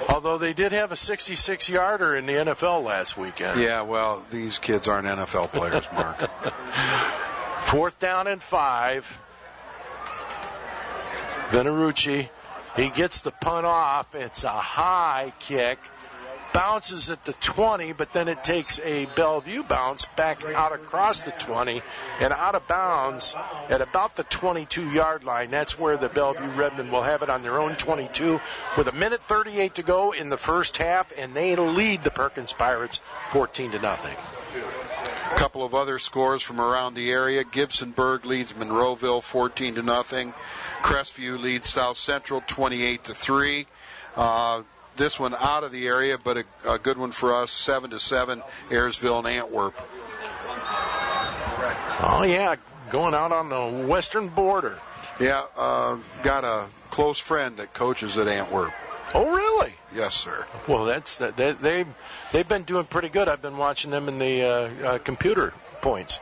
Although 0.07 0.37
they 0.37 0.53
did 0.53 0.71
have 0.71 0.93
a 0.93 0.95
66 0.95 1.67
yarder 1.67 2.15
in 2.15 2.25
the 2.25 2.33
NFL 2.33 2.83
last 2.85 3.17
weekend. 3.17 3.59
Yeah, 3.59 3.81
well, 3.81 4.25
these 4.31 4.59
kids 4.59 4.87
aren't 4.87 5.07
NFL 5.07 5.51
players, 5.51 5.85
Mark. 5.93 6.17
Fourth 7.63 7.99
down 7.99 8.27
and 8.27 8.41
five. 8.41 9.05
Venerucci, 11.49 12.29
he 12.77 12.89
gets 12.89 13.21
the 13.21 13.31
punt 13.31 13.65
off. 13.65 14.15
It's 14.15 14.45
a 14.45 14.49
high 14.49 15.33
kick 15.39 15.79
bounces 16.59 17.09
at 17.09 17.23
the 17.23 17.31
20, 17.31 17.93
but 17.93 18.11
then 18.11 18.27
it 18.27 18.43
takes 18.43 18.81
a 18.81 19.05
Bellevue 19.15 19.63
bounce 19.63 20.03
back 20.17 20.43
out 20.43 20.73
across 20.73 21.21
the 21.21 21.31
20 21.31 21.81
and 22.19 22.33
out 22.33 22.53
of 22.53 22.67
bounds 22.67 23.33
at 23.69 23.79
about 23.79 24.17
the 24.17 24.25
22 24.25 24.91
yard 24.91 25.23
line. 25.23 25.51
That's 25.51 25.79
where 25.79 25.95
the 25.95 26.09
Bellevue 26.09 26.49
Redmen 26.49 26.91
will 26.91 27.03
have 27.03 27.23
it 27.23 27.29
on 27.29 27.43
their 27.43 27.57
own 27.57 27.77
22 27.77 28.41
with 28.77 28.89
a 28.89 28.91
minute 28.91 29.21
38 29.21 29.75
to 29.75 29.83
go 29.83 30.11
in 30.11 30.27
the 30.27 30.37
first 30.37 30.75
half, 30.75 31.17
and 31.17 31.33
they 31.33 31.55
lead 31.55 32.03
the 32.03 32.11
Perkins 32.11 32.51
Pirates 32.51 32.97
14 33.29 33.71
to 33.71 33.79
nothing. 33.79 34.17
A 35.31 35.39
couple 35.39 35.63
of 35.63 35.73
other 35.73 35.97
scores 35.97 36.43
from 36.43 36.59
around 36.59 36.93
the 36.93 37.09
area. 37.09 37.45
Gibsonburg 37.45 38.25
leads 38.25 38.51
Monroeville 38.51 39.23
14 39.23 39.75
to 39.75 39.81
nothing. 39.81 40.33
Crestview 40.81 41.39
leads 41.39 41.69
South 41.69 41.95
Central 41.95 42.43
28 42.45 43.05
to 43.05 43.13
3. 43.13 43.65
Uh, 44.17 44.63
This 44.99 45.17
one 45.17 45.33
out 45.33 45.63
of 45.63 45.71
the 45.71 45.87
area, 45.87 46.17
but 46.17 46.39
a, 46.39 46.45
a 46.73 46.77
good 46.77 46.97
one 46.97 47.11
for 47.11 47.33
us, 47.33 47.51
7 47.51 47.91
to 47.91 47.99
7, 47.99 48.43
Ayersville 48.67 49.19
and 49.19 49.27
Antwerp. 49.27 49.73
Oh, 52.01 52.25
yeah, 52.27 52.57
going 52.89 53.13
out 53.13 53.31
on 53.31 53.47
the 53.47 53.87
western 53.87 54.27
border. 54.27 54.77
Yeah, 55.17 55.45
uh, 55.57 55.97
got 56.23 56.43
a 56.43 56.65
close 56.91 57.17
friend 57.17 57.55
that 57.57 57.73
coaches 57.73 58.17
at 58.17 58.27
Antwerp. 58.27 58.73
Oh, 59.13 59.33
really? 59.33 59.71
Yes, 59.95 60.15
sir. 60.15 60.45
Well, 60.67 60.83
that's 60.83 61.15
they 61.15 61.53
they 61.53 61.85
they've 62.31 62.47
been 62.47 62.63
doing 62.63 62.83
pretty 62.83 63.09
good. 63.09 63.29
I've 63.29 63.41
been 63.41 63.57
watching 63.57 63.91
them 63.91 64.09
in 64.09 64.19
the 64.19 64.43
uh, 64.43 64.47
uh, 64.85 64.97
computer 64.99 65.53
points. 65.81 66.19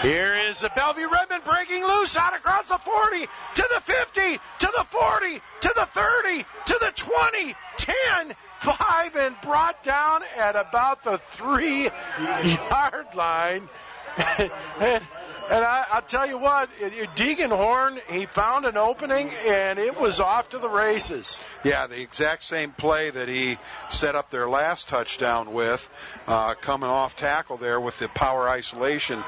Here 0.00 0.34
is 0.34 0.60
the 0.60 0.70
Bellevue 0.74 1.08
Redmen 1.08 1.40
breaking 1.44 1.84
loose 1.84 2.16
out 2.16 2.34
across 2.34 2.68
the 2.68 2.78
40 2.78 3.20
to 3.20 3.68
the 3.74 3.80
50 3.80 4.20
to 4.58 4.72
the 4.78 4.84
40 4.84 5.40
to 5.60 5.72
the 5.76 5.86
30 5.86 6.44
to 6.66 6.78
the 6.80 6.92
20 6.94 7.54
10 7.76 8.34
5 8.60 9.16
and 9.16 9.40
brought 9.42 9.82
down 9.82 10.22
at 10.38 10.56
about 10.56 11.02
the 11.02 11.18
three 11.18 11.84
yard 11.84 13.06
line. 13.14 13.68
and, 15.52 15.64
I, 15.64 15.84
I'll 15.92 16.02
tell 16.02 16.26
you 16.26 16.38
what, 16.38 16.70
Deegan 17.14 17.50
Horn, 17.50 17.98
he 18.08 18.24
found 18.24 18.64
an 18.64 18.78
opening 18.78 19.28
and 19.46 19.78
it 19.78 20.00
was 20.00 20.18
off 20.18 20.48
to 20.50 20.58
the 20.58 20.68
races. 20.68 21.40
Yeah, 21.62 21.86
the 21.86 22.00
exact 22.00 22.42
same 22.42 22.70
play 22.70 23.10
that 23.10 23.28
he 23.28 23.58
set 23.90 24.14
up 24.14 24.30
their 24.30 24.48
last 24.48 24.88
touchdown 24.88 25.52
with, 25.52 25.88
uh, 26.26 26.54
coming 26.54 26.88
off 26.88 27.16
tackle 27.16 27.58
there 27.58 27.78
with 27.78 27.98
the 27.98 28.08
power 28.08 28.48
isolation. 28.48 29.22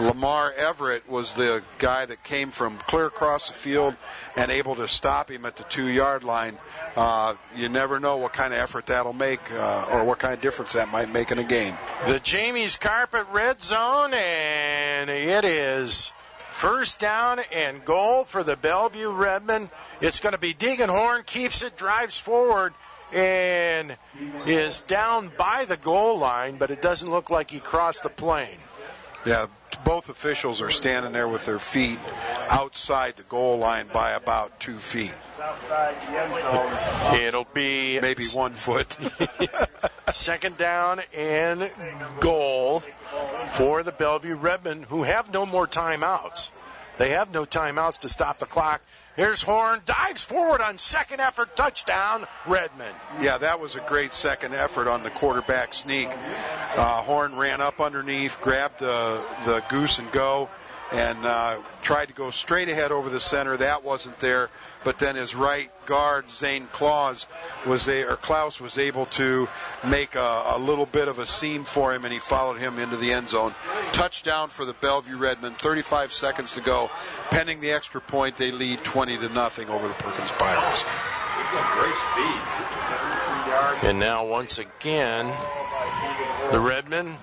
Lamar 0.00 0.52
Everett 0.52 1.08
was 1.08 1.34
the 1.34 1.62
guy 1.78 2.04
that 2.06 2.24
came 2.24 2.50
from 2.50 2.76
clear 2.78 3.06
across 3.06 3.46
the 3.46 3.54
field 3.54 3.94
and 4.36 4.50
able 4.50 4.74
to 4.76 4.88
stop 4.88 5.30
him 5.30 5.46
at 5.46 5.56
the 5.56 5.64
two 5.64 5.86
yard 5.86 6.24
line. 6.24 6.58
Uh, 6.96 7.34
you 7.54 7.68
never 7.68 8.00
know 8.00 8.16
what 8.16 8.32
kind 8.32 8.52
of 8.52 8.58
effort 8.58 8.86
that'll 8.86 9.12
make 9.12 9.40
uh, 9.52 9.86
or 9.92 10.04
what 10.04 10.18
kind 10.18 10.34
of 10.34 10.40
difference 10.40 10.72
that 10.72 10.90
might 10.90 11.12
make 11.12 11.30
in 11.30 11.38
a 11.38 11.44
game. 11.44 11.74
The 12.06 12.18
Jamie's 12.18 12.76
Carpet 12.76 13.26
red 13.32 13.62
zone, 13.62 14.12
and 14.12 15.08
it 15.08 15.44
is 15.44 15.67
first 16.58 16.98
down 16.98 17.40
and 17.52 17.84
goal 17.84 18.24
for 18.24 18.42
the 18.42 18.56
Bellevue 18.56 19.10
Redmen. 19.12 19.70
It's 20.00 20.20
going 20.20 20.32
to 20.32 20.38
be 20.38 20.54
Deegan 20.54 20.88
Horn, 20.88 21.22
keeps 21.24 21.62
it, 21.62 21.76
drives 21.76 22.18
forward, 22.18 22.74
and 23.12 23.96
is 24.46 24.80
down 24.82 25.30
by 25.38 25.64
the 25.64 25.76
goal 25.76 26.18
line, 26.18 26.56
but 26.56 26.70
it 26.70 26.82
doesn't 26.82 27.10
look 27.10 27.30
like 27.30 27.50
he 27.50 27.60
crossed 27.60 28.02
the 28.02 28.08
plane. 28.08 28.58
Yeah, 29.24 29.46
both 29.84 30.08
officials 30.08 30.62
are 30.62 30.70
standing 30.70 31.12
there 31.12 31.28
with 31.28 31.46
their 31.46 31.58
feet 31.58 31.98
outside 32.48 33.16
the 33.16 33.22
goal 33.24 33.58
line 33.58 33.86
by 33.92 34.12
about 34.12 34.60
two 34.60 34.76
feet. 34.76 35.12
It'll 37.14 37.46
be 37.54 38.00
maybe 38.00 38.24
one 38.34 38.52
foot. 38.52 38.96
second 40.12 40.56
down 40.56 41.00
and 41.14 41.70
goal 42.20 42.80
for 43.52 43.82
the 43.82 43.92
Bellevue 43.92 44.36
Redmen, 44.36 44.82
who 44.84 45.02
have 45.02 45.32
no 45.32 45.46
more 45.46 45.66
timeouts. 45.66 46.50
They 46.96 47.10
have 47.10 47.30
no 47.30 47.44
timeouts 47.44 48.00
to 48.00 48.08
stop 48.08 48.38
the 48.38 48.46
clock. 48.46 48.80
Here's 49.18 49.42
Horn, 49.42 49.80
dives 49.84 50.22
forward 50.22 50.60
on 50.60 50.78
second 50.78 51.18
effort, 51.18 51.56
touchdown, 51.56 52.24
Redmen. 52.46 52.94
Yeah, 53.20 53.38
that 53.38 53.58
was 53.58 53.74
a 53.74 53.80
great 53.80 54.12
second 54.12 54.54
effort 54.54 54.86
on 54.86 55.02
the 55.02 55.10
quarterback 55.10 55.74
sneak. 55.74 56.06
Uh, 56.76 57.02
Horn 57.02 57.34
ran 57.34 57.60
up 57.60 57.80
underneath, 57.80 58.40
grabbed 58.40 58.78
the, 58.78 59.20
the 59.44 59.64
goose 59.70 59.98
and 59.98 60.08
go, 60.12 60.48
and 60.92 61.18
uh, 61.24 61.58
tried 61.82 62.06
to 62.06 62.14
go 62.14 62.30
straight 62.30 62.68
ahead 62.68 62.92
over 62.92 63.10
the 63.10 63.20
center. 63.20 63.56
That 63.56 63.84
wasn't 63.84 64.18
there, 64.20 64.48
but 64.84 64.98
then 64.98 65.16
his 65.16 65.34
right 65.34 65.70
guard 65.86 66.30
Zane 66.30 66.66
Claus 66.72 67.26
was 67.66 67.84
there, 67.84 68.12
or 68.12 68.16
Klaus 68.16 68.60
was 68.60 68.78
able 68.78 69.06
to 69.06 69.48
make 69.86 70.14
a, 70.14 70.42
a 70.54 70.58
little 70.58 70.86
bit 70.86 71.08
of 71.08 71.18
a 71.18 71.26
seam 71.26 71.64
for 71.64 71.92
him, 71.92 72.04
and 72.04 72.12
he 72.12 72.18
followed 72.18 72.58
him 72.58 72.78
into 72.78 72.96
the 72.96 73.12
end 73.12 73.28
zone. 73.28 73.54
Touchdown 73.92 74.48
for 74.48 74.64
the 74.64 74.72
Bellevue 74.74 75.16
Redmen. 75.16 75.52
35 75.54 76.12
seconds 76.12 76.52
to 76.52 76.60
go. 76.60 76.90
Pending 77.30 77.60
the 77.60 77.72
extra 77.72 78.00
point, 78.00 78.36
they 78.36 78.50
lead 78.50 78.82
20 78.82 79.18
to 79.18 79.28
nothing 79.28 79.68
over 79.68 79.86
the 79.86 79.94
Perkins 79.94 80.30
Pirates. 80.32 80.84
And 83.82 83.98
now 83.98 84.26
once 84.26 84.58
again, 84.58 85.26
the 86.50 86.60
Redmen 86.60 87.14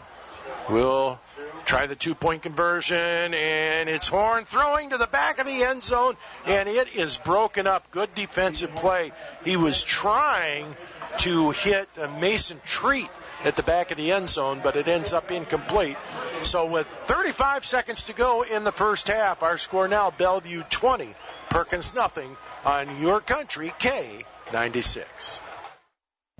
will 0.70 1.20
try 1.66 1.88
the 1.88 1.95
two 1.95 2.16
point 2.16 2.43
conversion, 2.43 3.34
and 3.34 3.89
it's 3.89 4.07
Horn 4.07 4.45
throwing 4.45 4.91
to 4.91 4.97
the 4.97 5.07
back 5.07 5.39
of 5.39 5.47
the 5.47 5.63
end 5.63 5.84
zone, 5.84 6.16
and 6.45 6.70
it 6.70 6.95
is 6.95 7.18
broken 7.18 7.68
up. 7.68 7.91
Good 7.91 8.13
defensive 8.16 8.74
play. 8.76 9.11
He 9.43 9.57
was 9.57 9.84
trying 9.84 10.76
to 11.20 11.51
hit 11.51 11.89
Mason 12.20 12.61
Treat 12.66 13.09
at 13.43 13.55
the 13.55 13.63
back 13.63 13.91
of 13.91 13.97
the 13.97 14.11
end 14.11 14.30
zone, 14.30 14.61
but 14.63 14.76
it 14.76 14.88
ends 14.88 15.13
up 15.13 15.32
incomplete. 15.32 15.97
So 16.41 16.66
with 16.66 16.88
35 16.88 17.66
seconds 17.66 18.05
to 18.05 18.13
go 18.13 18.43
in 18.43 18.63
the 18.63 18.72
first 18.72 19.07
half, 19.07 19.43
our 19.43 19.57
score 19.57 19.88
now 19.88 20.11
Bellevue 20.11 20.63
20, 20.70 21.13
Perkins 21.49 21.93
nothing 21.93 22.36
on 22.66 23.01
your 23.01 23.22
country 23.22 23.72
K96. 23.80 25.39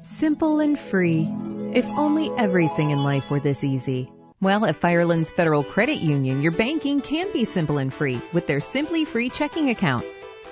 Simple 0.02 0.60
and 0.60 0.78
free. 0.78 1.30
If 1.74 1.86
only 1.86 2.30
everything 2.38 2.92
in 2.92 3.04
life 3.04 3.30
were 3.30 3.40
this 3.40 3.64
easy. 3.64 4.10
Well, 4.42 4.66
at 4.66 4.76
Firelands 4.76 5.32
Federal 5.32 5.64
Credit 5.64 5.96
Union, 5.96 6.42
your 6.42 6.52
banking 6.52 7.00
can 7.00 7.32
be 7.32 7.46
simple 7.46 7.78
and 7.78 7.94
free 7.94 8.20
with 8.34 8.48
their 8.48 8.60
Simply 8.60 9.06
Free 9.06 9.30
checking 9.30 9.70
account. 9.70 10.06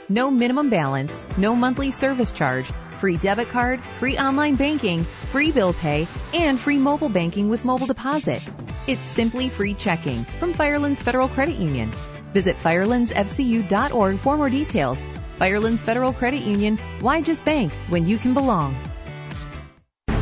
No 0.07 0.31
minimum 0.31 0.69
balance, 0.69 1.25
no 1.37 1.53
monthly 1.53 1.91
service 1.91 2.31
charge, 2.31 2.71
free 2.99 3.17
debit 3.17 3.49
card, 3.49 3.81
free 3.99 4.17
online 4.17 4.55
banking, 4.55 5.03
free 5.31 5.51
bill 5.51 5.73
pay, 5.73 6.07
and 6.33 6.57
free 6.57 6.77
mobile 6.77 7.09
banking 7.09 7.49
with 7.49 7.65
mobile 7.65 7.87
deposit. 7.87 8.41
It's 8.87 9.01
Simply 9.01 9.49
Free 9.49 9.73
Checking 9.73 10.23
from 10.39 10.53
Firelands 10.53 11.01
Federal 11.01 11.27
Credit 11.27 11.57
Union. 11.57 11.91
Visit 12.33 12.55
firelandsfcu.org 12.55 14.17
for 14.17 14.37
more 14.37 14.49
details. 14.49 15.03
Firelands 15.37 15.81
Federal 15.81 16.13
Credit 16.13 16.41
Union, 16.41 16.77
why 17.01 17.21
just 17.21 17.43
bank 17.43 17.73
when 17.89 18.05
you 18.05 18.17
can 18.17 18.33
belong? 18.33 18.77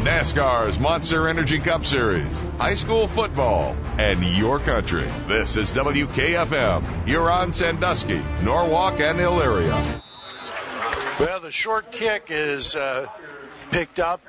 NASCAR's 0.02 0.80
Monster 0.80 1.28
Energy 1.28 1.60
Cup 1.60 1.86
Series, 1.86 2.40
high 2.58 2.74
school 2.74 3.08
football, 3.08 3.78
and 4.00 4.24
your 4.24 4.58
country. 4.58 5.08
This 5.28 5.58
is 5.58 5.72
WKFM, 5.74 7.06
Huron 7.06 7.54
Sandusky, 7.54 8.20
Norwalk, 8.42 9.00
and 9.00 9.20
Elyria. 9.20 10.02
Well, 11.20 11.40
the 11.40 11.52
short 11.52 11.92
kick 11.92 12.30
is 12.32 12.76
uh, 12.76 13.10
picked 13.70 14.00
up 14.00 14.22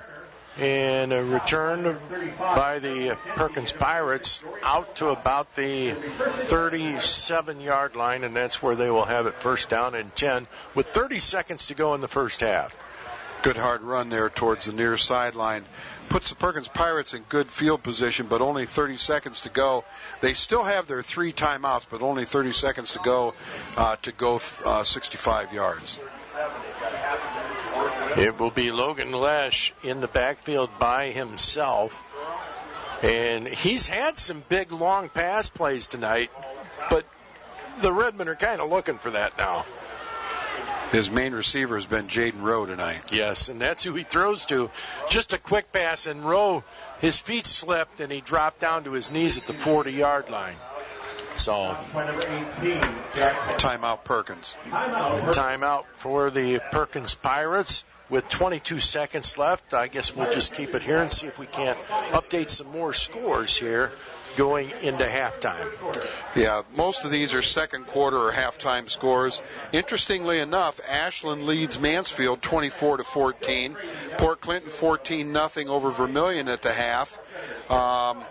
and 0.58 1.10
uh, 1.10 1.22
returned 1.22 1.96
by 2.38 2.78
the 2.78 3.16
Perkins 3.34 3.72
Pirates 3.72 4.44
out 4.62 4.96
to 4.96 5.08
about 5.08 5.54
the 5.56 5.92
37 5.92 7.62
yard 7.62 7.96
line, 7.96 8.24
and 8.24 8.36
that's 8.36 8.62
where 8.62 8.76
they 8.76 8.90
will 8.90 9.06
have 9.06 9.24
it 9.24 9.32
first 9.36 9.70
down 9.70 9.94
and 9.94 10.14
10 10.14 10.46
with 10.74 10.88
30 10.88 11.18
seconds 11.20 11.68
to 11.68 11.74
go 11.74 11.94
in 11.94 12.02
the 12.02 12.08
first 12.08 12.40
half. 12.40 12.76
Good 13.42 13.56
hard 13.56 13.82
run 13.82 14.08
there 14.08 14.30
towards 14.30 14.66
the 14.66 14.72
near 14.72 14.96
sideline. 14.96 15.64
Puts 16.08 16.28
the 16.28 16.36
Perkins 16.36 16.68
Pirates 16.68 17.12
in 17.12 17.22
good 17.28 17.50
field 17.50 17.82
position, 17.82 18.26
but 18.28 18.40
only 18.40 18.66
30 18.66 18.98
seconds 18.98 19.40
to 19.40 19.48
go. 19.48 19.84
They 20.20 20.34
still 20.34 20.62
have 20.62 20.86
their 20.86 21.02
three 21.02 21.32
timeouts, 21.32 21.86
but 21.90 22.02
only 22.02 22.24
30 22.24 22.52
seconds 22.52 22.92
to 22.92 23.00
go 23.00 23.34
uh, 23.76 23.96
to 24.02 24.12
go 24.12 24.40
uh, 24.64 24.84
65 24.84 25.52
yards. 25.52 25.98
It 28.16 28.38
will 28.38 28.52
be 28.52 28.70
Logan 28.70 29.10
Lesh 29.10 29.72
in 29.82 30.00
the 30.00 30.08
backfield 30.08 30.70
by 30.78 31.06
himself. 31.06 31.98
And 33.02 33.48
he's 33.48 33.88
had 33.88 34.18
some 34.18 34.44
big 34.48 34.70
long 34.70 35.08
pass 35.08 35.48
plays 35.48 35.88
tonight, 35.88 36.30
but 36.88 37.04
the 37.80 37.92
Redmen 37.92 38.28
are 38.28 38.36
kind 38.36 38.60
of 38.60 38.70
looking 38.70 38.98
for 38.98 39.10
that 39.10 39.36
now. 39.36 39.66
His 40.92 41.10
main 41.10 41.32
receiver 41.32 41.74
has 41.76 41.86
been 41.86 42.06
Jaden 42.06 42.42
Rowe 42.42 42.66
tonight. 42.66 43.00
Yes, 43.10 43.48
and 43.48 43.58
that's 43.58 43.82
who 43.82 43.94
he 43.94 44.02
throws 44.04 44.44
to. 44.46 44.70
Just 45.08 45.32
a 45.32 45.38
quick 45.38 45.72
pass, 45.72 46.06
and 46.06 46.22
Rowe, 46.22 46.64
his 47.00 47.18
feet 47.18 47.46
slipped, 47.46 48.00
and 48.00 48.12
he 48.12 48.20
dropped 48.20 48.60
down 48.60 48.84
to 48.84 48.92
his 48.92 49.10
knees 49.10 49.38
at 49.38 49.46
the 49.46 49.54
40 49.54 49.90
yard 49.90 50.28
line. 50.28 50.56
So, 51.34 51.74
timeout 53.56 54.04
Perkins. 54.04 54.54
Timeout 54.68 55.84
for 55.92 56.30
the 56.30 56.60
Perkins 56.70 57.14
Pirates 57.14 57.84
with 58.10 58.28
22 58.28 58.78
seconds 58.78 59.38
left. 59.38 59.72
I 59.72 59.86
guess 59.86 60.14
we'll 60.14 60.30
just 60.30 60.52
keep 60.52 60.74
it 60.74 60.82
here 60.82 61.00
and 61.00 61.10
see 61.10 61.26
if 61.26 61.38
we 61.38 61.46
can't 61.46 61.78
update 62.12 62.50
some 62.50 62.70
more 62.70 62.92
scores 62.92 63.56
here 63.56 63.90
going 64.36 64.70
into 64.82 65.04
halftime. 65.04 65.66
Yeah, 66.34 66.62
most 66.74 67.04
of 67.04 67.10
these 67.10 67.34
are 67.34 67.42
second 67.42 67.86
quarter 67.86 68.16
or 68.16 68.32
halftime 68.32 68.88
scores. 68.88 69.42
Interestingly 69.72 70.38
enough, 70.40 70.80
Ashland 70.88 71.46
leads 71.46 71.78
Mansfield 71.78 72.42
24 72.42 72.98
to 72.98 73.04
14. 73.04 73.76
Port 74.18 74.40
Clinton 74.40 74.70
14 74.70 75.32
nothing 75.32 75.68
over 75.68 75.90
Vermilion 75.90 76.48
at 76.48 76.62
the 76.62 76.72
half. 76.72 77.18
Um, 77.70 78.24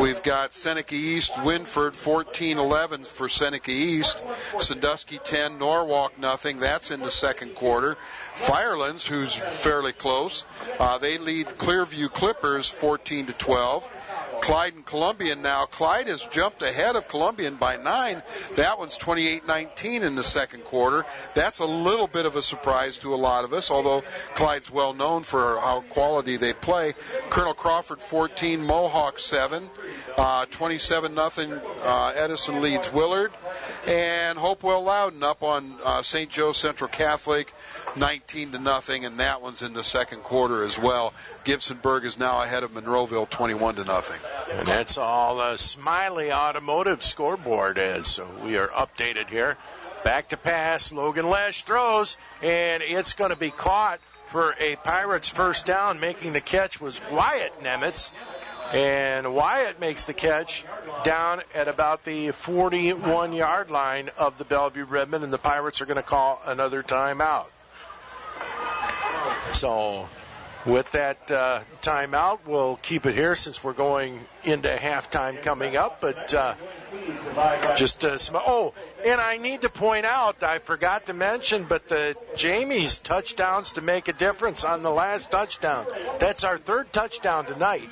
We've 0.00 0.22
got 0.22 0.52
Seneca 0.52 0.94
East, 0.94 1.32
Wynford 1.34 1.92
14-11 1.92 3.06
for 3.06 3.28
Seneca 3.28 3.70
East. 3.70 4.22
Sandusky 4.58 5.18
10, 5.18 5.58
Norwalk 5.58 6.18
nothing. 6.18 6.60
That's 6.60 6.90
in 6.90 7.00
the 7.00 7.10
second 7.10 7.54
quarter. 7.54 7.96
Firelands, 8.34 9.06
who's 9.06 9.34
fairly 9.34 9.92
close, 9.92 10.44
uh, 10.78 10.98
they 10.98 11.18
lead 11.18 11.46
Clearview 11.46 12.12
Clippers 12.12 12.68
14 12.68 13.26
to 13.26 13.32
12. 13.32 14.01
Clyde 14.40 14.74
and 14.74 14.84
Columbian 14.84 15.42
now. 15.42 15.66
Clyde 15.66 16.08
has 16.08 16.24
jumped 16.26 16.62
ahead 16.62 16.96
of 16.96 17.08
Columbian 17.08 17.56
by 17.56 17.76
nine. 17.76 18.22
That 18.56 18.78
one's 18.78 18.98
28-19 18.98 20.02
in 20.02 20.14
the 20.14 20.24
second 20.24 20.64
quarter. 20.64 21.04
That's 21.34 21.58
a 21.58 21.64
little 21.64 22.06
bit 22.06 22.26
of 22.26 22.36
a 22.36 22.42
surprise 22.42 22.98
to 22.98 23.14
a 23.14 23.16
lot 23.16 23.44
of 23.44 23.52
us, 23.52 23.70
although 23.70 24.02
Clyde's 24.34 24.70
well 24.70 24.94
known 24.94 25.22
for 25.22 25.60
how 25.60 25.80
quality 25.90 26.36
they 26.36 26.52
play. 26.52 26.94
Colonel 27.30 27.54
Crawford 27.54 28.00
14, 28.00 28.64
Mohawk 28.64 29.18
7, 29.18 29.68
uh, 30.16 30.46
27 30.46 31.14
nothing. 31.14 31.52
Uh, 31.52 32.12
Edison 32.14 32.60
leads 32.60 32.92
Willard, 32.92 33.32
and 33.86 34.38
Hopewell 34.38 34.82
Loudon 34.82 35.22
up 35.22 35.42
on 35.42 35.74
uh, 35.84 36.02
St. 36.02 36.30
Joe 36.30 36.52
Central 36.52 36.88
Catholic 36.88 37.52
19 37.96 38.52
to 38.52 38.58
nothing, 38.58 39.04
and 39.04 39.20
that 39.20 39.42
one's 39.42 39.62
in 39.62 39.72
the 39.72 39.84
second 39.84 40.22
quarter 40.22 40.64
as 40.64 40.78
well. 40.78 41.12
Gibsonburg 41.44 42.04
is 42.04 42.18
now 42.18 42.42
ahead 42.42 42.62
of 42.62 42.72
Monroeville 42.72 43.28
21 43.28 43.76
to 43.76 43.84
nothing. 43.84 44.20
And 44.50 44.66
that's 44.66 44.98
all 44.98 45.36
the 45.36 45.56
Smiley 45.56 46.32
Automotive 46.32 47.04
scoreboard 47.04 47.78
is. 47.78 48.06
So 48.06 48.26
we 48.44 48.58
are 48.58 48.68
updated 48.68 49.28
here. 49.28 49.56
Back 50.04 50.30
to 50.30 50.36
pass. 50.36 50.92
Logan 50.92 51.28
Lesh 51.28 51.62
throws, 51.62 52.16
and 52.42 52.82
it's 52.82 53.12
going 53.12 53.30
to 53.30 53.36
be 53.36 53.50
caught 53.50 54.00
for 54.26 54.54
a 54.58 54.76
Pirates 54.76 55.28
first 55.28 55.66
down. 55.66 56.00
Making 56.00 56.32
the 56.32 56.40
catch 56.40 56.80
was 56.80 57.00
Wyatt 57.10 57.62
Nemitz. 57.62 58.10
And 58.72 59.34
Wyatt 59.34 59.80
makes 59.80 60.06
the 60.06 60.14
catch 60.14 60.64
down 61.04 61.42
at 61.54 61.68
about 61.68 62.04
the 62.04 62.30
41 62.30 63.34
yard 63.34 63.70
line 63.70 64.10
of 64.18 64.38
the 64.38 64.44
Bellevue 64.44 64.84
Redmen, 64.84 65.22
and 65.22 65.32
the 65.32 65.38
Pirates 65.38 65.82
are 65.82 65.86
going 65.86 65.96
to 65.96 66.02
call 66.02 66.40
another 66.46 66.82
timeout. 66.82 67.46
So 69.52 70.08
with 70.64 70.90
that 70.92 71.30
uh, 71.30 71.60
timeout, 71.80 72.40
we'll 72.46 72.76
keep 72.76 73.06
it 73.06 73.14
here 73.14 73.34
since 73.34 73.62
we're 73.64 73.72
going 73.72 74.20
into 74.44 74.68
halftime 74.68 75.42
coming 75.42 75.76
up. 75.76 76.00
But 76.00 76.32
uh, 76.32 76.54
just 77.76 78.04
uh, 78.04 78.18
some, 78.18 78.36
oh, 78.36 78.74
and 79.04 79.20
I 79.20 79.38
need 79.38 79.62
to 79.62 79.68
point 79.68 80.06
out, 80.06 80.42
I 80.42 80.58
forgot 80.58 81.06
to 81.06 81.14
mention, 81.14 81.64
but 81.64 81.88
the 81.88 82.16
Jamie's 82.36 82.98
touchdowns 82.98 83.72
to 83.72 83.80
make 83.80 84.08
a 84.08 84.12
difference 84.12 84.64
on 84.64 84.82
the 84.82 84.90
last 84.90 85.30
touchdown. 85.30 85.86
That's 86.20 86.44
our 86.44 86.58
third 86.58 86.92
touchdown 86.92 87.46
tonight, 87.46 87.88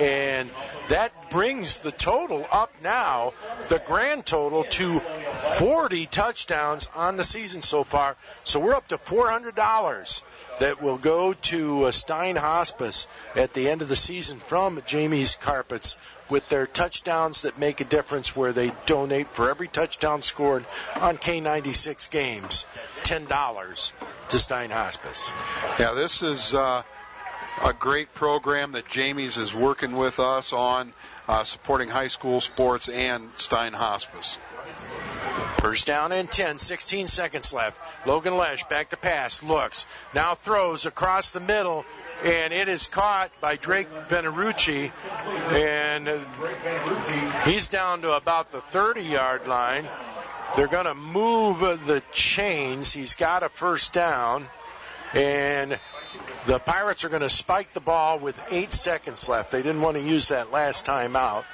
and 0.00 0.48
that 0.88 1.30
brings 1.30 1.80
the 1.80 1.92
total 1.92 2.46
up 2.50 2.72
now, 2.82 3.34
the 3.68 3.80
grand 3.80 4.24
total 4.24 4.64
to 4.64 5.00
40 5.00 6.06
touchdowns 6.06 6.88
on 6.94 7.16
the 7.16 7.24
season 7.24 7.60
so 7.60 7.84
far. 7.84 8.16
So 8.44 8.60
we're 8.60 8.74
up 8.74 8.88
to 8.88 8.98
$400 8.98 10.22
that 10.60 10.80
will 10.80 10.98
go 10.98 11.32
to 11.32 11.84
uh, 11.84 11.90
Stein 11.90 12.36
Hospice 12.36 13.06
at 13.34 13.52
the 13.54 13.68
end 13.68 13.82
of 13.82 13.88
the 13.88 13.96
season 13.96 14.38
from 14.38 14.82
Jamie's 14.86 15.34
Carpets 15.34 15.96
with 16.30 16.48
their 16.48 16.66
touchdowns 16.66 17.42
that 17.42 17.58
make 17.58 17.80
a 17.80 17.84
difference 17.84 18.34
where 18.34 18.52
they 18.52 18.72
donate 18.86 19.28
for 19.28 19.50
every 19.50 19.68
touchdown 19.68 20.22
scored 20.22 20.64
on 20.96 21.18
K96 21.18 22.10
games 22.10 22.66
$10 23.02 23.92
to 24.28 24.38
Stein 24.38 24.70
Hospice. 24.70 25.30
Yeah, 25.78 25.92
this 25.92 26.22
is 26.22 26.54
uh, 26.54 26.82
a 27.62 27.72
great 27.72 28.14
program 28.14 28.72
that 28.72 28.88
Jamie's 28.88 29.36
is 29.36 29.54
working 29.54 29.96
with 29.96 30.18
us 30.18 30.52
on 30.52 30.92
uh, 31.28 31.44
supporting 31.44 31.88
high 31.88 32.08
school 32.08 32.40
sports 32.40 32.88
and 32.88 33.30
Stein 33.36 33.72
Hospice. 33.72 34.38
First 35.58 35.86
down 35.86 36.12
and 36.12 36.30
10, 36.30 36.58
16 36.58 37.08
seconds 37.08 37.52
left. 37.52 37.78
Logan 38.06 38.36
Lesh 38.36 38.64
back 38.64 38.90
to 38.90 38.96
pass, 38.96 39.42
looks, 39.42 39.86
now 40.14 40.34
throws 40.34 40.86
across 40.86 41.30
the 41.30 41.40
middle, 41.40 41.84
and 42.24 42.52
it 42.52 42.68
is 42.68 42.86
caught 42.86 43.30
by 43.40 43.56
Drake 43.56 43.88
Venerucci, 44.08 44.90
and 45.52 46.08
he's 47.44 47.68
down 47.68 48.02
to 48.02 48.12
about 48.12 48.50
the 48.52 48.60
30 48.60 49.02
yard 49.02 49.46
line. 49.46 49.86
They're 50.56 50.68
going 50.68 50.86
to 50.86 50.94
move 50.94 51.60
the 51.60 52.02
chains. 52.12 52.92
He's 52.92 53.14
got 53.16 53.42
a 53.42 53.48
first 53.48 53.92
down, 53.92 54.46
and 55.12 55.78
the 56.46 56.58
Pirates 56.58 57.04
are 57.04 57.08
going 57.08 57.22
to 57.22 57.30
spike 57.30 57.72
the 57.72 57.80
ball 57.80 58.18
with 58.18 58.40
eight 58.50 58.72
seconds 58.72 59.28
left. 59.28 59.50
They 59.50 59.62
didn't 59.62 59.80
want 59.80 59.96
to 59.96 60.02
use 60.02 60.28
that 60.28 60.52
last 60.52 60.86
time 60.86 61.16
out. 61.16 61.44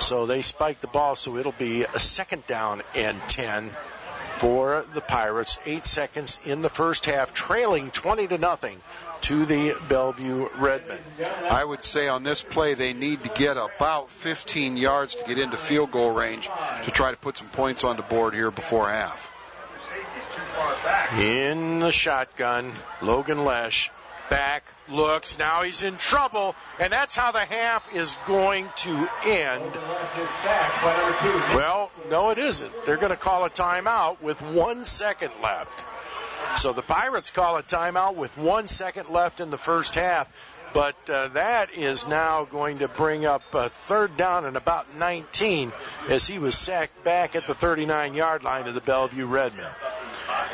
So 0.00 0.26
they 0.26 0.42
spike 0.42 0.80
the 0.80 0.86
ball, 0.86 1.16
so 1.16 1.36
it'll 1.36 1.52
be 1.52 1.84
a 1.84 1.98
second 1.98 2.46
down 2.46 2.82
and 2.94 3.20
10 3.28 3.70
for 4.38 4.86
the 4.94 5.00
Pirates. 5.02 5.58
Eight 5.66 5.84
seconds 5.84 6.38
in 6.44 6.62
the 6.62 6.70
first 6.70 7.04
half, 7.04 7.34
trailing 7.34 7.90
20 7.90 8.28
to 8.28 8.38
nothing 8.38 8.80
to 9.22 9.44
the 9.44 9.76
Bellevue 9.88 10.48
Redmen. 10.56 10.98
I 11.50 11.62
would 11.62 11.84
say 11.84 12.08
on 12.08 12.22
this 12.22 12.40
play 12.40 12.72
they 12.74 12.94
need 12.94 13.22
to 13.24 13.30
get 13.30 13.58
about 13.58 14.10
15 14.10 14.78
yards 14.78 15.14
to 15.14 15.24
get 15.24 15.38
into 15.38 15.58
field 15.58 15.90
goal 15.90 16.10
range 16.10 16.48
to 16.84 16.90
try 16.90 17.10
to 17.10 17.16
put 17.18 17.36
some 17.36 17.48
points 17.48 17.84
on 17.84 17.96
the 17.96 18.02
board 18.02 18.32
here 18.32 18.50
before 18.50 18.88
half. 18.88 19.30
In 21.18 21.80
the 21.80 21.92
shotgun, 21.92 22.72
Logan 23.02 23.44
Lesh 23.44 23.90
back, 24.30 24.64
looks, 24.90 25.38
now 25.38 25.62
he's 25.62 25.82
in 25.82 25.96
trouble, 25.96 26.54
and 26.78 26.92
that's 26.92 27.16
how 27.16 27.32
the 27.32 27.40
half 27.40 27.94
is 27.94 28.16
going 28.26 28.68
to 28.76 29.08
end. 29.26 29.72
Well, 31.56 31.90
no, 32.10 32.30
it 32.30 32.38
isn't. 32.38 32.72
They're 32.86 32.96
going 32.96 33.10
to 33.10 33.16
call 33.16 33.44
a 33.44 33.50
timeout 33.50 34.20
with 34.22 34.40
one 34.42 34.84
second 34.84 35.32
left. 35.42 35.84
So 36.56 36.72
the 36.72 36.82
Pirates 36.82 37.30
call 37.30 37.56
a 37.56 37.62
timeout 37.62 38.16
with 38.16 38.36
one 38.36 38.68
second 38.68 39.08
left 39.08 39.40
in 39.40 39.50
the 39.50 39.58
first 39.58 39.94
half. 39.94 40.28
But 40.72 40.96
uh, 41.08 41.28
that 41.28 41.74
is 41.74 42.06
now 42.06 42.44
going 42.44 42.78
to 42.78 42.88
bring 42.88 43.26
up 43.26 43.42
a 43.54 43.68
third 43.68 44.16
down 44.16 44.44
and 44.44 44.56
about 44.56 44.94
19 44.96 45.72
as 46.08 46.26
he 46.26 46.38
was 46.38 46.56
sacked 46.56 47.02
back 47.02 47.34
at 47.34 47.46
the 47.46 47.54
39 47.54 48.14
yard 48.14 48.44
line 48.44 48.68
of 48.68 48.74
the 48.74 48.80
Bellevue 48.80 49.26
Redmen. 49.26 49.66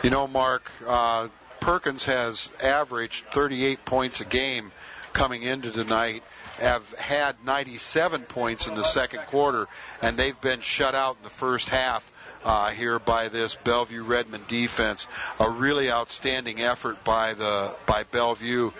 You 0.03 0.11
know, 0.11 0.27
Mark, 0.27 0.71
uh, 0.87 1.29
Perkins 1.67 2.05
has 2.05 2.49
averaged 2.63 3.25
38 3.33 3.85
points 3.85 4.21
a 4.21 4.25
game 4.25 4.71
coming 5.13 5.43
into 5.43 5.73
tonight, 5.73 6.23
have 6.61 6.89
had 6.93 7.45
97 7.45 8.23
points 8.23 8.69
in 8.69 8.77
the 8.77 8.85
second 8.85 9.27
quarter, 9.27 9.67
and 10.01 10.17
they've 10.17 10.41
been 10.41 10.61
shut 10.61 10.95
out 10.95 11.17
in 11.17 11.25
the 11.25 11.29
first 11.29 11.69
half. 11.69 12.13
Uh, 12.45 12.71
here 12.71 13.01
by 13.01 13.29
this 13.29 13.57
Bellevue 13.65 14.05
Redmen 14.05 14.43
defense, 14.47 15.09
a 15.41 15.51
really 15.51 15.91
outstanding 15.91 16.61
effort 16.61 17.03
by 17.03 17.35
the 17.35 17.77
by 17.87 18.05
Bellevue, 18.05 18.71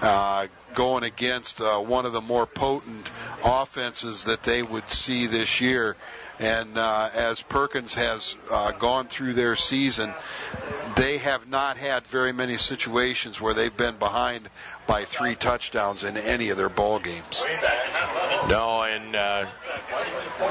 uh, 0.00 0.46
going 0.74 1.02
against 1.02 1.60
uh, 1.60 1.80
one 1.80 2.06
of 2.06 2.12
the 2.12 2.20
more 2.20 2.46
potent 2.46 3.10
offenses 3.44 4.24
that 4.24 4.44
they 4.44 4.62
would 4.62 4.88
see 4.88 5.26
this 5.26 5.60
year. 5.60 5.96
And 6.38 6.76
uh, 6.76 7.08
as 7.14 7.40
Perkins 7.40 7.94
has 7.94 8.36
uh, 8.50 8.72
gone 8.72 9.06
through 9.06 9.34
their 9.34 9.56
season, 9.56 10.12
they 10.96 11.18
have 11.18 11.48
not 11.48 11.78
had 11.78 12.06
very 12.06 12.32
many 12.32 12.58
situations 12.58 13.40
where 13.40 13.54
they've 13.54 13.76
been 13.76 13.96
behind 13.96 14.48
by 14.86 15.04
three 15.04 15.34
touchdowns 15.34 16.04
in 16.04 16.16
any 16.16 16.50
of 16.50 16.58
their 16.58 16.68
ball 16.68 16.98
games. 16.98 17.42
No, 18.48 18.82
and 18.82 19.16
uh, 19.16 19.46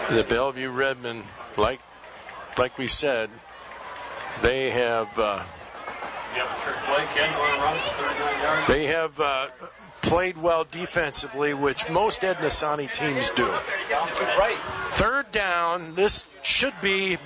the 0.09 0.23
Bellevue 0.23 0.71
Redmen, 0.71 1.23
like 1.55 1.79
like 2.57 2.77
we 2.77 2.87
said, 2.87 3.29
they 4.41 4.69
have. 4.71 5.19
Uh, 5.19 5.43
they 8.67 8.87
have 8.87 9.19
uh, 9.19 9.47
played 10.05 10.37
well 10.37 10.65
defensively, 10.69 11.53
which 11.53 11.89
most 11.89 12.23
Ed 12.23 12.37
Nasato 12.37 12.91
teams 12.91 13.29
do. 13.31 13.45
Right. 13.45 14.57
Third 14.91 15.31
down. 15.31 15.95
This 15.95 16.25
should 16.43 16.73
be, 16.81 17.17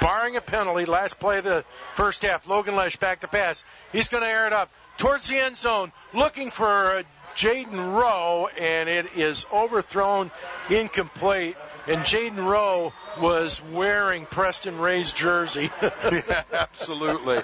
barring 0.00 0.36
a 0.36 0.40
penalty, 0.40 0.84
last 0.84 1.18
play 1.18 1.38
of 1.38 1.44
the 1.44 1.64
first 1.94 2.22
half. 2.22 2.46
Logan 2.46 2.76
Lesh 2.76 2.96
back 2.96 3.20
to 3.20 3.28
pass. 3.28 3.64
He's 3.92 4.08
going 4.08 4.22
to 4.22 4.28
air 4.28 4.46
it 4.46 4.52
up 4.52 4.70
towards 4.96 5.28
the 5.28 5.38
end 5.38 5.56
zone, 5.56 5.92
looking 6.14 6.50
for 6.50 7.02
Jaden 7.36 7.94
Rowe, 7.94 8.48
and 8.58 8.88
it 8.88 9.16
is 9.16 9.46
overthrown, 9.52 10.30
incomplete. 10.70 11.56
and 11.86 12.00
Jaden 12.02 12.44
Rowe 12.44 12.92
was 13.20 13.62
wearing 13.72 14.26
Preston 14.26 14.78
Ray's 14.78 15.12
jersey. 15.12 15.70
yeah, 15.82 16.42
absolutely. 16.52 17.40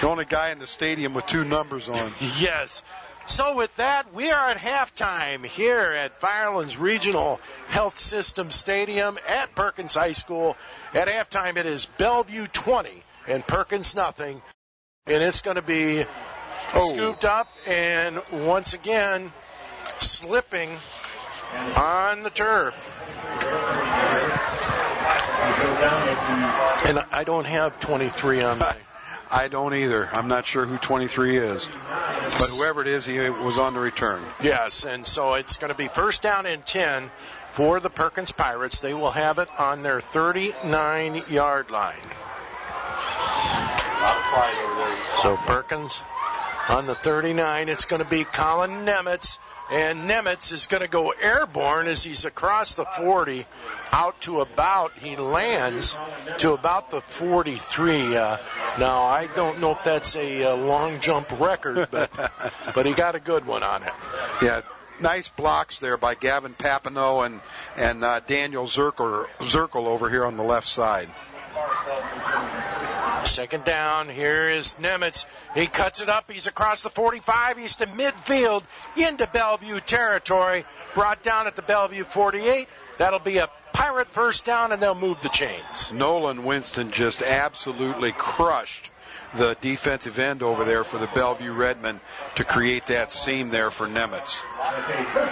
The 0.00 0.08
only 0.08 0.24
guy 0.24 0.50
in 0.50 0.58
the 0.58 0.66
stadium 0.66 1.14
with 1.14 1.26
two 1.26 1.44
numbers 1.44 1.88
on. 1.88 2.12
yes. 2.38 2.82
So 3.30 3.54
with 3.54 3.74
that, 3.76 4.12
we 4.12 4.32
are 4.32 4.50
at 4.50 4.56
halftime 4.56 5.46
here 5.46 5.78
at 5.78 6.18
Firelands 6.20 6.76
Regional 6.76 7.40
Health 7.68 8.00
System 8.00 8.50
Stadium 8.50 9.20
at 9.28 9.54
Perkins 9.54 9.94
High 9.94 10.12
School. 10.12 10.56
At 10.94 11.06
halftime, 11.06 11.56
it 11.56 11.64
is 11.64 11.86
Bellevue 11.86 12.48
20 12.48 12.90
and 13.28 13.46
Perkins 13.46 13.94
nothing, 13.94 14.42
and 15.06 15.22
it's 15.22 15.42
going 15.42 15.54
to 15.54 15.62
be 15.62 16.04
oh. 16.74 16.88
scooped 16.88 17.24
up 17.24 17.46
and 17.68 18.20
once 18.32 18.74
again 18.74 19.30
slipping 20.00 20.70
on 21.76 22.24
the 22.24 22.30
turf. 22.30 22.74
And 26.84 26.98
I 27.12 27.22
don't 27.24 27.46
have 27.46 27.78
23 27.78 28.42
on 28.42 28.58
my. 28.58 28.74
I 29.30 29.46
don't 29.46 29.74
either. 29.74 30.08
I'm 30.12 30.26
not 30.26 30.44
sure 30.44 30.66
who 30.66 30.76
23 30.76 31.36
is. 31.36 31.70
But 32.32 32.48
whoever 32.56 32.80
it 32.82 32.86
is, 32.86 33.04
he 33.04 33.18
was 33.18 33.58
on 33.58 33.74
the 33.74 33.80
return. 33.80 34.22
Yes, 34.42 34.84
and 34.84 35.06
so 35.06 35.34
it's 35.34 35.56
going 35.56 35.70
to 35.70 35.76
be 35.76 35.88
first 35.88 36.22
down 36.22 36.46
and 36.46 36.64
10 36.64 37.10
for 37.50 37.80
the 37.80 37.90
Perkins 37.90 38.32
Pirates. 38.32 38.80
They 38.80 38.94
will 38.94 39.10
have 39.10 39.38
it 39.38 39.48
on 39.58 39.82
their 39.82 40.00
39 40.00 41.22
yard 41.28 41.70
line. 41.70 41.96
So 45.22 45.36
Perkins 45.36 46.02
on 46.70 46.86
the 46.86 46.94
39. 46.94 47.68
It's 47.68 47.84
going 47.84 48.02
to 48.02 48.08
be 48.08 48.24
Colin 48.24 48.86
Nemitz. 48.86 49.38
And 49.72 50.08
Nemitz 50.08 50.52
is 50.52 50.66
going 50.66 50.82
to 50.82 50.88
go 50.88 51.10
airborne 51.10 51.86
as 51.86 52.02
he's 52.02 52.24
across 52.24 52.74
the 52.74 52.84
40 52.84 53.44
out 53.92 54.20
to 54.22 54.40
about, 54.40 54.92
he 54.94 55.16
lands 55.16 55.96
to 56.38 56.52
about 56.52 56.90
the 56.90 57.00
43. 57.00 58.16
Uh, 58.16 58.36
now, 58.78 59.02
I 59.02 59.28
don't 59.28 59.60
know 59.60 59.72
if 59.72 59.84
that's 59.84 60.16
a, 60.16 60.42
a 60.42 60.54
long 60.54 61.00
jump 61.00 61.38
record, 61.38 61.88
but, 61.90 62.10
but 62.74 62.86
he 62.86 62.94
got 62.94 63.14
a 63.14 63.20
good 63.20 63.46
one 63.46 63.62
on 63.62 63.82
it. 63.84 63.92
Yeah, 64.42 64.62
nice 65.00 65.28
blocks 65.28 65.80
there 65.80 65.96
by 65.96 66.14
Gavin 66.14 66.54
Papineau 66.54 67.24
and 67.26 67.40
and 67.76 68.04
uh, 68.04 68.20
Daniel 68.20 68.66
Zirkel, 68.66 69.26
Zirkel 69.38 69.86
over 69.86 70.08
here 70.08 70.24
on 70.24 70.36
the 70.36 70.42
left 70.42 70.68
side. 70.68 71.08
Second 73.24 73.64
down. 73.64 74.08
Here 74.08 74.50
is 74.50 74.74
Nemitz. 74.80 75.24
He 75.54 75.66
cuts 75.66 76.00
it 76.00 76.08
up. 76.08 76.30
He's 76.30 76.46
across 76.46 76.82
the 76.82 76.90
45. 76.90 77.58
He's 77.58 77.76
to 77.76 77.86
midfield 77.86 78.62
into 78.96 79.26
Bellevue 79.26 79.80
territory. 79.80 80.64
Brought 80.94 81.22
down 81.22 81.46
at 81.46 81.56
the 81.56 81.62
Bellevue 81.62 82.04
48. 82.04 82.68
That'll 82.98 83.18
be 83.18 83.38
a 83.38 83.48
Pirate 83.72 84.08
first 84.08 84.44
down, 84.44 84.72
and 84.72 84.82
they'll 84.82 84.94
move 84.94 85.22
the 85.22 85.28
chains. 85.30 85.92
Nolan 85.92 86.44
Winston 86.44 86.90
just 86.90 87.22
absolutely 87.22 88.12
crushed 88.12 88.90
the 89.34 89.56
defensive 89.60 90.18
end 90.18 90.42
over 90.42 90.64
there 90.64 90.84
for 90.84 90.98
the 90.98 91.06
Bellevue 91.08 91.52
Redmen 91.52 92.00
to 92.36 92.44
create 92.44 92.86
that 92.86 93.12
seam 93.12 93.50
there 93.50 93.70
for 93.70 93.86
Nemitz. 93.86 94.40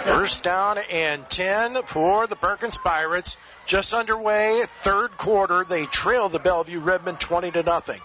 First 0.03 0.43
down 0.43 0.77
and 0.91 1.27
10 1.29 1.83
for 1.83 2.27
the 2.27 2.35
Perkins 2.35 2.77
Pirates. 2.77 3.37
Just 3.65 3.93
underway, 3.93 4.63
third 4.65 5.17
quarter. 5.17 5.63
They 5.63 5.85
trail 5.85 6.29
the 6.29 6.39
Bellevue 6.39 6.79
Redmen 6.79 7.17
20 7.17 7.51
to 7.51 7.63
nothing. 7.63 8.01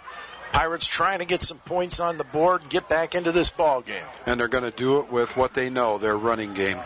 Pirates 0.53 0.87
trying 0.87 1.19
to 1.19 1.25
get 1.25 1.43
some 1.43 1.59
points 1.59 1.99
on 2.01 2.17
the 2.17 2.25
board 2.25 2.63
and 2.63 2.71
get 2.71 2.89
back 2.89 3.15
into 3.15 3.33
this 3.33 3.51
ball 3.51 3.81
game. 3.81 4.07
And 4.27 4.39
they're 4.39 4.49
going 4.49 4.65
to 4.65 4.71
do 4.71 5.01
it 5.01 5.11
with 5.11 5.37
what 5.37 5.55
they 5.55 5.69
know, 5.69 5.99
their 5.99 6.17
running 6.17 6.55
game. 6.55 6.79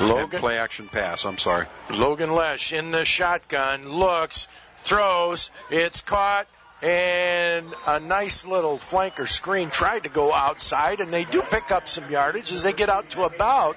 Logan 0.00 0.30
and 0.32 0.40
play 0.40 0.58
action 0.58 0.88
pass. 0.88 1.24
I'm 1.24 1.38
sorry. 1.38 1.66
Logan 1.90 2.32
Lesh 2.32 2.72
in 2.72 2.90
the 2.90 3.04
shotgun 3.04 3.92
looks, 3.92 4.46
throws, 4.78 5.50
it's 5.70 6.00
caught, 6.02 6.46
and 6.86 7.66
a 7.86 7.98
nice 7.98 8.46
little 8.46 8.78
flanker 8.78 9.28
screen 9.28 9.70
tried 9.70 10.04
to 10.04 10.08
go 10.08 10.32
outside, 10.32 11.00
and 11.00 11.12
they 11.12 11.24
do 11.24 11.42
pick 11.42 11.72
up 11.72 11.88
some 11.88 12.08
yardage 12.10 12.52
as 12.52 12.62
they 12.62 12.72
get 12.72 12.88
out 12.88 13.10
to 13.10 13.24
about 13.24 13.76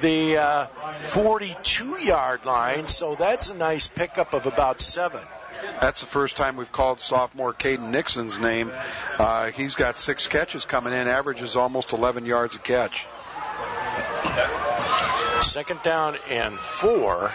the 0.00 0.38
uh, 0.38 0.66
42 1.04 1.98
yard 2.00 2.44
line. 2.44 2.88
So 2.88 3.14
that's 3.14 3.50
a 3.50 3.56
nice 3.56 3.86
pickup 3.86 4.34
of 4.34 4.46
about 4.46 4.80
seven. 4.80 5.20
That's 5.80 6.00
the 6.00 6.06
first 6.06 6.36
time 6.36 6.56
we've 6.56 6.72
called 6.72 7.00
sophomore 7.00 7.54
Caden 7.54 7.90
Nixon's 7.90 8.40
name. 8.40 8.72
Uh, 9.18 9.50
he's 9.50 9.76
got 9.76 9.96
six 9.96 10.26
catches 10.26 10.64
coming 10.64 10.92
in, 10.92 11.06
averages 11.06 11.54
almost 11.54 11.92
11 11.92 12.26
yards 12.26 12.56
a 12.56 12.58
catch. 12.58 13.06
Second 15.42 15.82
down 15.82 16.16
and 16.30 16.54
four 16.54 17.32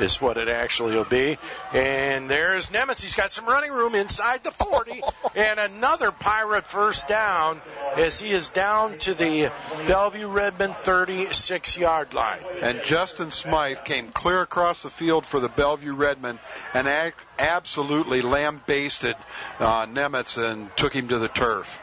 is 0.00 0.20
what 0.20 0.36
it 0.36 0.48
actually 0.48 0.94
will 0.94 1.04
be. 1.04 1.38
And 1.72 2.28
there's 2.28 2.70
Nemitz. 2.70 3.02
He's 3.02 3.14
got 3.14 3.30
some 3.32 3.46
running 3.46 3.70
room 3.70 3.94
inside 3.94 4.42
the 4.42 4.50
40. 4.50 5.02
and 5.34 5.60
another 5.60 6.10
Pirate 6.12 6.64
first 6.64 7.08
down 7.08 7.60
as 7.96 8.18
he 8.18 8.30
is 8.30 8.50
down 8.50 8.98
to 9.00 9.14
the 9.14 9.52
Bellevue 9.86 10.28
Redmen 10.28 10.72
36 10.72 11.78
yard 11.78 12.14
line. 12.14 12.40
And 12.62 12.82
Justin 12.84 13.30
Smythe 13.30 13.84
came 13.84 14.08
clear 14.08 14.40
across 14.40 14.82
the 14.82 14.90
field 14.90 15.26
for 15.26 15.40
the 15.40 15.48
Bellevue 15.48 15.94
Redmen 15.94 16.38
and 16.74 17.12
absolutely 17.38 18.22
lambasted 18.22 19.16
uh, 19.58 19.86
Nemitz 19.86 20.38
and 20.38 20.74
took 20.76 20.94
him 20.94 21.08
to 21.08 21.18
the 21.18 21.28
turf. 21.28 21.80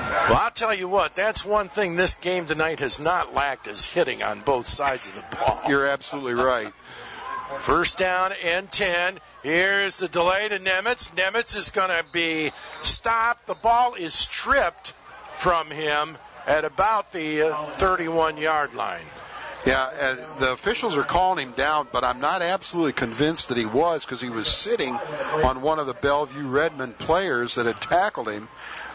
Well, 0.00 0.38
I'll 0.38 0.50
tell 0.50 0.74
you 0.74 0.88
what, 0.88 1.14
that's 1.14 1.44
one 1.44 1.68
thing 1.68 1.96
this 1.96 2.16
game 2.16 2.46
tonight 2.46 2.80
has 2.80 2.98
not 2.98 3.34
lacked 3.34 3.66
is 3.66 3.84
hitting 3.84 4.22
on 4.22 4.40
both 4.40 4.66
sides 4.66 5.08
of 5.08 5.14
the 5.14 5.36
ball. 5.36 5.60
You're 5.68 5.86
absolutely 5.86 6.34
right. 6.34 6.72
First 7.58 7.98
down 7.98 8.32
and 8.44 8.70
10. 8.70 9.18
Here's 9.42 9.98
the 9.98 10.08
delay 10.08 10.48
to 10.48 10.58
Nemitz. 10.58 11.12
Nemitz 11.14 11.56
is 11.56 11.70
going 11.70 11.88
to 11.90 12.04
be 12.12 12.52
stopped. 12.82 13.46
The 13.46 13.54
ball 13.54 13.94
is 13.94 14.14
stripped 14.14 14.94
from 15.34 15.70
him 15.70 16.16
at 16.46 16.64
about 16.64 17.12
the 17.12 17.42
uh, 17.42 17.54
31 17.54 18.36
yard 18.36 18.74
line. 18.74 19.04
Yeah, 19.66 19.82
uh, 19.82 20.38
the 20.38 20.52
officials 20.52 20.96
are 20.96 21.02
calling 21.02 21.48
him 21.48 21.52
down, 21.52 21.86
but 21.92 22.02
I'm 22.02 22.20
not 22.20 22.40
absolutely 22.40 22.94
convinced 22.94 23.48
that 23.48 23.58
he 23.58 23.66
was 23.66 24.04
because 24.04 24.20
he 24.20 24.30
was 24.30 24.48
sitting 24.48 24.94
on 25.44 25.60
one 25.60 25.78
of 25.78 25.86
the 25.86 25.92
Bellevue 25.92 26.46
Redmen 26.46 26.94
players 26.94 27.56
that 27.56 27.66
had 27.66 27.78
tackled 27.80 28.30
him. 28.30 28.48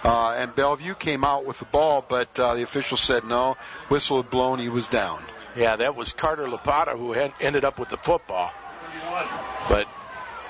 Uh, 0.06 0.36
and 0.38 0.54
Bellevue 0.54 0.94
came 0.94 1.24
out 1.24 1.46
with 1.46 1.58
the 1.58 1.66
ball, 1.66 2.06
but 2.08 2.40
uh, 2.40 2.54
the 2.54 2.62
official 2.62 2.96
said 2.96 3.24
no. 3.24 3.58
Whistle 3.90 4.22
had 4.22 4.30
blown. 4.30 4.60
He 4.60 4.70
was 4.70 4.88
down. 4.88 5.20
Yeah, 5.58 5.78
that 5.78 5.96
was 5.96 6.14
Carter 6.14 6.46
Lapata 6.46 6.96
who 6.96 7.14
had 7.14 7.34
ended 7.42 7.66
up 7.66 7.80
with 7.80 7.90
the 7.90 7.98
football. 7.98 8.54
But 9.68 9.88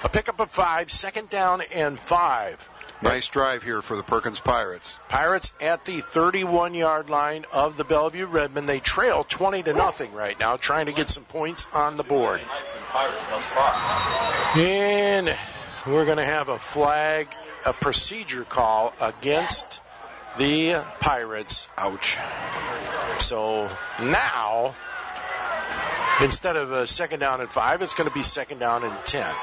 a 0.03 0.09
pickup 0.09 0.41
of 0.41 0.51
five, 0.51 0.91
second 0.91 1.29
down 1.29 1.61
and 1.73 1.97
five. 1.97 2.69
Nice 3.01 3.27
drive 3.27 3.63
here 3.63 3.81
for 3.81 3.95
the 3.95 4.03
Perkins 4.03 4.41
Pirates. 4.41 4.93
Pirates 5.07 5.53
at 5.61 5.85
the 5.85 6.01
31 6.01 6.73
yard 6.73 7.09
line 7.09 7.45
of 7.53 7.77
the 7.77 7.85
Bellevue 7.85 8.25
Redmen. 8.25 8.65
They 8.65 8.81
trail 8.81 9.23
20 9.23 9.63
to 9.63 9.73
nothing 9.73 10.11
right 10.11 10.37
now, 10.37 10.57
trying 10.57 10.87
to 10.87 10.91
get 10.91 11.09
some 11.09 11.23
points 11.23 11.65
on 11.73 11.95
the 11.95 12.03
board. 12.03 12.41
And 14.57 15.33
we're 15.87 16.05
going 16.05 16.17
to 16.17 16.25
have 16.25 16.49
a 16.49 16.59
flag 16.59 17.29
a 17.65 17.73
procedure 17.73 18.43
call 18.43 18.93
against 19.01 19.81
the 20.37 20.83
Pirates. 20.99 21.67
Ouch. 21.77 22.17
So 23.19 23.69
now, 24.01 24.75
instead 26.21 26.55
of 26.55 26.71
a 26.71 26.85
second 26.85 27.19
down 27.19 27.41
and 27.41 27.49
five, 27.49 27.81
it's 27.81 27.95
going 27.95 28.09
to 28.09 28.13
be 28.13 28.23
second 28.23 28.59
down 28.59 28.83
and 28.83 28.95
ten. 29.05 29.33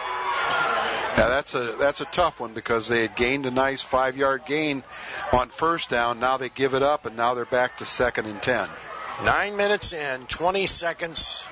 Yeah, 1.16 1.28
that's 1.28 1.54
a 1.54 1.72
that's 1.78 2.00
a 2.00 2.06
tough 2.06 2.40
one 2.40 2.54
because 2.54 2.88
they 2.88 3.02
had 3.02 3.14
gained 3.16 3.44
a 3.44 3.50
nice 3.50 3.82
five 3.82 4.16
yard 4.16 4.42
gain 4.46 4.82
on 5.32 5.48
first 5.48 5.90
down. 5.90 6.20
Now 6.20 6.38
they 6.38 6.48
give 6.48 6.74
it 6.74 6.82
up, 6.82 7.04
and 7.04 7.16
now 7.16 7.34
they're 7.34 7.44
back 7.44 7.78
to 7.78 7.84
second 7.84 8.26
and 8.26 8.40
ten. 8.40 8.68
Nine 9.24 9.56
minutes 9.56 9.92
in, 9.92 10.22
20 10.26 10.66
seconds 10.66 11.44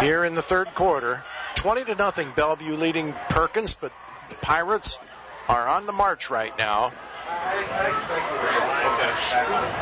here 0.00 0.24
in 0.24 0.34
the 0.34 0.42
third 0.42 0.68
quarter. 0.74 1.24
20 1.56 1.84
to 1.86 1.94
nothing. 1.96 2.32
Bellevue 2.36 2.76
leading 2.76 3.12
Perkins, 3.28 3.74
but 3.74 3.92
the 4.28 4.36
Pirates 4.36 4.98
are 5.48 5.68
on 5.68 5.86
the 5.86 5.92
march 5.92 6.30
right 6.30 6.56
now 6.58 6.92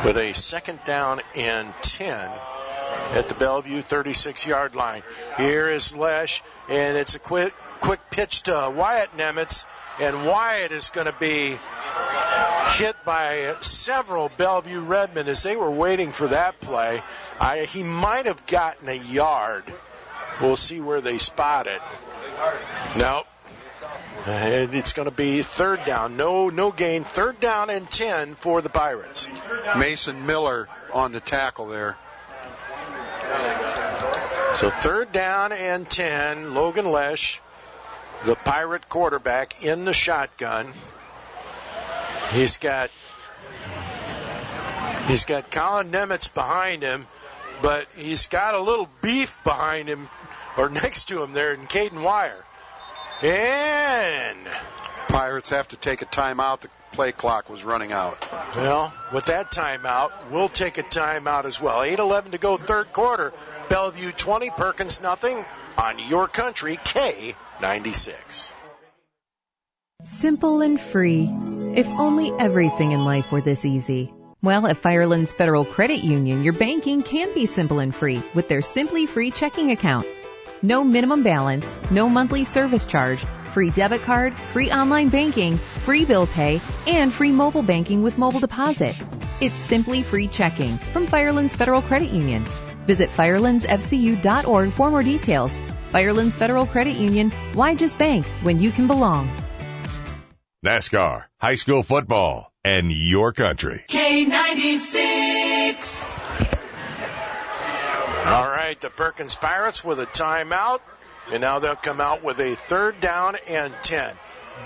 with 0.03 0.17
a 0.17 0.33
second 0.33 0.79
down 0.85 1.21
and 1.35 1.73
10 1.81 2.31
at 3.13 3.27
the 3.27 3.35
Bellevue 3.35 3.81
36 3.81 4.45
yard 4.45 4.75
line. 4.75 5.03
Here 5.37 5.69
is 5.69 5.95
Lesh, 5.95 6.43
and 6.69 6.97
it's 6.97 7.15
a 7.15 7.19
quick, 7.19 7.53
quick 7.79 7.99
pitch 8.11 8.43
to 8.43 8.71
Wyatt 8.75 9.15
Nemitz, 9.17 9.65
and 9.99 10.25
Wyatt 10.25 10.71
is 10.71 10.89
going 10.89 11.07
to 11.07 11.15
be 11.19 11.57
hit 12.77 12.95
by 13.05 13.55
several 13.61 14.29
Bellevue 14.37 14.81
Redmen 14.81 15.27
as 15.27 15.43
they 15.43 15.55
were 15.55 15.71
waiting 15.71 16.11
for 16.11 16.27
that 16.27 16.59
play. 16.59 17.01
I, 17.39 17.59
he 17.59 17.83
might 17.83 18.25
have 18.25 18.45
gotten 18.47 18.89
a 18.89 18.93
yard. 18.93 19.63
We'll 20.41 20.57
see 20.57 20.81
where 20.81 21.01
they 21.01 21.17
spot 21.17 21.67
it. 21.67 21.81
Nope. 22.97 23.27
And 24.25 24.73
it's 24.73 24.93
going 24.93 25.07
to 25.07 25.13
be 25.13 25.43
third 25.43 25.85
down. 25.85 26.17
No, 26.17 26.49
no 26.49 26.71
gain. 26.71 27.03
Third 27.03 27.39
down 27.39 27.69
and 27.69 27.89
10 27.89 28.35
for 28.35 28.61
the 28.61 28.69
Pirates. 28.69 29.27
Mason 29.77 30.25
Miller 30.25 30.67
on 30.93 31.11
the 31.11 31.19
tackle 31.19 31.67
there. 31.67 31.95
So 34.57 34.69
third 34.69 35.11
down 35.11 35.51
and 35.51 35.87
10. 35.87 36.55
Logan 36.55 36.89
Lesh, 36.89 37.41
the 38.23 38.35
Pirate 38.35 38.87
quarterback, 38.87 39.63
in 39.63 39.83
the 39.83 39.93
shotgun. 39.93 40.69
He's 42.31 42.57
got 42.57 42.89
he's 45.07 45.25
got 45.25 45.51
Colin 45.51 45.91
Nemitz 45.91 46.33
behind 46.33 46.81
him, 46.81 47.05
but 47.61 47.87
he's 47.97 48.27
got 48.27 48.55
a 48.55 48.59
little 48.59 48.89
beef 49.01 49.37
behind 49.43 49.89
him 49.89 50.09
or 50.57 50.69
next 50.83 51.09
to 51.09 51.21
him 51.21 51.33
there 51.33 51.53
in 51.53 51.67
Caden 51.67 52.01
Wire. 52.01 52.44
And 53.21 54.37
Pirates 55.07 55.49
have 55.49 55.69
to 55.69 55.77
take 55.77 56.01
a 56.01 56.05
timeout. 56.05 56.61
The 56.61 56.69
play 56.91 57.11
clock 57.11 57.49
was 57.49 57.63
running 57.63 57.91
out. 57.91 58.27
Well, 58.55 58.93
with 59.13 59.25
that 59.25 59.51
timeout, 59.51 60.11
we'll 60.31 60.49
take 60.49 60.77
a 60.77 60.83
timeout 60.83 61.45
as 61.45 61.61
well. 61.61 61.81
8:11 61.81 62.31
to 62.31 62.37
go, 62.37 62.57
third 62.57 62.91
quarter. 62.91 63.33
Bellevue 63.69 64.11
20, 64.11 64.49
Perkins 64.51 65.01
nothing 65.01 65.43
on 65.77 65.99
your 65.99 66.27
country 66.27 66.77
K96. 66.77 68.51
Simple 70.01 70.61
and 70.61 70.79
free. 70.79 71.29
If 71.75 71.87
only 71.87 72.31
everything 72.37 72.91
in 72.91 73.05
life 73.05 73.31
were 73.31 73.41
this 73.41 73.65
easy. 73.65 74.13
Well, 74.43 74.67
at 74.67 74.77
Firelands 74.77 75.31
Federal 75.31 75.65
Credit 75.65 76.03
Union, 76.03 76.43
your 76.43 76.53
banking 76.53 77.01
can 77.01 77.33
be 77.33 77.45
simple 77.45 77.79
and 77.79 77.95
free 77.95 78.21
with 78.33 78.47
their 78.47 78.61
Simply 78.61 79.05
Free 79.07 79.31
checking 79.31 79.71
account. 79.71 80.05
No 80.61 80.83
minimum 80.83 81.23
balance, 81.23 81.79
no 81.91 82.09
monthly 82.09 82.45
service 82.45 82.85
charge, 82.85 83.23
free 83.51 83.69
debit 83.69 84.01
card, 84.03 84.33
free 84.51 84.71
online 84.71 85.09
banking, 85.09 85.57
free 85.57 86.05
bill 86.05 86.27
pay, 86.27 86.61
and 86.87 87.13
free 87.13 87.31
mobile 87.31 87.63
banking 87.63 88.03
with 88.03 88.17
mobile 88.17 88.39
deposit. 88.39 88.95
It's 89.41 89.55
Simply 89.55 90.01
Free 90.01 90.27
Checking 90.27 90.77
from 90.93 91.07
Firelands 91.07 91.53
Federal 91.53 91.81
Credit 91.81 92.09
Union. 92.09 92.45
Visit 92.87 93.09
firelandsfcu.org 93.09 94.71
for 94.71 94.89
more 94.89 95.03
details. 95.03 95.57
Firelands 95.91 96.35
Federal 96.35 96.65
Credit 96.65 96.95
Union, 96.95 97.31
why 97.53 97.75
just 97.75 97.97
bank 97.97 98.25
when 98.43 98.59
you 98.59 98.71
can 98.71 98.87
belong? 98.87 99.29
NASCAR, 100.65 101.25
high 101.39 101.55
school 101.55 101.83
football, 101.83 102.51
and 102.63 102.91
your 102.91 103.33
country. 103.33 103.85
K96. 103.89 105.14
All 108.25 108.47
right, 108.47 108.75
the 108.81 108.89
Perkins 108.89 109.35
Pirates 109.35 109.83
with 109.83 109.99
a 109.99 110.07
timeout, 110.07 110.79
and 111.31 111.41
now 111.41 111.59
they'll 111.59 111.75
come 111.75 112.01
out 112.01 112.23
with 112.23 112.39
a 112.39 112.55
third 112.55 112.99
down 112.99 113.35
and 113.47 113.71
10. 113.83 114.15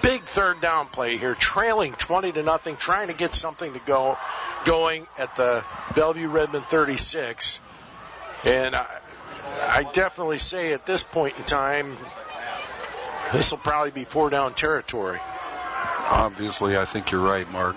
Big 0.02 0.22
third 0.22 0.62
down 0.62 0.88
play 0.88 1.18
here, 1.18 1.36
trailing 1.36 1.92
20 1.92 2.32
to 2.32 2.44
nothing, 2.44 2.78
trying 2.78 3.10
to 3.10 3.14
get 3.14 3.34
something 3.34 3.74
to 3.74 3.80
go 3.80 4.18
going 4.64 5.06
at 5.18 5.36
the 5.36 5.66
Bellevue 5.94 6.30
Redmen 6.30 6.62
36. 6.62 7.60
And 8.46 8.78
I, 8.78 8.88
I 9.68 9.84
definitely 9.92 10.38
say 10.38 10.72
at 10.72 10.86
this 10.86 11.04
point 11.04 11.38
in 11.38 11.44
time, 11.44 11.98
this 13.34 13.52
will 13.52 13.58
probably 13.58 13.92
be 13.92 14.06
four 14.06 14.30
down 14.30 14.54
territory. 14.54 15.20
Obviously, 16.10 16.78
I 16.78 16.86
think 16.86 17.12
you're 17.12 17.20
right, 17.20 17.52
Mark. 17.52 17.76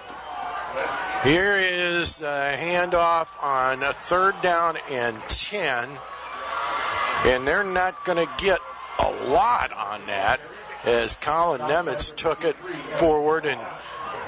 Here 1.25 1.57
is 1.57 2.19
the 2.19 2.27
handoff 2.27 3.29
on 3.41 3.81
a 3.85 3.93
third 3.93 4.35
down 4.43 4.77
and 4.91 5.17
10. 5.29 5.89
And 7.27 7.47
they're 7.47 7.63
not 7.63 8.05
going 8.05 8.27
to 8.27 8.33
get 8.39 8.59
a 8.99 9.09
lot 9.27 9.73
on 9.73 10.07
that 10.07 10.41
as 10.85 11.15
Colin 11.15 11.61
Nemitz 11.61 12.17
took 12.17 12.45
it 12.45 12.57
forward 12.57 13.47
and 13.47 13.61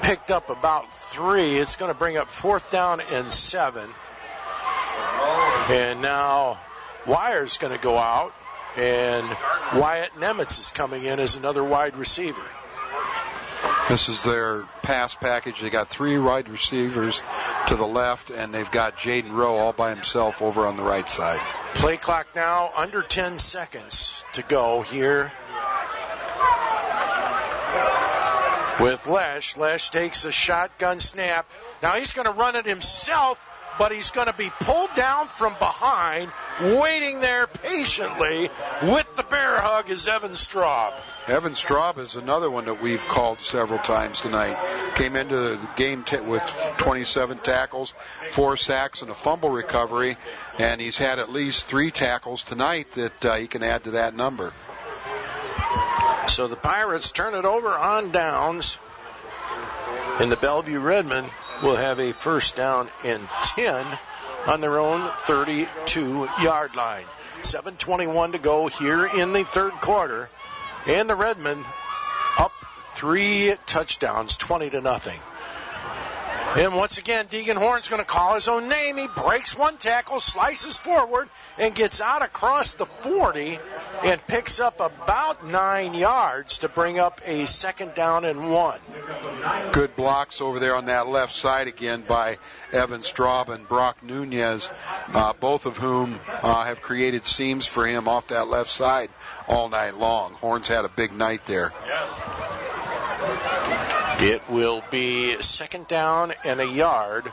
picked 0.03 0.31
up 0.31 0.49
about 0.49 0.89
three. 0.93 1.57
It's 1.57 1.75
going 1.75 1.91
to 1.91 1.97
bring 1.97 2.15
up 2.15 2.29
fourth 2.29 2.69
down 2.69 3.01
and 3.01 3.33
seven. 3.33 3.89
And 5.69 6.01
now 6.01 6.57
Wire's 7.05 7.57
going 7.57 7.75
to 7.75 7.83
go 7.83 7.97
out, 7.97 8.33
and 8.77 9.27
Wyatt 9.73 10.13
Nemitz 10.13 10.61
is 10.61 10.71
coming 10.71 11.03
in 11.03 11.19
as 11.19 11.35
another 11.35 11.63
wide 11.63 11.97
receiver. 11.97 12.41
This 13.87 14.09
is 14.09 14.23
their 14.23 14.63
pass 14.81 15.13
package. 15.13 15.61
They 15.61 15.69
got 15.69 15.87
three 15.87 16.17
wide 16.17 16.49
receivers 16.49 17.21
to 17.67 17.75
the 17.75 17.85
left, 17.85 18.31
and 18.31 18.53
they've 18.53 18.69
got 18.71 18.97
Jaden 18.97 19.31
Rowe 19.31 19.57
all 19.57 19.73
by 19.73 19.91
himself 19.91 20.41
over 20.41 20.65
on 20.65 20.75
the 20.75 20.83
right 20.83 21.07
side. 21.07 21.39
Play 21.75 21.97
clock 21.97 22.27
now 22.35 22.71
under 22.75 23.03
10 23.03 23.37
seconds 23.37 24.23
to 24.33 24.41
go 24.41 24.81
here 24.81 25.31
with 28.79 29.07
Lesh. 29.07 29.55
Lesh 29.55 29.89
takes 29.89 30.25
a 30.25 30.31
shotgun 30.31 30.99
snap. 30.99 31.47
Now 31.83 31.91
he's 31.91 32.11
going 32.11 32.25
to 32.25 32.33
run 32.33 32.55
it 32.55 32.65
himself, 32.65 33.37
but 33.77 33.91
he's 33.91 34.09
going 34.11 34.27
to 34.27 34.33
be 34.33 34.49
pulled 34.61 34.93
down 34.95 35.27
from 35.27 35.55
behind, 35.59 36.31
waiting 36.61 37.19
there 37.19 37.47
patiently 37.47 38.49
with 38.83 39.15
the 39.15 39.23
bear 39.23 39.59
hug 39.59 39.89
is 39.89 40.07
Evan 40.07 40.31
Straub. 40.31 40.93
Evan 41.27 41.53
Straub 41.53 41.97
is 41.97 42.15
another 42.15 42.49
one 42.49 42.65
that 42.65 42.81
we've 42.81 43.05
called 43.07 43.41
several 43.41 43.79
times 43.79 44.21
tonight. 44.21 44.57
Came 44.95 45.15
into 45.15 45.35
the 45.35 45.69
game 45.75 46.03
t- 46.03 46.19
with 46.19 46.43
27 46.77 47.37
tackles, 47.39 47.93
four 48.29 48.57
sacks, 48.57 49.01
and 49.01 49.11
a 49.11 49.15
fumble 49.15 49.49
recovery, 49.49 50.17
and 50.59 50.79
he's 50.79 50.97
had 50.97 51.19
at 51.19 51.29
least 51.31 51.67
three 51.67 51.91
tackles 51.91 52.43
tonight 52.43 52.91
that 52.91 53.25
uh, 53.25 53.35
he 53.35 53.47
can 53.47 53.63
add 53.63 53.83
to 53.85 53.91
that 53.91 54.15
number. 54.15 54.53
So 56.27 56.47
the 56.47 56.55
Pirates 56.55 57.11
turn 57.11 57.35
it 57.35 57.45
over 57.45 57.69
on 57.69 58.11
downs. 58.11 58.77
in 60.19 60.29
the 60.29 60.37
Bellevue 60.37 60.79
Redmen 60.79 61.25
will 61.63 61.75
have 61.75 61.99
a 61.99 62.11
first 62.11 62.55
down 62.55 62.89
and 63.03 63.27
10 63.55 63.85
on 64.47 64.61
their 64.61 64.79
own 64.79 65.09
32 65.19 66.27
yard 66.41 66.75
line. 66.75 67.05
7.21 67.41 68.33
to 68.33 68.37
go 68.39 68.67
here 68.67 69.05
in 69.05 69.33
the 69.33 69.43
third 69.43 69.73
quarter. 69.73 70.29
And 70.87 71.09
the 71.09 71.15
Redmen 71.15 71.63
up 72.39 72.51
three 72.93 73.53
touchdowns, 73.65 74.37
20 74.37 74.71
to 74.71 74.81
nothing. 74.81 75.19
And 76.55 76.73
once 76.73 76.97
again, 76.97 77.25
Deegan 77.25 77.57
Horn's 77.57 77.89
going 77.89 77.99
to 77.99 78.05
call 78.07 78.35
his 78.35 78.47
own 78.47 78.69
name. 78.69 78.95
He 78.95 79.07
breaks 79.07 79.57
one 79.57 79.75
tackle, 79.75 80.21
slices 80.21 80.77
forward, 80.77 81.27
and 81.57 81.75
gets 81.75 81.99
out 81.99 82.21
across 82.21 82.75
the 82.75 82.85
40 82.85 83.59
and 84.05 84.25
picks 84.25 84.61
up 84.61 84.79
about 84.79 85.45
nine 85.45 85.93
yards 85.93 86.59
to 86.59 86.69
bring 86.69 86.97
up 86.97 87.19
a 87.25 87.45
second 87.45 87.93
down 87.93 88.23
and 88.23 88.49
one. 88.49 88.79
Good 89.73 89.97
blocks 89.97 90.39
over 90.39 90.59
there 90.59 90.77
on 90.77 90.85
that 90.85 91.07
left 91.07 91.33
side 91.33 91.67
again 91.67 92.05
by 92.07 92.37
Evan 92.71 93.01
Straub 93.01 93.49
and 93.49 93.67
Brock 93.67 94.01
Nunez, 94.01 94.69
uh, 95.13 95.33
both 95.33 95.65
of 95.65 95.75
whom 95.75 96.17
uh, 96.41 96.63
have 96.63 96.81
created 96.81 97.25
seams 97.25 97.65
for 97.65 97.85
him 97.85 98.07
off 98.07 98.27
that 98.27 98.47
left 98.47 98.69
side 98.69 99.09
all 99.49 99.67
night 99.67 99.97
long. 99.97 100.31
Horns 100.35 100.69
had 100.69 100.85
a 100.85 100.89
big 100.89 101.11
night 101.11 101.45
there. 101.45 101.73
It 104.19 104.41
will 104.49 104.81
be 104.91 105.41
second 105.41 105.87
down 105.87 106.33
and 106.45 106.61
a 106.61 106.67
yard 106.67 107.25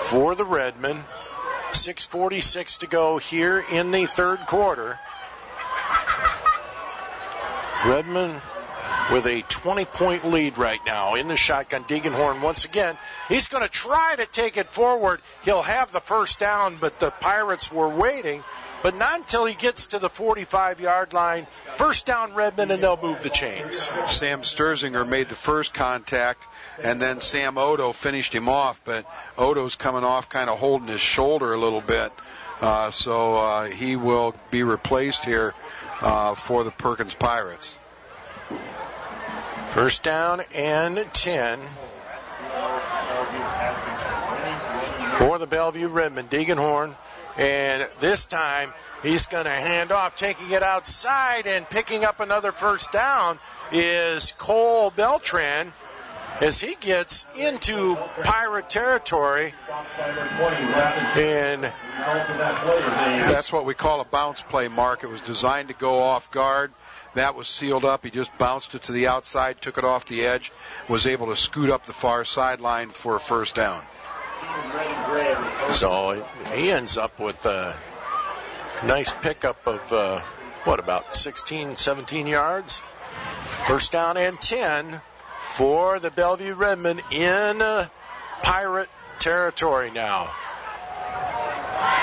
for 0.00 0.34
the 0.34 0.44
Redmen. 0.44 1.02
6.46 1.72 2.78
to 2.78 2.86
go 2.86 3.18
here 3.18 3.62
in 3.72 3.90
the 3.90 4.06
third 4.06 4.40
quarter. 4.46 4.98
Redmen 7.86 8.40
with 9.10 9.26
a 9.26 9.42
20 9.42 9.84
point 9.86 10.24
lead 10.24 10.58
right 10.58 10.80
now 10.86 11.14
in 11.14 11.28
the 11.28 11.36
shotgun. 11.36 11.84
Deegan 11.84 12.12
Horn 12.12 12.40
once 12.40 12.64
again. 12.64 12.96
He's 13.28 13.48
going 13.48 13.62
to 13.62 13.68
try 13.68 14.14
to 14.16 14.26
take 14.26 14.56
it 14.56 14.70
forward. 14.70 15.20
He'll 15.44 15.62
have 15.62 15.92
the 15.92 16.00
first 16.00 16.38
down, 16.38 16.76
but 16.80 16.98
the 17.00 17.10
Pirates 17.10 17.70
were 17.70 17.88
waiting. 17.88 18.42
But 18.82 18.96
not 18.96 19.20
until 19.20 19.44
he 19.44 19.54
gets 19.54 19.88
to 19.88 19.98
the 19.98 20.08
45 20.08 20.80
yard 20.80 21.12
line. 21.12 21.46
First 21.76 22.06
down, 22.06 22.34
Redmen, 22.34 22.70
and 22.70 22.82
they'll 22.82 23.00
move 23.00 23.22
the 23.22 23.30
chains. 23.30 23.88
Sam 24.08 24.42
Sturzinger 24.42 25.08
made 25.08 25.28
the 25.28 25.36
first 25.36 25.72
contact, 25.72 26.44
and 26.82 27.00
then 27.00 27.20
Sam 27.20 27.58
Odo 27.58 27.92
finished 27.92 28.34
him 28.34 28.48
off. 28.48 28.80
But 28.84 29.06
Odo's 29.38 29.76
coming 29.76 30.04
off, 30.04 30.28
kind 30.28 30.50
of 30.50 30.58
holding 30.58 30.88
his 30.88 31.00
shoulder 31.00 31.52
a 31.52 31.58
little 31.58 31.80
bit. 31.80 32.12
Uh, 32.60 32.90
so 32.90 33.36
uh, 33.36 33.64
he 33.64 33.96
will 33.96 34.34
be 34.50 34.62
replaced 34.62 35.24
here 35.24 35.54
uh, 36.00 36.34
for 36.34 36.64
the 36.64 36.70
Perkins 36.70 37.14
Pirates. 37.14 37.78
First 39.70 40.02
down 40.02 40.42
and 40.54 40.96
10 41.14 41.60
for 45.16 45.38
the 45.38 45.46
Bellevue 45.46 45.88
Redmen. 45.88 46.28
Deeganhorn. 46.28 46.94
And 47.38 47.88
this 47.98 48.26
time 48.26 48.72
he's 49.02 49.26
going 49.26 49.44
to 49.44 49.50
hand 49.50 49.90
off, 49.90 50.16
taking 50.16 50.50
it 50.50 50.62
outside 50.62 51.46
and 51.46 51.68
picking 51.68 52.04
up 52.04 52.20
another 52.20 52.52
first 52.52 52.92
down 52.92 53.38
is 53.70 54.32
Cole 54.32 54.90
Beltran 54.90 55.72
as 56.40 56.60
he 56.60 56.74
gets 56.74 57.26
into 57.38 57.96
pirate 58.24 58.68
territory. 58.68 59.54
And 61.16 61.62
that's 63.30 63.52
what 63.52 63.64
we 63.64 63.74
call 63.74 64.00
a 64.00 64.04
bounce 64.04 64.42
play, 64.42 64.68
Mark. 64.68 65.04
It 65.04 65.10
was 65.10 65.20
designed 65.20 65.68
to 65.68 65.74
go 65.74 66.00
off 66.02 66.30
guard. 66.30 66.72
That 67.14 67.34
was 67.34 67.46
sealed 67.46 67.84
up. 67.84 68.04
He 68.04 68.10
just 68.10 68.36
bounced 68.38 68.74
it 68.74 68.84
to 68.84 68.92
the 68.92 69.08
outside, 69.08 69.60
took 69.60 69.76
it 69.78 69.84
off 69.84 70.06
the 70.06 70.24
edge, 70.24 70.50
was 70.88 71.06
able 71.06 71.26
to 71.28 71.36
scoot 71.36 71.68
up 71.70 71.84
the 71.84 71.92
far 71.92 72.24
sideline 72.24 72.88
for 72.88 73.16
a 73.16 73.20
first 73.20 73.54
down. 73.54 73.82
So 75.72 76.24
he 76.54 76.70
ends 76.70 76.98
up 76.98 77.18
with 77.18 77.44
a 77.46 77.74
Nice 78.84 79.14
pickup 79.14 79.64
of, 79.68 79.92
uh, 79.92 80.18
what, 80.64 80.80
about 80.80 81.14
16, 81.14 81.76
17 81.76 82.26
yards? 82.26 82.82
First 83.68 83.92
down 83.92 84.16
and 84.16 84.40
10 84.40 85.00
for 85.40 86.00
the 86.00 86.10
Bellevue 86.10 86.54
Redmen 86.54 87.00
in 87.12 87.62
uh, 87.62 87.86
Pirate 88.42 88.88
territory 89.20 89.92
now. 89.92 90.32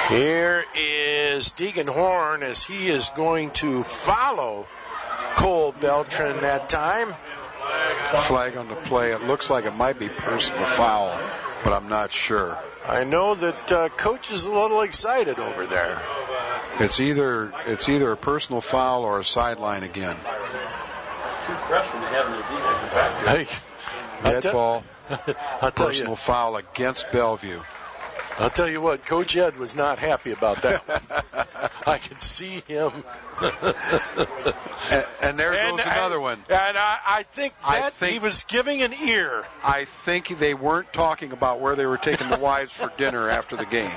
Here 0.08 0.64
is 0.74 1.52
Deegan 1.54 1.90
Horn 1.90 2.44
as 2.44 2.64
he 2.64 2.88
is 2.88 3.10
going 3.10 3.52
to 3.52 3.84
follow 3.84 4.66
Cole 5.36 5.74
Beltran 5.74 6.40
that 6.42 6.70
time. 6.70 7.14
Flag 8.22 8.56
on 8.56 8.70
the 8.70 8.76
play. 8.76 9.12
It 9.12 9.24
looks 9.24 9.50
like 9.50 9.66
it 9.66 9.76
might 9.76 10.00
be 10.00 10.08
personal 10.08 10.64
foul, 10.64 11.10
but 11.64 11.74
I'm 11.74 11.90
not 11.90 12.12
sure. 12.12 12.58
I 12.88 13.04
know 13.04 13.36
that 13.36 13.72
uh, 13.72 13.90
coach 13.90 14.32
is 14.32 14.46
a 14.46 14.52
little 14.52 14.82
excited 14.82 15.40
over 15.40 15.66
there. 15.66 16.02
It's 16.80 17.00
either 17.00 17.54
it's 17.66 17.90
either 17.90 18.12
a 18.12 18.18
personal 18.18 18.62
foul 18.62 19.04
or 19.04 19.20
a 19.20 19.26
sideline 19.26 19.84
again. 19.84 20.16
Hey, 23.26 23.46
Dead 24.24 24.42
tell- 24.42 24.54
ball, 24.54 24.84
personal 25.76 26.12
you, 26.12 26.16
foul 26.16 26.56
against 26.56 27.12
Bellevue. 27.12 27.62
I'll 28.38 28.50
tell 28.50 28.70
you 28.70 28.82
what, 28.82 29.06
Coach 29.06 29.36
Ed 29.36 29.58
was 29.58 29.76
not 29.76 30.00
happy 30.00 30.32
about 30.32 30.62
that. 30.62 31.69
I 31.90 31.98
could 31.98 32.22
see 32.22 32.62
him. 32.68 32.92
And, 34.92 35.06
and 35.22 35.40
there 35.40 35.54
And 35.54 35.78
goes 35.78 35.86
I- 35.86 35.96
another 35.96 36.20
one. 36.20 36.40
And 36.50 36.78
I, 36.78 37.00
I 37.06 37.24
think 37.24 37.54
I 37.66 37.90
think- 37.90 38.14
he 38.14 38.20
was 38.20 38.44
giving 38.44 38.82
an 38.82 38.94
ear. 38.94 39.44
I 39.64 39.86
think 39.86 40.28
they 40.40 40.54
weren't 40.54 40.92
talking 40.94 41.32
about 41.32 41.60
where 41.60 41.76
they 41.76 41.86
were 41.86 41.98
taking 41.98 42.30
the 42.30 42.40
wives 42.40 42.72
for 42.72 42.92
dinner 42.98 43.30
after 43.30 43.56
the 43.56 43.66
game. 43.66 43.92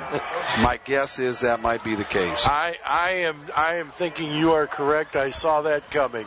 My 0.62 0.78
guess 0.85 1.19
is 1.19 1.40
that 1.40 1.60
might 1.62 1.82
be 1.85 1.94
the 1.94 2.05
case. 2.05 2.47
I, 2.47 2.77
I 2.85 3.10
am 3.27 3.36
I 3.56 3.74
am 3.77 3.89
thinking 3.90 4.31
you 4.36 4.52
are 4.52 4.66
correct. 4.66 5.16
I 5.16 5.31
saw 5.31 5.62
that 5.62 5.90
coming. 5.90 6.27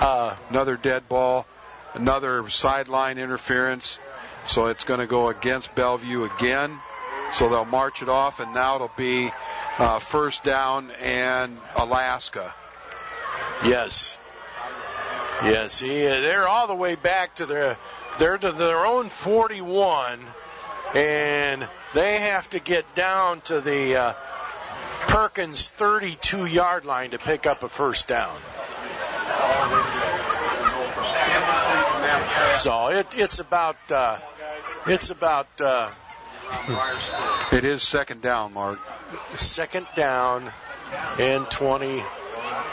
Uh, 0.00 0.36
Another 0.50 0.76
dead 0.76 1.08
ball, 1.08 1.46
another 1.94 2.48
sideline 2.50 3.18
interference. 3.18 3.98
So 4.46 4.66
it's 4.66 4.84
going 4.84 5.00
to 5.00 5.06
go 5.06 5.28
against 5.28 5.74
Bellevue 5.74 6.24
again. 6.24 6.78
So 7.32 7.50
they'll 7.50 7.66
march 7.66 8.00
it 8.00 8.08
off, 8.08 8.40
and 8.40 8.54
now 8.54 8.76
it'll 8.76 8.90
be 8.96 9.30
uh, 9.78 9.98
first 9.98 10.42
down 10.42 10.90
and 11.02 11.56
Alaska. 11.76 12.54
yes, 13.64 14.18
yes. 15.44 15.80
He, 15.80 15.88
they're 15.88 16.48
all 16.48 16.66
the 16.66 16.74
way 16.74 16.96
back 16.96 17.36
to 17.36 17.46
their 17.46 17.76
they're 18.18 18.38
to 18.38 18.52
their 18.52 18.84
own 18.84 19.08
41, 19.08 20.18
and 20.94 21.68
they 21.94 22.18
have 22.18 22.50
to 22.50 22.58
get 22.58 22.94
down 22.94 23.40
to 23.42 23.60
the 23.60 23.96
uh, 23.96 24.12
Perkins 25.06 25.70
32 25.70 26.46
yard 26.46 26.84
line 26.84 27.10
to 27.10 27.18
pick 27.18 27.46
up 27.46 27.62
a 27.62 27.68
first 27.68 28.08
down. 28.08 28.36
So 32.54 32.88
it, 32.88 33.06
it's 33.14 33.38
about 33.38 33.76
uh, 33.90 34.18
it's 34.86 35.10
about 35.10 35.46
uh, 35.60 35.90
It 37.52 37.64
is 37.64 37.82
second 37.82 38.22
down, 38.22 38.54
Mark. 38.54 38.78
second 39.36 39.86
down 39.96 40.50
and 41.18 41.48
20, 41.50 42.02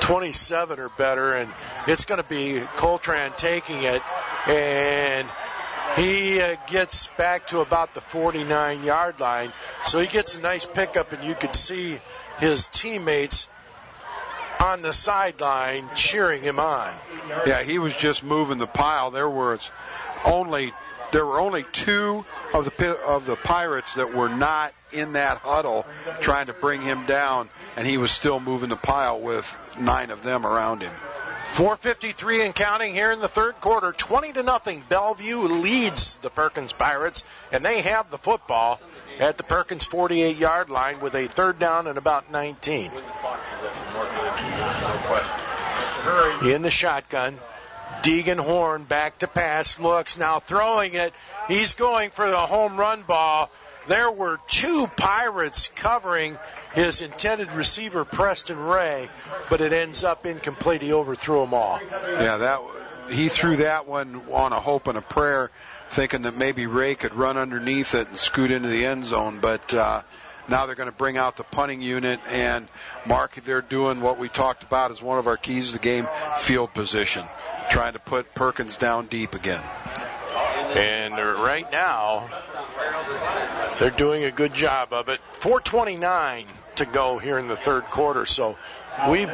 27 0.01 0.79
or 0.79 0.89
better, 0.89 1.35
and 1.35 1.51
it's 1.87 2.05
going 2.05 2.21
to 2.21 2.27
be 2.27 2.59
Coltran 2.75 3.35
taking 3.35 3.83
it, 3.83 4.01
and 4.47 5.27
he 5.95 6.41
uh, 6.41 6.55
gets 6.67 7.07
back 7.17 7.47
to 7.47 7.59
about 7.59 7.93
the 7.93 8.01
49 8.01 8.83
yard 8.83 9.19
line, 9.19 9.51
so 9.83 9.99
he 9.99 10.07
gets 10.07 10.37
a 10.37 10.41
nice 10.41 10.65
pickup, 10.65 11.11
and 11.13 11.23
you 11.23 11.35
could 11.35 11.55
see 11.55 11.99
his 12.39 12.67
teammates 12.67 13.47
on 14.59 14.81
the 14.81 14.93
sideline 14.93 15.89
cheering 15.95 16.41
him 16.41 16.59
on. 16.59 16.93
Yeah, 17.45 17.63
he 17.63 17.79
was 17.79 17.95
just 17.95 18.23
moving 18.23 18.57
the 18.57 18.67
pile. 18.67 19.11
There 19.11 19.29
were 19.29 19.59
only 20.23 20.73
there 21.15 21.25
were 21.25 21.39
only 21.39 21.63
two 21.71 22.25
of 22.53 22.65
the 22.65 22.99
of 23.07 23.25
the 23.25 23.37
pirates 23.37 23.93
that 23.93 24.13
were 24.13 24.27
not 24.27 24.73
in 24.91 25.13
that 25.13 25.37
huddle 25.37 25.85
trying 26.19 26.47
to 26.47 26.53
bring 26.53 26.81
him 26.81 27.05
down, 27.05 27.47
and 27.77 27.87
he 27.87 27.97
was 27.97 28.11
still 28.11 28.41
moving 28.41 28.67
the 28.67 28.75
pile 28.75 29.21
with 29.21 29.77
nine 29.79 30.11
of 30.11 30.23
them 30.23 30.45
around 30.45 30.81
him. 30.81 30.91
453 31.51 32.41
and 32.41 32.53
counting 32.53 32.93
here 32.93 33.13
in 33.13 33.21
the 33.21 33.29
third 33.29 33.61
quarter. 33.61 33.93
20 33.93 34.33
to 34.33 34.43
nothing. 34.43 34.83
Bellevue 34.89 35.39
leads 35.39 36.17
the 36.17 36.29
Perkins 36.29 36.73
Pirates, 36.73 37.23
and 37.53 37.63
they 37.63 37.79
have 37.79 38.11
the 38.11 38.17
football 38.17 38.81
at 39.17 39.37
the 39.37 39.43
Perkins 39.43 39.85
48 39.85 40.35
yard 40.35 40.69
line 40.69 40.99
with 40.99 41.15
a 41.15 41.27
third 41.27 41.59
down 41.59 41.87
and 41.87 41.97
about 41.97 42.29
19. 42.29 42.91
In 46.43 46.61
the 46.61 46.69
shotgun. 46.69 47.37
Deegan 48.03 48.39
Horn 48.39 48.83
back 48.83 49.19
to 49.19 49.27
pass, 49.27 49.79
looks 49.79 50.17
now 50.17 50.39
throwing 50.39 50.93
it. 50.93 51.13
He's 51.47 51.73
going 51.73 52.11
for 52.11 52.29
the 52.29 52.37
home 52.37 52.77
run 52.77 53.01
ball. 53.03 53.49
There 53.87 54.11
were 54.11 54.39
two 54.47 54.87
Pirates 54.87 55.69
covering 55.75 56.37
his 56.73 57.01
intended 57.01 57.51
receiver, 57.51 58.03
Preston 58.03 58.59
Ray, 58.59 59.09
but 59.49 59.61
it 59.61 59.73
ends 59.73 60.03
up 60.03 60.25
incomplete. 60.25 60.81
He 60.81 60.91
overthrew 60.91 61.41
them 61.41 61.53
all. 61.53 61.79
Yeah, 61.81 62.37
that 62.37 62.61
he 63.09 63.29
threw 63.29 63.57
that 63.57 63.87
one 63.87 64.21
on 64.31 64.53
a 64.53 64.59
hope 64.59 64.87
and 64.87 64.97
a 64.97 65.01
prayer, 65.01 65.51
thinking 65.89 66.23
that 66.23 66.35
maybe 66.35 66.65
Ray 66.65 66.95
could 66.95 67.13
run 67.13 67.37
underneath 67.37 67.93
it 67.93 68.07
and 68.09 68.17
scoot 68.17 68.51
into 68.51 68.69
the 68.69 68.85
end 68.85 69.05
zone. 69.05 69.39
But 69.39 69.73
uh, 69.73 70.01
now 70.47 70.65
they're 70.65 70.75
going 70.75 70.89
to 70.89 70.95
bring 70.95 71.17
out 71.17 71.37
the 71.37 71.43
punting 71.43 71.81
unit, 71.81 72.19
and 72.29 72.67
Mark, 73.05 73.35
they're 73.35 73.61
doing 73.61 74.01
what 74.01 74.17
we 74.17 74.29
talked 74.29 74.63
about 74.63 74.91
as 74.91 75.01
one 75.01 75.19
of 75.19 75.27
our 75.27 75.37
keys 75.37 75.67
to 75.67 75.73
the 75.73 75.79
game: 75.79 76.07
field 76.37 76.73
position, 76.73 77.25
trying 77.69 77.93
to 77.93 77.99
put 77.99 78.33
Perkins 78.33 78.77
down 78.77 79.07
deep 79.07 79.33
again. 79.33 79.63
And 80.75 81.13
right 81.13 81.69
now, 81.71 82.27
they're 83.79 83.89
doing 83.89 84.23
a 84.23 84.31
good 84.31 84.53
job 84.53 84.93
of 84.93 85.09
it. 85.09 85.19
429 85.33 86.45
to 86.75 86.85
go 86.85 87.17
here 87.17 87.37
in 87.39 87.47
the 87.47 87.55
third 87.55 87.83
quarter. 87.85 88.25
So 88.25 88.57
we've 89.09 89.31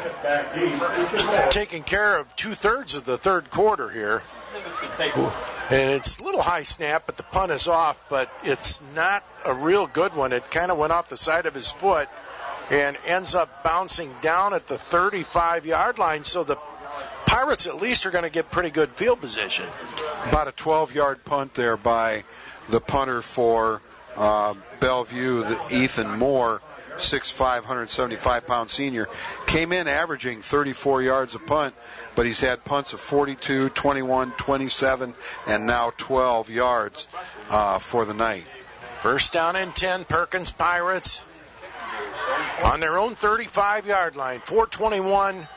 taken 1.49 1.84
care 1.84 2.20
of 2.20 2.36
two 2.36 2.53
thirds 2.53 2.95
of 2.95 3.06
the 3.06 3.18
third 3.18 3.49
quarter 3.49 3.90
here. 3.90 4.22
And 5.70 5.91
it's 5.91 6.20
a 6.20 6.24
little 6.24 6.41
high 6.41 6.64
snap, 6.64 7.03
but 7.06 7.18
the 7.18 7.24
punt 7.24 7.52
is 7.52 7.68
off, 7.68 8.02
but 8.10 8.30
it's 8.44 8.82
not 8.94 9.24
a 9.45 9.53
real 9.53 9.88
good 9.88 10.14
one. 10.14 10.34
It 10.34 10.52
kind 10.52 10.72
of 10.72 10.78
went 10.78 10.91
off 10.91 11.10
the 11.10 11.18
side 11.18 11.45
of 11.45 11.53
his 11.53 11.72
foot 11.72 12.10
and 12.70 12.98
ends 13.06 13.36
up 13.36 13.64
bouncing 13.64 14.14
down 14.22 14.53
at 14.53 14.68
the 14.68 14.78
35 14.78 15.66
yard 15.66 15.98
line. 15.98 16.24
So 16.24 16.44
the 16.44 16.58
Pirates 17.32 17.66
at 17.66 17.82
least 17.82 18.06
are 18.06 18.12
going 18.12 18.26
to 18.26 18.30
get 18.30 18.52
pretty 18.52 18.72
good 18.72 18.90
field 18.90 19.22
position. 19.22 19.66
About 20.28 20.49
a 20.49 20.52
12-yard 20.52 21.24
punt 21.24 21.53
there 21.53 21.78
by 21.78 22.26
the 22.68 22.82
punter 22.82 23.22
for 23.22 23.82
uh, 24.18 24.53
Bellevue, 24.82 25.44
the 25.44 25.58
Ethan 25.72 26.18
Moore, 26.18 26.62
6'5", 26.98 27.40
175 27.40 28.45
pound 28.45 28.70
senior, 28.70 29.08
came 29.48 29.72
in 29.72 29.88
averaging 29.88 30.41
34 30.41 31.03
yards 31.03 31.34
a 31.34 31.40
punt, 31.40 31.74
but 32.16 32.26
he's 32.26 32.41
had 32.41 32.66
punts 32.66 32.91
of 32.91 32.99
42, 32.99 33.70
21, 33.70 34.32
27, 34.32 35.14
and 35.48 35.66
now 35.66 35.94
12 35.95 36.49
yards 36.49 37.08
uh, 37.49 37.80
for 37.80 38.03
the 38.03 38.14
night. 38.14 38.45
First 38.99 39.32
down 39.32 39.56
and 39.56 39.74
10, 39.74 40.03
Perkins 40.03 40.52
Pirates 40.52 41.22
on 42.66 42.82
their 42.82 42.98
own 42.99 43.16
35 43.16 43.88
yard 43.88 44.18
line. 44.18 44.41
421 44.41 45.48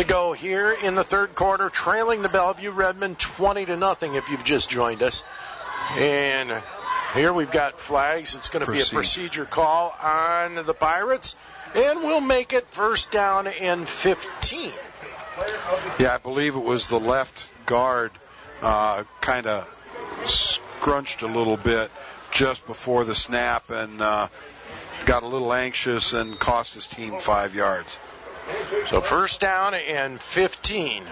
to 0.00 0.06
go 0.06 0.32
here 0.32 0.74
in 0.82 0.94
the 0.94 1.04
third 1.04 1.34
quarter, 1.34 1.68
trailing 1.68 2.22
the 2.22 2.28
Bellevue 2.30 2.70
Redmen 2.70 3.16
20 3.16 3.66
to 3.66 3.76
nothing 3.76 4.14
if 4.14 4.30
you've 4.30 4.44
just 4.44 4.70
joined 4.70 5.02
us. 5.02 5.24
And 5.98 6.50
here 7.12 7.34
we've 7.34 7.50
got 7.50 7.78
flags. 7.78 8.34
It's 8.34 8.48
going 8.48 8.64
to 8.64 8.72
be 8.72 8.80
a 8.80 8.84
procedure 8.84 9.44
call 9.44 9.94
on 10.02 10.54
the 10.54 10.72
Pirates. 10.72 11.36
And 11.74 12.00
we'll 12.00 12.22
make 12.22 12.54
it 12.54 12.66
first 12.68 13.12
down 13.12 13.46
and 13.46 13.86
15. 13.86 14.72
Yeah, 15.98 16.14
I 16.14 16.18
believe 16.18 16.56
it 16.56 16.64
was 16.64 16.88
the 16.88 17.00
left 17.00 17.66
guard 17.66 18.10
uh, 18.62 19.04
kind 19.20 19.46
of 19.46 19.68
scrunched 20.26 21.20
a 21.20 21.26
little 21.26 21.58
bit 21.58 21.90
just 22.30 22.66
before 22.66 23.04
the 23.04 23.14
snap 23.14 23.68
and 23.68 24.00
uh, 24.00 24.28
got 25.04 25.24
a 25.24 25.26
little 25.26 25.52
anxious 25.52 26.14
and 26.14 26.38
cost 26.38 26.72
his 26.72 26.86
team 26.86 27.18
five 27.18 27.54
yards. 27.54 27.98
So 28.88 29.00
first 29.00 29.40
down 29.40 29.74
and 29.74 30.20
15. 30.20 31.04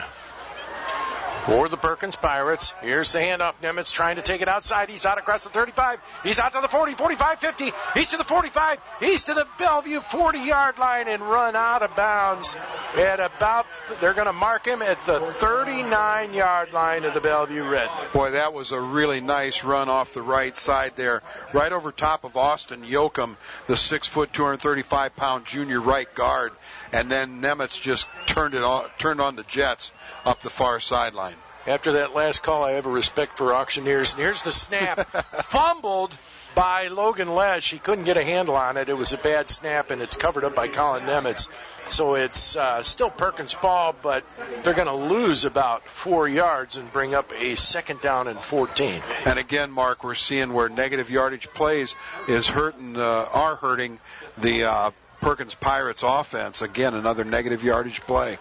for 1.48 1.70
the 1.70 1.78
Perkins 1.78 2.14
Pirates. 2.14 2.74
Here's 2.82 3.10
the 3.12 3.20
handoff. 3.20 3.54
Nemitz 3.62 3.90
trying 3.90 4.16
to 4.16 4.22
take 4.22 4.42
it 4.42 4.48
outside. 4.48 4.90
He's 4.90 5.06
out 5.06 5.16
across 5.16 5.44
the 5.44 5.50
35. 5.50 5.98
He's 6.22 6.38
out 6.38 6.52
to 6.52 6.60
the 6.60 6.68
40, 6.68 6.92
45, 6.92 7.40
50. 7.40 7.72
He's 7.94 8.10
to 8.10 8.18
the 8.18 8.24
45. 8.24 8.78
He's 9.00 9.24
to 9.24 9.34
the 9.34 9.46
Bellevue 9.58 10.00
40 10.00 10.40
yard 10.40 10.78
line 10.78 11.08
and 11.08 11.22
run 11.22 11.56
out 11.56 11.82
of 11.82 11.96
bounds 11.96 12.58
at 12.98 13.18
about, 13.18 13.66
they're 14.02 14.12
going 14.12 14.26
to 14.26 14.34
mark 14.34 14.66
him 14.66 14.82
at 14.82 15.02
the 15.06 15.20
39 15.20 16.34
yard 16.34 16.74
line 16.74 17.04
of 17.06 17.14
the 17.14 17.20
Bellevue 17.20 17.64
Red. 17.64 17.88
Boy, 18.12 18.32
that 18.32 18.52
was 18.52 18.72
a 18.72 18.80
really 18.80 19.22
nice 19.22 19.64
run 19.64 19.88
off 19.88 20.12
the 20.12 20.20
right 20.20 20.54
side 20.54 20.96
there, 20.96 21.22
right 21.54 21.72
over 21.72 21.92
top 21.92 22.24
of 22.24 22.36
Austin 22.36 22.82
Yoakum, 22.82 23.36
the 23.68 23.76
six 23.76 24.06
foot, 24.06 24.34
235 24.34 25.16
pound 25.16 25.46
junior 25.46 25.80
right 25.80 26.14
guard. 26.14 26.52
And 26.92 27.10
then 27.10 27.40
Nemitz 27.40 27.80
just 27.80 28.08
turned 28.26 28.54
it 28.54 28.62
on, 28.62 28.84
turned 28.98 29.20
on 29.20 29.36
the 29.36 29.44
Jets 29.44 29.92
up 30.24 30.40
the 30.40 30.50
far 30.50 30.80
sideline. 30.80 31.36
After 31.66 31.92
that 31.92 32.14
last 32.14 32.42
call, 32.42 32.64
I 32.64 32.72
have 32.72 32.86
a 32.86 32.90
respect 32.90 33.36
for 33.36 33.54
auctioneers. 33.54 34.14
And 34.14 34.22
here's 34.22 34.42
the 34.42 34.52
snap. 34.52 35.06
Fumbled 35.44 36.16
by 36.54 36.88
Logan 36.88 37.34
Lesh. 37.34 37.70
He 37.70 37.78
couldn't 37.78 38.04
get 38.04 38.16
a 38.16 38.24
handle 38.24 38.56
on 38.56 38.76
it. 38.76 38.88
It 38.88 38.96
was 38.96 39.12
a 39.12 39.18
bad 39.18 39.50
snap, 39.50 39.90
and 39.90 40.00
it's 40.00 40.16
covered 40.16 40.44
up 40.44 40.54
by 40.54 40.68
Colin 40.68 41.04
Nemitz. 41.04 41.48
So 41.90 42.14
it's 42.14 42.56
uh, 42.56 42.82
still 42.82 43.10
Perkins' 43.10 43.54
ball, 43.54 43.94
but 44.02 44.24
they're 44.62 44.74
going 44.74 44.88
to 44.88 44.94
lose 44.94 45.44
about 45.44 45.86
four 45.86 46.28
yards 46.28 46.76
and 46.76 46.92
bring 46.92 47.14
up 47.14 47.30
a 47.38 47.54
second 47.54 48.00
down 48.00 48.28
and 48.28 48.38
14. 48.38 49.02
And 49.26 49.38
again, 49.38 49.70
Mark, 49.70 50.02
we're 50.04 50.14
seeing 50.14 50.52
where 50.52 50.68
negative 50.68 51.10
yardage 51.10 51.48
plays 51.48 51.94
is 52.28 52.46
hurting, 52.48 52.96
uh, 52.96 53.26
are 53.32 53.56
hurting 53.56 53.98
the 54.38 54.64
uh, 54.64 54.90
Perkins 55.20 55.54
Pirates 55.54 56.02
offense. 56.02 56.62
Again, 56.62 56.94
another 56.94 57.24
negative 57.24 57.64
yardage 57.64 58.00
play. 58.02 58.38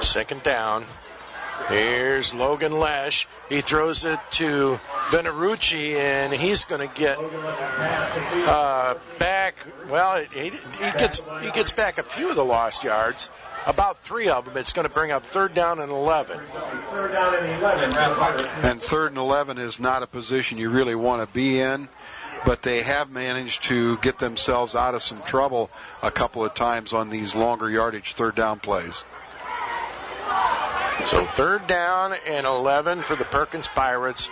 Second 0.00 0.42
down. 0.42 0.84
Here's 1.68 2.32
Logan 2.32 2.78
Lesh. 2.78 3.26
He 3.48 3.60
throws 3.60 4.04
it 4.04 4.18
to 4.32 4.78
Venerucci, 5.10 5.96
and 5.96 6.32
he's 6.32 6.64
going 6.64 6.88
to 6.88 6.94
get 6.94 7.18
uh, 7.18 8.94
back. 9.18 9.56
Well, 9.88 10.24
he, 10.32 10.50
he 10.50 10.92
gets 10.98 11.22
he 11.42 11.50
gets 11.50 11.72
back 11.72 11.98
a 11.98 12.04
few 12.04 12.30
of 12.30 12.36
the 12.36 12.44
lost 12.44 12.84
yards, 12.84 13.28
about 13.66 13.98
three 13.98 14.28
of 14.28 14.44
them. 14.44 14.56
It's 14.56 14.72
going 14.72 14.86
to 14.86 14.92
bring 14.92 15.10
up 15.10 15.24
third 15.24 15.52
down 15.52 15.80
and 15.80 15.90
11. 15.90 16.38
And 18.62 18.80
third 18.80 19.08
and 19.08 19.18
11 19.18 19.58
is 19.58 19.80
not 19.80 20.02
a 20.02 20.06
position 20.06 20.58
you 20.58 20.70
really 20.70 20.94
want 20.94 21.26
to 21.26 21.34
be 21.34 21.60
in, 21.60 21.88
but 22.44 22.62
they 22.62 22.82
have 22.82 23.10
managed 23.10 23.64
to 23.64 23.96
get 23.98 24.18
themselves 24.18 24.74
out 24.74 24.94
of 24.94 25.02
some 25.02 25.22
trouble 25.22 25.70
a 26.02 26.10
couple 26.10 26.44
of 26.44 26.54
times 26.54 26.92
on 26.92 27.10
these 27.10 27.34
longer 27.34 27.68
yardage 27.68 28.14
third 28.14 28.34
down 28.34 28.58
plays. 28.58 29.04
So 31.06 31.24
third 31.24 31.66
down 31.66 32.14
and 32.26 32.46
11 32.46 33.00
for 33.00 33.16
the 33.16 33.24
Perkins 33.24 33.68
Pirates. 33.68 34.28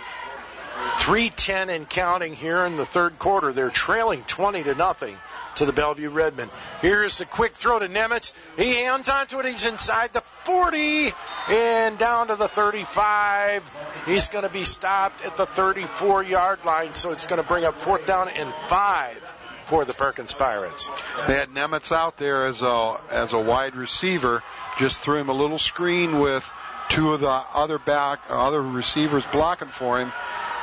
310 0.99 1.69
and 1.69 1.89
counting 1.89 2.35
here 2.35 2.65
in 2.65 2.77
the 2.77 2.85
third 2.85 3.17
quarter. 3.17 3.51
They're 3.51 3.69
trailing 3.69 4.23
20 4.23 4.63
to 4.63 4.75
nothing 4.75 5.17
to 5.57 5.65
the 5.65 5.73
Bellevue 5.73 6.09
Redmen. 6.09 6.49
Here's 6.81 7.17
the 7.17 7.25
quick 7.25 7.53
throw 7.53 7.79
to 7.79 7.87
Nemitz. 7.87 8.33
He 8.57 8.75
hands 8.75 9.09
onto 9.09 9.39
it. 9.39 9.45
He's 9.45 9.65
inside 9.65 10.13
the 10.13 10.21
40 10.21 11.11
and 11.49 11.97
down 11.97 12.27
to 12.27 12.35
the 12.35 12.47
35. 12.47 13.63
He's 14.05 14.27
going 14.29 14.43
to 14.43 14.49
be 14.49 14.65
stopped 14.65 15.25
at 15.25 15.37
the 15.37 15.45
34 15.45 16.23
yard 16.23 16.63
line, 16.65 16.93
so 16.93 17.11
it's 17.11 17.25
going 17.25 17.41
to 17.41 17.47
bring 17.47 17.65
up 17.65 17.75
fourth 17.75 18.05
down 18.05 18.29
and 18.29 18.53
five 18.67 19.17
for 19.65 19.83
the 19.83 19.93
Perkins 19.93 20.33
Pirates. 20.33 20.89
They 21.27 21.33
had 21.33 21.49
Nemitz 21.49 21.91
out 21.91 22.17
there 22.17 22.45
as 22.45 22.61
a 22.61 22.95
as 23.11 23.33
a 23.33 23.39
wide 23.39 23.75
receiver. 23.75 24.43
Just 24.79 25.01
threw 25.01 25.17
him 25.17 25.29
a 25.29 25.33
little 25.33 25.59
screen 25.59 26.19
with 26.19 26.49
two 26.89 27.13
of 27.13 27.19
the 27.19 27.43
other 27.53 27.79
back 27.79 28.21
other 28.29 28.61
receivers 28.61 29.25
blocking 29.27 29.67
for 29.67 29.99
him, 29.99 30.11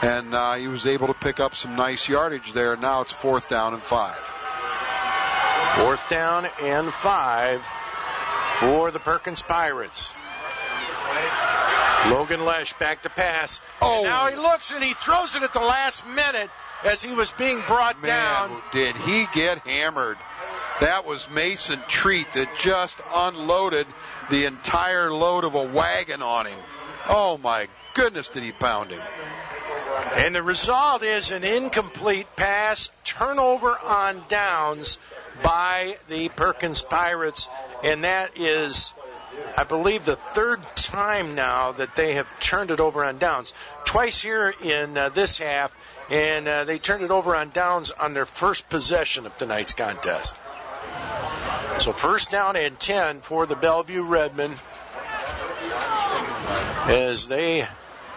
and 0.03 0.35
uh, 0.35 0.55
he 0.55 0.69
was 0.69 0.87
able 0.87 1.09
to 1.09 1.15
pick 1.15 1.41
up 1.41 1.55
some 1.55 1.77
nice 1.77 2.09
yardage 2.09 2.53
there. 2.53 2.77
Now 2.77 3.03
it's 3.03 3.13
fourth 3.13 3.49
down 3.49 3.75
and 3.75 3.83
five. 3.83 4.34
Fourth 5.77 6.09
down 6.09 6.47
and 6.63 6.93
five 6.93 7.65
for 8.57 8.91
the 8.91 9.01
Perkins 9.01 9.43
Pirates. 9.43 10.15
Logan 12.11 12.45
Lesh 12.45 12.75
back 12.75 13.03
to 13.03 13.11
pass. 13.11 13.61
Oh. 13.81 13.97
And 13.97 14.05
now 14.05 14.27
he 14.27 14.37
looks 14.37 14.73
and 14.73 14.85
he 14.85 14.93
throws 14.93 15.37
it 15.37 15.43
at 15.43 15.53
the 15.53 15.61
last 15.61 16.07
minute 16.07 16.51
as 16.85 17.03
he 17.03 17.13
was 17.13 17.31
being 17.33 17.61
brought 17.67 18.01
Man, 18.03 18.11
down. 18.11 18.63
Did 18.73 18.97
he 18.97 19.27
get 19.33 19.67
hammered? 19.67 20.19
That 20.81 21.07
was 21.07 21.29
Mason 21.31 21.81
Treat 21.89 22.33
that 22.33 22.49
just 22.59 23.01
unloaded 23.15 23.87
the 24.31 24.47
entire 24.47 25.13
load 25.13 25.45
of 25.45 25.55
a 25.55 25.63
wagon 25.63 26.21
on 26.23 26.47
him. 26.47 26.59
Oh 27.09 27.39
my 27.39 27.69
goodness, 27.95 28.29
did 28.29 28.43
he 28.43 28.53
pound 28.53 28.91
him? 28.91 29.03
And 30.17 30.35
the 30.35 30.43
result 30.43 31.03
is 31.03 31.31
an 31.31 31.45
incomplete 31.45 32.27
pass, 32.37 32.91
turnover 33.05 33.77
on 33.79 34.23
downs 34.29 34.99
by 35.43 35.97
the 36.09 36.29
Perkins 36.31 36.83
Pirates, 36.83 37.49
and 37.83 38.05
that 38.05 38.39
is, 38.39 38.95
I 39.57 39.65
believe, 39.65 40.05
the 40.05 40.17
third 40.17 40.63
time 40.77 41.35
now 41.35 41.73
that 41.73 41.97
they 41.97 42.15
have 42.15 42.29
turned 42.41 42.71
it 42.71 42.81
over 42.81 43.05
on 43.05 43.19
downs. 43.19 43.55
Twice 43.85 44.21
here 44.23 44.55
in 44.63 44.97
uh, 44.97 45.09
this 45.11 45.39
half, 45.39 45.75
and 46.11 46.47
uh, 46.47 46.65
they 46.65 46.79
turned 46.79 47.03
it 47.03 47.11
over 47.11 47.35
on 47.35 47.51
downs 47.51 47.91
on 47.91 48.15
their 48.15 48.27
first 48.27 48.69
possession 48.69 49.27
of 49.27 49.37
tonight's 49.39 49.75
contest. 49.75 50.37
So 51.79 51.93
first 51.93 52.31
down 52.31 52.57
and 52.57 52.79
10 52.79 53.21
for 53.21 53.47
the 53.47 53.57
Bellevue 53.57 54.03
Redmen 54.05 54.55
as 56.87 57.27
they 57.27 57.67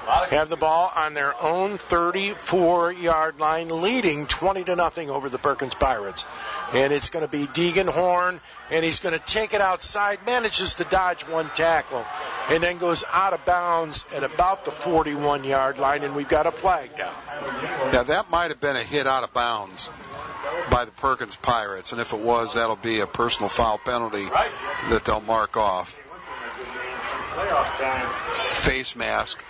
have 0.08 0.50
the 0.50 0.58
ball 0.58 0.92
on 0.96 1.14
their 1.14 1.40
own 1.42 1.78
34 1.78 2.94
yard 2.94 3.40
line, 3.40 3.70
leading 3.82 4.26
20 4.26 4.64
to 4.66 4.76
nothing 4.76 5.10
over 5.10 5.30
the 5.30 5.38
Perkins 5.38 5.76
Pirates. 5.76 6.26
And 6.74 6.94
it's 6.94 7.10
going 7.10 7.26
to 7.26 7.32
be 7.32 7.46
Deegan 7.46 7.90
Horn, 7.90 8.40
and 8.72 8.86
he's 8.86 9.00
going 9.00 9.18
to 9.18 9.26
take 9.26 9.54
it 9.54 9.62
outside, 9.62 10.20
manages 10.26 10.76
to 10.76 10.86
dodge 10.86 11.24
one 11.24 11.50
tackle, 11.50 12.06
and 12.50 12.64
then 12.64 12.78
goes 12.78 13.04
out 13.12 13.34
of 13.34 13.44
bounds 13.46 14.06
at 14.16 14.24
about 14.24 14.66
the 14.66 14.72
41 14.72 15.44
yard 15.44 15.78
line, 15.78 16.04
and 16.04 16.16
we've 16.16 16.30
got 16.30 16.48
a 16.48 16.52
flag 16.52 16.96
down. 16.96 17.14
Now, 17.92 18.04
that 18.04 18.30
might 18.30 18.52
have 18.52 18.62
been 18.62 18.76
a 18.76 18.84
hit 18.84 19.08
out 19.08 19.24
of 19.24 19.34
bounds 19.34 19.90
by 20.72 20.86
the 20.86 20.92
Perkins 20.92 21.36
Pirates, 21.36 21.92
and 21.92 22.00
if 22.00 22.14
it 22.14 22.20
was, 22.20 22.54
that'll 22.54 22.76
be 22.76 23.02
a 23.02 23.08
personal 23.08 23.50
foul 23.50 23.78
penalty 23.78 24.24
that 24.90 25.04
they'll 25.06 25.22
mark 25.22 25.58
off. 25.58 26.00
Face 28.54 28.96
mask 28.96 29.44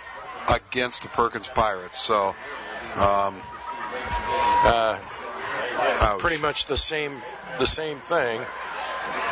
against 0.48 1.02
the 1.02 1.08
Perkins 1.08 1.48
Pirates. 1.48 1.98
So, 1.98 2.34
um, 2.96 3.36
uh, 4.64 4.98
pretty 6.18 6.40
much 6.40 6.66
the 6.66 6.76
same 6.76 7.22
the 7.58 7.66
same 7.66 7.98
thing. 7.98 8.40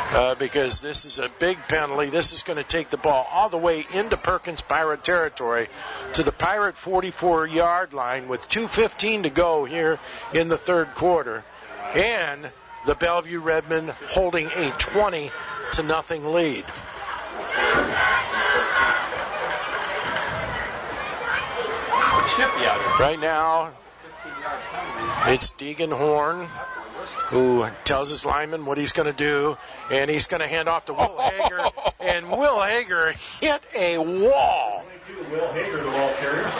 Uh, 0.09 0.35
because 0.35 0.79
this 0.79 1.03
is 1.03 1.19
a 1.19 1.27
big 1.37 1.57
penalty. 1.67 2.09
This 2.09 2.31
is 2.31 2.43
going 2.43 2.55
to 2.57 2.63
take 2.63 2.89
the 2.89 2.97
ball 2.97 3.27
all 3.29 3.49
the 3.49 3.57
way 3.57 3.85
into 3.93 4.15
Perkins 4.15 4.61
Pirate 4.61 5.03
territory 5.03 5.67
to 6.13 6.23
the 6.23 6.31
Pirate 6.31 6.77
44 6.77 7.45
yard 7.47 7.91
line 7.91 8.29
with 8.29 8.47
2.15 8.47 9.23
to 9.23 9.29
go 9.29 9.65
here 9.65 9.99
in 10.33 10.47
the 10.47 10.57
third 10.57 10.95
quarter. 10.95 11.43
And 11.93 12.49
the 12.85 12.95
Bellevue 12.95 13.41
Redmen 13.41 13.91
holding 14.11 14.47
a 14.47 14.69
20 14.77 15.29
to 15.73 15.83
nothing 15.83 16.31
lead. 16.31 16.63
Right 22.99 23.17
now, 23.19 23.71
it's 25.27 25.51
Deegan 25.51 25.91
Horn 25.91 26.47
who 27.27 27.67
tells 27.83 28.09
his 28.09 28.25
lineman 28.25 28.65
what 28.65 28.77
he's 28.77 28.93
going 28.93 29.05
to 29.05 29.17
do, 29.17 29.57
and 29.91 30.09
he's 30.09 30.27
going 30.27 30.39
to 30.39 30.47
hand 30.47 30.69
off 30.69 30.85
to 30.85 30.93
Will 30.93 31.17
Hager, 31.21 31.61
and 31.99 32.29
Will 32.29 32.61
Hager 32.61 33.11
hit 33.41 33.65
a 33.75 33.97
wall. 33.97 34.85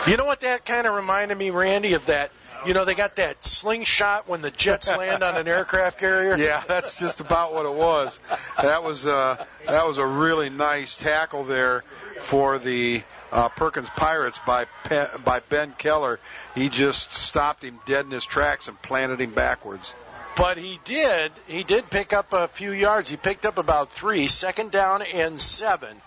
You 0.07 0.17
know 0.17 0.25
what 0.25 0.41
that 0.41 0.65
kind 0.65 0.85
of 0.85 0.93
reminded 0.93 1.37
me, 1.37 1.51
Randy, 1.51 1.93
of 1.93 2.05
that 2.07 2.31
you 2.65 2.73
know, 2.73 2.85
they 2.85 2.95
got 2.95 3.17
that 3.17 3.45
slingshot 3.45 4.27
when 4.27 4.41
the 4.41 4.51
jets 4.51 4.89
land 4.89 5.23
on 5.23 5.35
an 5.35 5.47
aircraft 5.47 5.99
carrier. 5.99 6.35
Yeah, 6.47 6.63
that's 6.67 6.99
just 6.99 7.19
about 7.19 7.53
what 7.53 7.65
it 7.65 7.73
was. 7.73 8.19
That 8.61 8.83
was 8.83 9.05
uh, 9.05 9.43
that 9.65 9.87
was 9.87 9.97
a 9.97 10.05
really 10.05 10.49
nice 10.49 10.95
tackle 10.95 11.43
there 11.43 11.81
for 12.19 12.57
the 12.57 13.03
uh, 13.31 13.49
Perkins 13.49 13.89
Pirates 13.89 14.39
by 14.45 14.65
Pe- 14.83 15.17
by 15.23 15.39
Ben 15.39 15.73
Keller. 15.77 16.19
He 16.55 16.69
just 16.69 17.13
stopped 17.13 17.63
him 17.63 17.79
dead 17.85 18.05
in 18.05 18.11
his 18.11 18.25
tracks 18.25 18.67
and 18.67 18.81
planted 18.81 19.21
him 19.21 19.31
backwards. 19.31 19.93
But 20.35 20.57
he 20.57 20.79
did. 20.85 21.31
He 21.47 21.63
did 21.63 21.89
pick 21.89 22.13
up 22.13 22.31
a 22.31 22.47
few 22.47 22.71
yards. 22.71 23.09
He 23.09 23.17
picked 23.17 23.45
up 23.45 23.57
about 23.57 23.91
three. 23.91 24.27
Second 24.27 24.71
down 24.71 25.01
and 25.01 25.41
seven 25.41 25.99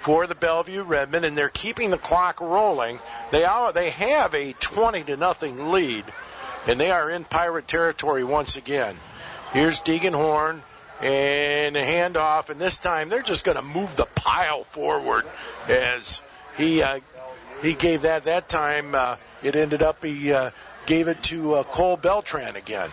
for 0.00 0.26
the 0.26 0.34
Bellevue 0.34 0.82
Redmen, 0.82 1.24
and 1.24 1.36
they're 1.36 1.48
keeping 1.48 1.90
the 1.90 1.98
clock 1.98 2.40
rolling. 2.40 2.98
They 3.30 3.44
are 3.44 3.72
they 3.72 3.90
have 3.90 4.34
a 4.34 4.52
20 4.52 5.04
to 5.04 5.16
nothing 5.16 5.70
lead, 5.70 6.04
and 6.66 6.80
they 6.80 6.90
are 6.90 7.10
in 7.10 7.24
Pirate 7.24 7.68
territory 7.68 8.24
once 8.24 8.56
again. 8.56 8.96
Here's 9.52 9.80
Deegan 9.80 10.14
Horn 10.14 10.62
and 11.00 11.76
a 11.76 11.82
handoff, 11.82 12.50
and 12.50 12.60
this 12.60 12.78
time 12.78 13.08
they're 13.08 13.22
just 13.22 13.44
going 13.44 13.56
to 13.56 13.62
move 13.62 13.96
the 13.96 14.06
pile 14.06 14.64
forward 14.64 15.24
as 15.68 16.20
he 16.60 16.82
uh, 16.82 17.00
he 17.62 17.74
gave 17.74 18.02
that 18.02 18.24
that 18.24 18.48
time. 18.48 18.94
Uh, 18.94 19.16
it 19.42 19.56
ended 19.56 19.82
up 19.82 20.04
he 20.04 20.32
uh, 20.32 20.50
gave 20.86 21.08
it 21.08 21.22
to 21.24 21.54
uh, 21.54 21.62
Cole 21.64 21.96
Beltran 21.96 22.56
again. 22.56 22.90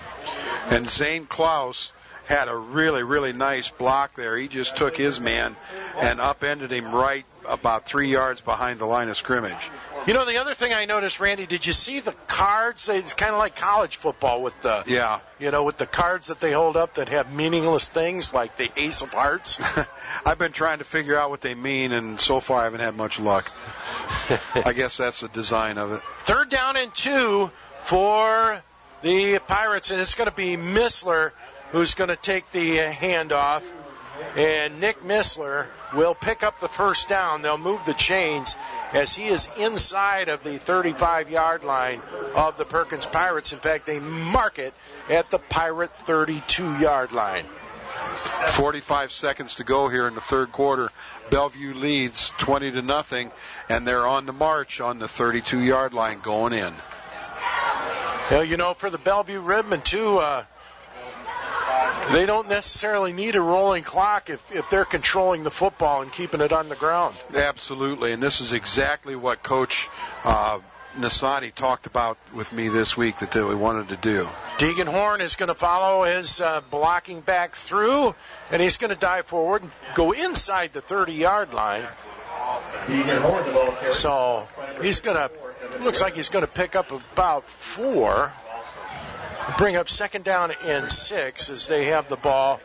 And 0.70 0.88
Zane 0.88 1.26
Klaus 1.26 1.92
had 2.28 2.50
a 2.50 2.56
really, 2.56 3.04
really 3.04 3.34
nice 3.34 3.70
block 3.70 4.16
there. 4.16 4.38
He 4.38 4.48
just 4.48 4.76
took 4.78 4.98
his 4.98 5.20
man 5.20 5.56
and 5.98 6.20
upended 6.20 6.72
him 6.72 6.94
right 6.94 7.26
about 7.48 7.86
three 7.86 8.10
yards 8.10 8.42
behind 8.42 8.80
the 8.80 8.86
line 8.86 9.08
of 9.08 9.16
scrimmage. 9.16 9.70
You 10.06 10.14
know, 10.14 10.26
the 10.26 10.38
other 10.38 10.54
thing 10.54 10.74
I 10.74 10.86
noticed, 10.86 11.20
Randy, 11.22 11.46
did 11.46 11.66
you 11.66 11.72
see 11.74 12.02
the 12.02 12.12
cards? 12.28 12.90
It's 12.90 13.14
kind 13.14 13.32
of 13.32 13.38
like 13.40 13.56
college 13.56 13.96
football 13.98 14.42
with 14.42 14.62
the, 14.62 14.84
Yeah. 14.88 15.20
you 15.40 15.52
know, 15.52 15.64
with 15.64 15.78
the 15.78 15.86
cards 15.86 16.28
that 16.28 16.40
they 16.42 16.52
hold 16.52 16.76
up 16.76 16.96
that 16.96 17.08
have 17.10 17.32
meaningless 17.32 17.88
things 17.88 18.34
like 18.34 18.58
the 18.58 18.70
Ace 18.76 19.02
of 19.02 19.12
Hearts. 19.14 19.60
I've 20.26 20.38
been 20.38 20.52
trying 20.52 20.80
to 20.80 20.84
figure 20.84 21.18
out 21.18 21.30
what 21.30 21.40
they 21.42 21.56
mean, 21.56 21.94
and 21.94 22.20
so 22.20 22.40
far 22.42 22.60
I 22.62 22.64
haven't 22.66 22.82
had 22.82 22.96
much 22.98 23.20
luck. 23.20 23.50
I 24.66 24.74
guess 24.74 24.98
that's 24.98 25.22
the 25.22 25.30
design 25.30 25.78
of 25.78 25.94
it. 25.94 26.02
Third 26.02 26.50
down 26.50 26.76
and 26.78 26.94
two 26.94 27.52
for 27.80 28.62
the 29.02 29.40
Pirates, 29.40 29.92
and 29.92 30.02
it's 30.02 30.16
going 30.16 30.30
to 30.30 30.36
be 30.36 30.58
Missler 30.58 31.32
who's 31.72 31.94
going 31.94 32.10
to 32.10 32.16
take 32.16 32.52
the 32.52 32.82
uh, 32.82 32.92
handoff. 32.92 33.64
And 34.36 34.80
Nick 34.80 35.04
Missler 35.04 35.68
will 35.94 36.16
pick 36.16 36.42
up 36.42 36.60
the 36.60 36.68
first 36.68 37.08
down. 37.08 37.44
They'll 37.44 37.58
move 37.58 37.86
the 37.86 37.94
chains 37.94 38.56
as 38.94 39.14
he 39.14 39.28
is 39.28 39.48
inside 39.60 40.28
of 40.30 40.44
the 40.44 40.58
35 40.58 41.30
yard 41.30 41.64
line 41.64 42.02
of 42.36 42.58
the 42.58 42.66
Perkins 42.66 43.06
Pirates. 43.06 43.54
In 43.54 43.60
fact, 43.60 43.86
they 43.86 44.00
mark 44.00 44.58
it 44.58 44.74
at 45.10 45.30
the 45.30 45.38
Pirate 45.38 45.92
32 45.92 46.78
yard 46.80 47.12
line. 47.12 47.46
45 48.18 49.12
seconds 49.12 49.56
to 49.56 49.64
go 49.64 49.88
here 49.90 50.08
in 50.08 50.16
the 50.16 50.22
third 50.22 50.52
quarter. 50.52 50.92
Bellevue 51.30 51.74
leads 51.74 52.32
20 52.40 52.72
to 52.72 52.82
nothing, 52.82 53.32
and 53.70 53.88
they're 53.88 54.08
on 54.08 54.26
the 54.26 54.34
march 54.34 54.82
on 54.82 55.00
the 55.00 55.08
32 55.08 55.60
yard 55.60 55.94
line 55.94 56.20
going 56.22 56.54
in. 56.54 56.74
Well, 58.32 58.44
you 58.44 58.58
know, 58.58 58.74
for 58.74 58.90
the 58.90 58.98
Bellevue 58.98 59.40
Redmen, 59.40 59.82
too, 59.82 60.18
uh, 60.18 60.44
they 62.12 62.26
don't 62.26 62.50
necessarily 62.50 63.14
need 63.14 63.36
a 63.36 63.42
rolling 63.42 63.84
clock 63.84 64.30
if, 64.30 64.52
if 64.52 64.70
they're 64.70 64.86
controlling 64.86 65.44
the 65.44 65.52
football 65.52 66.02
and 66.02 66.12
keeping 66.12 66.42
it 66.42 66.54
on 66.54 66.70
the 66.70 66.76
ground. 66.76 67.16
Absolutely, 67.36 68.12
and 68.12 68.22
this 68.22 68.42
is 68.42 68.54
exactly 68.54 69.16
what 69.16 69.44
Coach 69.44 69.90
uh, 70.24 70.60
Nasato 70.98 71.54
talked 71.54 71.86
about 71.86 72.18
with 72.34 72.52
me 72.52 72.70
this 72.70 72.98
week 72.98 73.20
that 73.20 73.32
they 73.32 73.42
wanted 73.42 73.90
to 73.90 73.98
do. 73.98 74.28
Deegan 74.58 74.88
Horn 74.88 75.22
is 75.22 75.36
going 75.36 75.50
to 75.50 75.56
follow 75.56 76.04
his 76.04 76.42
uh, 76.42 76.62
blocking 76.72 77.22
back 77.22 77.54
through, 77.54 78.16
and 78.52 78.62
he's 78.62 78.78
going 78.78 78.90
to 78.94 79.00
dive 79.00 79.26
forward 79.26 79.62
and 79.62 79.72
go 79.94 80.12
inside 80.12 80.74
the 80.74 80.82
30 80.82 81.14
yard 81.14 81.54
line. 81.54 81.86
So 83.92 84.48
he's 84.82 85.02
going 85.02 85.18
to, 85.18 85.32
looks 85.82 86.02
like 86.02 86.16
he's 86.16 86.30
going 86.30 86.46
to 86.46 86.52
pick 86.52 86.76
up 86.76 86.92
about 86.92 87.48
four. 87.48 88.32
Bring 89.56 89.76
up 89.76 89.90
second 89.90 90.26
down 90.26 90.52
and 90.66 90.92
six 90.92 91.50
as 91.50 91.68
they 91.68 91.86
have 91.86 92.10
the 92.10 92.16
ball 92.18 92.60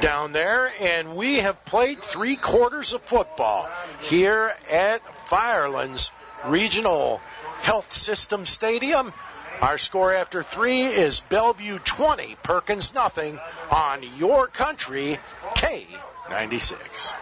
down 0.00 0.32
there. 0.32 0.70
And 0.80 1.16
we 1.16 1.36
have 1.36 1.64
played 1.64 2.00
three 2.00 2.36
quarters 2.36 2.92
of 2.92 3.02
football 3.02 3.68
here 4.02 4.52
at 4.70 5.00
Firelands 5.28 6.10
Regional 6.46 7.20
Health 7.62 7.92
System 7.92 8.46
Stadium. 8.46 9.12
Our 9.60 9.78
score 9.78 10.14
after 10.14 10.42
three 10.42 10.82
is 10.82 11.20
Bellevue 11.20 11.78
20, 11.80 12.36
Perkins 12.44 12.94
nothing 12.94 13.40
on 13.70 14.04
your 14.16 14.46
country, 14.46 15.18
K96. 15.56 17.14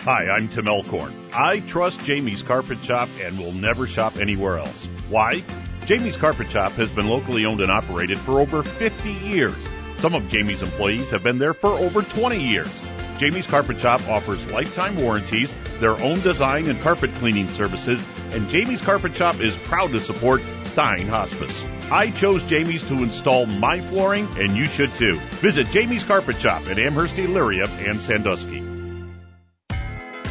Hi, 0.00 0.30
I'm 0.30 0.48
Tim 0.48 0.66
Elkhorn. 0.66 1.12
I 1.32 1.60
trust 1.60 2.02
Jamie's 2.04 2.42
Carpet 2.42 2.82
Shop 2.82 3.08
and 3.20 3.38
will 3.38 3.52
never 3.52 3.86
shop 3.86 4.16
anywhere 4.16 4.58
else. 4.58 4.86
Why? 5.08 5.42
Jamie's 5.88 6.18
Carpet 6.18 6.50
Shop 6.50 6.72
has 6.72 6.90
been 6.90 7.08
locally 7.08 7.46
owned 7.46 7.62
and 7.62 7.72
operated 7.72 8.18
for 8.18 8.40
over 8.40 8.62
50 8.62 9.10
years. 9.10 9.56
Some 9.96 10.14
of 10.14 10.28
Jamie's 10.28 10.60
employees 10.60 11.10
have 11.12 11.22
been 11.22 11.38
there 11.38 11.54
for 11.54 11.70
over 11.70 12.02
20 12.02 12.38
years. 12.38 12.68
Jamie's 13.16 13.46
Carpet 13.46 13.80
Shop 13.80 14.06
offers 14.06 14.46
lifetime 14.48 14.96
warranties, 14.96 15.50
their 15.80 15.96
own 15.96 16.20
design 16.20 16.66
and 16.66 16.78
carpet 16.82 17.10
cleaning 17.14 17.48
services, 17.48 18.06
and 18.32 18.50
Jamie's 18.50 18.82
Carpet 18.82 19.16
Shop 19.16 19.40
is 19.40 19.56
proud 19.56 19.92
to 19.92 20.00
support 20.00 20.42
Stein 20.64 21.08
Hospice. 21.08 21.64
I 21.90 22.10
chose 22.10 22.42
Jamie's 22.42 22.86
to 22.88 23.02
install 23.02 23.46
my 23.46 23.80
flooring, 23.80 24.28
and 24.36 24.58
you 24.58 24.66
should 24.66 24.94
too. 24.96 25.16
Visit 25.40 25.70
Jamie's 25.70 26.04
Carpet 26.04 26.38
Shop 26.38 26.66
at 26.66 26.78
Amherst, 26.78 27.16
Elyria, 27.16 27.66
and 27.88 28.02
Sandusky. 28.02 28.62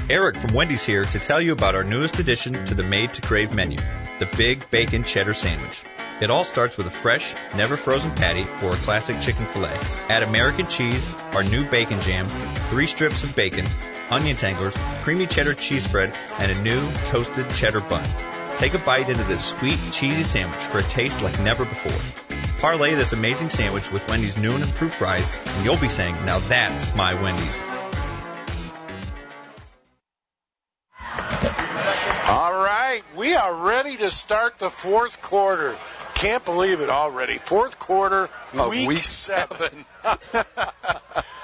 Eric 0.07 0.37
from 0.37 0.53
Wendy's 0.53 0.85
here 0.85 1.03
to 1.03 1.19
tell 1.19 1.41
you 1.41 1.51
about 1.51 1.73
our 1.73 1.83
newest 1.83 2.19
addition 2.19 2.63
to 2.65 2.75
the 2.75 2.83
Made 2.83 3.11
to 3.13 3.21
Crave 3.21 3.51
menu, 3.51 3.81
the 4.19 4.25
Big 4.37 4.69
Bacon 4.71 5.03
Cheddar 5.03 5.33
Sandwich. 5.33 5.83
It 6.19 6.31
all 6.31 6.43
starts 6.43 6.77
with 6.77 6.87
a 6.87 6.91
fresh, 6.91 7.35
never 7.55 7.77
frozen 7.77 8.11
patty 8.11 8.43
for 8.43 8.69
a 8.73 8.77
classic 8.77 9.21
chicken 9.21 9.45
filet. 9.45 9.77
Add 10.09 10.23
American 10.23 10.67
cheese, 10.67 11.13
our 11.31 11.43
new 11.43 11.69
bacon 11.69 12.01
jam, 12.01 12.27
three 12.69 12.87
strips 12.87 13.23
of 13.23 13.35
bacon, 13.35 13.67
onion 14.09 14.35
tanglers, 14.35 14.73
creamy 15.03 15.27
cheddar 15.27 15.53
cheese 15.53 15.83
spread, 15.83 16.15
and 16.39 16.51
a 16.51 16.61
new 16.63 16.91
toasted 17.05 17.47
cheddar 17.51 17.81
bun. 17.81 18.07
Take 18.57 18.73
a 18.73 18.79
bite 18.79 19.09
into 19.09 19.23
this 19.25 19.45
sweet, 19.45 19.77
cheesy 19.91 20.23
sandwich 20.23 20.59
for 20.59 20.79
a 20.79 20.83
taste 20.83 21.21
like 21.21 21.39
never 21.41 21.65
before. 21.65 22.37
Parlay 22.59 22.95
this 22.95 23.13
amazing 23.13 23.51
sandwich 23.51 23.91
with 23.91 24.07
Wendy's 24.07 24.37
new 24.37 24.55
and 24.55 24.63
improved 24.63 24.95
fries, 24.95 25.31
and 25.45 25.63
you'll 25.63 25.77
be 25.77 25.89
saying, 25.89 26.15
now 26.25 26.39
that's 26.39 26.93
my 26.95 27.13
Wendy's. 27.13 27.86
Right, 32.97 33.15
we 33.15 33.35
are 33.35 33.53
ready 33.53 33.95
to 33.97 34.09
start 34.09 34.57
the 34.57 34.71
fourth 34.71 35.21
quarter. 35.21 35.77
Can't 36.15 36.43
believe 36.43 36.81
it 36.81 36.89
already. 36.89 37.35
Fourth 37.35 37.77
quarter, 37.77 38.27
Of 38.53 38.69
week, 38.71 38.87
week 38.87 39.03
seven. 39.03 39.85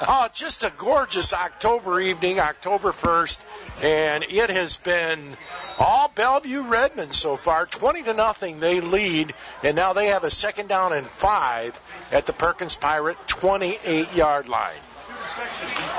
oh, 0.01 0.29
just 0.33 0.63
a 0.63 0.73
gorgeous 0.75 1.31
October 1.31 1.99
evening, 1.99 2.39
October 2.39 2.91
1st, 2.91 3.83
and 3.83 4.23
it 4.23 4.49
has 4.49 4.77
been 4.77 5.37
all 5.77 6.07
Bellevue 6.07 6.63
Redmen 6.63 7.11
so 7.11 7.37
far. 7.37 7.67
20 7.67 8.01
to 8.01 8.15
nothing, 8.15 8.59
they 8.59 8.79
lead, 8.79 9.35
and 9.61 9.75
now 9.75 9.93
they 9.93 10.07
have 10.07 10.23
a 10.23 10.31
second 10.31 10.69
down 10.69 10.91
and 10.91 11.05
five 11.05 11.79
at 12.11 12.25
the 12.25 12.33
Perkins 12.33 12.73
Pirate 12.73 13.17
28 13.27 14.15
yard 14.15 14.49
line. 14.49 14.73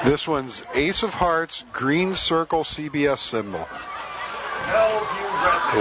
This 0.02 0.26
one's 0.26 0.64
Ace 0.74 1.05
of 1.05 1.14
Hearts, 1.14 1.64
green 1.72 2.14
circle 2.14 2.64
CBS 2.64 3.18
symbol. 3.18 3.68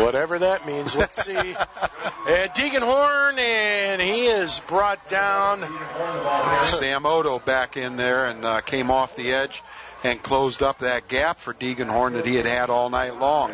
Whatever 0.04 0.40
that 0.40 0.66
means. 0.66 0.96
Let's 0.96 1.24
see. 1.24 1.36
and 1.36 1.56
Deegan 2.56 2.82
Horn, 2.82 3.38
and 3.38 4.02
he 4.02 4.28
is 4.28 4.60
brought 4.68 5.08
down. 5.08 5.64
Sam 6.66 7.06
Odo 7.06 7.40
back 7.40 7.78
in 7.78 7.96
there 7.96 8.26
and 8.28 8.44
uh, 8.44 8.62
came 8.62 8.92
off 8.92 9.16
the 9.16 9.34
edge 9.34 9.62
and 10.04 10.22
closed 10.22 10.64
up 10.64 10.80
that 10.80 11.08
gap 11.08 11.38
for 11.38 11.54
Deegan 11.54 11.88
Horn 11.88 12.14
that 12.14 12.26
he 12.26 12.36
had 12.36 12.46
had 12.46 12.70
all 12.70 12.90
night 12.90 13.20
long. 13.20 13.52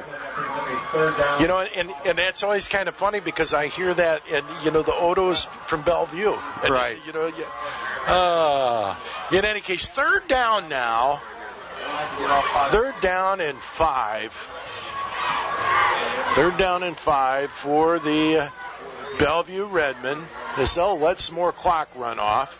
You 1.39 1.47
know, 1.47 1.59
and 1.59 1.91
and 2.05 2.17
that's 2.17 2.43
always 2.43 2.67
kind 2.67 2.89
of 2.89 2.95
funny 2.95 3.19
because 3.19 3.53
I 3.53 3.67
hear 3.67 3.93
that, 3.93 4.23
and 4.31 4.45
you 4.63 4.71
know, 4.71 4.81
the 4.81 4.91
Odos 4.91 5.47
from 5.67 5.83
Bellevue. 5.83 6.33
And, 6.63 6.69
Right. 6.69 6.97
You 7.05 7.13
know, 7.13 7.27
yeah. 7.27 7.45
Uh, 8.07 8.95
in 9.31 9.45
any 9.45 9.61
case, 9.61 9.87
third 9.87 10.27
down 10.27 10.69
now. 10.69 11.21
Third 12.69 12.95
down 13.01 13.41
and 13.41 13.57
five. 13.57 14.31
Third 16.33 16.57
down 16.57 16.83
and 16.83 16.97
five 16.97 17.51
for 17.51 17.99
the 17.99 18.49
Bellevue 19.17 19.65
Redmen. 19.65 20.23
as 20.57 20.75
they'll 20.75 20.97
let 20.97 21.19
some 21.19 21.35
more 21.35 21.51
clock 21.51 21.89
run 21.95 22.19
off. 22.19 22.57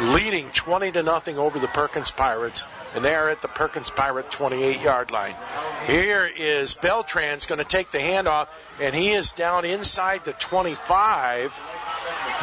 Leading 0.00 0.48
20 0.50 0.92
to 0.92 1.02
nothing 1.02 1.38
over 1.38 1.58
the 1.58 1.68
Perkins 1.68 2.10
Pirates, 2.10 2.64
and 2.94 3.04
they 3.04 3.14
are 3.14 3.28
at 3.28 3.42
the 3.42 3.48
Perkins 3.48 3.90
Pirate 3.90 4.30
28 4.30 4.80
yard 4.80 5.10
line. 5.10 5.34
Here 5.86 6.28
is 6.36 6.74
Beltran's 6.74 7.46
going 7.46 7.58
to 7.58 7.64
take 7.64 7.90
the 7.90 7.98
handoff, 7.98 8.48
and 8.80 8.94
he 8.94 9.12
is 9.12 9.32
down 9.32 9.64
inside 9.64 10.24
the 10.24 10.32
25. 10.32 11.62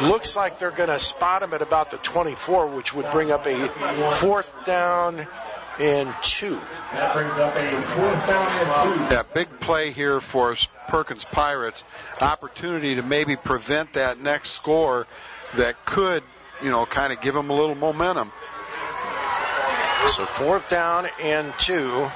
Looks 0.02 0.36
like 0.36 0.58
they're 0.58 0.70
going 0.70 0.88
to 0.88 0.98
spot 0.98 1.42
him 1.42 1.52
at 1.52 1.60
about 1.60 1.90
the 1.90 1.98
24, 1.98 2.68
which 2.68 2.94
would 2.94 3.10
bring 3.10 3.30
up 3.30 3.46
a 3.46 3.68
fourth 4.16 4.54
down 4.64 5.26
and 5.80 6.14
two. 6.22 6.60
That 6.92 7.14
brings 7.14 7.32
up 7.38 7.56
a 7.56 7.82
fourth 7.82 8.26
down 8.26 8.46
and 8.46 9.08
two. 9.08 9.14
Yeah, 9.14 9.22
big 9.32 9.48
play 9.60 9.90
here 9.90 10.20
for 10.20 10.54
Perkins 10.88 11.24
Pirates. 11.24 11.84
Opportunity 12.20 12.96
to 12.96 13.02
maybe 13.02 13.36
prevent 13.36 13.94
that 13.94 14.20
next 14.20 14.50
score 14.50 15.06
that 15.54 15.84
could, 15.86 16.22
you 16.62 16.70
know, 16.70 16.84
kind 16.84 17.12
of 17.12 17.20
give 17.20 17.34
them 17.34 17.48
a 17.50 17.54
little 17.54 17.74
momentum. 17.74 18.30
So 20.08 20.26
fourth 20.26 20.68
down 20.68 21.06
and 21.22 21.52
two 21.58 22.08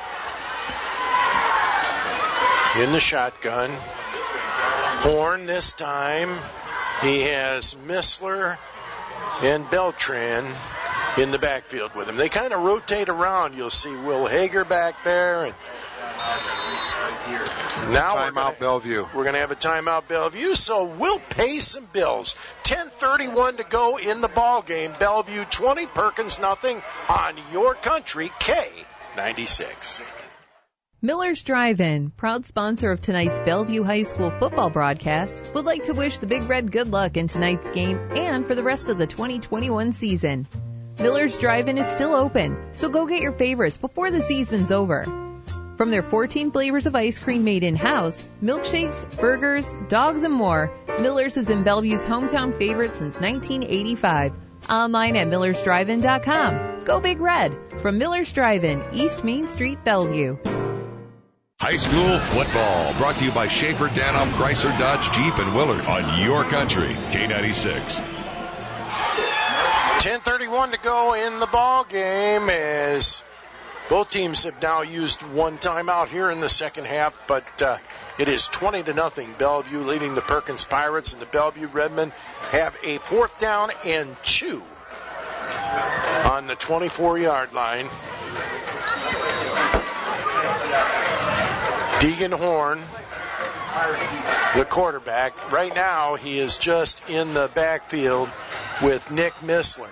in 2.79 2.93
the 2.93 3.01
shotgun. 3.01 3.71
Horn 3.73 5.47
this 5.47 5.73
time. 5.73 6.31
He 7.03 7.23
has 7.23 7.75
Missler 7.87 8.59
and 9.43 9.69
Beltran. 9.71 10.47
In 11.19 11.31
the 11.31 11.39
backfield 11.39 11.95
with 11.95 12.09
him. 12.09 12.17
They 12.17 12.29
kind 12.29 12.53
of 12.53 12.61
rotate 12.63 13.09
around. 13.09 13.55
You'll 13.55 13.71
see 13.71 13.95
Will 13.95 14.27
Hager 14.27 14.65
back 14.65 15.03
there, 15.05 15.45
and 15.45 15.55
now 17.93 18.15
we're 18.15 18.31
Timeout 18.31 18.35
gonna, 18.35 18.57
Bellevue. 18.59 19.07
we're 19.15 19.25
going 19.25 19.35
to 19.35 19.41
have 19.41 19.51
a 19.51 19.57
timeout 19.57 20.09
Bellevue, 20.09 20.55
so 20.55 20.85
we'll 20.85 21.19
pay 21.19 21.61
some 21.61 21.87
bills. 21.93 22.35
10:31 22.65 23.59
to 23.59 23.65
go 23.65 23.99
in 23.99 24.21
the 24.21 24.29
ball 24.29 24.63
game. 24.63 24.93
Bellevue 24.99 25.45
20, 25.45 25.87
Perkins 25.87 26.39
nothing 26.39 26.83
on 27.09 27.35
your 27.53 27.75
country 27.75 28.31
K96. 28.41 30.03
Miller's 31.03 31.43
Drive-In, 31.43 32.13
proud 32.17 32.47
sponsor 32.47 32.91
of 32.91 33.03
tonight's 33.03 33.39
Bellevue 33.41 33.83
High 33.83 34.05
School 34.05 34.31
football 34.39 34.71
broadcast, 34.71 35.53
would 35.55 35.67
like 35.67 35.83
to 35.85 35.93
wish 35.93 36.17
the 36.17 36.27
Big 36.27 36.49
Red 36.49 36.73
good 36.73 36.89
luck 36.89 37.19
in 37.19 37.29
tonight's 37.29 37.69
game 37.71 37.99
and 38.13 38.47
for 38.47 38.55
the 38.55 38.63
rest 38.63 38.89
of 38.89 38.97
the 38.97 39.07
2021 39.07 39.93
season. 39.93 40.47
Miller's 40.99 41.37
Drive-In 41.39 41.79
is 41.79 41.87
still 41.87 42.15
open, 42.15 42.57
so 42.73 42.89
go 42.89 43.07
get 43.07 43.21
your 43.21 43.33
favorites 43.33 43.77
before 43.77 44.11
the 44.11 44.23
season's 44.23 44.71
over. 44.71 45.05
From 45.77 45.91
their 45.91 46.05
14 46.05 46.53
flavors 46.53 46.87
of 46.87 46.95
ice 46.95 47.19
cream 47.19 47.43
made 47.43 47.65
in-house, 47.65 48.25
milkshakes, 48.43 49.19
burgers, 49.21 49.69
dogs, 49.89 50.23
and 50.23 50.33
more, 50.33 50.73
Miller's 51.01 51.35
has 51.35 51.47
been 51.47 51.65
Bellevue's 51.65 52.07
hometown 52.07 52.57
favorite 52.57 52.95
since 52.95 53.21
1985. 53.21 54.33
Online 54.71 55.17
at 55.17 55.27
millersdrivein.com. 55.27 56.85
Go 56.85 57.01
Big 57.01 57.21
Red! 57.21 57.57
From 57.81 57.99
Miller's 57.99 58.33
Drive-In, 58.33 58.85
East 58.93 59.25
Main 59.25 59.49
Street, 59.49 59.85
Bellevue. 59.85 60.37
High 61.59 61.77
school 61.77 62.19
football 62.19 62.95
brought 62.95 63.17
to 63.17 63.25
you 63.25 63.33
by 63.33 63.49
Schaefer 63.49 63.89
Danoff 63.89 64.31
Chrysler 64.33 64.79
Dodge 64.79 65.11
Jeep 65.11 65.39
and 65.39 65.57
Willard 65.57 65.85
on 65.87 66.23
your 66.23 66.45
country 66.45 66.95
K96. 67.11 68.14
10:31 70.05 70.73
to 70.73 70.79
go 70.81 71.15
in 71.15 71.41
the 71.41 71.47
ball 71.47 71.83
game 71.83 72.51
as 72.51 73.23
both 73.89 74.11
teams 74.11 74.45
have 74.45 74.61
now 74.61 74.83
used 74.83 75.23
one 75.23 75.57
timeout 75.57 76.09
here 76.09 76.31
in 76.31 76.41
the 76.41 76.49
second 76.51 76.85
half, 76.85 77.17
but 77.27 77.63
uh, 77.63 77.79
it 78.19 78.29
is 78.29 78.47
20 78.49 78.83
to 78.83 78.93
nothing. 78.93 79.35
Bellevue 79.39 79.79
leading 79.81 80.15
the 80.15 80.21
Perkins 80.21 80.63
Pirates, 80.63 81.15
and 81.15 81.23
the 81.23 81.27
Bellevue 81.27 81.69
Redmen 81.69 82.13
have 82.51 82.77
a 82.85 82.99
fourth 82.99 83.39
down 83.39 83.71
and 83.87 84.15
two 84.25 84.63
on 86.27 86.49
the 86.49 86.57
24-yard 86.57 87.55
line. 87.55 87.87
Deegan 92.01 92.35
Horn, 92.35 92.79
the 94.55 94.65
quarterback. 94.65 95.53
Right 95.53 95.75
now, 95.75 96.15
he 96.15 96.39
is 96.39 96.57
just 96.59 97.09
in 97.09 97.35
the 97.35 97.51
backfield 97.55 98.29
with 98.83 99.11
Nick 99.11 99.35
Missler. 99.41 99.91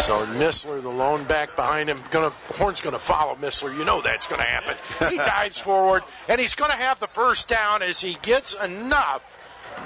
So 0.00 0.24
Missler, 0.38 0.80
the 0.82 0.88
lone 0.88 1.24
back 1.24 1.56
behind 1.56 1.90
him, 1.90 1.98
gonna 2.10 2.30
Horn's 2.56 2.80
gonna 2.80 2.98
follow 2.98 3.34
Missler. 3.34 3.76
You 3.76 3.84
know 3.84 4.00
that's 4.00 4.26
gonna 4.26 4.42
happen. 4.42 4.76
He 5.10 5.16
dives 5.18 5.58
forward, 5.58 6.02
and 6.28 6.40
he's 6.40 6.54
gonna 6.54 6.72
have 6.72 7.00
the 7.00 7.06
first 7.06 7.48
down 7.48 7.82
as 7.82 8.00
he 8.00 8.16
gets 8.22 8.54
enough 8.54 9.22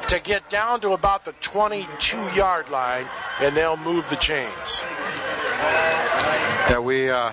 to 0.09 0.21
get 0.21 0.49
down 0.51 0.81
to 0.83 0.93
about 0.93 1.25
the 1.25 1.33
22-yard 1.33 2.71
line, 2.71 3.07
and 3.41 3.57
they'll 3.57 3.77
move 3.77 4.09
the 4.09 4.17
chains. 4.17 4.83
Yeah, 6.71 6.79
we 6.79 7.11
uh, 7.11 7.33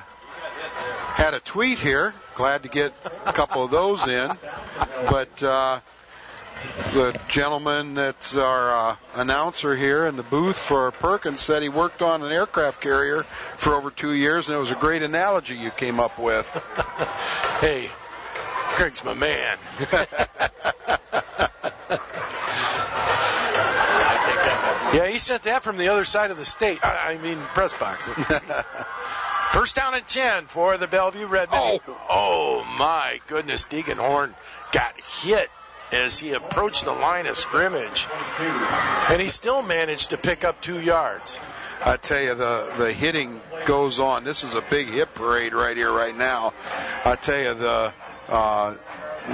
had 1.22 1.34
a 1.36 1.40
tweet 1.40 1.78
here. 1.78 2.16
Glad 2.34 2.64
to 2.64 2.70
get 2.70 2.92
a 3.28 3.34
couple 3.34 3.64
of 3.64 3.70
those 3.70 4.08
in. 4.08 4.32
But 5.08 5.44
uh, 5.44 5.80
the 6.94 7.20
gentleman 7.28 7.94
that's 7.94 8.36
our 8.36 8.92
uh, 8.92 8.96
announcer 9.14 9.76
here 9.76 10.08
in 10.08 10.16
the 10.16 10.24
booth 10.24 10.58
for 10.58 10.90
Perkins 10.90 11.40
said 11.40 11.62
he 11.62 11.70
worked 11.70 12.02
on 12.02 12.24
an 12.24 12.32
aircraft 12.32 12.82
carrier 12.82 13.22
for 13.22 13.76
over 13.76 13.92
two 13.92 14.14
years, 14.14 14.50
and 14.50 14.58
it 14.58 14.60
was 14.60 14.72
a 14.72 14.76
great 14.76 15.04
analogy 15.04 15.56
you 15.56 15.70
came 15.70 16.00
up 16.00 16.18
with. 16.18 16.48
hey, 17.62 17.88
Craig's 18.74 19.04
my 19.04 19.14
man. 19.14 19.60
yeah, 24.92 25.08
he 25.08 25.20
sent 25.20 25.44
that 25.44 25.62
from 25.62 25.78
the 25.78 25.90
other 25.90 26.04
side 26.04 26.32
of 26.32 26.38
the 26.38 26.46
state. 26.46 26.84
I, 26.84 27.14
I 27.14 27.18
mean, 27.20 27.38
press 27.54 27.76
box. 27.76 28.10
First 29.52 29.76
down 29.76 29.94
and 29.94 30.08
10 30.08 30.46
for 30.46 30.78
the 30.78 30.88
Bellevue 30.88 31.28
Redmen. 31.28 31.60
Oh, 31.62 31.80
oh 32.10 32.76
my 32.80 33.20
goodness. 33.28 33.66
Deegan 33.66 33.98
Horn 33.98 34.34
got 34.72 35.00
hit 35.00 35.50
as 35.92 36.18
he 36.18 36.32
approached 36.34 36.86
the 36.86 36.94
line 36.94 37.26
of 37.28 37.36
scrimmage. 37.38 38.08
And 39.10 39.22
he 39.22 39.28
still 39.30 39.62
managed 39.62 40.12
to 40.12 40.18
pick 40.18 40.46
up 40.46 40.62
two 40.62 40.80
yards. 40.80 41.40
I 41.84 41.98
tell 41.98 42.22
you, 42.22 42.36
the 42.36 42.72
the 42.78 42.94
hitting 42.94 43.42
goes 43.66 44.00
on. 44.00 44.24
This 44.24 44.44
is 44.44 44.56
a 44.56 44.62
big 44.62 44.88
hit 44.88 45.14
parade 45.16 45.54
right 45.54 45.76
here, 45.76 45.92
right 45.92 46.16
now. 46.16 46.54
I 47.04 47.16
tell 47.16 47.40
you, 47.40 47.54
the 47.54 47.94
uh, 48.30 48.76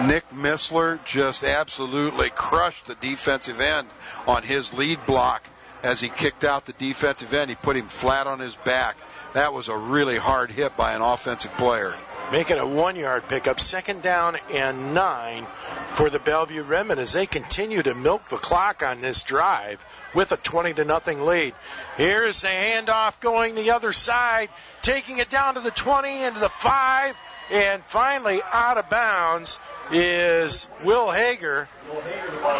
Nick 0.07 0.29
Missler 0.31 1.03
just 1.05 1.43
absolutely 1.43 2.29
crushed 2.29 2.87
the 2.87 2.95
defensive 2.95 3.59
end 3.59 3.87
on 4.25 4.43
his 4.43 4.73
lead 4.73 5.05
block 5.05 5.47
as 5.83 5.99
he 5.99 6.09
kicked 6.09 6.43
out 6.43 6.65
the 6.65 6.73
defensive 6.73 7.33
end. 7.33 7.49
He 7.49 7.55
put 7.55 7.75
him 7.75 7.85
flat 7.85 8.27
on 8.27 8.39
his 8.39 8.55
back. 8.55 8.97
That 9.37 9.53
was 9.53 9.67
a 9.67 9.77
really 9.77 10.17
hard 10.17 10.49
hit 10.49 10.75
by 10.75 10.93
an 10.93 11.03
offensive 11.03 11.55
player. 11.57 11.93
Making 12.31 12.57
a 12.57 12.65
one 12.65 12.95
yard 12.95 13.21
pickup, 13.27 13.59
second 13.59 14.01
down 14.01 14.35
and 14.51 14.95
nine 14.95 15.45
for 15.89 16.09
the 16.09 16.17
Bellevue 16.17 16.63
Redmen 16.63 16.97
as 16.97 17.13
they 17.13 17.27
continue 17.27 17.83
to 17.83 17.93
milk 17.93 18.29
the 18.29 18.37
clock 18.37 18.81
on 18.81 18.99
this 18.99 19.21
drive 19.21 19.85
with 20.15 20.31
a 20.31 20.37
20 20.37 20.73
to 20.73 20.85
nothing 20.85 21.23
lead. 21.23 21.53
Here's 21.97 22.41
the 22.41 22.47
handoff 22.47 23.19
going 23.19 23.53
the 23.53 23.69
other 23.69 23.93
side, 23.93 24.49
taking 24.81 25.19
it 25.19 25.29
down 25.29 25.53
to 25.53 25.59
the 25.59 25.69
20 25.69 26.23
into 26.23 26.39
the 26.39 26.49
5, 26.49 27.15
and 27.51 27.83
finally 27.83 28.41
out 28.51 28.79
of 28.79 28.89
bounds 28.89 29.59
is 29.91 30.67
Will 30.83 31.11
Hager. 31.11 31.69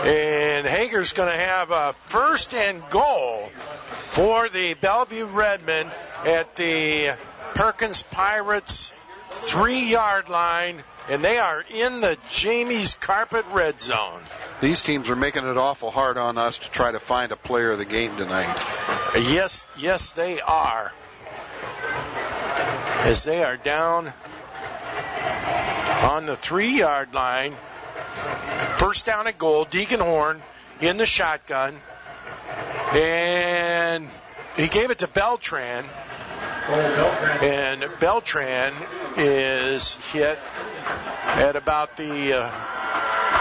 And 0.05 0.65
Hager's 0.65 1.13
going 1.13 1.31
to 1.31 1.37
have 1.37 1.71
a 1.71 1.93
first 2.05 2.53
and 2.53 2.81
goal 2.89 3.49
for 4.09 4.49
the 4.49 4.73
Bellevue 4.75 5.25
Redmen 5.25 5.87
at 6.25 6.55
the 6.55 7.13
Perkins 7.53 8.03
Pirates 8.03 8.93
three 9.29 9.89
yard 9.89 10.29
line, 10.29 10.83
and 11.09 11.23
they 11.23 11.37
are 11.37 11.63
in 11.73 12.01
the 12.01 12.17
Jamie's 12.31 12.95
Carpet 12.95 13.45
red 13.51 13.81
zone. 13.81 14.21
These 14.61 14.81
teams 14.81 15.09
are 15.09 15.15
making 15.15 15.45
it 15.45 15.57
awful 15.57 15.91
hard 15.91 16.17
on 16.17 16.37
us 16.37 16.57
to 16.59 16.69
try 16.71 16.91
to 16.91 16.99
find 16.99 17.31
a 17.31 17.35
player 17.35 17.71
of 17.71 17.77
the 17.77 17.85
game 17.85 18.15
tonight. 18.17 18.55
Yes, 19.15 19.67
yes, 19.77 20.13
they 20.13 20.41
are. 20.41 20.91
As 23.03 23.23
they 23.23 23.43
are 23.43 23.57
down 23.57 24.11
on 26.03 26.25
the 26.25 26.35
three 26.35 26.79
yard 26.79 27.13
line. 27.13 27.55
First 28.77 29.05
down 29.05 29.27
and 29.27 29.37
goal. 29.37 29.65
Deegan 29.65 29.99
Horn 29.99 30.41
in 30.81 30.97
the 30.97 31.05
shotgun. 31.05 31.75
And 32.93 34.07
he 34.55 34.67
gave 34.67 34.91
it 34.91 34.99
to 34.99 35.07
Beltran. 35.07 35.85
And 37.41 37.89
Beltran 37.99 38.73
is 39.15 39.95
hit 40.11 40.39
at 41.25 41.55
about 41.55 41.97
the. 41.97 42.41
Uh, 42.41 42.49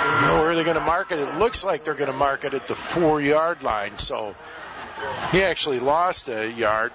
where 0.07 0.51
are 0.51 0.55
they 0.55 0.65
going 0.65 0.77
to 0.77 0.85
mark 0.85 1.11
it? 1.11 1.19
It 1.19 1.39
looks 1.39 1.65
like 1.65 1.85
they're 1.85 1.95
going 1.95 2.11
to 2.11 2.17
mark 2.17 2.45
it 2.45 2.55
at 2.55 2.67
the 2.69 2.75
four 2.75 3.21
yard 3.21 3.63
line. 3.63 3.99
So 3.99 4.35
he 5.33 5.43
actually 5.43 5.81
lost 5.81 6.29
a 6.29 6.51
yard. 6.51 6.93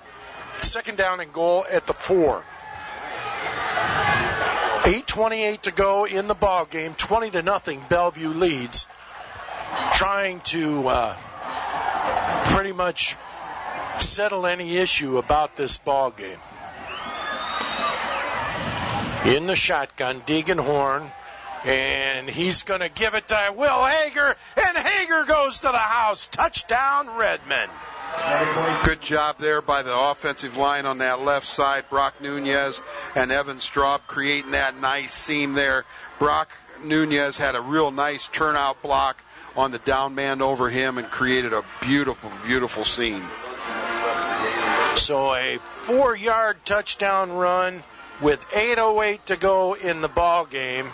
Second 0.62 0.98
down 0.98 1.20
and 1.20 1.34
goal 1.34 1.66
at 1.70 1.88
the 1.88 1.94
four. 1.94 2.44
8:28 4.92 5.62
to 5.62 5.72
go 5.72 6.04
in 6.04 6.28
the 6.28 6.36
ball 6.36 6.66
game. 6.66 6.94
20 6.96 7.32
to 7.32 7.42
nothing. 7.42 7.82
Bellevue 7.88 8.28
leads. 8.28 8.88
Trying 9.94 10.42
to 10.42 10.86
uh, 10.90 11.16
pretty 12.48 12.74
much 12.74 13.16
settle 14.00 14.46
any 14.46 14.76
issue 14.76 15.18
about 15.18 15.56
this 15.56 15.78
ball 15.78 16.12
game. 16.12 16.40
In 19.34 19.48
the 19.48 19.56
shotgun, 19.56 20.20
Deegan 20.22 20.60
Horn, 20.60 21.10
and 21.64 22.28
he's 22.28 22.64
going 22.64 22.82
to 22.82 22.90
give 22.90 23.14
it 23.14 23.30
to 23.30 23.54
Will 23.56 23.86
Hager, 23.86 24.36
and 24.58 24.78
Hager 24.78 25.24
goes 25.24 25.60
to 25.60 25.68
the 25.68 25.78
house. 25.78 26.28
Touchdown, 26.28 27.16
Redmen. 27.16 27.70
Good 28.84 29.02
job 29.02 29.38
there 29.38 29.62
by 29.62 29.84
the 29.84 29.98
offensive 29.98 30.58
line 30.58 30.86
on 30.86 31.00
that 31.00 31.22
left 31.22 31.48
side. 31.48 31.86
Brock 31.90 32.16
Nunez 32.22 32.82
and 33.16 33.32
Evan 33.32 33.58
Straub 33.58 34.02
creating 34.08 34.52
that 34.52 34.80
nice 34.80 35.14
seam 35.14 35.54
there. 35.54 35.86
Brock 36.20 36.52
Nunez 36.84 37.38
had 37.38 37.56
a 37.56 37.62
real 37.62 37.92
nice 37.92 38.28
turnout 38.28 38.82
block 38.82 39.22
on 39.56 39.72
the 39.72 39.80
down 39.80 40.16
man 40.16 40.42
over 40.42 40.70
him 40.70 40.98
and 40.98 41.10
created 41.10 41.54
a 41.54 41.64
beautiful, 41.82 42.32
beautiful 42.46 42.86
scene. 42.86 43.24
So 44.96 45.34
a 45.34 45.58
four 45.58 46.16
yard 46.16 46.58
touchdown 46.66 47.32
run 47.32 47.84
with 48.22 48.42
8.08 48.50 49.26
to 49.26 49.36
go 49.36 49.74
in 49.74 50.02
the 50.02 50.08
ball 50.08 50.46
game. 50.46 50.88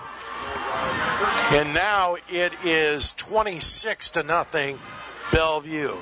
And 1.52 1.74
now 1.74 2.18
it 2.30 2.54
is 2.64 3.12
26 3.14 4.12
to 4.12 4.24
nothing 4.24 4.80
Bellevue. 5.32 5.96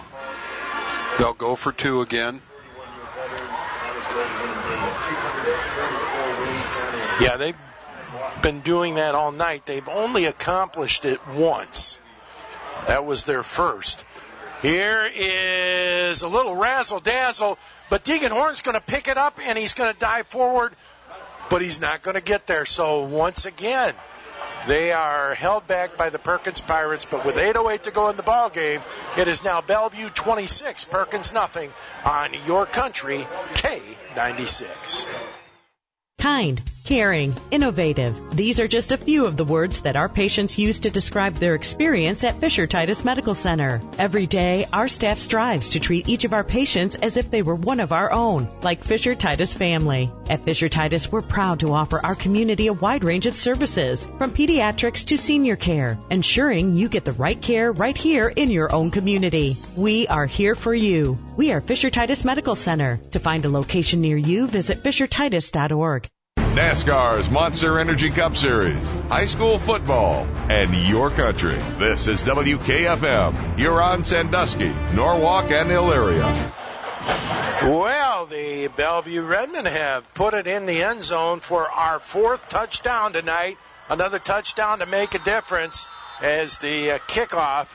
They'll 1.18 1.34
go 1.34 1.56
for 1.56 1.72
two 1.72 2.02
again. 2.02 2.42
Yeah, 7.22 7.38
they've 7.38 7.56
been 8.42 8.60
doing 8.60 8.96
that 8.96 9.16
all 9.16 9.32
night. 9.32 9.66
They've 9.66 9.88
only 9.88 10.26
accomplished 10.26 11.06
it 11.06 11.26
once. 11.30 11.98
That 12.88 13.06
was 13.06 13.24
their 13.24 13.44
first. 13.44 14.04
Here 14.62 15.10
is 15.14 16.22
a 16.22 16.28
little 16.28 16.56
razzle 16.56 17.00
dazzle, 17.00 17.58
but 17.90 18.04
Deegan 18.04 18.32
Horn's 18.32 18.62
going 18.62 18.76
to 18.76 18.82
pick 18.82 19.08
it 19.08 19.18
up 19.18 19.40
and 19.42 19.58
he's 19.58 19.74
going 19.74 19.94
to 19.94 20.00
dive 20.00 20.28
forward, 20.28 20.74
but 21.50 21.62
he's 21.62 21.80
not 21.80 22.02
going 22.02 22.16
to 22.16 22.22
get 22.22 22.48
there. 22.48 22.66
So 22.66 23.06
once 23.06 23.46
again, 23.46 23.94
they 24.68 24.92
are 24.92 25.34
held 25.36 25.68
back 25.68 25.98
by 25.98 26.10
the 26.10 26.20
Perkins 26.20 26.62
Pirates, 26.62 27.06
but 27.06 27.26
with 27.26 27.38
8:08 27.38 27.84
to 27.84 27.92
go 27.92 28.10
in 28.10 28.18
the 28.18 28.24
ball 28.24 28.50
game, 28.50 28.82
it 29.18 29.28
is 29.28 29.44
now 29.44 29.62
Bellevue 29.62 30.10
26, 30.10 30.86
Perkins 30.86 31.34
nothing 31.34 31.72
on 32.04 32.32
your 32.46 32.66
country 32.66 33.28
K96. 33.54 35.06
Kind, 36.26 36.64
caring, 36.86 37.36
innovative. 37.52 38.36
These 38.36 38.60
are 38.60 38.68
just 38.68 38.92
a 38.92 38.98
few 38.98 39.26
of 39.26 39.38
the 39.38 39.46
words 39.46 39.82
that 39.82 39.96
our 39.96 40.10
patients 40.10 40.58
use 40.58 40.80
to 40.80 40.90
describe 40.90 41.36
their 41.36 41.54
experience 41.54 42.24
at 42.24 42.40
Fisher 42.40 42.66
Titus 42.66 43.06
Medical 43.06 43.36
Center. 43.36 43.80
Every 44.00 44.26
day, 44.26 44.66
our 44.74 44.88
staff 44.88 45.20
strives 45.20 45.70
to 45.70 45.80
treat 45.80 46.10
each 46.10 46.26
of 46.26 46.34
our 46.34 46.44
patients 46.44 46.96
as 46.96 47.18
if 47.18 47.30
they 47.30 47.44
were 47.44 47.54
one 47.54 47.80
of 47.80 47.92
our 47.92 48.12
own, 48.12 48.48
like 48.64 48.84
Fisher 48.84 49.14
Titus 49.14 49.54
family. 49.54 50.12
At 50.28 50.44
Fisher 50.44 50.68
Titus, 50.68 51.12
we're 51.12 51.22
proud 51.22 51.60
to 51.60 51.74
offer 51.74 52.04
our 52.04 52.16
community 52.16 52.68
a 52.68 52.74
wide 52.74 53.04
range 53.04 53.28
of 53.28 53.36
services, 53.36 54.08
from 54.18 54.32
pediatrics 54.32 55.06
to 55.06 55.18
senior 55.18 55.56
care, 55.56 56.00
ensuring 56.10 56.76
you 56.76 56.90
get 56.90 57.06
the 57.06 57.14
right 57.14 57.40
care 57.40 57.72
right 57.72 57.96
here 57.96 58.28
in 58.28 58.50
your 58.50 58.74
own 58.74 58.90
community. 58.90 59.58
We 59.76 60.08
are 60.08 60.26
here 60.26 60.56
for 60.56 60.74
you. 60.74 61.20
We 61.38 61.52
are 61.52 61.62
Fisher 61.62 61.92
Titus 61.92 62.26
Medical 62.26 62.56
Center. 62.56 63.00
To 63.12 63.20
find 63.20 63.46
a 63.46 63.50
location 63.50 64.02
near 64.02 64.18
you, 64.18 64.48
visit 64.48 64.82
fishertitus.org. 64.82 66.05
NASCAR's 66.56 67.30
Monster 67.30 67.80
Energy 67.80 68.10
Cup 68.10 68.38
Series, 68.38 68.90
high 69.10 69.26
school 69.26 69.60
football, 69.60 70.26
and 70.50 70.74
your 70.74 71.10
country. 71.10 71.58
This 71.80 72.08
is 72.08 72.24
WKFM, 72.24 73.58
Huron, 73.58 74.06
Sandusky, 74.06 74.72
Norwalk, 74.94 75.52
and 75.52 75.70
Elyria. 75.70 76.54
Well, 77.62 78.26
the 78.28 78.70
Bellevue 78.70 79.24
Redmen 79.24 79.66
have 79.66 80.14
put 80.14 80.34
it 80.34 80.48
in 80.48 80.66
the 80.66 80.82
end 80.82 81.04
zone 81.04 81.42
for 81.42 81.70
our 81.70 82.00
fourth 82.00 82.48
touchdown 82.48 83.12
tonight. 83.12 83.58
Another 83.90 84.18
touchdown 84.18 84.80
to 84.80 84.86
make 84.86 85.14
a 85.14 85.20
difference 85.20 85.88
as 86.22 86.60
the 86.60 86.92
uh, 86.92 87.00
kickoff 87.00 87.68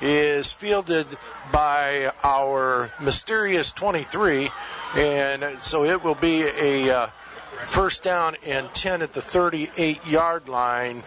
is 0.00 0.52
fielded 0.52 1.06
by 1.52 2.10
our 2.24 2.90
mysterious 3.00 3.70
23, 3.70 4.50
and 4.96 5.62
so 5.62 5.84
it 5.84 6.02
will 6.02 6.16
be 6.16 6.42
a 6.42 6.90
uh, 6.90 7.06
first 7.56 8.02
down 8.02 8.36
and 8.46 8.72
10 8.74 9.02
at 9.02 9.12
the 9.12 9.22
38 9.22 10.06
yard 10.06 10.48
line 10.48 11.02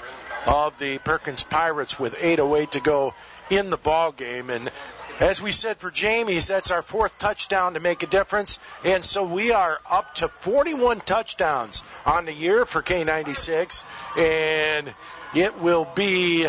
of 0.45 0.77
the 0.79 0.97
Perkins 0.99 1.43
Pirates 1.43 1.99
with 1.99 2.15
8.08 2.15 2.71
to 2.71 2.79
go 2.79 3.13
in 3.49 3.69
the 3.69 3.77
ball 3.77 4.11
game. 4.11 4.49
And 4.49 4.71
as 5.19 5.41
we 5.41 5.51
said 5.51 5.77
for 5.77 5.91
Jamie's, 5.91 6.47
that's 6.47 6.71
our 6.71 6.81
fourth 6.81 7.17
touchdown 7.19 7.73
to 7.73 7.79
make 7.79 8.03
a 8.03 8.07
difference. 8.07 8.59
And 8.83 9.03
so 9.03 9.25
we 9.25 9.51
are 9.51 9.79
up 9.89 10.15
to 10.15 10.29
41 10.29 11.01
touchdowns 11.01 11.83
on 12.05 12.25
the 12.25 12.33
year 12.33 12.65
for 12.65 12.81
K96. 12.81 13.83
And 14.17 14.93
it 15.35 15.59
will 15.59 15.85
be 15.85 16.47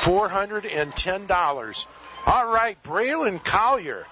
$410. 0.00 1.86
All 2.26 2.46
right, 2.46 2.80
Braylon 2.82 3.42
Collier. 3.42 4.06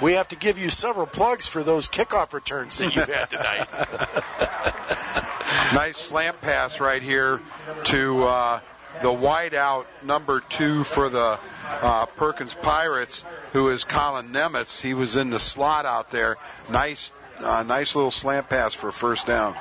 We 0.00 0.14
have 0.14 0.28
to 0.28 0.36
give 0.36 0.58
you 0.58 0.70
several 0.70 1.06
plugs 1.06 1.46
for 1.46 1.62
those 1.62 1.88
kickoff 1.88 2.32
returns 2.32 2.78
that 2.78 2.96
you've 2.96 3.06
had 3.06 3.30
tonight. 3.30 3.68
nice 5.74 5.96
slant 5.96 6.40
pass 6.40 6.80
right 6.80 7.02
here 7.02 7.40
to 7.84 8.24
uh, 8.24 8.60
the 9.02 9.08
wideout 9.08 9.84
number 10.02 10.40
two 10.40 10.84
for 10.84 11.08
the 11.08 11.38
uh, 11.82 12.06
Perkins 12.06 12.54
Pirates, 12.54 13.24
who 13.52 13.68
is 13.68 13.84
Colin 13.84 14.28
Nemitz. 14.28 14.80
He 14.80 14.94
was 14.94 15.16
in 15.16 15.30
the 15.30 15.38
slot 15.38 15.86
out 15.86 16.10
there. 16.10 16.36
Nice, 16.70 17.12
uh, 17.40 17.62
nice 17.62 17.94
little 17.94 18.10
slant 18.10 18.48
pass 18.48 18.74
for 18.74 18.90
first 18.90 19.26
down. 19.26 19.54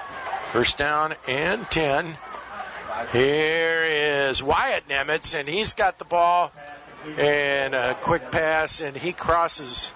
First 0.47 0.77
down 0.77 1.13
and 1.27 1.69
10. 1.69 2.05
Here 3.11 3.83
is 3.85 4.43
Wyatt 4.43 4.87
Nemitz, 4.87 5.39
and 5.39 5.47
he's 5.47 5.73
got 5.73 5.99
the 5.99 6.05
ball 6.05 6.51
and 7.17 7.73
a 7.73 7.95
quick 8.01 8.31
pass, 8.31 8.81
and 8.81 8.95
he 8.95 9.13
crosses. 9.13 9.91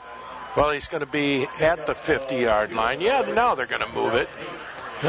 Well, 0.55 0.71
he's 0.71 0.88
going 0.88 1.01
to 1.01 1.11
be 1.11 1.47
at 1.59 1.88
the 1.88 1.95
50 1.95 2.35
yard 2.35 2.73
line. 2.73 3.01
Yeah, 3.01 3.21
now 3.34 3.55
they're 3.55 3.65
going 3.65 3.81
to 3.81 3.93
move 3.93 4.13
it. 4.13 4.30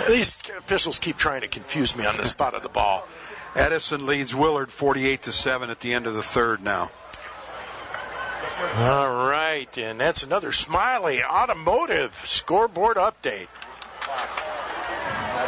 These 0.09 0.39
officials 0.59 0.99
keep 0.99 1.17
trying 1.17 1.43
to 1.43 1.49
confuse 1.49 1.95
me 1.95 2.07
on 2.07 2.17
the 2.17 2.27
spot 2.27 2.55
of 2.55 2.63
the 2.63 2.69
ball. 2.69 3.07
Edison 3.55 4.07
leads 4.07 4.35
Willard 4.35 4.73
48 4.73 5.23
to 5.23 5.33
7 5.33 5.71
at 5.71 5.81
the 5.81 5.95
end 5.95 6.07
of 6.07 6.15
the 6.15 6.23
third 6.23 6.63
now. 6.63 6.91
All 8.77 9.29
right, 9.29 9.69
and 9.79 10.01
that's 10.01 10.23
another 10.23 10.53
Smiley 10.53 11.23
Automotive 11.23 12.15
scoreboard 12.25 12.97
update. 12.97 13.49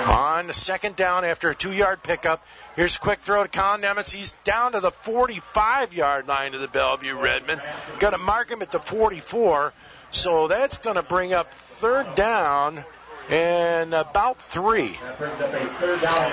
On 0.06 0.46
the 0.46 0.54
second 0.54 0.96
down 0.96 1.24
after 1.24 1.50
a 1.50 1.54
two 1.54 1.72
yard 1.72 2.02
pickup, 2.02 2.46
here's 2.76 2.96
a 2.96 2.98
quick 2.98 3.18
throw 3.20 3.42
to 3.42 3.48
Colin 3.48 3.80
Nemitz. 3.80 4.12
He's 4.12 4.32
down 4.44 4.72
to 4.72 4.80
the 4.80 4.90
45 4.90 5.94
yard 5.94 6.28
line 6.28 6.54
of 6.54 6.60
the 6.60 6.68
Bellevue 6.68 7.18
Redmen. 7.18 7.60
Going 7.98 8.12
to 8.12 8.18
mark 8.18 8.50
him 8.50 8.62
at 8.62 8.70
the 8.70 8.80
44. 8.80 9.72
So 10.10 10.48
that's 10.48 10.78
going 10.78 10.96
to 10.96 11.02
bring 11.02 11.32
up 11.32 11.52
third 11.52 12.14
down 12.14 12.84
and 13.28 13.92
about 13.92 14.38
three. 14.38 14.96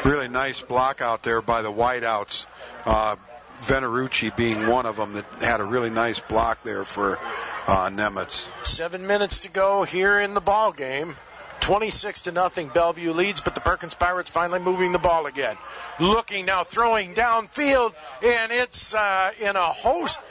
Really 0.05 0.27
nice 0.27 0.61
block 0.61 1.01
out 1.01 1.23
there 1.23 1.41
by 1.41 1.61
the 1.61 1.71
wideouts. 1.71 2.45
Uh, 2.85 3.15
Venerucci 3.63 4.35
being 4.35 4.67
one 4.67 4.85
of 4.85 4.97
them 4.97 5.13
that 5.13 5.25
had 5.41 5.61
a 5.61 5.63
really 5.63 5.89
nice 5.89 6.19
block 6.19 6.63
there 6.63 6.83
for 6.83 7.17
uh, 7.67 7.89
Nemitz. 7.89 8.47
Seven 8.65 9.07
minutes 9.07 9.41
to 9.41 9.49
go 9.49 9.83
here 9.83 10.19
in 10.19 10.33
the 10.33 10.41
ball 10.41 10.71
game. 10.71 11.15
26 11.63 12.23
to 12.23 12.31
nothing. 12.33 12.67
Bellevue 12.67 13.13
leads, 13.13 13.39
but 13.39 13.55
the 13.55 13.61
Perkins 13.61 13.93
Pirates 13.93 14.29
finally 14.29 14.59
moving 14.59 14.91
the 14.91 14.99
ball 14.99 15.27
again. 15.27 15.55
Looking 15.97 16.45
now, 16.45 16.65
throwing 16.65 17.13
downfield, 17.13 17.93
and 18.21 18.51
it's 18.51 18.93
uh, 18.93 19.31
in 19.39 19.55
a 19.55 19.67
host. 19.67 20.21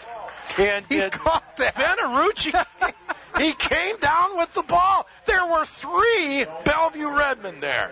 And 0.59 0.85
he 0.87 0.99
it, 0.99 1.13
caught 1.13 1.57
that. 1.57 1.75
Venerucci. 1.75 2.53
he 3.39 3.53
came 3.53 3.97
down 3.97 4.37
with 4.37 4.53
the 4.55 4.63
ball. 4.63 5.07
There 5.27 5.47
were 5.47 5.65
three 5.65 6.45
Bellevue 6.65 7.17
Redmen 7.17 7.61
there. 7.61 7.91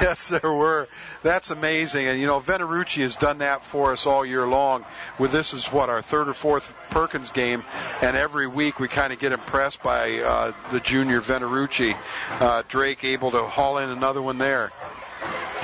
Yes, 0.00 0.28
there 0.28 0.52
were. 0.52 0.88
That's 1.22 1.50
amazing. 1.50 2.06
And 2.06 2.20
you 2.20 2.26
know, 2.26 2.38
Venerucci 2.38 3.02
has 3.02 3.16
done 3.16 3.38
that 3.38 3.62
for 3.62 3.92
us 3.92 4.06
all 4.06 4.26
year 4.26 4.46
long. 4.46 4.84
With 5.18 5.32
this 5.32 5.54
is 5.54 5.66
what 5.66 5.88
our 5.88 6.02
third 6.02 6.28
or 6.28 6.34
fourth 6.34 6.74
Perkins 6.90 7.30
game, 7.30 7.64
and 8.02 8.16
every 8.16 8.46
week 8.46 8.78
we 8.78 8.88
kind 8.88 9.12
of 9.12 9.18
get 9.18 9.32
impressed 9.32 9.82
by 9.82 10.18
uh, 10.18 10.52
the 10.70 10.80
junior 10.80 11.20
Venerucci. 11.20 11.96
Uh, 12.40 12.62
Drake 12.68 13.04
able 13.04 13.30
to 13.30 13.44
haul 13.44 13.78
in 13.78 13.90
another 13.90 14.20
one 14.20 14.38
there. 14.38 14.70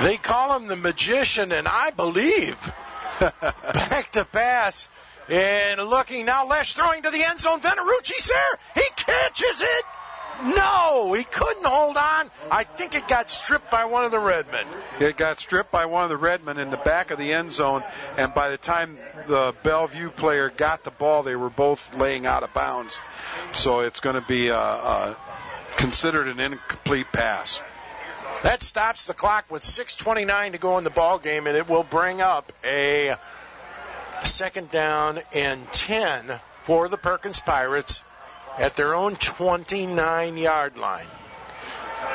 They 0.01 0.16
call 0.16 0.56
him 0.56 0.66
the 0.66 0.76
magician, 0.76 1.52
and 1.52 1.68
I 1.68 1.90
believe 1.90 2.72
back 3.20 4.10
to 4.12 4.24
pass. 4.24 4.88
And 5.31 5.81
looking 5.89 6.27
now, 6.27 6.47
Lesh 6.47 6.74
throwing 6.74 7.02
to 7.02 7.11
the 7.11 7.23
end 7.23 7.39
zone. 7.39 7.61
Venerucci's 7.61 8.28
there. 8.28 8.59
He 8.82 8.90
catches 8.97 9.62
it. 9.62 9.85
No, 10.43 11.12
he 11.12 11.23
couldn't 11.24 11.66
hold 11.66 11.97
on. 11.97 12.31
I 12.51 12.65
think 12.65 12.94
it 12.94 13.07
got 13.07 13.31
stripped 13.31 13.70
by 13.70 13.85
one 13.85 14.05
of 14.05 14.11
the 14.11 14.19
Redmen. 14.19 14.65
It 14.98 15.16
got 15.16 15.39
stripped 15.39 15.70
by 15.70 15.86
one 15.86 16.05
of 16.05 16.09
the 16.09 16.16
Redmen 16.16 16.59
in 16.59 16.70
the 16.70 16.78
back 16.78 17.11
of 17.11 17.19
the 17.19 17.32
end 17.35 17.52
zone, 17.52 17.85
and 18.16 18.32
by 18.32 18.48
the 18.48 18.57
time 18.57 18.98
the 19.27 19.55
Bellevue 19.62 20.11
player 20.11 20.48
got 20.48 20.82
the 20.82 20.90
ball, 20.90 21.23
they 21.23 21.36
were 21.36 21.51
both 21.51 21.94
laying 21.97 22.24
out 22.24 22.43
of 22.43 22.55
bounds. 22.55 22.98
So 23.52 23.81
it's 23.81 24.01
going 24.01 24.16
to 24.16 24.27
be 24.27 24.51
uh, 24.51 24.57
uh, 24.57 25.15
considered 25.77 26.28
an 26.28 26.40
incomplete 26.40 27.12
pass. 27.12 27.61
That 28.43 28.62
stops 28.62 29.07
the 29.07 29.15
clock 29.15 29.44
with 29.51 29.62
6:29 29.62 30.52
to 30.52 30.59
go 30.59 30.78
in 30.78 30.85
the 30.85 30.90
ball 30.90 31.19
game, 31.19 31.47
and 31.47 31.57
it 31.57 31.69
will 31.69 31.85
bring 31.85 32.23
up 32.23 32.51
a 32.65 33.16
second 34.24 34.70
down 34.70 35.20
and 35.34 35.70
10 35.72 36.32
for 36.62 36.88
the 36.88 36.97
Perkins 36.97 37.40
Pirates 37.40 38.02
at 38.59 38.76
their 38.76 38.94
own 38.94 39.16
29 39.16 40.36
yard 40.36 40.76
line. 40.76 41.06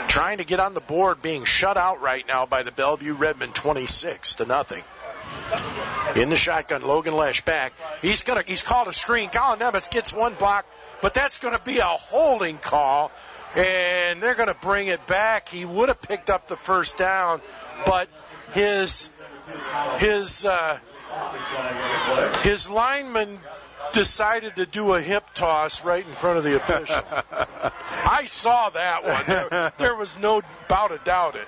Trying 0.08 0.38
to 0.38 0.44
get 0.44 0.60
on 0.60 0.74
the 0.74 0.80
board, 0.80 1.22
being 1.22 1.46
shut 1.46 1.78
out 1.78 2.02
right 2.02 2.28
now 2.28 2.46
by 2.46 2.64
the 2.64 2.72
Bellevue 2.72 3.16
Redmen 3.16 3.54
26 3.54 4.36
to 4.36 4.46
nothing. 4.46 4.84
In 6.16 6.30
the 6.30 6.38
shotgun, 6.38 6.82
Logan 6.82 7.16
Lesh 7.16 7.44
back. 7.44 7.74
He's 8.02 8.22
gonna 8.22 8.44
he's 8.46 8.64
called 8.64 8.88
a 8.88 8.94
screen. 8.94 9.30
Colin 9.30 9.60
Nemitz 9.60 9.90
gets 9.90 10.14
one 10.14 10.34
block, 10.36 10.66
but 11.02 11.14
that's 11.14 11.40
gonna 11.40 11.60
be 11.60 11.80
a 11.80 11.84
holding 11.84 12.58
call. 12.58 13.12
And 13.56 14.22
they're 14.22 14.36
gonna 14.36 14.54
bring 14.54 14.88
it 14.88 15.06
back. 15.08 15.50
He 15.50 15.66
would 15.66 15.90
have 15.90 16.02
picked 16.02 16.30
up 16.30 16.48
the 16.48 16.58
first 16.58 16.98
down, 16.98 17.42
but 17.86 18.08
his 18.54 19.10
his 19.98 20.46
uh, 20.46 20.80
his 22.44 22.70
lineman 22.70 23.40
decided 23.94 24.58
to 24.58 24.66
do 24.66 24.94
a 24.94 25.02
hip 25.02 25.24
toss 25.34 25.84
right 25.84 26.06
in 26.06 26.14
front 26.14 26.38
of 26.38 26.44
the 26.44 26.56
official. 26.56 27.04
I 28.06 28.26
saw 28.26 28.70
that 28.70 29.04
one. 29.04 29.50
There, 29.50 29.74
there 29.78 29.96
was 29.96 30.18
no 30.20 30.42
doubt 30.68 30.92
about 30.92 31.36
it. 31.36 31.48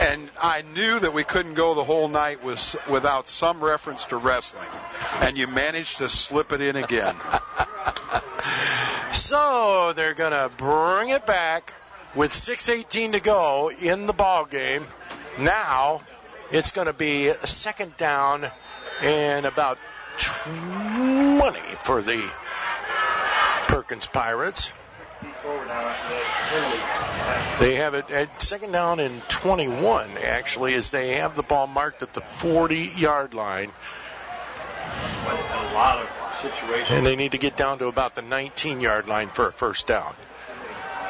And 0.00 0.30
I 0.40 0.62
knew 0.62 0.98
that 0.98 1.12
we 1.12 1.24
couldn't 1.24 1.54
go 1.54 1.74
the 1.74 1.84
whole 1.84 2.08
night 2.08 2.44
with, 2.44 2.76
without 2.88 3.28
some 3.28 3.62
reference 3.62 4.04
to 4.06 4.16
wrestling. 4.16 4.68
And 5.20 5.36
you 5.36 5.46
managed 5.46 5.98
to 5.98 6.08
slip 6.08 6.52
it 6.52 6.60
in 6.60 6.76
again. 6.76 7.16
So 9.12 9.92
they're 9.94 10.14
going 10.14 10.32
to 10.32 10.50
bring 10.56 11.10
it 11.10 11.26
back 11.26 11.72
with 12.14 12.32
6:18 12.32 13.12
to 13.12 13.20
go 13.20 13.70
in 13.70 14.06
the 14.06 14.12
ball 14.12 14.44
game. 14.44 14.84
Now 15.38 16.00
it's 16.50 16.70
going 16.70 16.86
to 16.86 16.92
be 16.92 17.28
a 17.28 17.46
second 17.46 17.96
down 17.96 18.46
and 19.02 19.46
about 19.46 19.78
20 20.18 21.58
for 21.82 22.02
the 22.02 22.22
Perkins 23.66 24.06
Pirates. 24.06 24.72
They 27.60 27.76
have 27.76 27.94
it 27.94 28.10
at 28.10 28.42
second 28.42 28.72
down 28.72 29.00
and 29.00 29.22
21, 29.28 30.10
actually, 30.24 30.74
as 30.74 30.90
they 30.90 31.16
have 31.16 31.36
the 31.36 31.42
ball 31.42 31.66
marked 31.66 32.02
at 32.02 32.14
the 32.14 32.20
40 32.20 32.92
yard 32.96 33.34
line. 33.34 33.70
A 35.26 35.74
lot 35.74 35.98
of 35.98 36.38
situations. 36.40 36.90
And 36.90 37.06
they 37.06 37.16
need 37.16 37.32
to 37.32 37.38
get 37.38 37.56
down 37.56 37.78
to 37.78 37.86
about 37.86 38.14
the 38.14 38.22
19 38.22 38.80
yard 38.80 39.08
line 39.08 39.28
for 39.28 39.48
a 39.48 39.52
first 39.52 39.86
down. 39.86 40.14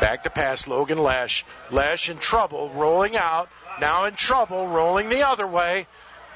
Back 0.01 0.25
to 0.25 0.31
pass, 0.31 0.67
Logan 0.67 0.99
Lesh. 0.99 1.45
Lesh 1.71 2.09
in 2.09 2.19
trouble, 2.19 2.71
rolling 2.71 3.17
out. 3.17 3.49
Now 3.81 4.05
in 4.05 4.15
trouble, 4.15 4.67
rolling 4.67 5.09
the 5.09 5.27
other 5.27 5.47
way. 5.47 5.87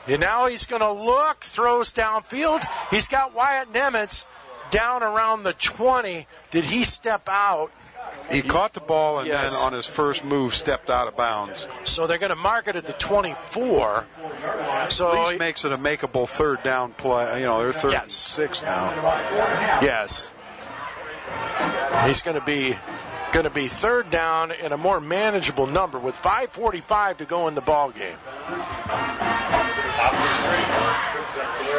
And 0.06 0.20
now 0.20 0.46
he's 0.46 0.66
going 0.66 0.80
to 0.82 0.92
look, 0.92 1.40
throws 1.40 1.92
downfield. 1.92 2.62
He's 2.90 3.08
got 3.08 3.34
Wyatt 3.34 3.72
Nemitz 3.72 4.26
down 4.70 5.02
around 5.02 5.44
the 5.44 5.52
20. 5.54 6.26
Did 6.50 6.64
he 6.64 6.84
step 6.84 7.28
out? 7.28 7.70
He 8.30 8.42
caught 8.42 8.72
the 8.72 8.80
ball 8.80 9.18
and 9.18 9.28
Yes. 9.28 9.52
then 9.54 9.62
on 9.66 9.72
his 9.72 9.86
first 9.86 10.24
move 10.24 10.54
stepped 10.54 10.88
out 10.90 11.08
of 11.08 11.16
bounds. 11.16 11.66
So 11.84 12.06
they're 12.06 12.18
going 12.18 12.30
to 12.30 12.36
mark 12.36 12.68
it 12.68 12.76
at 12.76 12.86
the 12.86 12.92
24. 12.92 14.06
So 14.88 15.12
At 15.12 15.26
least 15.28 15.38
makes 15.38 15.64
it 15.64 15.72
a 15.72 15.78
makeable 15.78 16.28
third 16.28 16.62
down 16.62 16.92
play. 16.92 17.40
You 17.40 17.46
know, 17.46 17.58
they're 17.60 17.72
third 17.72 17.94
and 17.94 18.02
Yes. 18.04 18.14
six 18.14 18.62
now. 18.62 18.90
Yes. 19.82 20.30
He's 22.06 22.22
going 22.22 22.38
to 22.38 22.44
be 22.44 22.76
going 23.32 23.44
to 23.44 23.50
be 23.50 23.66
third 23.68 24.10
down 24.10 24.52
in 24.52 24.72
a 24.72 24.76
more 24.76 25.00
manageable 25.00 25.66
number 25.66 25.98
with 25.98 26.14
5:45 26.14 27.18
to 27.18 27.24
go 27.24 27.48
in 27.48 27.54
the 27.54 27.60
ball 27.60 27.90
game. 27.90 28.16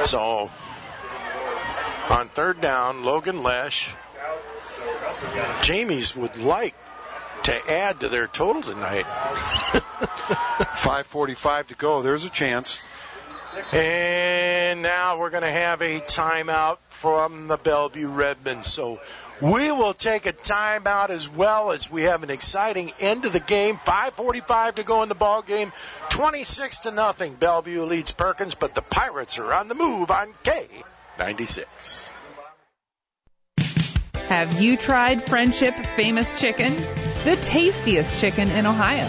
So 0.06 0.50
on 2.10 2.30
third 2.30 2.62
down, 2.62 3.04
Logan 3.04 3.44
Lesh, 3.44 3.94
Jamie's 5.62 6.16
would 6.16 6.38
like 6.38 6.74
to 7.44 7.72
add 7.72 8.00
to 8.02 8.10
their 8.10 8.28
total 8.28 8.62
tonight. 8.62 9.06
5:45 9.06 11.68
to 11.68 11.76
go. 11.76 12.02
There's 12.02 12.26
a 12.26 12.30
chance. 12.30 12.82
And 13.72 14.82
now 14.82 15.18
we're 15.18 15.30
going 15.30 15.44
to 15.44 15.52
have 15.52 15.82
a 15.82 16.02
timeout 16.02 16.78
from 16.90 17.48
the 17.48 17.56
Bellevue 17.58 18.10
Redmen. 18.10 18.64
So 18.64 19.00
we 19.42 19.72
will 19.72 19.94
take 19.94 20.26
a 20.26 20.34
timeout 20.34 21.10
as 21.10 21.30
well 21.30 21.72
as 21.72 21.92
we 21.92 22.04
have 22.04 22.24
an 22.24 22.30
exciting 22.30 22.92
end 23.00 23.26
of 23.26 23.34
the 23.34 23.40
game. 23.40 23.78
5:45 23.78 24.76
to 24.76 24.84
go 24.84 25.04
in 25.04 25.10
the 25.10 25.16
ball 25.16 25.42
game. 25.42 25.74
26 26.10 26.80
to 26.80 26.92
nothing. 26.92 27.34
Bellevue 27.36 27.84
leads 27.84 28.12
Perkins, 28.12 28.56
but 28.56 28.74
the 28.74 28.82
Pirates 28.82 29.38
are 29.40 29.54
on 29.54 29.68
the 29.68 29.76
move 29.76 30.12
on 30.12 30.34
K96. 30.44 32.10
Have 34.30 34.60
you 34.60 34.76
tried 34.76 35.22
Friendship 35.22 35.76
Famous 35.96 36.40
Chicken? 36.40 36.76
The 37.26 37.36
tastiest 37.36 38.20
chicken 38.20 38.50
in 38.50 38.66
Ohio. 38.66 39.08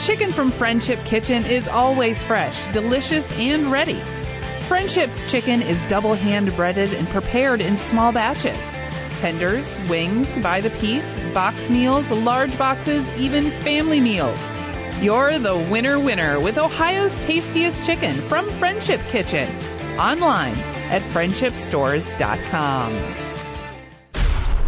Chicken 0.00 0.32
from 0.32 0.50
Friendship 0.50 1.04
Kitchen 1.04 1.44
is 1.44 1.68
always 1.68 2.20
fresh, 2.22 2.64
delicious, 2.72 3.38
and 3.38 3.70
ready. 3.70 4.00
Friendship's 4.66 5.30
chicken 5.30 5.62
is 5.62 5.82
double 5.86 6.14
hand 6.14 6.54
breaded 6.56 6.92
and 6.92 7.08
prepared 7.08 7.60
in 7.60 7.78
small 7.78 8.12
batches. 8.12 8.58
Tenders, 9.18 9.66
wings, 9.88 10.28
by 10.42 10.60
the 10.60 10.70
piece, 10.70 11.08
box 11.34 11.68
meals, 11.68 12.10
large 12.10 12.56
boxes, 12.56 13.08
even 13.18 13.44
family 13.50 14.00
meals. 14.00 14.38
You're 15.00 15.38
the 15.38 15.56
winner 15.56 15.98
winner 15.98 16.40
with 16.40 16.58
Ohio's 16.58 17.16
tastiest 17.18 17.84
chicken 17.84 18.14
from 18.14 18.48
Friendship 18.48 19.00
Kitchen. 19.08 19.48
Online 19.98 20.56
at 20.90 21.02
friendshipstores.com. 21.02 22.92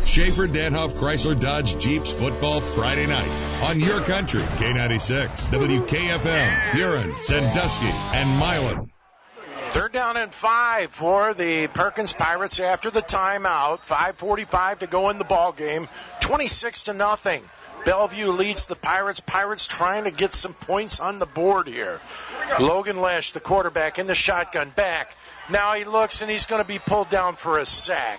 Schaefer 0.04 0.48
Danhoff 0.48 0.94
Chrysler 0.94 1.38
Dodge 1.38 1.78
Jeeps 1.78 2.12
Football 2.12 2.60
Friday 2.60 3.06
night 3.06 3.30
on 3.62 3.78
your 3.78 4.00
country, 4.00 4.40
K96, 4.40 5.28
WKFM, 5.28 6.74
Huron, 6.74 7.14
Sandusky, 7.14 7.90
and 8.14 8.28
Milan. 8.40 8.90
Third 9.70 9.92
down 9.92 10.16
and 10.16 10.34
five 10.34 10.90
for 10.90 11.32
the 11.32 11.68
Perkins 11.68 12.12
Pirates 12.12 12.58
after 12.58 12.90
the 12.90 13.02
timeout. 13.02 13.78
5:45 13.82 14.80
to 14.80 14.88
go 14.88 15.10
in 15.10 15.18
the 15.18 15.24
ball 15.24 15.52
game. 15.52 15.88
26 16.18 16.82
to 16.84 16.92
nothing. 16.92 17.48
Bellevue 17.84 18.32
leads 18.32 18.66
the 18.66 18.74
Pirates. 18.74 19.20
Pirates 19.20 19.68
trying 19.68 20.04
to 20.04 20.10
get 20.10 20.34
some 20.34 20.54
points 20.54 20.98
on 20.98 21.20
the 21.20 21.26
board 21.26 21.68
here. 21.68 22.00
Logan 22.58 23.00
Lesh, 23.00 23.30
the 23.30 23.38
quarterback, 23.38 24.00
in 24.00 24.08
the 24.08 24.14
shotgun 24.16 24.70
back. 24.70 25.14
Now 25.48 25.74
he 25.74 25.84
looks 25.84 26.20
and 26.20 26.28
he's 26.28 26.46
going 26.46 26.62
to 26.62 26.68
be 26.68 26.80
pulled 26.80 27.08
down 27.08 27.36
for 27.36 27.60
a 27.60 27.64
sack. 27.64 28.18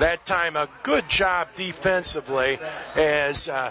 That 0.00 0.26
time, 0.26 0.54
a 0.54 0.68
good 0.82 1.08
job 1.08 1.48
defensively 1.56 2.58
as 2.94 3.48
uh, 3.48 3.70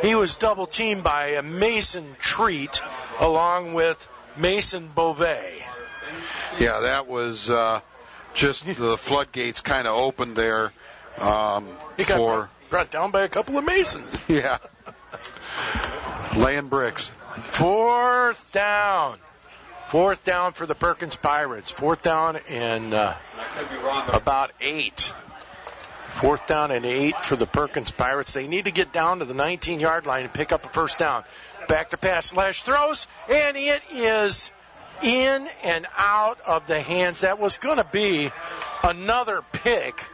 he 0.00 0.14
was 0.14 0.36
double 0.36 0.68
teamed 0.68 1.02
by 1.02 1.30
a 1.30 1.42
Mason 1.42 2.14
Treat 2.20 2.80
along 3.18 3.74
with 3.74 4.08
Mason 4.36 4.88
Beauvais. 4.94 5.67
Yeah, 6.58 6.80
that 6.80 7.08
was 7.08 7.50
uh, 7.50 7.80
just 8.34 8.66
the 8.78 8.96
floodgates 8.96 9.60
kind 9.60 9.86
of 9.86 9.94
opened 9.94 10.36
there 10.36 10.72
um, 11.20 11.68
He 11.96 12.04
got 12.04 12.16
for 12.16 12.50
brought 12.70 12.90
down 12.90 13.10
by 13.10 13.22
a 13.22 13.28
couple 13.28 13.58
of 13.58 13.64
Masons. 13.64 14.18
yeah, 14.28 14.58
laying 16.36 16.68
bricks. 16.68 17.10
Fourth 17.36 18.52
down. 18.52 19.18
Fourth 19.86 20.22
down 20.22 20.52
for 20.52 20.66
the 20.66 20.74
Perkins 20.74 21.16
Pirates. 21.16 21.70
Fourth 21.70 22.02
down 22.02 22.38
and 22.50 22.92
uh, 22.92 23.14
about 24.12 24.50
eight. 24.60 25.14
Fourth 26.08 26.46
down 26.46 26.70
and 26.72 26.84
eight 26.84 27.16
for 27.20 27.36
the 27.36 27.46
Perkins 27.46 27.90
Pirates. 27.90 28.34
They 28.34 28.48
need 28.48 28.66
to 28.66 28.70
get 28.70 28.92
down 28.92 29.20
to 29.20 29.24
the 29.24 29.34
19 29.34 29.80
yard 29.80 30.04
line 30.04 30.24
and 30.24 30.32
pick 30.32 30.52
up 30.52 30.66
a 30.66 30.68
first 30.68 30.98
down. 30.98 31.24
Back 31.68 31.90
to 31.90 31.96
pass. 31.96 32.26
Slash 32.26 32.62
throws, 32.62 33.06
and 33.30 33.56
it 33.56 33.82
is 33.92 34.50
in 35.02 35.46
and 35.64 35.86
out 35.96 36.38
of 36.46 36.66
the 36.66 36.80
hands. 36.80 37.20
That 37.20 37.38
was 37.38 37.58
going 37.58 37.78
to 37.78 37.84
be 37.84 38.30
another 38.82 39.42
pick, 39.52 40.04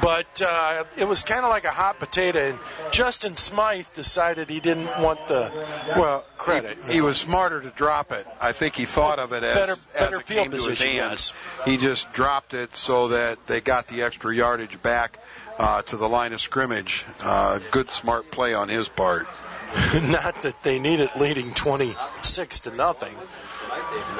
but 0.00 0.42
uh, 0.42 0.84
it 0.96 1.04
was 1.06 1.22
kind 1.22 1.44
of 1.44 1.50
like 1.50 1.64
a 1.64 1.70
hot 1.70 1.98
potato. 1.98 2.50
And 2.50 2.58
Justin 2.92 3.36
Smythe 3.36 3.86
decided 3.94 4.48
he 4.48 4.60
didn't 4.60 4.86
want 5.00 5.26
the 5.28 5.50
Well, 5.96 6.24
credit. 6.38 6.78
He, 6.86 6.94
he 6.94 7.00
was 7.00 7.18
smarter 7.18 7.60
to 7.60 7.70
drop 7.70 8.12
it. 8.12 8.26
I 8.40 8.52
think 8.52 8.74
he 8.74 8.84
thought 8.84 9.18
of 9.18 9.32
it 9.32 9.42
as, 9.42 9.54
Better- 9.54 9.72
as 9.72 9.78
better 9.94 10.16
it 10.16 10.22
field 10.22 10.42
came 10.44 10.50
to 10.50 10.56
his 10.56 10.66
position, 10.66 10.96
hands. 10.98 11.32
He 11.64 11.76
just 11.76 12.12
dropped 12.12 12.54
it 12.54 12.74
so 12.74 13.08
that 13.08 13.46
they 13.46 13.60
got 13.60 13.88
the 13.88 14.02
extra 14.02 14.34
yardage 14.34 14.80
back 14.82 15.18
uh, 15.58 15.82
to 15.82 15.96
the 15.96 16.08
line 16.08 16.32
of 16.32 16.40
scrimmage. 16.40 17.04
Uh, 17.22 17.60
good, 17.70 17.90
smart 17.90 18.30
play 18.30 18.54
on 18.54 18.68
his 18.68 18.88
part. 18.88 19.26
Not 19.94 20.42
that 20.42 20.62
they 20.62 20.78
need 20.78 21.00
it 21.00 21.16
leading 21.16 21.54
26 21.54 22.60
to 22.60 22.70
nothing. 22.74 23.14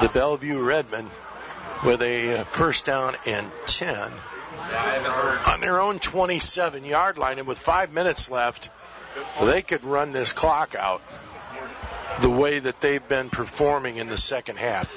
The 0.01 0.09
Bellevue 0.09 0.61
Redmen 0.61 1.09
with 1.85 2.03
a 2.03 2.41
uh, 2.41 2.45
first 2.45 2.85
down 2.85 3.15
and 3.27 3.51
10 3.67 4.13
on 5.49 5.61
their 5.61 5.81
own 5.81 5.99
27 5.99 6.85
yard 6.85 7.19
line. 7.19 7.39
And 7.39 7.47
with 7.49 7.59
five 7.59 7.93
minutes 7.93 8.31
left, 8.31 8.71
they 9.43 9.63
could 9.63 9.85
run 9.85 10.13
this 10.13 10.33
clock 10.33 10.75
out 10.75 11.03
the 12.21 12.31
way 12.31 12.59
that 12.59 12.81
they've 12.81 13.07
been 13.09 13.31
performing 13.31 13.97
in 13.97 14.09
the 14.09 14.17
second 14.17 14.59
half. 14.59 14.93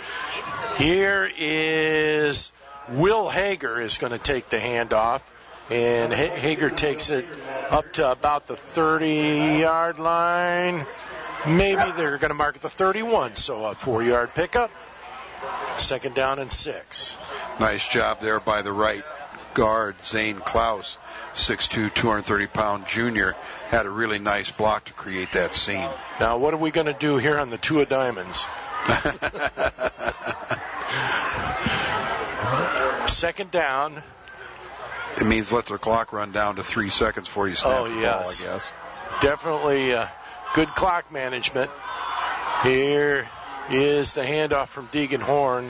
Here 0.78 1.30
is 1.38 2.52
Will 2.90 3.30
Hager 3.30 3.82
is 3.82 3.98
going 3.98 4.12
to 4.12 4.20
take 4.20 4.50
the 4.50 4.58
handoff. 4.58 5.22
And 5.70 6.14
Ha- 6.14 6.36
Hager 6.36 6.70
takes 6.70 7.10
it 7.10 7.26
up 7.72 7.94
to 7.94 8.12
about 8.12 8.46
the 8.48 8.56
30 8.56 9.60
yard 9.62 9.98
line. 10.00 10.86
Maybe 11.48 11.92
they're 11.96 12.18
going 12.18 12.30
to 12.30 12.34
mark 12.36 12.60
the 12.60 12.70
31, 12.70 13.36
so 13.36 13.66
a 13.66 13.76
four 13.76 14.02
yard 14.04 14.34
pickup. 14.34 14.72
Second 15.78 16.16
down 16.16 16.40
and 16.40 16.52
six. 16.52 17.18
Nice 17.60 17.88
job 17.88 18.20
there 18.20 18.40
by 18.40 18.62
the 18.62 18.74
right 18.74 19.04
guard, 19.54 20.02
Zane 20.02 20.38
Klaus, 20.38 20.98
6'2", 21.36 21.94
230 21.94 22.48
pound 22.48 22.88
junior, 22.88 23.36
had 23.68 23.86
a 23.86 23.90
really 23.90 24.20
nice 24.20 24.52
block 24.52 24.86
to 24.86 24.94
create 24.94 25.32
that 25.34 25.54
scene. 25.54 25.90
Now, 26.20 26.38
what 26.38 26.54
are 26.54 26.58
we 26.58 26.72
going 26.72 26.88
to 26.88 26.94
do 26.94 27.18
here 27.18 27.38
on 27.40 27.50
the 27.50 27.58
two 27.58 27.82
of 27.82 27.90
diamonds? 27.90 28.46
Second 33.08 33.52
down 33.52 34.02
It 35.18 35.26
means 35.26 35.52
let 35.54 35.66
the 35.68 35.78
clock 35.78 36.12
run 36.14 36.32
down 36.32 36.56
to 36.58 36.64
three 36.64 36.90
seconds 36.90 37.28
before 37.28 37.48
you 37.48 37.56
snap 37.56 37.82
Oh, 37.82 37.88
the 37.90 38.00
yes. 38.02 38.44
ball, 38.44 38.52
I 38.52 38.54
guess. 38.54 38.72
Definitely 39.22 39.94
uh, 39.94 40.08
good 40.56 40.70
clock 40.70 41.12
management. 41.12 41.70
Here 42.64 43.28
is 43.70 44.14
the 44.14 44.22
handoff 44.22 44.68
from 44.70 44.88
Deegan 44.88 45.22
Horn. 45.22 45.70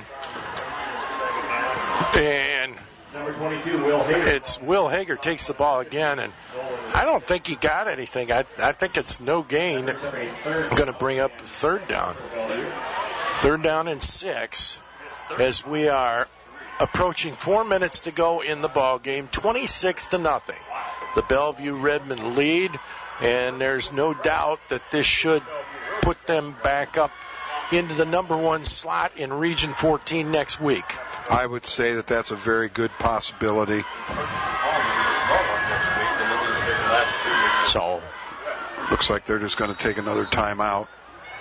And 2.16 2.76
it's 3.16 4.62
Will 4.62 4.88
Hager 4.88 5.16
takes 5.16 5.48
the 5.48 5.56
ball 5.56 5.80
again, 5.80 6.20
and 6.20 6.32
I 6.94 7.06
don't 7.06 7.24
think 7.24 7.48
he 7.48 7.56
got 7.56 7.88
anything. 7.88 8.32
I, 8.32 8.45
I 8.62 8.74
think 8.74 8.98
it's 8.98 9.20
no 9.20 9.41
gain. 9.41 9.90
I'm 9.90 10.76
going 10.76 10.86
to 10.86 10.98
bring 10.98 11.18
up 11.18 11.32
third 11.32 11.88
down. 11.88 12.14
Third 13.38 13.64
down 13.64 13.88
and 13.88 14.03
six 14.03 14.80
as 15.40 15.66
we 15.66 15.90
are 15.90 16.28
approaching 16.80 17.34
four 17.34 17.64
minutes 17.64 18.02
to 18.02 18.12
go 18.12 18.41
in 18.41 18.62
the 18.62 18.68
ball 18.68 18.99
game, 18.99 19.30
26 19.32 20.07
to 20.07 20.20
nothing. 20.20 20.56
The 21.16 21.24
Bellevue 21.24 21.76
Redmen 21.76 22.36
lead, 22.36 22.72
and 23.22 23.60
there's 23.60 23.92
no 23.92 24.14
doubt 24.14 24.60
that 24.70 24.82
this 24.92 25.06
should 25.06 25.44
put 26.02 26.26
them 26.26 26.56
back 26.64 26.98
up 26.98 27.12
into 27.72 27.96
the 27.96 28.06
number 28.06 28.38
one 28.38 28.66
slot 28.66 29.18
in 29.18 29.34
Region 29.34 29.74
14 29.74 30.32
next 30.32 30.60
week. 30.60 30.86
I 31.30 31.46
would 31.46 31.66
say 31.66 31.96
that 31.96 32.08
that's 32.08 32.32
a 32.32 32.36
very 32.36 32.70
good 32.70 32.92
possibility. 33.00 33.84
So 37.68 38.02
looks 38.92 39.10
like 39.10 39.26
they're 39.26 39.40
just 39.40 39.58
going 39.58 39.74
to 39.74 39.78
take 39.78 39.98
another 39.98 40.26
timeout. 40.26 40.88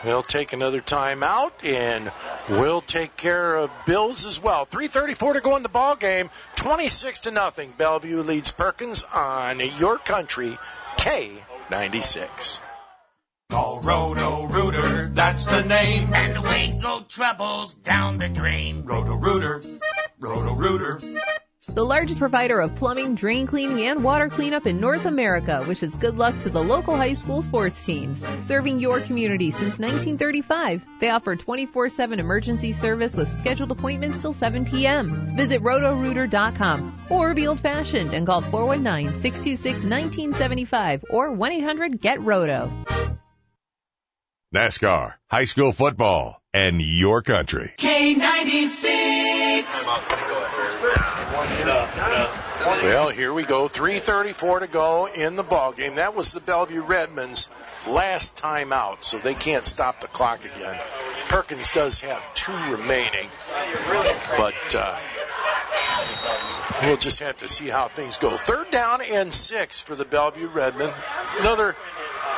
We'll 0.05 0.23
take 0.23 0.53
another 0.53 0.81
timeout 0.81 1.53
and 1.63 2.11
we'll 2.49 2.83
take 2.83 3.17
care 3.17 3.57
of 3.57 3.71
Bills 3.87 4.27
as 4.27 4.41
well. 4.43 4.67
3:34 4.67 5.35
to 5.35 5.41
go 5.41 5.57
in 5.57 5.63
the 5.63 5.69
ball 5.69 5.97
game. 5.97 6.31
26 6.57 7.21
to 7.21 7.31
nothing. 7.31 7.73
Bellevue 7.77 8.23
leads 8.23 8.53
Perkins 8.53 9.05
on 9.05 9.61
your 9.79 9.99
country 9.99 10.59
K96. 11.70 12.61
Call 13.51 13.81
Roto 13.81 14.47
Rooter, 14.47 15.09
that's 15.09 15.47
the 15.47 15.62
name. 15.62 16.12
And 16.12 16.36
away 16.36 16.78
go 16.81 17.03
troubles 17.09 17.74
down 17.74 18.19
the 18.19 18.28
drain. 18.28 18.85
Roto 18.85 19.15
Rooter, 19.15 19.62
Roto 20.19 20.55
Rooter. 20.55 20.99
The 21.75 21.85
largest 21.85 22.21
provider 22.21 22.61
of 22.61 22.77
plumbing, 22.77 23.17
drain 23.17 23.49
cleaning, 23.49 23.85
and 23.89 24.05
water 24.05 24.29
cleanup 24.29 24.65
in 24.65 24.81
North 24.81 25.07
America 25.07 25.65
wishes 25.67 25.97
good 25.97 26.17
luck 26.17 26.39
to 26.43 26.51
the 26.51 26.63
local 26.63 26.95
high 26.95 27.15
school 27.15 27.43
sports 27.43 27.85
teams. 27.85 28.25
Serving 28.45 28.79
your 28.79 29.01
community 29.01 29.51
since 29.51 29.81
1935, 29.81 30.85
they 31.01 31.11
offer 31.11 31.35
24-7 31.35 32.19
emergency 32.19 32.73
service 32.73 33.17
with 33.17 33.37
scheduled 33.37 33.73
appointments 33.73 34.21
till 34.21 34.33
7 34.33 34.67
p.m. 34.67 35.09
Visit 35.35 35.63
rotorooter.com 35.63 37.07
or 37.11 37.35
be 37.35 37.49
old-fashioned 37.49 38.15
and 38.15 38.25
call 38.25 38.43
419-626-1975 38.43 41.03
or 41.11 41.33
1-800-GET-ROTO. 41.33 42.71
NASCAR, 44.55 45.15
high 45.29 45.47
school 45.47 45.73
football, 45.73 46.41
and 46.53 46.81
your 46.81 47.23
country. 47.23 47.75
K96. 47.79 49.34
Well, 52.82 53.09
here 53.11 53.32
we 53.32 53.43
go. 53.45 53.69
3:34 53.69 54.61
to 54.61 54.66
go 54.66 55.07
in 55.07 55.36
the 55.36 55.43
ball 55.43 55.73
game. 55.73 55.95
That 55.95 56.15
was 56.15 56.32
the 56.32 56.41
Bellevue 56.41 56.82
Redmen's 56.82 57.49
last 57.86 58.36
time 58.36 58.73
out, 58.73 59.05
so 59.05 59.19
they 59.19 59.35
can't 59.35 59.66
stop 59.66 60.01
the 60.01 60.09
clock 60.09 60.45
again. 60.45 60.78
Perkins 61.28 61.70
does 61.70 62.01
have 62.01 62.35
two 62.35 62.53
remaining, 62.70 63.28
but 64.36 64.74
uh, 64.74 64.99
we'll 66.82 66.97
just 66.97 67.20
have 67.20 67.39
to 67.39 67.49
see 67.49 67.69
how 67.69 67.89
things 67.89 68.19
go. 68.19 68.36
Third 68.36 68.70
down 68.70 69.01
and 69.03 69.35
six 69.35 69.81
for 69.81 69.95
the 69.95 70.05
Bellevue 70.05 70.49
Redmen. 70.49 70.93
Another 71.39 71.77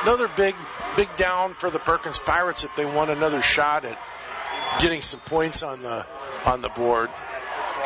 another 0.01 0.27
big 0.27 0.55
big 0.95 1.15
down 1.15 1.53
for 1.53 1.69
the 1.69 1.79
Perkins 1.79 2.19
Pirates 2.19 2.63
if 2.63 2.75
they 2.75 2.85
want 2.85 3.11
another 3.11 3.41
shot 3.41 3.85
at 3.85 3.99
getting 4.79 5.01
some 5.01 5.19
points 5.21 5.63
on 5.63 5.81
the 5.81 6.05
on 6.45 6.61
the 6.61 6.69
board 6.69 7.09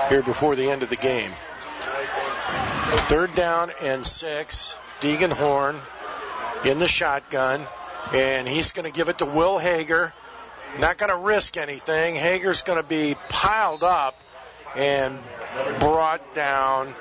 here 0.10 0.22
before 0.22 0.56
the 0.56 0.70
end 0.70 0.84
of 0.84 0.90
the 0.90 0.96
game. 0.96 1.32
Third 3.08 3.34
down 3.36 3.72
and 3.82 4.06
six. 4.06 4.78
Deegan 5.00 5.32
Horn 5.32 5.78
in 6.66 6.78
the 6.78 6.88
shotgun, 6.88 7.62
and 8.14 8.48
he's 8.48 8.72
going 8.72 8.86
to 8.86 8.96
give 8.96 9.10
it 9.10 9.18
to 9.20 9.26
Will 9.26 9.58
Hager. 9.58 10.14
Not 10.80 10.98
going 10.98 11.10
to 11.10 11.18
risk 11.18 11.58
anything. 11.58 12.16
Hager's 12.16 12.62
going 12.62 12.82
to 12.82 12.88
be 12.88 13.16
piled 13.30 13.84
up 13.84 14.20
and 14.76 15.18
brought 15.80 16.36
down. 16.36 16.94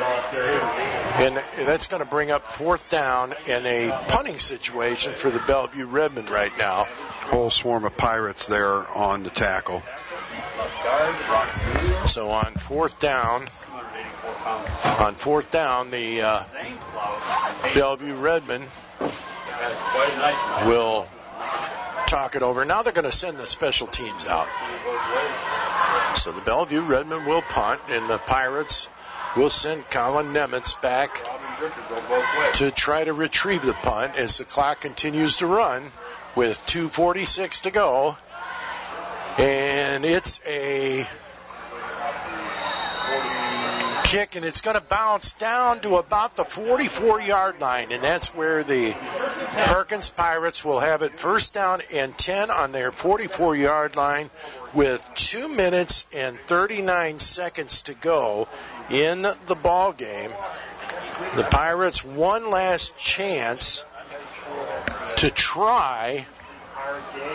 And 0.00 1.36
that's 1.66 1.86
going 1.86 2.02
to 2.02 2.08
bring 2.08 2.30
up 2.30 2.46
fourth 2.46 2.88
down 2.88 3.34
in 3.46 3.66
a 3.66 3.90
punting 4.08 4.38
situation 4.38 5.14
for 5.14 5.30
the 5.30 5.40
Bellevue 5.40 5.86
Redmen 5.86 6.26
right 6.26 6.56
now. 6.58 6.86
Whole 7.24 7.50
swarm 7.50 7.84
of 7.84 7.96
pirates 7.96 8.46
there 8.46 8.88
on 8.88 9.22
the 9.22 9.30
tackle. 9.30 9.82
So 12.06 12.30
on 12.30 12.54
fourth 12.54 12.98
down, 12.98 13.46
on 14.98 15.14
fourth 15.14 15.50
down, 15.50 15.90
the 15.90 16.22
uh, 16.22 16.42
Bellevue 17.74 18.14
Redmen 18.14 18.62
will 20.66 21.06
talk 22.06 22.34
it 22.34 22.42
over. 22.42 22.64
Now 22.64 22.82
they're 22.82 22.92
going 22.92 23.04
to 23.04 23.12
send 23.12 23.38
the 23.38 23.46
special 23.46 23.86
teams 23.86 24.26
out. 24.26 24.48
So 26.16 26.32
the 26.32 26.40
Bellevue 26.40 26.82
Redmen 26.82 27.24
will 27.26 27.42
punt, 27.42 27.80
and 27.88 28.08
the 28.08 28.18
Pirates 28.18 28.88
will 29.36 29.50
send 29.50 29.88
Colin 29.90 30.32
Nemitz 30.32 30.80
back 30.80 31.24
to 32.54 32.70
try 32.70 33.04
to 33.04 33.12
retrieve 33.12 33.62
the 33.62 33.72
punt 33.72 34.16
as 34.16 34.38
the 34.38 34.44
clock 34.44 34.80
continues 34.80 35.38
to 35.38 35.46
run 35.46 35.84
with 36.34 36.64
2.46 36.66 37.62
to 37.62 37.70
go. 37.70 38.16
And 39.38 40.04
it's 40.04 40.40
a 40.46 41.06
kick, 44.04 44.34
and 44.34 44.44
it's 44.44 44.60
going 44.60 44.74
to 44.74 44.80
bounce 44.80 45.34
down 45.34 45.80
to 45.80 45.96
about 45.96 46.34
the 46.34 46.44
44 46.44 47.20
yard 47.20 47.60
line, 47.60 47.92
and 47.92 48.02
that's 48.02 48.34
where 48.34 48.64
the 48.64 48.92
Perkins 49.66 50.08
Pirates 50.08 50.64
will 50.64 50.80
have 50.80 51.02
it 51.02 51.18
first 51.18 51.54
down 51.54 51.80
and 51.92 52.16
10 52.18 52.50
on 52.50 52.72
their 52.72 52.90
44 52.90 53.54
yard 53.54 53.94
line 53.94 54.28
with 54.74 55.04
2 55.14 55.48
minutes 55.48 56.06
and 56.12 56.38
39 56.40 57.20
seconds 57.20 57.82
to 57.82 57.94
go 57.94 58.48
in 58.90 59.22
the 59.22 59.54
ball 59.54 59.92
game. 59.92 60.30
The 61.36 61.44
Pirates 61.44 62.04
one 62.04 62.50
last 62.50 62.96
chance 62.98 63.84
to 65.16 65.30
try 65.30 66.26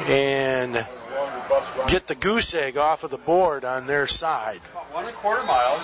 and 0.07 0.86
get 1.88 2.07
the 2.07 2.15
goose 2.15 2.53
egg 2.56 2.77
off 2.77 3.03
of 3.03 3.11
the 3.11 3.18
board 3.18 3.64
on 3.64 3.88
their 3.88 4.07
side. 4.07 4.60
One 4.91 5.06
and 5.06 5.14
a 5.14 5.18
quarter 5.18 5.44
miles. 5.44 5.82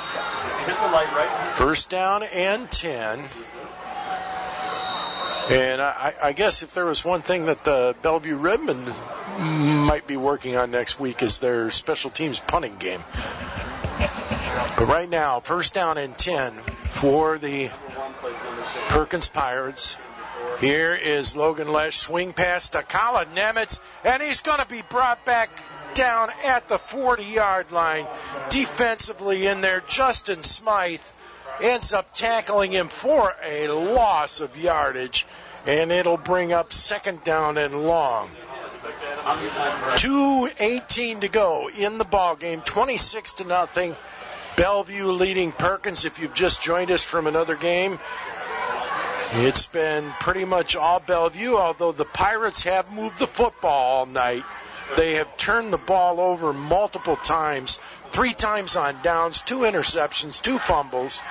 Hit 0.65 0.75
the 0.77 0.87
light 0.87 1.11
right. 1.13 1.53
First 1.55 1.89
down 1.89 2.23
and 2.23 2.69
10. 2.69 3.23
And 5.49 5.81
I, 5.81 6.13
I 6.23 6.33
guess 6.33 6.63
if 6.63 6.73
there 6.73 6.85
was 6.85 7.03
one 7.03 7.21
thing 7.21 7.45
that 7.45 7.63
the 7.63 7.95
Bellevue 8.01 8.37
Redmen 8.37 8.93
might 9.37 10.07
be 10.07 10.17
working 10.17 10.55
on 10.55 10.71
next 10.71 10.99
week 10.99 11.21
is 11.21 11.39
their 11.39 11.71
special 11.71 12.09
teams 12.09 12.39
punting 12.39 12.77
game. 12.77 13.03
But 14.77 14.87
right 14.87 15.09
now, 15.09 15.39
first 15.39 15.73
down 15.73 15.97
and 15.97 16.17
10 16.17 16.53
for 16.53 17.37
the 17.37 17.69
Perkins 18.89 19.27
Pirates. 19.27 19.97
Here 20.59 20.93
is 20.93 21.35
Logan 21.35 21.71
Lesh. 21.71 21.97
Swing 21.97 22.33
pass 22.33 22.69
to 22.69 22.83
Colin 22.83 23.29
Nemitz, 23.35 23.79
and 24.03 24.21
he's 24.21 24.41
going 24.41 24.59
to 24.59 24.65
be 24.65 24.81
brought 24.89 25.23
back 25.25 25.49
down 25.93 26.29
at 26.45 26.67
the 26.67 26.77
40 26.77 27.23
yard 27.23 27.71
line. 27.71 28.05
Defensively 28.49 29.47
in 29.47 29.61
there, 29.61 29.81
Justin 29.87 30.43
Smythe 30.43 31.01
ends 31.61 31.93
up 31.93 32.13
tackling 32.13 32.71
him 32.71 32.87
for 32.87 33.33
a 33.43 33.67
loss 33.67 34.41
of 34.41 34.57
yardage, 34.57 35.25
and 35.65 35.91
it'll 35.91 36.17
bring 36.17 36.53
up 36.53 36.73
second 36.73 37.23
down 37.23 37.57
and 37.57 37.83
long. 37.83 38.29
2.18 39.95 41.21
to 41.21 41.27
go 41.27 41.69
in 41.69 41.97
the 41.97 42.05
ball 42.05 42.35
game, 42.35 42.61
26 42.61 43.33
to 43.35 43.43
nothing. 43.43 43.95
Bellevue 44.55 45.11
leading 45.11 45.51
Perkins. 45.51 46.05
If 46.05 46.19
you've 46.19 46.33
just 46.33 46.61
joined 46.61 46.91
us 46.91 47.03
from 47.03 47.27
another 47.27 47.55
game, 47.55 47.99
it's 49.33 49.65
been 49.65 50.09
pretty 50.19 50.45
much 50.45 50.75
all 50.75 50.99
Bellevue, 50.99 51.55
although 51.55 51.91
the 51.91 52.05
Pirates 52.05 52.63
have 52.63 52.91
moved 52.91 53.17
the 53.17 53.27
football 53.27 53.99
all 53.99 54.05
night. 54.05 54.43
They 54.97 55.13
have 55.13 55.37
turned 55.37 55.71
the 55.71 55.77
ball 55.77 56.19
over 56.19 56.51
multiple 56.51 57.15
times, 57.15 57.79
three 58.11 58.33
times 58.33 58.75
on 58.75 58.95
downs, 59.01 59.41
two 59.41 59.59
interceptions, 59.59 60.41
two 60.41 60.59
fumbles. 60.59 61.21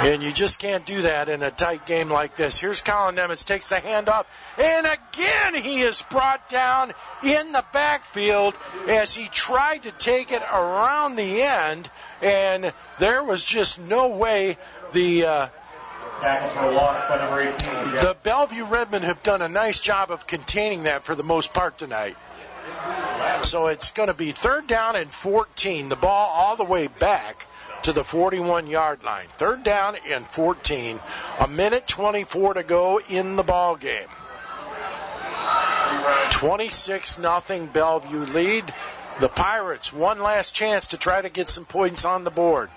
And 0.00 0.22
you 0.22 0.32
just 0.32 0.58
can't 0.58 0.84
do 0.84 1.02
that 1.02 1.28
in 1.28 1.42
a 1.42 1.50
tight 1.50 1.86
game 1.86 2.10
like 2.10 2.36
this. 2.36 2.58
Here's 2.58 2.80
Colin 2.80 3.16
Nemitz, 3.16 3.46
takes 3.46 3.68
the 3.68 3.76
handoff, 3.76 4.24
and 4.58 4.86
again 4.86 5.62
he 5.62 5.80
is 5.80 6.02
brought 6.02 6.48
down 6.48 6.92
in 7.22 7.52
the 7.52 7.64
backfield 7.72 8.54
as 8.88 9.14
he 9.14 9.28
tried 9.28 9.84
to 9.84 9.90
take 9.92 10.32
it 10.32 10.42
around 10.42 11.16
the 11.16 11.42
end, 11.42 11.88
and 12.22 12.72
there 12.98 13.22
was 13.22 13.44
just 13.44 13.78
no 13.80 14.16
way 14.16 14.56
the 14.92 15.26
uh, 15.26 15.48
the 18.00 18.16
Bellevue 18.22 18.64
Redmen 18.64 19.02
have 19.02 19.22
done 19.22 19.42
a 19.42 19.48
nice 19.48 19.80
job 19.80 20.10
of 20.10 20.26
containing 20.26 20.84
that 20.84 21.04
for 21.04 21.14
the 21.14 21.22
most 21.22 21.52
part 21.52 21.76
tonight. 21.78 22.16
So 23.42 23.66
it's 23.66 23.92
going 23.92 24.08
to 24.08 24.14
be 24.14 24.32
third 24.32 24.66
down 24.66 24.96
and 24.96 25.10
14. 25.10 25.88
The 25.88 25.96
ball 25.96 26.30
all 26.34 26.56
the 26.56 26.64
way 26.64 26.86
back 26.86 27.46
to 27.82 27.92
the 27.92 28.04
41 28.04 28.66
yard 28.66 29.04
line. 29.04 29.26
Third 29.36 29.62
down 29.62 29.96
and 30.08 30.26
14. 30.26 30.98
A 31.40 31.48
minute 31.48 31.86
24 31.86 32.54
to 32.54 32.62
go 32.62 33.00
in 33.00 33.36
the 33.36 33.42
ball 33.42 33.76
game. 33.76 34.08
26 36.30 37.18
nothing 37.18 37.66
Bellevue 37.66 38.24
lead. 38.26 38.64
The 39.20 39.28
Pirates 39.28 39.92
one 39.92 40.20
last 40.20 40.54
chance 40.54 40.88
to 40.88 40.96
try 40.96 41.20
to 41.20 41.28
get 41.28 41.48
some 41.48 41.64
points 41.64 42.04
on 42.04 42.24
the 42.24 42.30
board. 42.30 42.70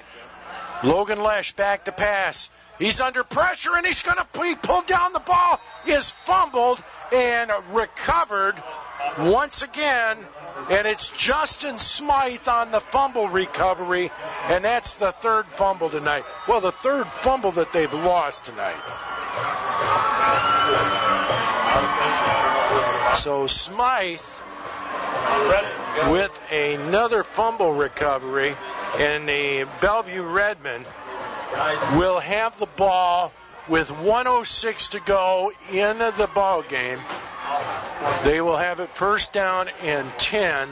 Logan 0.84 1.24
Lesh 1.24 1.54
back 1.54 1.86
to 1.86 1.92
pass. 1.92 2.50
He's 2.78 3.02
under 3.02 3.24
pressure 3.24 3.76
and 3.76 3.86
he's 3.88 4.04
going 4.04 4.18
to 4.18 4.28
be 4.40 4.56
pulled 4.56 4.86
down. 4.86 5.14
The 5.14 5.20
ball 5.20 5.60
is 5.88 6.12
fumbled 6.12 6.82
and 7.12 7.52
recovered 7.72 8.56
once 9.20 9.62
again. 9.62 10.18
And 10.70 10.88
it's 10.88 11.10
Justin 11.10 11.80
Smythe 11.80 12.48
on 12.48 12.72
the 12.72 12.80
fumble 12.80 13.30
recovery. 13.30 14.12
And 14.50 14.66
that's 14.66 14.96
the 14.96 15.12
third 15.12 15.46
fumble 15.46 15.90
tonight. 15.90 16.26
Well, 16.48 16.62
the 16.62 16.72
third 16.72 17.06
fumble 17.08 17.52
that 17.52 17.72
they've 17.72 17.94
lost 17.94 18.46
tonight. 18.46 18.76
So 23.16 23.48
Smythe 23.48 24.20
with 26.12 26.52
another 26.52 27.24
fumble 27.24 27.74
recovery. 27.74 28.56
And 28.98 29.28
the 29.30 29.68
Bellevue 29.80 30.24
Redmen 30.24 30.84
will 31.98 32.20
have 32.20 32.58
the 32.58 32.66
ball 32.66 33.32
with 33.68 33.92
106 33.92 34.88
to 34.90 35.00
go 35.02 35.52
in 35.72 35.98
the 35.98 36.30
ball 36.34 36.62
game. 36.62 37.00
They 38.24 38.42
will 38.42 38.58
have 38.58 38.80
it 38.80 38.90
first 38.90 39.34
down 39.34 39.70
and 39.84 40.08
10 40.18 40.70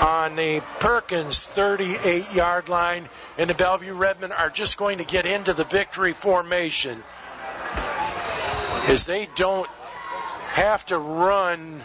on 0.00 0.36
the 0.36 0.60
Perkins 0.80 1.44
38 1.44 2.34
yard 2.34 2.68
line, 2.68 3.08
and 3.38 3.48
the 3.48 3.54
Bellevue 3.54 3.94
Redmen 3.94 4.32
are 4.32 4.50
just 4.50 4.76
going 4.76 4.98
to 4.98 5.04
get 5.04 5.26
into 5.26 5.52
the 5.52 5.64
victory 5.64 6.12
formation 6.12 7.02
as 8.88 9.06
they 9.06 9.28
don't 9.36 9.70
have 10.54 10.84
to 10.86 10.98
run 10.98 11.80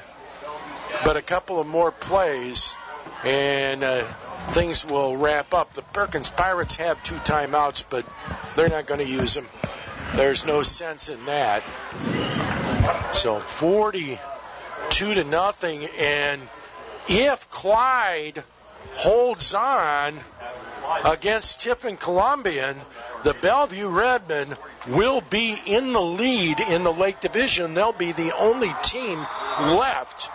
but 1.03 1.15
a 1.15 1.21
couple 1.21 1.59
of 1.59 1.67
more 1.67 1.91
plays, 1.91 2.75
and 3.23 3.83
uh, 3.83 4.03
things 4.49 4.85
will 4.85 5.15
wrap 5.15 5.53
up. 5.53 5.73
The 5.73 5.81
Perkins 5.81 6.29
Pirates 6.29 6.77
have 6.77 7.01
two 7.03 7.15
timeouts, 7.15 7.83
but 7.89 8.05
they're 8.55 8.69
not 8.69 8.87
going 8.87 8.99
to 8.99 9.07
use 9.07 9.35
them. 9.35 9.47
There's 10.15 10.45
no 10.45 10.63
sense 10.63 11.09
in 11.09 11.25
that. 11.25 11.63
So 13.13 13.39
42 13.39 15.13
to 15.13 15.23
nothing, 15.23 15.87
and 15.99 16.41
if 17.07 17.49
Clyde 17.49 18.43
holds 18.93 19.53
on 19.53 20.17
against 21.05 21.61
Tiffin 21.61 21.97
Columbian, 21.97 22.77
the 23.23 23.33
Bellevue 23.33 23.89
Redmen 23.89 24.55
will 24.87 25.21
be 25.21 25.55
in 25.65 25.93
the 25.93 26.01
lead 26.01 26.59
in 26.59 26.83
the 26.83 26.93
Lake 26.93 27.19
Division. 27.19 27.73
They'll 27.73 27.91
be 27.91 28.11
the 28.11 28.35
only 28.37 28.71
team 28.83 29.19
left 29.59 30.29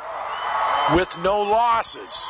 with 0.95 1.17
no 1.23 1.43
losses. 1.43 2.29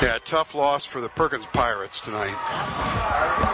Yeah, 0.00 0.18
tough 0.24 0.54
loss 0.54 0.84
for 0.84 1.00
the 1.00 1.08
Perkins 1.08 1.46
Pirates 1.46 2.00
tonight. 2.00 3.47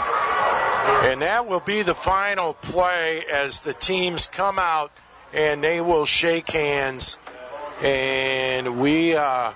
And 0.85 1.23
that 1.23 1.47
will 1.47 1.61
be 1.61 1.83
the 1.83 1.95
final 1.95 2.55
play 2.55 3.25
as 3.31 3.63
the 3.63 3.73
teams 3.73 4.27
come 4.27 4.59
out 4.59 4.93
and 5.33 5.63
they 5.63 5.81
will 5.81 6.07
shake 6.07 6.51
hands. 6.51 7.19
And 7.83 8.81
we 8.81 9.17
uh, 9.17 9.53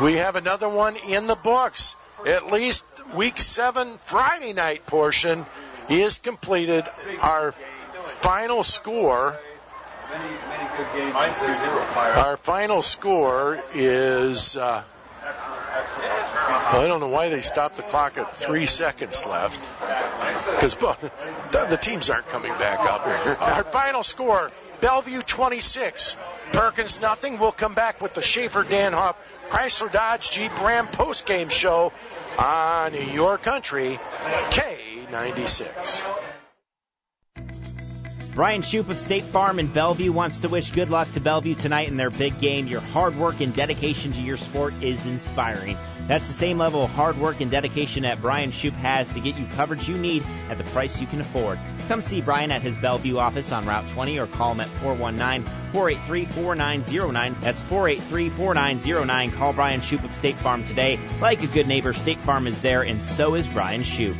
we 0.00 0.14
have 0.14 0.36
another 0.36 0.68
one 0.68 0.96
in 1.08 1.26
the 1.26 1.34
books. 1.34 1.96
At 2.26 2.50
least 2.50 2.84
week 3.14 3.40
seven 3.40 3.96
Friday 3.98 4.52
night 4.52 4.86
portion 4.86 5.46
is 5.88 6.18
completed. 6.18 6.84
Our 7.20 7.52
final 7.52 8.64
score. 8.64 9.36
Our 12.16 12.36
final 12.36 12.82
score 12.82 13.62
is. 13.74 14.56
Uh, 14.56 14.82
I 16.70 16.86
don't 16.86 17.00
know 17.00 17.08
why 17.08 17.28
they 17.28 17.40
stopped 17.40 17.76
the 17.76 17.82
clock 17.82 18.18
at 18.18 18.36
three 18.36 18.66
seconds 18.66 19.24
left. 19.24 19.68
Because 20.58 21.70
the 21.70 21.76
teams 21.76 22.10
aren't 22.10 22.28
coming 22.28 22.52
back 22.52 22.80
up. 22.80 23.06
Our 23.40 23.64
final 23.64 24.02
score 24.02 24.50
Bellevue 24.80 25.22
26, 25.22 26.16
Perkins 26.52 27.00
nothing. 27.00 27.38
We'll 27.38 27.52
come 27.52 27.74
back 27.74 28.00
with 28.00 28.14
the 28.14 28.22
Schaefer 28.22 28.62
Danhoff 28.62 29.16
Chrysler 29.50 29.90
Dodge 29.90 30.30
Jeep 30.30 30.52
Ram 30.62 30.86
post 30.86 31.26
game 31.26 31.48
show 31.48 31.92
on 32.38 32.94
your 33.12 33.38
country, 33.38 33.98
K96. 34.50 36.27
Brian 38.38 38.62
Shoup 38.62 38.88
of 38.88 39.00
State 39.00 39.24
Farm 39.24 39.58
in 39.58 39.66
Bellevue 39.66 40.12
wants 40.12 40.38
to 40.38 40.48
wish 40.48 40.70
good 40.70 40.90
luck 40.90 41.10
to 41.14 41.20
Bellevue 41.20 41.56
tonight 41.56 41.88
in 41.88 41.96
their 41.96 42.08
big 42.08 42.38
game. 42.38 42.68
Your 42.68 42.80
hard 42.80 43.16
work 43.16 43.40
and 43.40 43.52
dedication 43.52 44.12
to 44.12 44.20
your 44.20 44.36
sport 44.36 44.72
is 44.80 45.04
inspiring. 45.06 45.76
That's 46.06 46.28
the 46.28 46.34
same 46.34 46.56
level 46.56 46.84
of 46.84 46.90
hard 46.90 47.18
work 47.18 47.40
and 47.40 47.50
dedication 47.50 48.04
that 48.04 48.22
Brian 48.22 48.52
Shoup 48.52 48.74
has 48.74 49.12
to 49.14 49.18
get 49.18 49.36
you 49.36 49.44
coverage 49.56 49.88
you 49.88 49.98
need 49.98 50.22
at 50.50 50.56
the 50.56 50.62
price 50.62 51.00
you 51.00 51.08
can 51.08 51.20
afford. 51.20 51.58
Come 51.88 52.00
see 52.00 52.20
Brian 52.20 52.52
at 52.52 52.62
his 52.62 52.76
Bellevue 52.76 53.18
office 53.18 53.50
on 53.50 53.66
Route 53.66 53.90
20 53.90 54.20
or 54.20 54.28
call 54.28 54.52
him 54.52 54.60
at 54.60 54.68
419-483-4909. 55.72 57.40
That's 57.40 57.60
483-4909. 57.62 59.32
Call 59.32 59.52
Brian 59.52 59.80
Shoup 59.80 60.04
of 60.04 60.14
State 60.14 60.36
Farm 60.36 60.62
today. 60.62 60.96
Like 61.20 61.42
a 61.42 61.48
good 61.48 61.66
neighbor, 61.66 61.92
State 61.92 62.18
Farm 62.18 62.46
is 62.46 62.62
there 62.62 62.82
and 62.82 63.02
so 63.02 63.34
is 63.34 63.48
Brian 63.48 63.82
Shoup. 63.82 64.14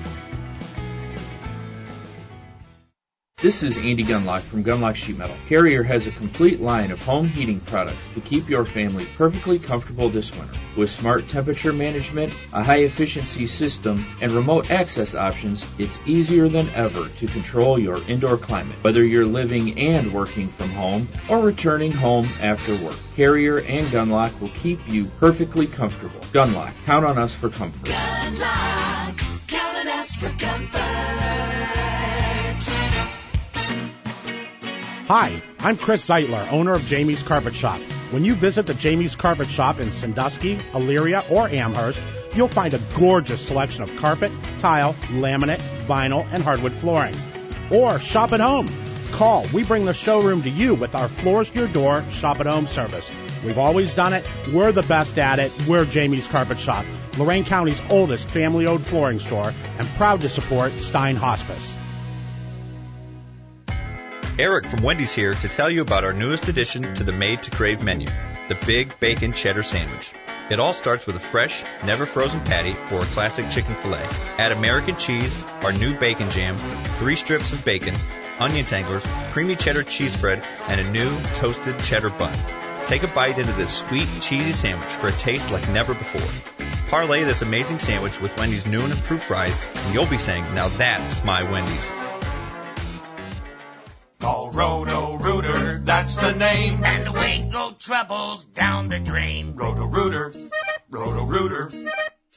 This 3.41 3.63
is 3.63 3.77
Andy 3.77 4.03
Gunlock 4.03 4.41
from 4.41 4.65
Gunlock 4.65 4.97
Sheet 4.97 5.17
Metal. 5.17 5.37
Carrier 5.49 5.85
has 5.85 6.09
a 6.09 6.11
complete 6.11 6.59
line 6.59 6.91
of 6.91 7.01
home 7.05 7.29
heating 7.29 7.61
products 7.61 8.03
to 8.15 8.21
keep 8.21 8.49
your 8.49 8.65
family 8.65 9.07
perfectly 9.17 9.61
comfortable 9.61 10.09
this 10.09 10.37
winter. 10.37 10.59
With 10.77 10.91
smart 10.91 11.29
temperature 11.29 11.73
management, 11.73 12.37
a 12.53 12.65
high 12.65 12.81
efficiency 12.81 13.47
system, 13.47 14.05
and 14.21 14.33
remote 14.33 14.73
access 14.73 15.15
options, 15.15 15.65
it's 15.79 16.01
easier 16.05 16.49
than 16.49 16.69
ever 16.71 17.07
to 17.09 17.27
control 17.29 17.79
your 17.79 18.03
indoor 18.09 18.39
climate, 18.39 18.77
whether 18.83 19.05
you're 19.05 19.25
living 19.25 19.79
and 19.79 20.13
working 20.13 20.49
from 20.49 20.71
home 20.71 21.07
or 21.29 21.39
returning 21.39 21.93
home 21.93 22.27
after 22.43 22.75
work. 22.85 22.97
Carrier 23.15 23.61
and 23.61 23.87
Gunlock 23.87 24.41
will 24.41 24.49
keep 24.49 24.81
you 24.91 25.05
perfectly 25.21 25.69
comfortable. 25.69 26.19
Gunlock, 26.33 26.73
count 26.87 27.05
on 27.05 27.19
us 27.19 27.35
for 27.35 27.51
comfort. 27.51 27.89
Gunlock, 27.89 29.47
count 29.47 29.77
on 29.79 29.87
us 29.87 30.17
for 30.17 30.29
comfort. 30.31 31.68
Hi, 35.09 35.43
I'm 35.61 35.79
Chris 35.79 36.07
Zeitler, 36.07 36.53
owner 36.53 36.73
of 36.73 36.85
Jamie's 36.85 37.23
Carpet 37.23 37.55
Shop. 37.55 37.81
When 38.11 38.27
you 38.27 38.35
visit 38.35 38.67
the 38.67 38.75
Jamie's 38.75 39.17
Carpet 39.17 39.47
Shop 39.47 39.81
in 39.81 39.91
Sandusky, 39.91 40.57
Elyria, 40.75 41.25
or 41.31 41.49
Amherst, 41.49 41.99
you'll 42.37 42.49
find 42.49 42.75
a 42.75 42.81
gorgeous 42.95 43.41
selection 43.41 43.85
of 43.85 43.97
carpet, 43.97 44.31
tile, 44.59 44.93
laminate, 45.09 45.63
vinyl, 45.87 46.29
and 46.31 46.43
hardwood 46.43 46.75
flooring. 46.75 47.15
Or 47.71 47.99
shop 47.99 48.33
at 48.33 48.41
home. 48.41 48.69
Call. 49.13 49.47
We 49.55 49.65
bring 49.65 49.87
the 49.87 49.95
showroom 49.95 50.43
to 50.43 50.51
you 50.51 50.75
with 50.75 50.95
our 50.95 51.09
floors 51.09 51.49
to 51.53 51.61
your 51.61 51.69
door 51.69 52.05
shop 52.11 52.41
at 52.41 52.47
home 52.47 52.67
service. 52.67 53.11
We've 53.47 53.57
always 53.57 53.95
done 53.95 54.13
it. 54.13 54.31
We're 54.53 54.73
the 54.73 54.83
best 54.83 55.19
at 55.19 55.39
it. 55.39 55.51
We're 55.67 55.87
Jamie's 55.87 56.27
Carpet 56.27 56.59
Shop, 56.59 56.85
Lorain 57.17 57.47
County's 57.47 57.81
oldest 57.89 58.29
family 58.29 58.67
owned 58.67 58.85
flooring 58.85 59.21
store, 59.21 59.55
and 59.79 59.89
proud 59.97 60.21
to 60.21 60.29
support 60.29 60.71
Stein 60.73 61.17
Hospice. 61.17 61.75
Eric 64.39 64.67
from 64.67 64.85
Wendy's 64.85 65.13
here 65.13 65.35
to 65.35 65.49
tell 65.49 65.69
you 65.69 65.83
about 65.83 66.05
our 66.05 66.13
newest 66.13 66.47
addition 66.47 66.95
to 66.95 67.03
the 67.03 67.11
Made 67.11 67.43
to 67.43 67.51
Crave 67.51 67.83
menu, 67.83 68.07
the 68.47 68.55
Big 68.69 69.01
Bacon 69.01 69.33
Cheddar 69.33 69.65
Sandwich. 69.65 70.13
It 70.49 70.61
all 70.61 70.73
starts 70.73 71.09
with 71.09 71.17
a 71.17 71.19
fresh, 71.19 71.65
never 71.85 72.07
frozen 72.07 72.39
patty 72.45 72.75
for 72.75 72.99
a 72.99 73.07
classic 73.07 73.51
chicken 73.51 73.75
filet. 73.75 74.07
Add 74.39 74.53
American 74.53 74.95
cheese, 74.95 75.37
our 75.63 75.73
new 75.73 75.99
bacon 75.99 76.31
jam, 76.31 76.57
three 76.99 77.17
strips 77.17 77.53
of 77.53 77.65
bacon, 77.65 77.97
onion 78.39 78.65
tanglers, 78.65 79.03
creamy 79.33 79.57
cheddar 79.57 79.83
cheese 79.83 80.13
spread, 80.13 80.47
and 80.69 80.81
a 80.81 80.91
new 80.93 81.11
toasted 81.35 81.77
cheddar 81.81 82.11
bun. 82.11 82.39
Take 82.87 83.03
a 83.03 83.09
bite 83.09 83.41
into 83.41 83.53
this 83.55 83.77
sweet, 83.77 84.07
cheesy 84.21 84.53
sandwich 84.53 84.89
for 84.89 85.09
a 85.09 85.13
taste 85.13 85.51
like 85.51 85.69
never 85.71 85.95
before. 85.95 86.65
Parlay 86.91 87.25
this 87.25 87.43
amazing 87.43 87.81
sandwich 87.81 88.21
with 88.21 88.37
Wendy's 88.37 88.67
new 88.67 88.83
and 88.83 88.93
improved 88.93 89.25
fries, 89.25 89.67
and 89.75 89.95
you'll 89.95 90.07
be 90.07 90.17
saying, 90.17 90.45
now 90.55 90.69
that's 90.69 91.25
my 91.25 91.43
Wendy's. 91.43 91.98
Call 94.21 94.51
Roto 94.51 95.17
Rooter, 95.19 95.79
that's 95.79 96.17
the 96.17 96.35
name. 96.35 96.83
And 96.83 97.07
away 97.07 97.49
go 97.53 97.71
troubles 97.79 98.47
down 98.47 98.89
the 98.89 98.99
drain. 98.99 99.55
Roto 99.55 99.85
Rooter, 99.85 100.33
Roto 100.91 101.25
Rooter. 101.25 101.71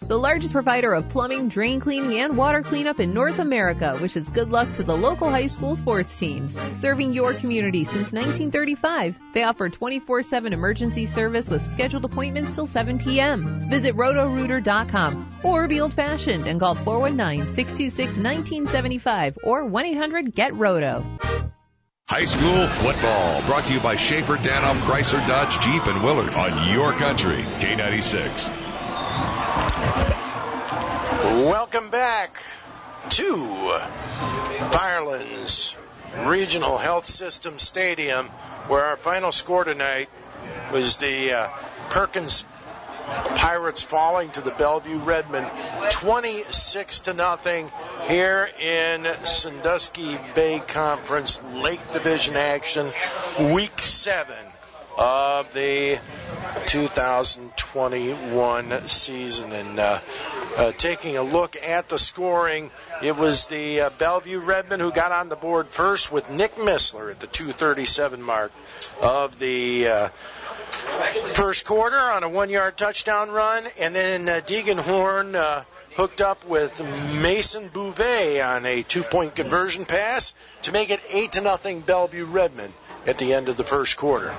The 0.02 0.18
largest 0.18 0.54
provider 0.54 0.94
of 0.94 1.10
plumbing, 1.10 1.50
drain 1.50 1.80
cleaning, 1.80 2.20
and 2.20 2.38
water 2.38 2.62
cleanup 2.62 3.00
in 3.00 3.14
North 3.14 3.40
America 3.40 3.98
wishes 4.00 4.30
good 4.30 4.50
luck 4.50 4.72
to 4.74 4.84
the 4.84 4.96
local 4.96 5.28
high 5.30 5.48
school 5.48 5.76
sports 5.76 6.20
teams. 6.20 6.56
Serving 6.78 7.14
your 7.14 7.34
community 7.34 7.84
since 7.84 8.12
1935, 8.12 9.18
they 9.34 9.42
offer 9.44 9.70
24-7 9.70 10.52
emergency 10.52 11.08
service 11.08 11.50
with 11.50 11.66
scheduled 11.66 12.06
appointments 12.06 12.54
till 12.56 12.68
7 12.68 13.00
p.m. 13.00 13.42
Visit 13.70 13.96
rotorooter.com 13.96 15.40
or 15.44 15.68
be 15.68 15.82
old-fashioned 15.82 16.48
and 16.48 16.60
call 16.60 16.76
419-626-1975 16.76 19.38
or 19.44 19.66
1-800-GET-ROTO. 19.66 21.06
High 22.12 22.26
school 22.26 22.68
football 22.68 23.42
brought 23.44 23.68
to 23.68 23.74
you 23.74 23.80
by 23.80 23.96
Schaefer 23.96 24.36
Danhoff 24.36 24.76
Chrysler 24.82 25.26
Dodge 25.30 25.58
Jeep 25.62 25.88
and 25.88 26.04
Willard 26.04 26.34
on 26.34 26.70
your 26.70 26.92
country 26.92 27.42
K96. 27.62 28.50
Welcome 31.48 31.90
back 31.90 32.44
to 33.12 33.80
Firelands 34.72 35.78
Regional 36.26 36.78
Health 36.78 37.06
System 37.06 37.58
Stadium, 37.60 38.26
where 38.68 38.84
our 38.84 38.98
final 38.98 39.32
score 39.32 39.64
tonight 39.64 40.10
was 40.74 40.98
the 40.98 41.32
uh, 41.32 41.50
Perkins 41.92 42.44
Pirates 43.36 43.82
falling 43.82 44.30
to 44.32 44.42
the 44.42 44.52
Bellevue 44.52 45.00
Redmen 45.00 45.46
26 45.92 47.00
to 47.02 47.14
nothing 47.14 47.72
here 48.08 48.50
in 48.60 49.08
Sandusky 49.24 50.18
Bay 50.36 50.60
Conference 50.60 51.42
Lake 51.56 51.82
Division 51.92 52.36
action, 52.36 52.92
week 53.40 53.82
7 53.82 54.36
of 54.98 55.54
the 55.54 56.00
2021 56.66 58.88
season. 58.88 59.52
And 59.52 59.80
uh, 59.80 60.00
uh, 60.58 60.72
taking 60.74 61.16
a 61.18 61.24
look 61.24 61.56
at 61.56 61.90
the 61.90 61.98
scoring, 61.98 62.70
it 63.02 63.18
was 63.18 63.48
the 63.48 63.82
uh, 63.82 63.90
Bellevue 63.98 64.40
Redmen 64.40 64.80
who 64.80 64.92
got 64.92 65.12
on 65.12 65.30
the 65.30 65.36
board 65.36 65.68
first 65.68 66.12
with 66.12 66.30
Nick 66.30 66.56
Missler 66.56 67.10
at 67.12 67.20
the 67.20 67.28
237 67.28 68.22
mark 68.22 68.52
of 69.02 69.40
the 69.40 69.88
uh, 69.88 70.10
first 71.34 71.66
quarter 71.66 71.98
on 71.98 72.24
a 72.24 72.30
one-yard 72.30 72.78
touchdown 72.78 73.32
run, 73.32 73.66
and 73.80 73.96
then 73.96 74.30
uh, 74.30 74.42
Deegan 74.46 74.80
Horn 74.80 75.36
uh, 75.36 75.64
hooked 75.96 76.22
up 76.22 76.46
with 76.46 76.80
Mason 77.22 77.70
Bouvet 77.70 78.42
on 78.46 78.66
a 78.66 78.84
two-point 78.84 79.36
conversion 79.36 79.86
pass 79.86 80.34
to 80.64 80.72
make 80.72 80.90
it 80.90 81.02
eight 81.10 81.34
to 81.34 81.42
nothing 81.42 81.82
Bellevue 81.82 82.26
Redmen 82.26 82.74
at 83.06 83.18
the 83.18 83.34
end 83.34 83.50
of 83.50 83.58
the 83.58 83.64
first 83.64 83.98
quarter. 83.98 84.34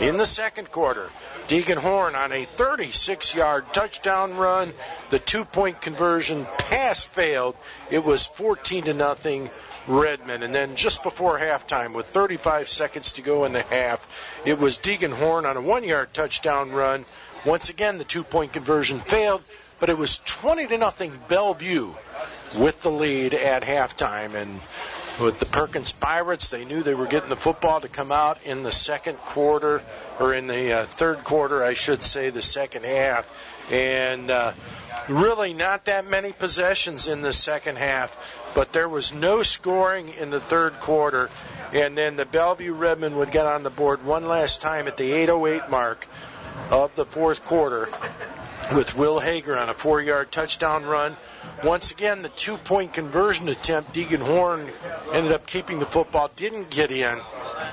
In 0.00 0.16
the 0.16 0.26
second 0.26 0.70
quarter, 0.70 1.10
Deegan 1.48 1.76
Horn 1.76 2.14
on 2.14 2.32
a 2.32 2.46
36-yard 2.46 3.72
touchdown 3.72 4.36
run. 4.36 4.72
The 5.10 5.18
two-point 5.18 5.80
conversion 5.80 6.46
pass 6.58 7.04
failed. 7.04 7.56
It 7.90 8.04
was 8.04 8.26
14 8.26 8.84
to 8.84 8.94
nothing 8.94 9.50
Redmen. 9.86 10.42
And 10.42 10.54
then 10.54 10.76
just 10.76 11.02
before 11.02 11.38
halftime, 11.38 11.94
with 11.94 12.06
35 12.06 12.68
seconds 12.68 13.12
to 13.12 13.22
go 13.22 13.44
in 13.44 13.52
the 13.52 13.62
half, 13.62 14.40
it 14.44 14.58
was 14.58 14.78
Deegan 14.78 15.12
Horn 15.12 15.46
on 15.46 15.56
a 15.56 15.60
one-yard 15.60 16.14
touchdown 16.14 16.72
run. 16.72 17.04
Once 17.44 17.70
again, 17.70 17.98
the 17.98 18.04
two-point 18.04 18.52
conversion 18.52 19.00
failed, 19.00 19.42
but 19.80 19.90
it 19.90 19.98
was 19.98 20.18
20 20.26 20.68
to 20.68 20.78
nothing 20.78 21.12
Bellevue 21.28 21.92
with 22.56 22.80
the 22.82 22.90
lead 22.90 23.34
at 23.34 23.62
halftime. 23.62 24.34
And 24.34 24.60
with 25.20 25.38
the 25.38 25.46
Perkins 25.46 25.92
Pirates, 25.92 26.50
they 26.50 26.64
knew 26.64 26.82
they 26.82 26.94
were 26.94 27.06
getting 27.06 27.28
the 27.28 27.36
football 27.36 27.80
to 27.80 27.88
come 27.88 28.12
out 28.12 28.42
in 28.44 28.62
the 28.62 28.72
second 28.72 29.18
quarter, 29.18 29.82
or 30.18 30.34
in 30.34 30.46
the 30.46 30.72
uh, 30.72 30.84
third 30.84 31.24
quarter, 31.24 31.64
I 31.64 31.74
should 31.74 32.02
say, 32.02 32.30
the 32.30 32.42
second 32.42 32.84
half. 32.84 33.28
And 33.70 34.30
uh, 34.30 34.52
really 35.08 35.52
not 35.54 35.86
that 35.86 36.06
many 36.06 36.32
possessions 36.32 37.08
in 37.08 37.22
the 37.22 37.32
second 37.32 37.76
half, 37.76 38.41
but 38.54 38.72
there 38.72 38.88
was 38.88 39.12
no 39.12 39.42
scoring 39.42 40.08
in 40.20 40.30
the 40.30 40.40
third 40.40 40.74
quarter. 40.80 41.30
And 41.72 41.96
then 41.96 42.16
the 42.16 42.26
Bellevue 42.26 42.74
Redmen 42.74 43.16
would 43.16 43.30
get 43.30 43.46
on 43.46 43.62
the 43.62 43.70
board 43.70 44.04
one 44.04 44.28
last 44.28 44.60
time 44.60 44.86
at 44.88 44.96
the 44.96 45.12
8:08 45.12 45.70
mark 45.70 46.06
of 46.70 46.94
the 46.94 47.04
fourth 47.04 47.44
quarter 47.44 47.88
with 48.74 48.96
Will 48.96 49.18
Hager 49.18 49.58
on 49.58 49.68
a 49.68 49.74
four-yard 49.74 50.30
touchdown 50.30 50.84
run. 50.84 51.16
Once 51.64 51.90
again, 51.90 52.22
the 52.22 52.28
two-point 52.30 52.92
conversion 52.92 53.48
attempt, 53.48 53.92
Deegan 53.92 54.20
Horn 54.20 54.70
ended 55.12 55.32
up 55.32 55.46
keeping 55.46 55.78
the 55.78 55.86
football, 55.86 56.30
didn't 56.36 56.70
get 56.70 56.90
in. 56.90 57.18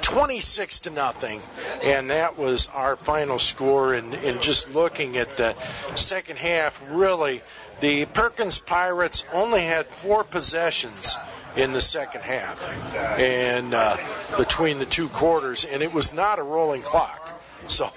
26 0.01 0.81
to 0.81 0.89
nothing, 0.89 1.41
and 1.83 2.11
that 2.11 2.37
was 2.37 2.67
our 2.73 2.95
final 2.95 3.39
score. 3.39 3.93
And, 3.93 4.13
and 4.13 4.41
just 4.41 4.73
looking 4.73 5.17
at 5.17 5.37
the 5.37 5.55
second 5.95 6.37
half, 6.37 6.81
really, 6.89 7.41
the 7.81 8.05
Perkins 8.05 8.59
Pirates 8.59 9.25
only 9.33 9.61
had 9.61 9.87
four 9.87 10.23
possessions 10.23 11.17
in 11.55 11.73
the 11.73 11.81
second 11.81 12.21
half, 12.21 12.95
and 13.19 13.73
uh, 13.73 13.97
between 14.37 14.79
the 14.79 14.85
two 14.85 15.09
quarters, 15.09 15.65
and 15.65 15.81
it 15.81 15.93
was 15.93 16.13
not 16.13 16.39
a 16.39 16.43
rolling 16.43 16.81
clock. 16.81 17.25
So, 17.67 17.91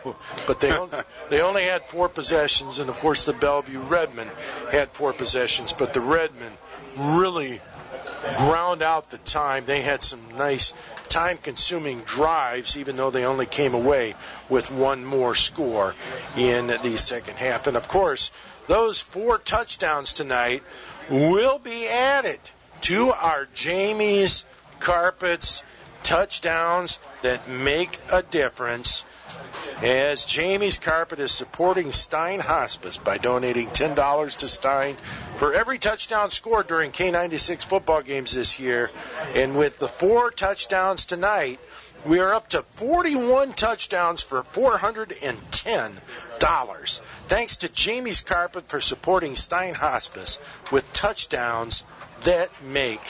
but 0.47 0.61
they 0.61 0.73
only, 0.73 0.99
they 1.31 1.41
only 1.41 1.63
had 1.63 1.83
four 1.83 2.09
possessions, 2.09 2.79
and 2.79 2.91
of 2.91 2.99
course 2.99 3.25
the 3.25 3.33
Bellevue 3.33 3.81
Redmen 3.81 4.29
had 4.71 4.91
four 4.91 5.13
possessions, 5.13 5.73
but 5.73 5.95
the 5.95 6.01
Redmen 6.01 6.53
really 6.97 7.61
ground 8.37 8.83
out 8.83 9.11
the 9.11 9.19
time. 9.19 9.65
They 9.65 9.83
had 9.83 10.03
some 10.03 10.21
nice 10.37 10.75
time-consuming 11.09 12.01
drives, 12.01 12.77
even 12.77 12.97
though 12.97 13.11
they 13.11 13.25
only 13.25 13.47
came 13.47 13.75
away 13.75 14.15
with 14.49 14.71
one 14.71 15.05
more 15.05 15.35
score 15.35 15.95
in 16.37 16.67
the 16.67 16.97
second 16.97 17.37
half. 17.37 17.67
And 17.67 17.77
of 17.77 17.89
course, 17.89 18.31
those 18.67 19.01
four 19.01 19.39
touchdowns 19.39 20.15
tonight 20.15 20.63
will 21.11 21.59
be 21.59 21.89
added 21.89 22.41
to 22.83 23.13
our 23.13 23.47
Jamie's 23.55 24.45
Carpets 24.81 25.63
touchdowns 26.03 26.99
that 27.23 27.49
make 27.49 27.97
a 28.11 28.23
difference 28.23 29.05
as 29.83 30.25
Jamie's 30.25 30.79
Carpet 30.79 31.19
is 31.21 31.33
supporting 31.33 31.93
Stein 31.93 32.41
Hospice 32.41 32.99
by 32.99 33.19
donating 33.19 33.69
$10 33.69 34.37
to 34.39 34.49
Stein 34.49 34.97
for 35.37 35.55
every 35.55 35.79
touchdown 35.79 36.31
scored 36.31 36.67
during 36.67 36.91
K96 36.91 37.65
football 37.65 38.03
games 38.03 38.33
this 38.33 38.61
year. 38.61 38.91
And 39.35 39.57
with 39.57 39.79
the 39.79 39.89
four 39.89 40.31
touchdowns 40.31 41.07
tonight, 41.07 41.59
we 42.05 42.19
are 42.19 42.35
up 42.35 42.49
to 42.51 42.63
41 42.63 43.53
touchdowns 43.53 44.23
for 44.23 44.43
$410. 44.43 47.01
Thanks 47.29 47.57
to 47.59 47.69
Jamie's 47.69 48.23
Carpet 48.23 48.67
for 48.69 48.81
supporting 48.81 49.37
Stein 49.37 49.75
Hospice 49.75 50.41
with 50.71 50.91
touchdowns 50.93 51.85
that 52.25 52.51
make 52.65 53.01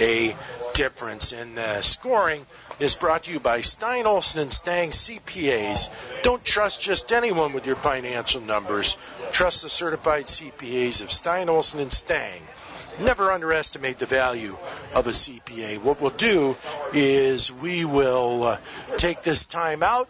a 0.00 0.36
difference. 0.74 1.32
And 1.32 1.58
uh, 1.58 1.82
scoring 1.82 2.46
is 2.78 2.94
brought 2.96 3.24
to 3.24 3.32
you 3.32 3.40
by 3.40 3.62
Stein 3.62 4.06
Olson 4.06 4.40
and 4.40 4.52
Stang 4.52 4.90
CPAs. 4.90 5.90
Don't 6.22 6.44
trust 6.44 6.82
just 6.82 7.12
anyone 7.12 7.52
with 7.52 7.66
your 7.66 7.76
financial 7.76 8.40
numbers. 8.40 8.96
Trust 9.32 9.62
the 9.62 9.68
certified 9.68 10.26
CPAs 10.26 11.02
of 11.02 11.10
Stein 11.10 11.48
Olson 11.48 11.80
and 11.80 11.92
Stang. 11.92 12.42
Never 13.00 13.30
underestimate 13.30 13.98
the 13.98 14.06
value 14.06 14.56
of 14.94 15.06
a 15.06 15.10
CPA. 15.10 15.78
What 15.82 16.00
we'll 16.00 16.10
do 16.10 16.56
is 16.94 17.52
we 17.52 17.84
will 17.84 18.42
uh, 18.42 18.58
take 18.96 19.22
this 19.22 19.44
time 19.44 19.82
out 19.82 20.08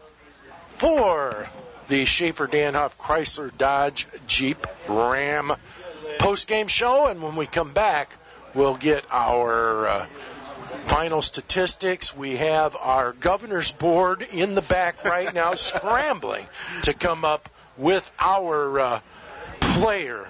for 0.77 1.47
the 1.89 2.05
Schaefer 2.05 2.47
Danhoff 2.47 2.97
Chrysler 2.97 3.57
Dodge 3.57 4.07
Jeep 4.29 4.65
Ram 4.89 5.53
post 6.19 6.47
game 6.47 6.69
show, 6.69 7.07
and 7.07 7.23
when 7.23 7.35
we 7.35 7.47
come 7.47 7.73
back, 7.73 8.15
we'll 8.55 8.77
get 8.77 9.05
our 9.11 9.87
uh, 9.87 10.07
final 10.87 11.23
statistics. 11.23 12.17
We 12.17 12.37
have 12.37 12.77
our 12.77 13.13
governor's 13.13 13.73
board 13.73 14.23
in 14.33 14.55
the 14.55 14.63
back 14.63 15.05
right 15.05 15.33
now 15.35 15.55
scrambling 15.55 16.47
to 16.83 16.95
come 16.95 17.25
up 17.25 17.49
with 17.77 18.11
our 18.21 18.79
uh, 18.79 19.01
player 19.61 20.27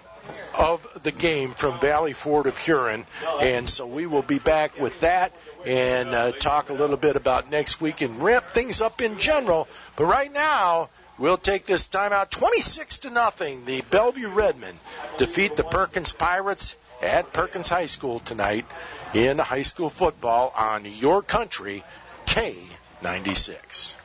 of 0.56 0.86
the 1.02 1.12
game 1.12 1.52
from 1.52 1.78
Valley 1.80 2.12
Ford 2.12 2.46
of 2.46 2.58
Huron. 2.58 3.06
And 3.40 3.68
so 3.68 3.86
we 3.86 4.06
will 4.06 4.22
be 4.22 4.38
back 4.38 4.78
with 4.78 5.00
that 5.00 5.32
and 5.64 6.08
uh, 6.10 6.32
talk 6.32 6.70
a 6.70 6.74
little 6.74 6.96
bit 6.96 7.16
about 7.16 7.50
next 7.50 7.80
week 7.80 8.00
and 8.00 8.22
ramp 8.22 8.44
things 8.46 8.80
up 8.80 9.00
in 9.00 9.18
general. 9.18 9.68
But 9.96 10.04
right 10.06 10.32
now, 10.32 10.88
We'll 11.18 11.38
take 11.38 11.64
this 11.64 11.88
time 11.88 12.12
out 12.12 12.30
26 12.30 12.98
to 12.98 13.10
nothing. 13.10 13.64
The 13.64 13.80
Bellevue 13.90 14.28
Redmen 14.28 14.74
defeat 15.16 15.56
the 15.56 15.64
Perkins 15.64 16.12
Pirates 16.12 16.76
at 17.00 17.32
Perkins 17.32 17.70
High 17.70 17.86
School 17.86 18.20
tonight 18.20 18.66
in 19.14 19.38
high 19.38 19.62
school 19.62 19.88
football 19.88 20.52
on 20.54 20.84
your 20.84 21.22
country 21.22 21.82
K96. 22.26 23.96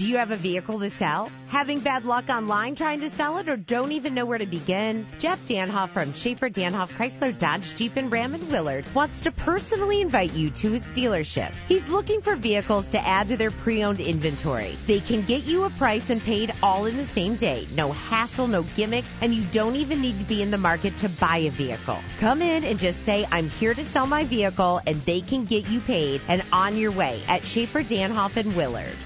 Do 0.00 0.08
you 0.08 0.16
have 0.16 0.30
a 0.30 0.36
vehicle 0.36 0.80
to 0.80 0.88
sell? 0.88 1.30
Having 1.48 1.80
bad 1.80 2.06
luck 2.06 2.30
online 2.30 2.74
trying 2.74 3.00
to 3.00 3.10
sell 3.10 3.36
it 3.36 3.50
or 3.50 3.58
don't 3.58 3.92
even 3.92 4.14
know 4.14 4.24
where 4.24 4.38
to 4.38 4.46
begin? 4.46 5.06
Jeff 5.18 5.44
Danhoff 5.44 5.90
from 5.90 6.14
Schaefer 6.14 6.48
Danhoff 6.48 6.88
Chrysler 6.96 7.36
Dodge 7.36 7.74
Jeep 7.76 7.98
and 7.98 8.10
Ram 8.10 8.34
in 8.34 8.50
Willard 8.50 8.86
wants 8.94 9.20
to 9.20 9.30
personally 9.30 10.00
invite 10.00 10.32
you 10.32 10.48
to 10.52 10.70
his 10.72 10.84
dealership. 10.84 11.54
He's 11.68 11.90
looking 11.90 12.22
for 12.22 12.34
vehicles 12.34 12.88
to 12.92 13.06
add 13.06 13.28
to 13.28 13.36
their 13.36 13.50
pre-owned 13.50 14.00
inventory. 14.00 14.78
They 14.86 15.00
can 15.00 15.20
get 15.20 15.44
you 15.44 15.64
a 15.64 15.70
price 15.70 16.08
and 16.08 16.22
paid 16.22 16.54
all 16.62 16.86
in 16.86 16.96
the 16.96 17.04
same 17.04 17.36
day. 17.36 17.68
No 17.74 17.92
hassle, 17.92 18.48
no 18.48 18.62
gimmicks, 18.62 19.12
and 19.20 19.34
you 19.34 19.44
don't 19.52 19.76
even 19.76 20.00
need 20.00 20.18
to 20.18 20.24
be 20.24 20.40
in 20.40 20.50
the 20.50 20.56
market 20.56 20.96
to 20.98 21.10
buy 21.10 21.36
a 21.36 21.50
vehicle. 21.50 21.98
Come 22.20 22.40
in 22.40 22.64
and 22.64 22.78
just 22.78 23.04
say, 23.04 23.28
I'm 23.30 23.50
here 23.50 23.74
to 23.74 23.84
sell 23.84 24.06
my 24.06 24.24
vehicle 24.24 24.80
and 24.86 25.02
they 25.02 25.20
can 25.20 25.44
get 25.44 25.68
you 25.68 25.82
paid 25.82 26.22
and 26.26 26.42
on 26.54 26.78
your 26.78 26.90
way 26.90 27.20
at 27.28 27.44
Schaefer 27.44 27.82
Danhoff 27.82 28.38
and 28.38 28.56
Willard. 28.56 28.96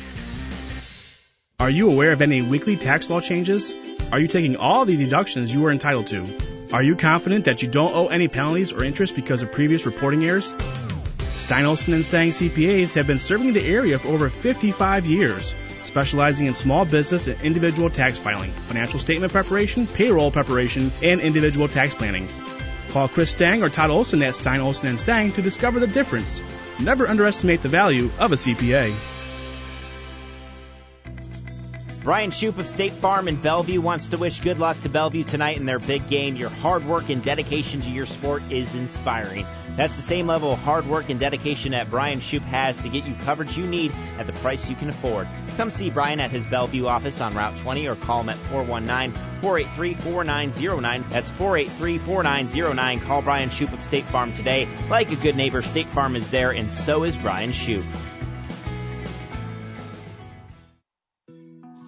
Are 1.61 1.71
you 1.71 1.89
aware 1.89 2.11
of 2.11 2.21
any 2.21 2.43
weekly 2.43 2.75
tax 2.75 3.09
law 3.09 3.21
changes? 3.21 3.73
Are 4.11 4.19
you 4.19 4.27
taking 4.27 4.57
all 4.57 4.85
the 4.85 4.97
deductions 4.97 5.55
you 5.55 5.65
are 5.67 5.71
entitled 5.71 6.09
to? 6.09 6.27
Are 6.73 6.83
you 6.83 6.97
confident 6.97 7.45
that 7.45 7.63
you 7.63 7.69
don't 7.69 7.95
owe 7.95 8.09
any 8.09 8.27
penalties 8.27 8.73
or 8.73 8.83
interest 8.83 9.15
because 9.15 9.41
of 9.41 9.53
previous 9.53 9.87
reporting 9.87 10.25
errors? 10.25 10.53
Stein 11.37 11.65
Olson 11.65 11.95
and 11.95 12.05
Stang 12.05 12.31
CPAs 12.31 12.97
have 12.97 13.07
been 13.07 13.21
serving 13.21 13.53
the 13.53 13.65
area 13.65 14.01
for 14.01 14.09
over 14.09 14.31
55 14.31 15.07
years, 15.07 15.55
specializing 15.85 16.47
in 16.47 16.57
small 16.57 16.85
business 16.85 17.29
and 17.29 17.41
individual 17.43 17.89
tax 17.89 18.19
filing, 18.19 18.51
financial 18.51 18.99
statement 18.99 19.31
preparation, 19.31 19.87
payroll 19.87 20.33
preparation, 20.33 20.91
and 21.05 21.21
individual 21.21 21.69
tax 21.69 21.95
planning. 21.95 22.27
Call 22.91 23.07
Chris 23.07 23.31
Stang 23.31 23.63
or 23.63 23.69
Todd 23.69 23.91
Olson 23.91 24.25
at 24.25 24.35
Stein 24.35 24.61
Olson 24.61 24.89
and 24.89 24.99
Stang 24.99 25.31
to 25.31 25.41
discover 25.41 25.79
the 25.79 25.87
difference. 25.87 26.43
Never 26.81 27.07
underestimate 27.07 27.63
the 27.63 27.69
value 27.69 28.11
of 28.19 28.33
a 28.33 28.37
CPA. 28.37 28.93
Brian 32.05 32.31
Shoop 32.31 32.59
of 32.59 32.69
State 32.69 32.93
Farm 32.93 33.29
in 33.29 33.37
Bellevue 33.37 33.81
wants 33.81 34.09
to 34.09 34.19
wish 34.19 34.41
good 34.41 34.59
luck 34.59 34.79
to 34.83 34.91
Bellevue 34.91 35.25
tonight 35.25 35.57
in 35.57 35.65
their 35.65 35.79
big 35.79 36.07
game. 36.07 36.37
Your 36.37 36.51
hard 36.51 36.85
work 36.85 37.09
and 37.09 37.25
dedication 37.25 37.81
to 37.81 37.89
your 37.89 38.05
sport 38.05 38.43
is 38.51 38.75
inspiring. 38.75 39.47
That's 39.77 39.97
the 39.97 40.03
same 40.03 40.27
level 40.27 40.53
of 40.53 40.59
hard 40.59 40.87
work 40.87 41.09
and 41.09 41.19
dedication 41.19 41.73
that 41.73 41.91
Brian 41.91 42.21
Shoop 42.21 42.43
has 42.43 42.77
to 42.83 42.91
get 42.91 43.07
you 43.07 43.15
coverage 43.15 43.57
you 43.57 43.67
need 43.67 43.91
at 44.19 44.27
the 44.27 44.35
price 44.35 44.69
you 44.69 44.77
can 44.77 44.91
afford. 44.91 45.27
Come 45.57 45.71
see 45.71 45.89
Brian 45.89 46.21
at 46.21 46.31
his 46.31 46.45
Bellevue 46.45 46.85
office 46.87 47.23
on 47.23 47.35
Route 47.35 47.57
20 47.61 47.89
or 47.89 47.95
call 47.97 48.21
him 48.21 48.29
at 48.29 48.37
419-483-4909. 49.41 51.09
That's 51.09 51.31
483-4909. 51.31 53.01
Call 53.01 53.23
Brian 53.23 53.49
Shoop 53.49 53.73
of 53.73 53.83
State 53.83 54.05
Farm 54.05 54.35
today. 54.35 54.69
Like 54.91 55.11
a 55.11 55.17
good 55.17 55.37
neighbor, 55.39 55.63
State 55.63 55.89
Farm 55.89 56.17
is 56.17 56.31
there 56.31 56.51
and 56.51 56.71
so 56.71 57.05
is 57.05 57.17
Brian 57.17 57.53
Shoop. 57.53 57.87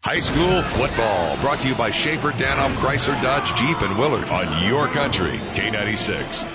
High 0.00 0.20
school 0.20 0.62
football 0.62 1.36
brought 1.38 1.60
to 1.62 1.68
you 1.68 1.74
by 1.74 1.90
Schaefer 1.90 2.30
Danhoff 2.30 2.72
Chrysler 2.76 3.20
Dodge 3.20 3.52
Jeep 3.56 3.80
and 3.80 3.98
Willard 3.98 4.28
on 4.28 4.66
your 4.68 4.86
country, 4.86 5.32
K96. 5.54 6.48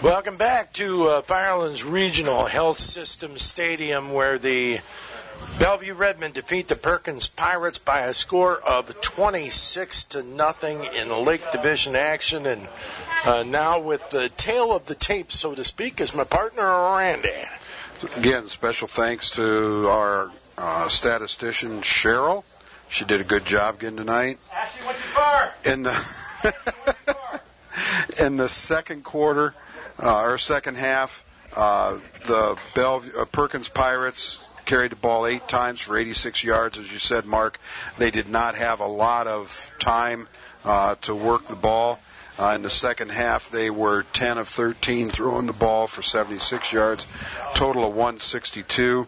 Welcome 0.00 0.36
back 0.36 0.72
to 0.74 1.08
uh, 1.08 1.22
Firelands 1.22 1.84
Regional 1.84 2.46
Health 2.46 2.78
System 2.78 3.36
Stadium 3.36 4.12
where 4.12 4.38
the 4.38 4.78
Bellevue 5.58 5.94
Redmen 5.94 6.30
defeat 6.30 6.68
the 6.68 6.76
Perkins 6.76 7.26
Pirates 7.28 7.78
by 7.78 8.02
a 8.02 8.14
score 8.14 8.54
of 8.56 9.00
26 9.00 10.04
to 10.06 10.22
nothing 10.22 10.84
in 10.84 11.24
Lake 11.24 11.42
Division 11.50 11.96
action. 11.96 12.46
And 12.46 12.68
uh, 13.24 13.42
now 13.42 13.80
with 13.80 14.10
the 14.10 14.28
tail 14.28 14.72
of 14.74 14.86
the 14.86 14.94
tape, 14.94 15.32
so 15.32 15.56
to 15.56 15.64
speak, 15.64 16.00
is 16.00 16.14
my 16.14 16.24
partner 16.24 16.62
Randy. 16.96 17.30
Again, 18.16 18.48
special 18.48 18.88
thanks 18.88 19.30
to 19.30 19.86
our 19.88 20.32
uh, 20.58 20.88
statistician 20.88 21.82
Cheryl. 21.82 22.42
She 22.88 23.04
did 23.04 23.20
a 23.20 23.24
good 23.24 23.44
job 23.44 23.76
again 23.76 23.94
tonight. 23.94 24.38
In 25.70 25.84
the 25.84 25.94
in 28.24 28.36
the 28.38 28.48
second 28.48 29.04
quarter 29.04 29.54
uh, 30.02 30.22
or 30.22 30.36
second 30.38 30.78
half, 30.78 31.24
uh, 31.54 31.98
the 32.24 32.58
Bellevue, 32.74 33.20
uh, 33.20 33.24
Perkins 33.24 33.68
Pirates 33.68 34.40
carried 34.64 34.90
the 34.90 34.96
ball 34.96 35.24
eight 35.24 35.46
times 35.46 35.80
for 35.80 35.96
86 35.96 36.42
yards. 36.42 36.78
As 36.78 36.92
you 36.92 36.98
said, 36.98 37.24
Mark, 37.24 37.60
they 37.98 38.10
did 38.10 38.28
not 38.28 38.56
have 38.56 38.80
a 38.80 38.86
lot 38.86 39.28
of 39.28 39.70
time 39.78 40.26
uh, 40.64 40.96
to 41.02 41.14
work 41.14 41.46
the 41.46 41.56
ball. 41.56 42.00
Uh, 42.38 42.52
in 42.54 42.62
the 42.62 42.70
second 42.70 43.10
half, 43.10 43.50
they 43.50 43.70
were 43.70 44.04
10 44.14 44.38
of 44.38 44.48
13 44.48 45.10
throwing 45.10 45.46
the 45.46 45.52
ball 45.52 45.86
for 45.86 46.02
76 46.02 46.72
yards, 46.72 47.06
total 47.54 47.84
of 47.84 47.90
162. 47.90 49.06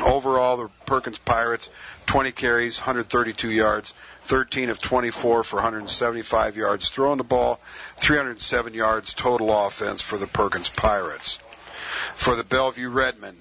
Overall, 0.00 0.56
the 0.56 0.68
Perkins 0.84 1.18
Pirates, 1.18 1.70
20 2.06 2.32
carries, 2.32 2.78
132 2.78 3.50
yards, 3.50 3.94
13 4.22 4.70
of 4.70 4.80
24 4.80 5.44
for 5.44 5.56
175 5.56 6.56
yards 6.56 6.88
throwing 6.90 7.18
the 7.18 7.24
ball, 7.24 7.60
307 7.96 8.74
yards 8.74 9.14
total 9.14 9.66
offense 9.66 10.02
for 10.02 10.18
the 10.18 10.26
Perkins 10.26 10.68
Pirates. 10.68 11.36
For 12.14 12.36
the 12.36 12.44
Bellevue 12.44 12.88
Redmen, 12.88 13.36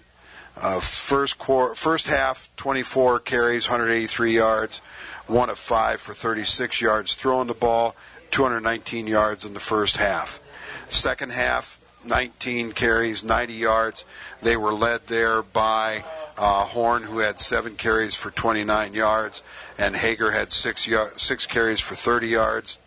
uh, 0.57 0.79
first 0.79 1.37
quarter, 1.37 1.75
first 1.75 2.07
half, 2.07 2.49
24 2.57 3.19
carries, 3.19 3.67
183 3.67 4.35
yards, 4.35 4.79
one 5.27 5.49
of 5.49 5.57
five 5.57 5.99
for 5.99 6.13
36 6.13 6.81
yards 6.81 7.15
throwing 7.15 7.47
the 7.47 7.53
ball, 7.53 7.95
219 8.35 9.07
yards 9.07 9.45
in 9.45 9.53
the 9.53 9.61
first 9.61 9.95
half. 9.95 10.41
Second 10.89 11.31
half, 11.31 11.79
19 12.03 12.73
carries, 12.73 13.23
90 13.23 13.53
yards. 13.53 14.03
They 14.41 14.57
were 14.57 14.73
led 14.73 15.07
there 15.07 15.41
by 15.41 16.03
uh, 16.37 16.65
Horn, 16.65 17.03
who 17.03 17.19
had 17.19 17.39
seven 17.39 17.75
carries 17.75 18.13
for 18.13 18.31
29 18.31 18.93
yards, 18.93 19.41
and 19.77 19.95
Hager 19.95 20.31
had 20.31 20.51
six 20.51 20.85
six 21.15 21.47
carries 21.47 21.79
for 21.79 21.95
30 21.95 22.27
yards. 22.27 22.77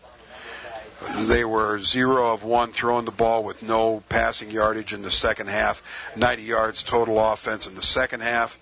They 1.20 1.46
were 1.46 1.80
zero 1.80 2.30
of 2.34 2.44
one 2.44 2.72
throwing 2.72 3.06
the 3.06 3.10
ball 3.10 3.42
with 3.42 3.62
no 3.62 4.02
passing 4.10 4.50
yardage 4.50 4.92
in 4.92 5.00
the 5.00 5.10
second 5.10 5.48
half. 5.48 6.12
90 6.14 6.42
yards 6.42 6.82
total 6.82 7.18
offense 7.18 7.66
in 7.66 7.74
the 7.74 7.80
second 7.80 8.20
half. 8.20 8.58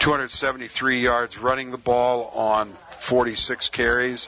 273 0.00 1.02
yards 1.02 1.38
running 1.38 1.70
the 1.70 1.78
ball 1.78 2.24
on 2.34 2.76
46 2.98 3.68
carries, 3.70 4.26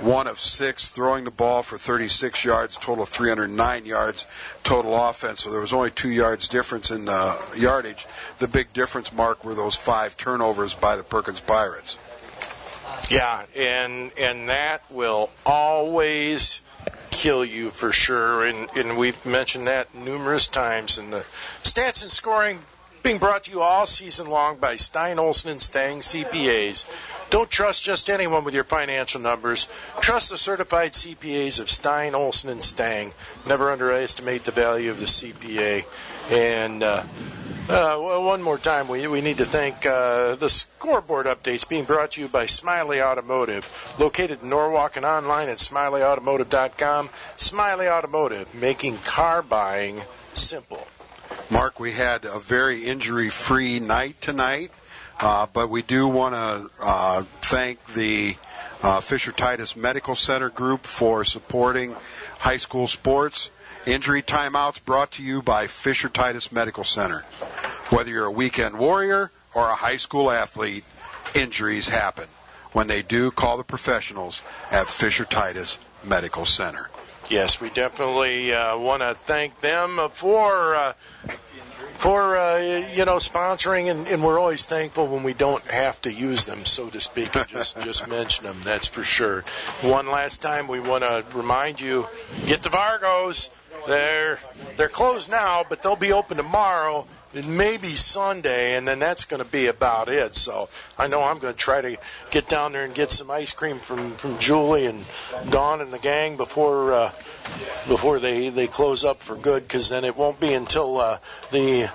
one 0.00 0.26
of 0.26 0.38
six 0.38 0.90
throwing 0.90 1.24
the 1.24 1.30
ball 1.30 1.62
for 1.62 1.78
36 1.78 2.44
yards, 2.44 2.76
total 2.76 3.04
of 3.04 3.08
309 3.08 3.86
yards 3.86 4.26
total 4.64 4.94
offense. 4.94 5.40
So 5.40 5.50
there 5.50 5.60
was 5.60 5.72
only 5.72 5.90
two 5.90 6.10
yards 6.10 6.48
difference 6.48 6.90
in 6.90 7.06
the 7.06 7.38
yardage. 7.56 8.06
The 8.38 8.48
big 8.48 8.72
difference, 8.72 9.12
Mark, 9.12 9.44
were 9.44 9.54
those 9.54 9.74
five 9.74 10.16
turnovers 10.16 10.74
by 10.74 10.96
the 10.96 11.02
Perkins 11.02 11.40
Pirates. 11.40 11.98
Yeah, 13.10 13.44
and 13.56 14.10
and 14.18 14.48
that 14.50 14.82
will 14.90 15.30
always 15.46 16.60
kill 17.10 17.44
you 17.44 17.70
for 17.70 17.92
sure. 17.92 18.44
And 18.44 18.68
and 18.76 18.98
we've 18.98 19.24
mentioned 19.24 19.68
that 19.68 19.94
numerous 19.94 20.48
times. 20.48 20.98
And 20.98 21.12
the 21.12 21.24
stats 21.62 22.02
and 22.02 22.12
scoring 22.12 22.60
being 23.02 23.18
brought 23.18 23.44
to 23.44 23.50
you 23.50 23.62
all 23.62 23.86
season 23.86 24.28
long 24.28 24.58
by 24.58 24.76
Stein 24.76 25.18
Olson 25.18 25.50
and 25.50 25.62
Stang 25.62 26.00
CPAs. 26.00 26.86
Don't 27.30 27.50
trust 27.50 27.82
just 27.82 28.10
anyone 28.10 28.44
with 28.44 28.54
your 28.54 28.64
financial 28.64 29.20
numbers. 29.20 29.68
Trust 30.00 30.30
the 30.30 30.38
certified 30.38 30.92
CPAs 30.92 31.60
of 31.60 31.70
Stein 31.70 32.14
Olson 32.14 32.50
and 32.50 32.62
Stang. 32.64 33.12
Never 33.46 33.70
underestimate 33.70 34.44
the 34.44 34.52
value 34.52 34.90
of 34.90 34.98
the 34.98 35.06
CPA. 35.06 35.84
And 36.30 36.82
uh, 36.82 37.04
uh, 37.68 37.98
one 37.98 38.42
more 38.42 38.56
time, 38.56 38.88
we, 38.88 39.06
we 39.06 39.20
need 39.20 39.38
to 39.38 39.44
thank 39.44 39.84
uh, 39.84 40.36
the 40.36 40.48
scoreboard 40.48 41.26
updates 41.26 41.68
being 41.68 41.84
brought 41.84 42.12
to 42.12 42.22
you 42.22 42.28
by 42.28 42.46
Smiley 42.46 43.02
Automotive, 43.02 43.94
located 43.98 44.42
in 44.42 44.48
Norwalk 44.48 44.96
and 44.96 45.04
online 45.04 45.50
at 45.50 45.58
smileyautomotive.com. 45.58 47.10
Smiley 47.36 47.88
Automotive, 47.88 48.54
making 48.54 48.96
car 48.98 49.42
buying 49.42 50.00
simple. 50.32 50.86
Mark, 51.50 51.80
we 51.80 51.92
had 51.92 52.26
a 52.26 52.38
very 52.38 52.84
injury-free 52.84 53.80
night 53.80 54.20
tonight, 54.20 54.70
uh, 55.18 55.46
but 55.50 55.70
we 55.70 55.80
do 55.80 56.06
want 56.06 56.34
to 56.34 56.70
uh, 56.78 57.22
thank 57.22 57.82
the 57.94 58.36
uh, 58.82 59.00
Fisher 59.00 59.32
Titus 59.32 59.74
Medical 59.74 60.14
Center 60.14 60.50
group 60.50 60.84
for 60.84 61.24
supporting 61.24 61.96
high 62.38 62.58
school 62.58 62.86
sports. 62.86 63.50
Injury 63.86 64.22
timeouts 64.22 64.84
brought 64.84 65.12
to 65.12 65.22
you 65.22 65.40
by 65.40 65.68
Fisher 65.68 66.10
Titus 66.10 66.52
Medical 66.52 66.84
Center. 66.84 67.20
Whether 67.88 68.10
you're 68.10 68.26
a 68.26 68.30
weekend 68.30 68.78
warrior 68.78 69.30
or 69.54 69.70
a 69.70 69.74
high 69.74 69.96
school 69.96 70.30
athlete, 70.30 70.84
injuries 71.34 71.88
happen. 71.88 72.28
When 72.72 72.88
they 72.88 73.00
do, 73.00 73.30
call 73.30 73.56
the 73.56 73.64
professionals 73.64 74.42
at 74.70 74.86
Fisher 74.86 75.24
Titus 75.24 75.78
Medical 76.04 76.44
Center. 76.44 76.90
Yes, 77.30 77.60
we 77.60 77.68
definitely 77.68 78.54
uh, 78.54 78.78
want 78.78 79.02
to 79.02 79.12
thank 79.14 79.60
them 79.60 80.00
for 80.12 80.74
uh, 80.74 80.92
for 81.98 82.38
uh, 82.38 82.56
you 82.94 83.04
know 83.04 83.16
sponsoring, 83.16 83.90
and, 83.90 84.08
and 84.08 84.24
we're 84.24 84.38
always 84.38 84.64
thankful 84.64 85.08
when 85.08 85.24
we 85.24 85.34
don't 85.34 85.62
have 85.64 86.00
to 86.02 86.12
use 86.12 86.46
them, 86.46 86.64
so 86.64 86.88
to 86.88 87.00
speak, 87.00 87.36
and 87.36 87.46
just 87.46 87.78
just 87.82 88.08
mention 88.08 88.44
them. 88.46 88.56
That's 88.64 88.86
for 88.86 89.02
sure. 89.02 89.42
One 89.82 90.06
last 90.06 90.40
time, 90.40 90.68
we 90.68 90.80
want 90.80 91.04
to 91.04 91.22
remind 91.34 91.82
you: 91.82 92.06
get 92.46 92.62
to 92.62 92.70
Vargos. 92.70 93.50
They're 93.86 94.38
they're 94.76 94.88
closed 94.88 95.30
now, 95.30 95.66
but 95.68 95.82
they'll 95.82 95.96
be 95.96 96.12
open 96.12 96.38
tomorrow 96.38 97.06
maybe 97.34 97.94
Sunday, 97.96 98.76
and 98.76 98.86
then 98.86 98.98
that's 98.98 99.24
going 99.24 99.42
to 99.42 99.48
be 99.48 99.66
about 99.66 100.08
it. 100.08 100.36
So 100.36 100.68
I 100.98 101.08
know 101.08 101.22
I'm 101.22 101.38
going 101.38 101.54
to 101.54 101.58
try 101.58 101.80
to 101.80 101.98
get 102.30 102.48
down 102.48 102.72
there 102.72 102.84
and 102.84 102.94
get 102.94 103.12
some 103.12 103.30
ice 103.30 103.52
cream 103.52 103.80
from 103.80 104.12
from 104.12 104.38
Julie 104.38 104.86
and 104.86 105.04
Dawn 105.50 105.80
and 105.80 105.92
the 105.92 105.98
gang 105.98 106.36
before 106.36 106.92
uh, 106.92 107.12
before 107.86 108.18
they 108.18 108.48
they 108.48 108.66
close 108.66 109.04
up 109.04 109.22
for 109.22 109.36
good, 109.36 109.62
because 109.62 109.88
then 109.88 110.04
it 110.04 110.16
won't 110.16 110.40
be 110.40 110.52
until 110.52 110.98
uh, 110.98 111.18
the 111.50 111.90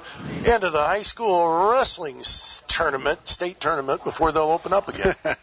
end 0.45 0.63
of 0.63 0.73
the 0.73 0.83
high 0.83 1.01
school 1.01 1.69
wrestling 1.71 2.21
tournament, 2.67 3.27
state 3.27 3.59
tournament, 3.59 4.03
before 4.03 4.31
they'll 4.31 4.43
open 4.43 4.73
up 4.73 4.87
again. 4.87 5.15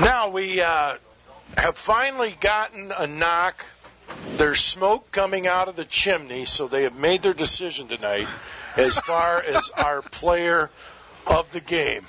now 0.00 0.30
we 0.30 0.60
uh, 0.60 0.96
have 1.56 1.76
finally 1.76 2.34
gotten 2.40 2.92
a 2.96 3.06
knock 3.06 3.64
there's 4.36 4.60
smoke 4.60 5.10
coming 5.12 5.46
out 5.46 5.68
of 5.68 5.76
the 5.76 5.84
chimney, 5.84 6.44
so 6.44 6.66
they 6.68 6.84
have 6.84 6.96
made 6.96 7.22
their 7.22 7.34
decision 7.34 7.88
tonight 7.88 8.26
as 8.76 8.98
far 8.98 9.40
as 9.46 9.70
our 9.70 10.02
player 10.02 10.70
of 11.26 11.50
the 11.52 11.60
game. 11.60 12.04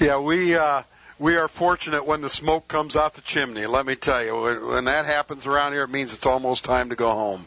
Yeah, 0.00 0.18
we 0.18 0.54
uh, 0.54 0.82
we 1.18 1.36
are 1.36 1.48
fortunate 1.48 2.04
when 2.04 2.20
the 2.20 2.30
smoke 2.30 2.68
comes 2.68 2.96
out 2.96 3.14
the 3.14 3.20
chimney. 3.22 3.66
Let 3.66 3.86
me 3.86 3.94
tell 3.96 4.24
you, 4.24 4.40
when- 4.40 4.66
when 4.66 4.84
that 4.86 5.06
happens 5.06 5.46
around 5.46 5.72
here, 5.72 5.84
it 5.84 5.90
means 5.90 6.12
it's 6.14 6.26
almost 6.26 6.64
time 6.64 6.90
to 6.90 6.96
go 6.96 7.10
home. 7.12 7.46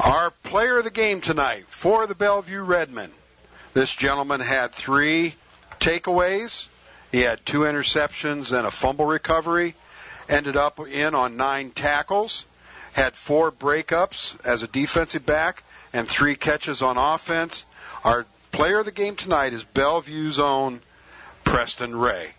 Our 0.00 0.30
player 0.42 0.78
of 0.78 0.84
the 0.84 0.90
game 0.90 1.20
tonight 1.20 1.64
for 1.68 2.06
the 2.06 2.14
Bellevue 2.14 2.60
Redmen. 2.62 3.10
This 3.74 3.94
gentleman 3.94 4.40
had 4.40 4.72
three 4.72 5.34
takeaways. 5.80 6.66
He 7.12 7.20
had 7.20 7.44
two 7.46 7.60
interceptions 7.60 8.56
and 8.56 8.66
a 8.66 8.70
fumble 8.70 9.04
recovery. 9.06 9.74
Ended 10.28 10.56
up 10.56 10.80
in 10.80 11.14
on 11.14 11.36
nine 11.36 11.70
tackles. 11.70 12.44
Had 12.96 13.14
four 13.14 13.52
breakups 13.52 14.42
as 14.46 14.62
a 14.62 14.66
defensive 14.66 15.26
back 15.26 15.62
and 15.92 16.08
three 16.08 16.34
catches 16.34 16.80
on 16.80 16.96
offense. 16.96 17.66
Our 18.02 18.24
player 18.52 18.78
of 18.78 18.86
the 18.86 18.90
game 18.90 19.16
tonight 19.16 19.52
is 19.52 19.62
Bellevue's 19.64 20.38
own 20.38 20.80
Preston 21.44 21.94
Ray. 21.94 22.30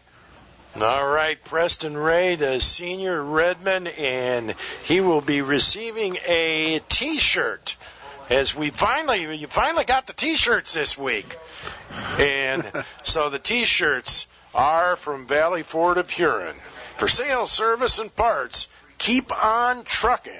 All 0.81 1.07
right, 1.07 1.38
Preston 1.45 1.95
Ray, 1.95 2.38
the 2.38 2.59
senior 2.59 3.21
Redman, 3.21 3.85
and 3.85 4.55
he 4.84 4.99
will 4.99 5.21
be 5.21 5.43
receiving 5.43 6.17
a 6.25 6.81
T-shirt. 6.89 7.77
As 8.31 8.55
we 8.55 8.71
finally, 8.71 9.35
you 9.35 9.45
finally 9.45 9.85
got 9.85 10.07
the 10.07 10.13
T-shirts 10.13 10.73
this 10.73 10.97
week, 10.97 11.38
and 12.17 12.65
so 13.03 13.29
the 13.29 13.38
T-shirts 13.38 14.25
are 14.55 14.95
from 14.95 15.27
Valley 15.27 15.61
Ford 15.61 15.99
of 15.99 16.09
Huron 16.09 16.55
for 16.97 17.07
sales, 17.07 17.51
service, 17.51 17.99
and 17.99 18.13
parts. 18.15 18.67
Keep 18.98 19.32
on 19.44 19.84
trucking 19.84 20.34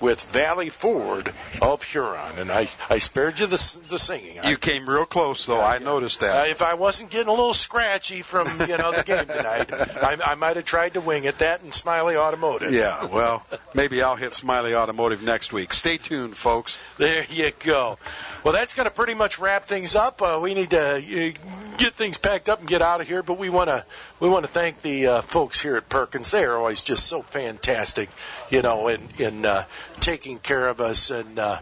with 0.00 0.22
Valley 0.30 0.68
Ford 0.68 1.32
of 1.60 1.82
Huron, 1.82 2.38
and 2.38 2.52
I 2.52 2.68
I 2.88 2.98
spared 2.98 3.40
you 3.40 3.46
the 3.46 3.78
the 3.88 3.98
singing. 3.98 4.38
You 4.44 4.56
came 4.56 4.88
real 4.88 5.04
close, 5.04 5.44
though. 5.46 5.60
I 5.60 5.78
noticed 5.78 6.22
Uh, 6.22 6.26
that. 6.28 6.48
if 6.50 6.62
I 6.62 6.74
wasn't 6.74 7.10
getting 7.10 7.26
a 7.26 7.32
little 7.32 7.52
scratchy 7.52 8.22
from 8.22 8.46
you 8.60 8.78
know 8.78 8.92
the 8.92 9.02
game 9.02 9.26
tonight, 9.26 9.72
I, 9.72 10.16
I 10.24 10.34
might 10.36 10.54
have 10.54 10.64
tried 10.64 10.94
to 10.94 11.00
wing 11.00 11.24
it. 11.24 11.38
That 11.38 11.62
and 11.62 11.74
Smiley 11.74 12.16
Automotive. 12.16 12.72
Yeah, 12.72 13.06
well, 13.06 13.44
maybe 13.74 14.00
I'll 14.00 14.14
hit 14.14 14.34
Smiley 14.34 14.76
Automotive 14.76 15.24
next 15.24 15.52
week. 15.52 15.72
Stay 15.74 15.96
tuned, 15.98 16.36
folks. 16.36 16.78
There 16.98 17.26
you 17.28 17.50
go. 17.58 17.98
Well, 18.44 18.54
that's 18.54 18.74
going 18.74 18.84
to 18.86 18.92
pretty 18.94 19.14
much 19.14 19.40
wrap 19.40 19.66
things 19.66 19.96
up. 19.96 20.22
Uh, 20.22 20.38
we 20.40 20.54
need 20.54 20.70
to 20.70 20.80
uh, 20.94 21.32
get 21.78 21.94
things 21.94 22.18
packed 22.18 22.48
up 22.48 22.60
and 22.60 22.68
get 22.68 22.82
out 22.82 23.00
of 23.00 23.08
here. 23.08 23.22
But 23.22 23.38
we 23.38 23.48
want 23.48 23.68
to 23.68 23.84
we 24.20 24.28
want 24.28 24.44
to 24.44 24.50
thank 24.50 24.82
the 24.82 25.06
uh, 25.06 25.20
folks 25.22 25.60
here 25.60 25.76
at 25.76 25.88
Perkins. 25.88 26.30
They 26.30 26.44
are 26.44 26.56
always 26.56 26.82
just 26.82 27.06
so 27.06 27.22
fantastic, 27.22 28.10
you 28.50 28.62
know, 28.62 28.88
in 28.88 29.00
in 29.18 29.46
uh, 29.46 29.64
taking 30.00 30.38
care 30.38 30.68
of 30.68 30.80
us 30.80 31.10
and. 31.10 31.38
Uh, 31.38 31.58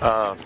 um, 0.00 0.38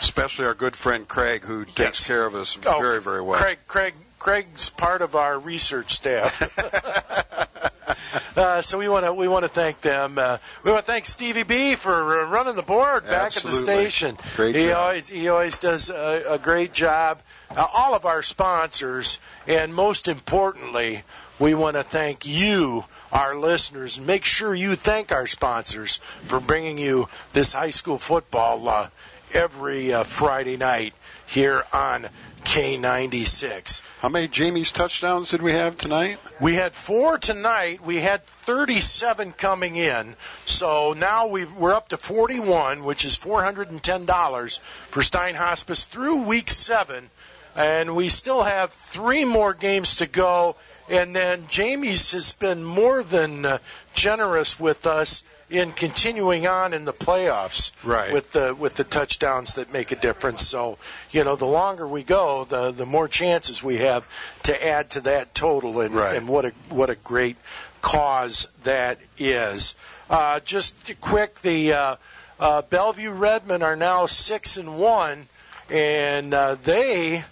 Especially 0.00 0.46
our 0.46 0.54
good 0.54 0.74
friend 0.74 1.06
Craig, 1.06 1.42
who 1.42 1.64
takes 1.64 2.06
care 2.08 2.26
of 2.26 2.34
us 2.34 2.58
Oh, 2.66 2.80
very, 2.80 3.00
very 3.00 3.22
well. 3.22 3.38
Craig, 3.38 3.58
Craig, 3.68 3.94
Craig's 4.18 4.68
part 4.68 5.00
of 5.00 5.14
our 5.14 5.38
research 5.38 5.94
staff. 5.94 6.42
uh, 8.36 8.62
so 8.62 8.78
we 8.78 8.88
want 8.88 9.04
to 9.04 9.12
we 9.12 9.28
want 9.28 9.44
to 9.44 9.48
thank 9.48 9.80
them. 9.80 10.18
Uh, 10.18 10.38
we 10.62 10.70
want 10.70 10.84
to 10.84 10.90
thank 10.90 11.06
Stevie 11.06 11.42
B 11.42 11.74
for 11.74 12.20
uh, 12.20 12.24
running 12.28 12.56
the 12.56 12.62
board 12.62 13.04
back 13.04 13.36
at 13.36 13.42
the 13.42 13.52
station. 13.52 14.16
Great 14.36 14.54
he 14.54 14.66
job. 14.66 14.76
always 14.76 15.08
he 15.08 15.28
always 15.28 15.58
does 15.58 15.90
a, 15.90 16.24
a 16.30 16.38
great 16.38 16.72
job. 16.72 17.20
Uh, 17.54 17.66
all 17.74 17.94
of 17.94 18.06
our 18.06 18.22
sponsors, 18.22 19.18
and 19.46 19.74
most 19.74 20.08
importantly, 20.08 21.02
we 21.38 21.54
want 21.54 21.76
to 21.76 21.82
thank 21.82 22.26
you, 22.26 22.84
our 23.12 23.36
listeners, 23.36 23.98
and 23.98 24.06
make 24.06 24.24
sure 24.24 24.54
you 24.54 24.74
thank 24.74 25.12
our 25.12 25.26
sponsors 25.26 25.96
for 26.24 26.40
bringing 26.40 26.78
you 26.78 27.08
this 27.34 27.52
high 27.52 27.70
school 27.70 27.98
football 27.98 28.66
uh, 28.68 28.88
every 29.34 29.92
uh, 29.92 30.04
Friday 30.04 30.56
night 30.56 30.94
here 31.26 31.62
on 31.72 32.08
K96. 32.44 33.82
How 34.00 34.08
many 34.08 34.28
Jamie's 34.28 34.72
touchdowns 34.72 35.28
did 35.28 35.42
we 35.42 35.52
have 35.52 35.78
tonight? 35.78 36.18
We 36.40 36.54
had 36.54 36.72
four 36.72 37.18
tonight. 37.18 37.84
We 37.84 37.96
had 37.96 38.24
37 38.24 39.32
coming 39.32 39.76
in. 39.76 40.16
So 40.44 40.92
now 40.92 41.28
we've, 41.28 41.52
we're 41.54 41.74
up 41.74 41.88
to 41.88 41.96
41, 41.96 42.84
which 42.84 43.04
is 43.04 43.16
$410 43.16 44.60
for 44.60 45.02
Stein 45.02 45.34
Hospice 45.34 45.86
through 45.86 46.22
week 46.22 46.50
seven. 46.50 47.10
And 47.54 47.94
we 47.94 48.08
still 48.08 48.42
have 48.42 48.72
three 48.72 49.24
more 49.24 49.52
games 49.54 49.96
to 49.96 50.06
go. 50.06 50.56
And 50.88 51.14
then 51.14 51.46
Jamie's 51.48 52.12
has 52.12 52.32
been 52.32 52.64
more 52.64 53.02
than 53.02 53.44
uh, 53.44 53.58
generous 53.94 54.58
with 54.58 54.86
us 54.86 55.22
in 55.50 55.72
continuing 55.72 56.46
on 56.46 56.72
in 56.72 56.86
the 56.86 56.94
playoffs 56.94 57.72
Right. 57.84 58.10
with 58.12 58.32
the 58.32 58.54
with 58.54 58.74
the 58.76 58.84
touchdowns 58.84 59.54
that 59.54 59.70
make 59.70 59.92
a 59.92 59.96
difference. 59.96 60.48
So, 60.48 60.78
you 61.10 61.24
know, 61.24 61.36
the 61.36 61.46
longer 61.46 61.86
we 61.86 62.02
go, 62.02 62.44
the 62.44 62.70
the 62.70 62.86
more 62.86 63.06
chances 63.06 63.62
we 63.62 63.76
have 63.78 64.04
to 64.44 64.66
add 64.66 64.90
to 64.90 65.00
that 65.02 65.34
total 65.34 65.80
and, 65.80 65.94
and 65.94 66.26
what 66.26 66.46
a 66.46 66.52
what 66.70 66.88
a 66.88 66.94
great 66.94 67.36
cause 67.82 68.48
that 68.62 68.98
is. 69.18 69.74
Uh, 70.08 70.40
just 70.40 70.74
quick, 71.00 71.34
the 71.42 71.74
uh, 71.74 71.96
uh, 72.40 72.62
Bellevue 72.62 73.10
Redmen 73.10 73.62
are 73.62 73.76
now 73.76 74.06
six 74.06 74.56
and 74.56 74.78
one, 74.78 75.26
and 75.70 76.32
uh, 76.32 76.56
they 76.62 77.24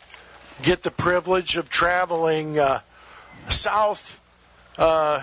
get 0.62 0.82
the 0.82 0.90
privilege 0.90 1.56
of 1.56 1.68
traveling 1.68 2.58
uh, 2.58 2.80
south 3.48 4.20
uh, 4.78 5.22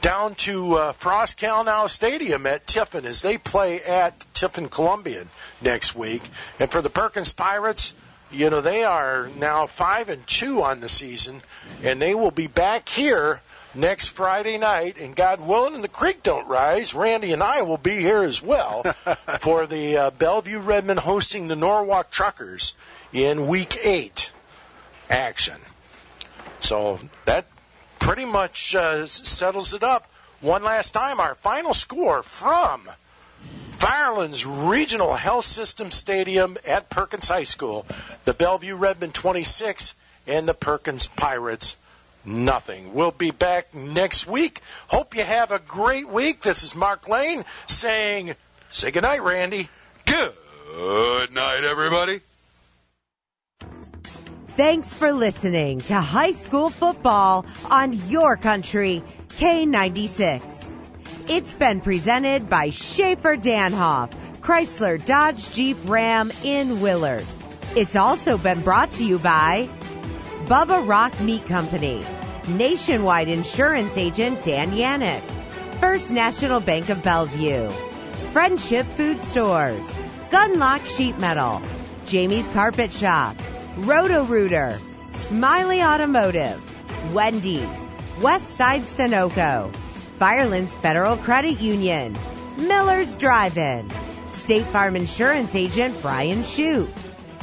down 0.00 0.34
to 0.36 0.74
uh, 0.74 0.92
Frost 0.92 1.38
Kalnow 1.38 1.88
Stadium 1.88 2.46
at 2.46 2.66
Tiffin 2.66 3.04
as 3.04 3.22
they 3.22 3.38
play 3.38 3.80
at 3.82 4.18
Tiffin 4.34 4.68
Columbian 4.68 5.28
next 5.60 5.94
week. 5.94 6.22
And 6.60 6.70
for 6.70 6.82
the 6.82 6.90
Perkins 6.90 7.32
Pirates, 7.32 7.94
you 8.30 8.50
know 8.50 8.60
they 8.60 8.84
are 8.84 9.30
now 9.38 9.66
five 9.66 10.08
and 10.08 10.24
two 10.26 10.62
on 10.62 10.80
the 10.80 10.88
season, 10.88 11.40
and 11.82 12.00
they 12.00 12.14
will 12.14 12.30
be 12.30 12.46
back 12.46 12.88
here 12.88 13.40
next 13.74 14.08
Friday 14.10 14.58
night. 14.58 14.98
And 14.98 15.16
God 15.16 15.40
willing, 15.40 15.74
and 15.74 15.84
the 15.84 15.88
creek 15.88 16.22
don't 16.22 16.46
rise, 16.46 16.94
Randy 16.94 17.32
and 17.32 17.42
I 17.42 17.62
will 17.62 17.78
be 17.78 17.96
here 17.96 18.22
as 18.22 18.42
well 18.42 18.82
for 19.40 19.66
the 19.66 19.96
uh, 19.96 20.10
Bellevue 20.10 20.58
Redmen 20.58 20.98
hosting 20.98 21.48
the 21.48 21.56
Norwalk 21.56 22.10
Truckers 22.10 22.76
in 23.12 23.46
Week 23.46 23.78
Eight 23.82 24.30
action. 25.10 25.56
So 26.60 26.98
that 27.24 27.46
pretty 27.98 28.24
much 28.24 28.74
uh, 28.74 29.06
settles 29.06 29.74
it 29.74 29.82
up. 29.82 30.08
One 30.40 30.62
last 30.62 30.92
time, 30.92 31.20
our 31.20 31.34
final 31.34 31.74
score 31.74 32.22
from 32.22 32.88
Firelands 33.72 34.46
Regional 34.46 35.14
Health 35.14 35.44
System 35.44 35.90
Stadium 35.90 36.56
at 36.66 36.90
Perkins 36.90 37.28
High 37.28 37.44
School. 37.44 37.86
The 38.24 38.34
Bellevue 38.34 38.76
Redmen 38.76 39.12
26 39.12 39.94
and 40.26 40.48
the 40.48 40.54
Perkins 40.54 41.06
Pirates 41.06 41.76
nothing. 42.24 42.94
We'll 42.94 43.10
be 43.10 43.30
back 43.30 43.74
next 43.74 44.26
week. 44.26 44.60
Hope 44.88 45.16
you 45.16 45.22
have 45.22 45.50
a 45.50 45.58
great 45.58 46.08
week. 46.08 46.40
This 46.40 46.62
is 46.62 46.74
Mark 46.74 47.08
Lane 47.08 47.44
saying, 47.66 48.34
say 48.70 48.90
goodnight, 48.90 49.22
Randy. 49.22 49.68
Good 50.06 51.32
night, 51.32 51.64
everybody. 51.64 52.20
Thanks 54.58 54.92
for 54.92 55.12
listening 55.12 55.78
to 55.82 56.00
high 56.00 56.32
school 56.32 56.68
football 56.68 57.46
on 57.70 57.92
your 58.08 58.36
country, 58.36 59.04
K96. 59.28 60.74
It's 61.28 61.52
been 61.52 61.80
presented 61.80 62.50
by 62.50 62.70
Schaefer 62.70 63.36
Danhoff, 63.36 64.10
Chrysler 64.40 64.98
Dodge 64.98 65.52
Jeep 65.52 65.76
Ram 65.84 66.32
in 66.42 66.80
Willard. 66.80 67.24
It's 67.76 67.94
also 67.94 68.36
been 68.36 68.62
brought 68.62 68.90
to 68.98 69.04
you 69.04 69.20
by 69.20 69.70
Bubba 70.46 70.88
Rock 70.88 71.20
Meat 71.20 71.46
Company, 71.46 72.04
Nationwide 72.48 73.28
Insurance 73.28 73.96
Agent 73.96 74.42
Dan 74.42 74.72
Yannick, 74.72 75.22
First 75.80 76.10
National 76.10 76.58
Bank 76.58 76.88
of 76.88 77.04
Bellevue, 77.04 77.70
Friendship 78.32 78.88
Food 78.96 79.22
Stores, 79.22 79.94
Gunlock 80.30 80.84
Sheet 80.84 81.16
Metal, 81.20 81.62
Jamie's 82.06 82.48
Carpet 82.48 82.92
Shop, 82.92 83.36
Roto 83.86 84.24
Rooter, 84.24 84.76
Smiley 85.10 85.82
Automotive, 85.82 86.60
Wendy's, 87.14 87.92
Westside 88.18 88.82
Sunoco, 88.82 89.72
Firelands 90.16 90.74
Federal 90.74 91.16
Credit 91.16 91.60
Union, 91.60 92.18
Miller's 92.56 93.14
Drive-In, 93.14 93.88
State 94.26 94.66
Farm 94.66 94.96
Insurance 94.96 95.54
Agent 95.54 96.02
Brian 96.02 96.42
Shute, 96.42 96.88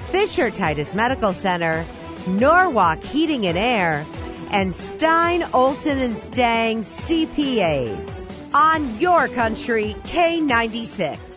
Fisher 0.10 0.52
Titus 0.52 0.94
Medical 0.94 1.32
Center, 1.32 1.86
Norwalk 2.28 3.02
Heating 3.02 3.48
and 3.48 3.58
Air, 3.58 4.06
and 4.52 4.76
Stein, 4.76 5.42
Olson 5.54 6.00
and 6.00 6.18
Stang 6.18 6.82
CPAs. 6.82 8.54
On 8.54 9.00
your 9.00 9.30
country, 9.30 9.96
K96. 10.04 11.35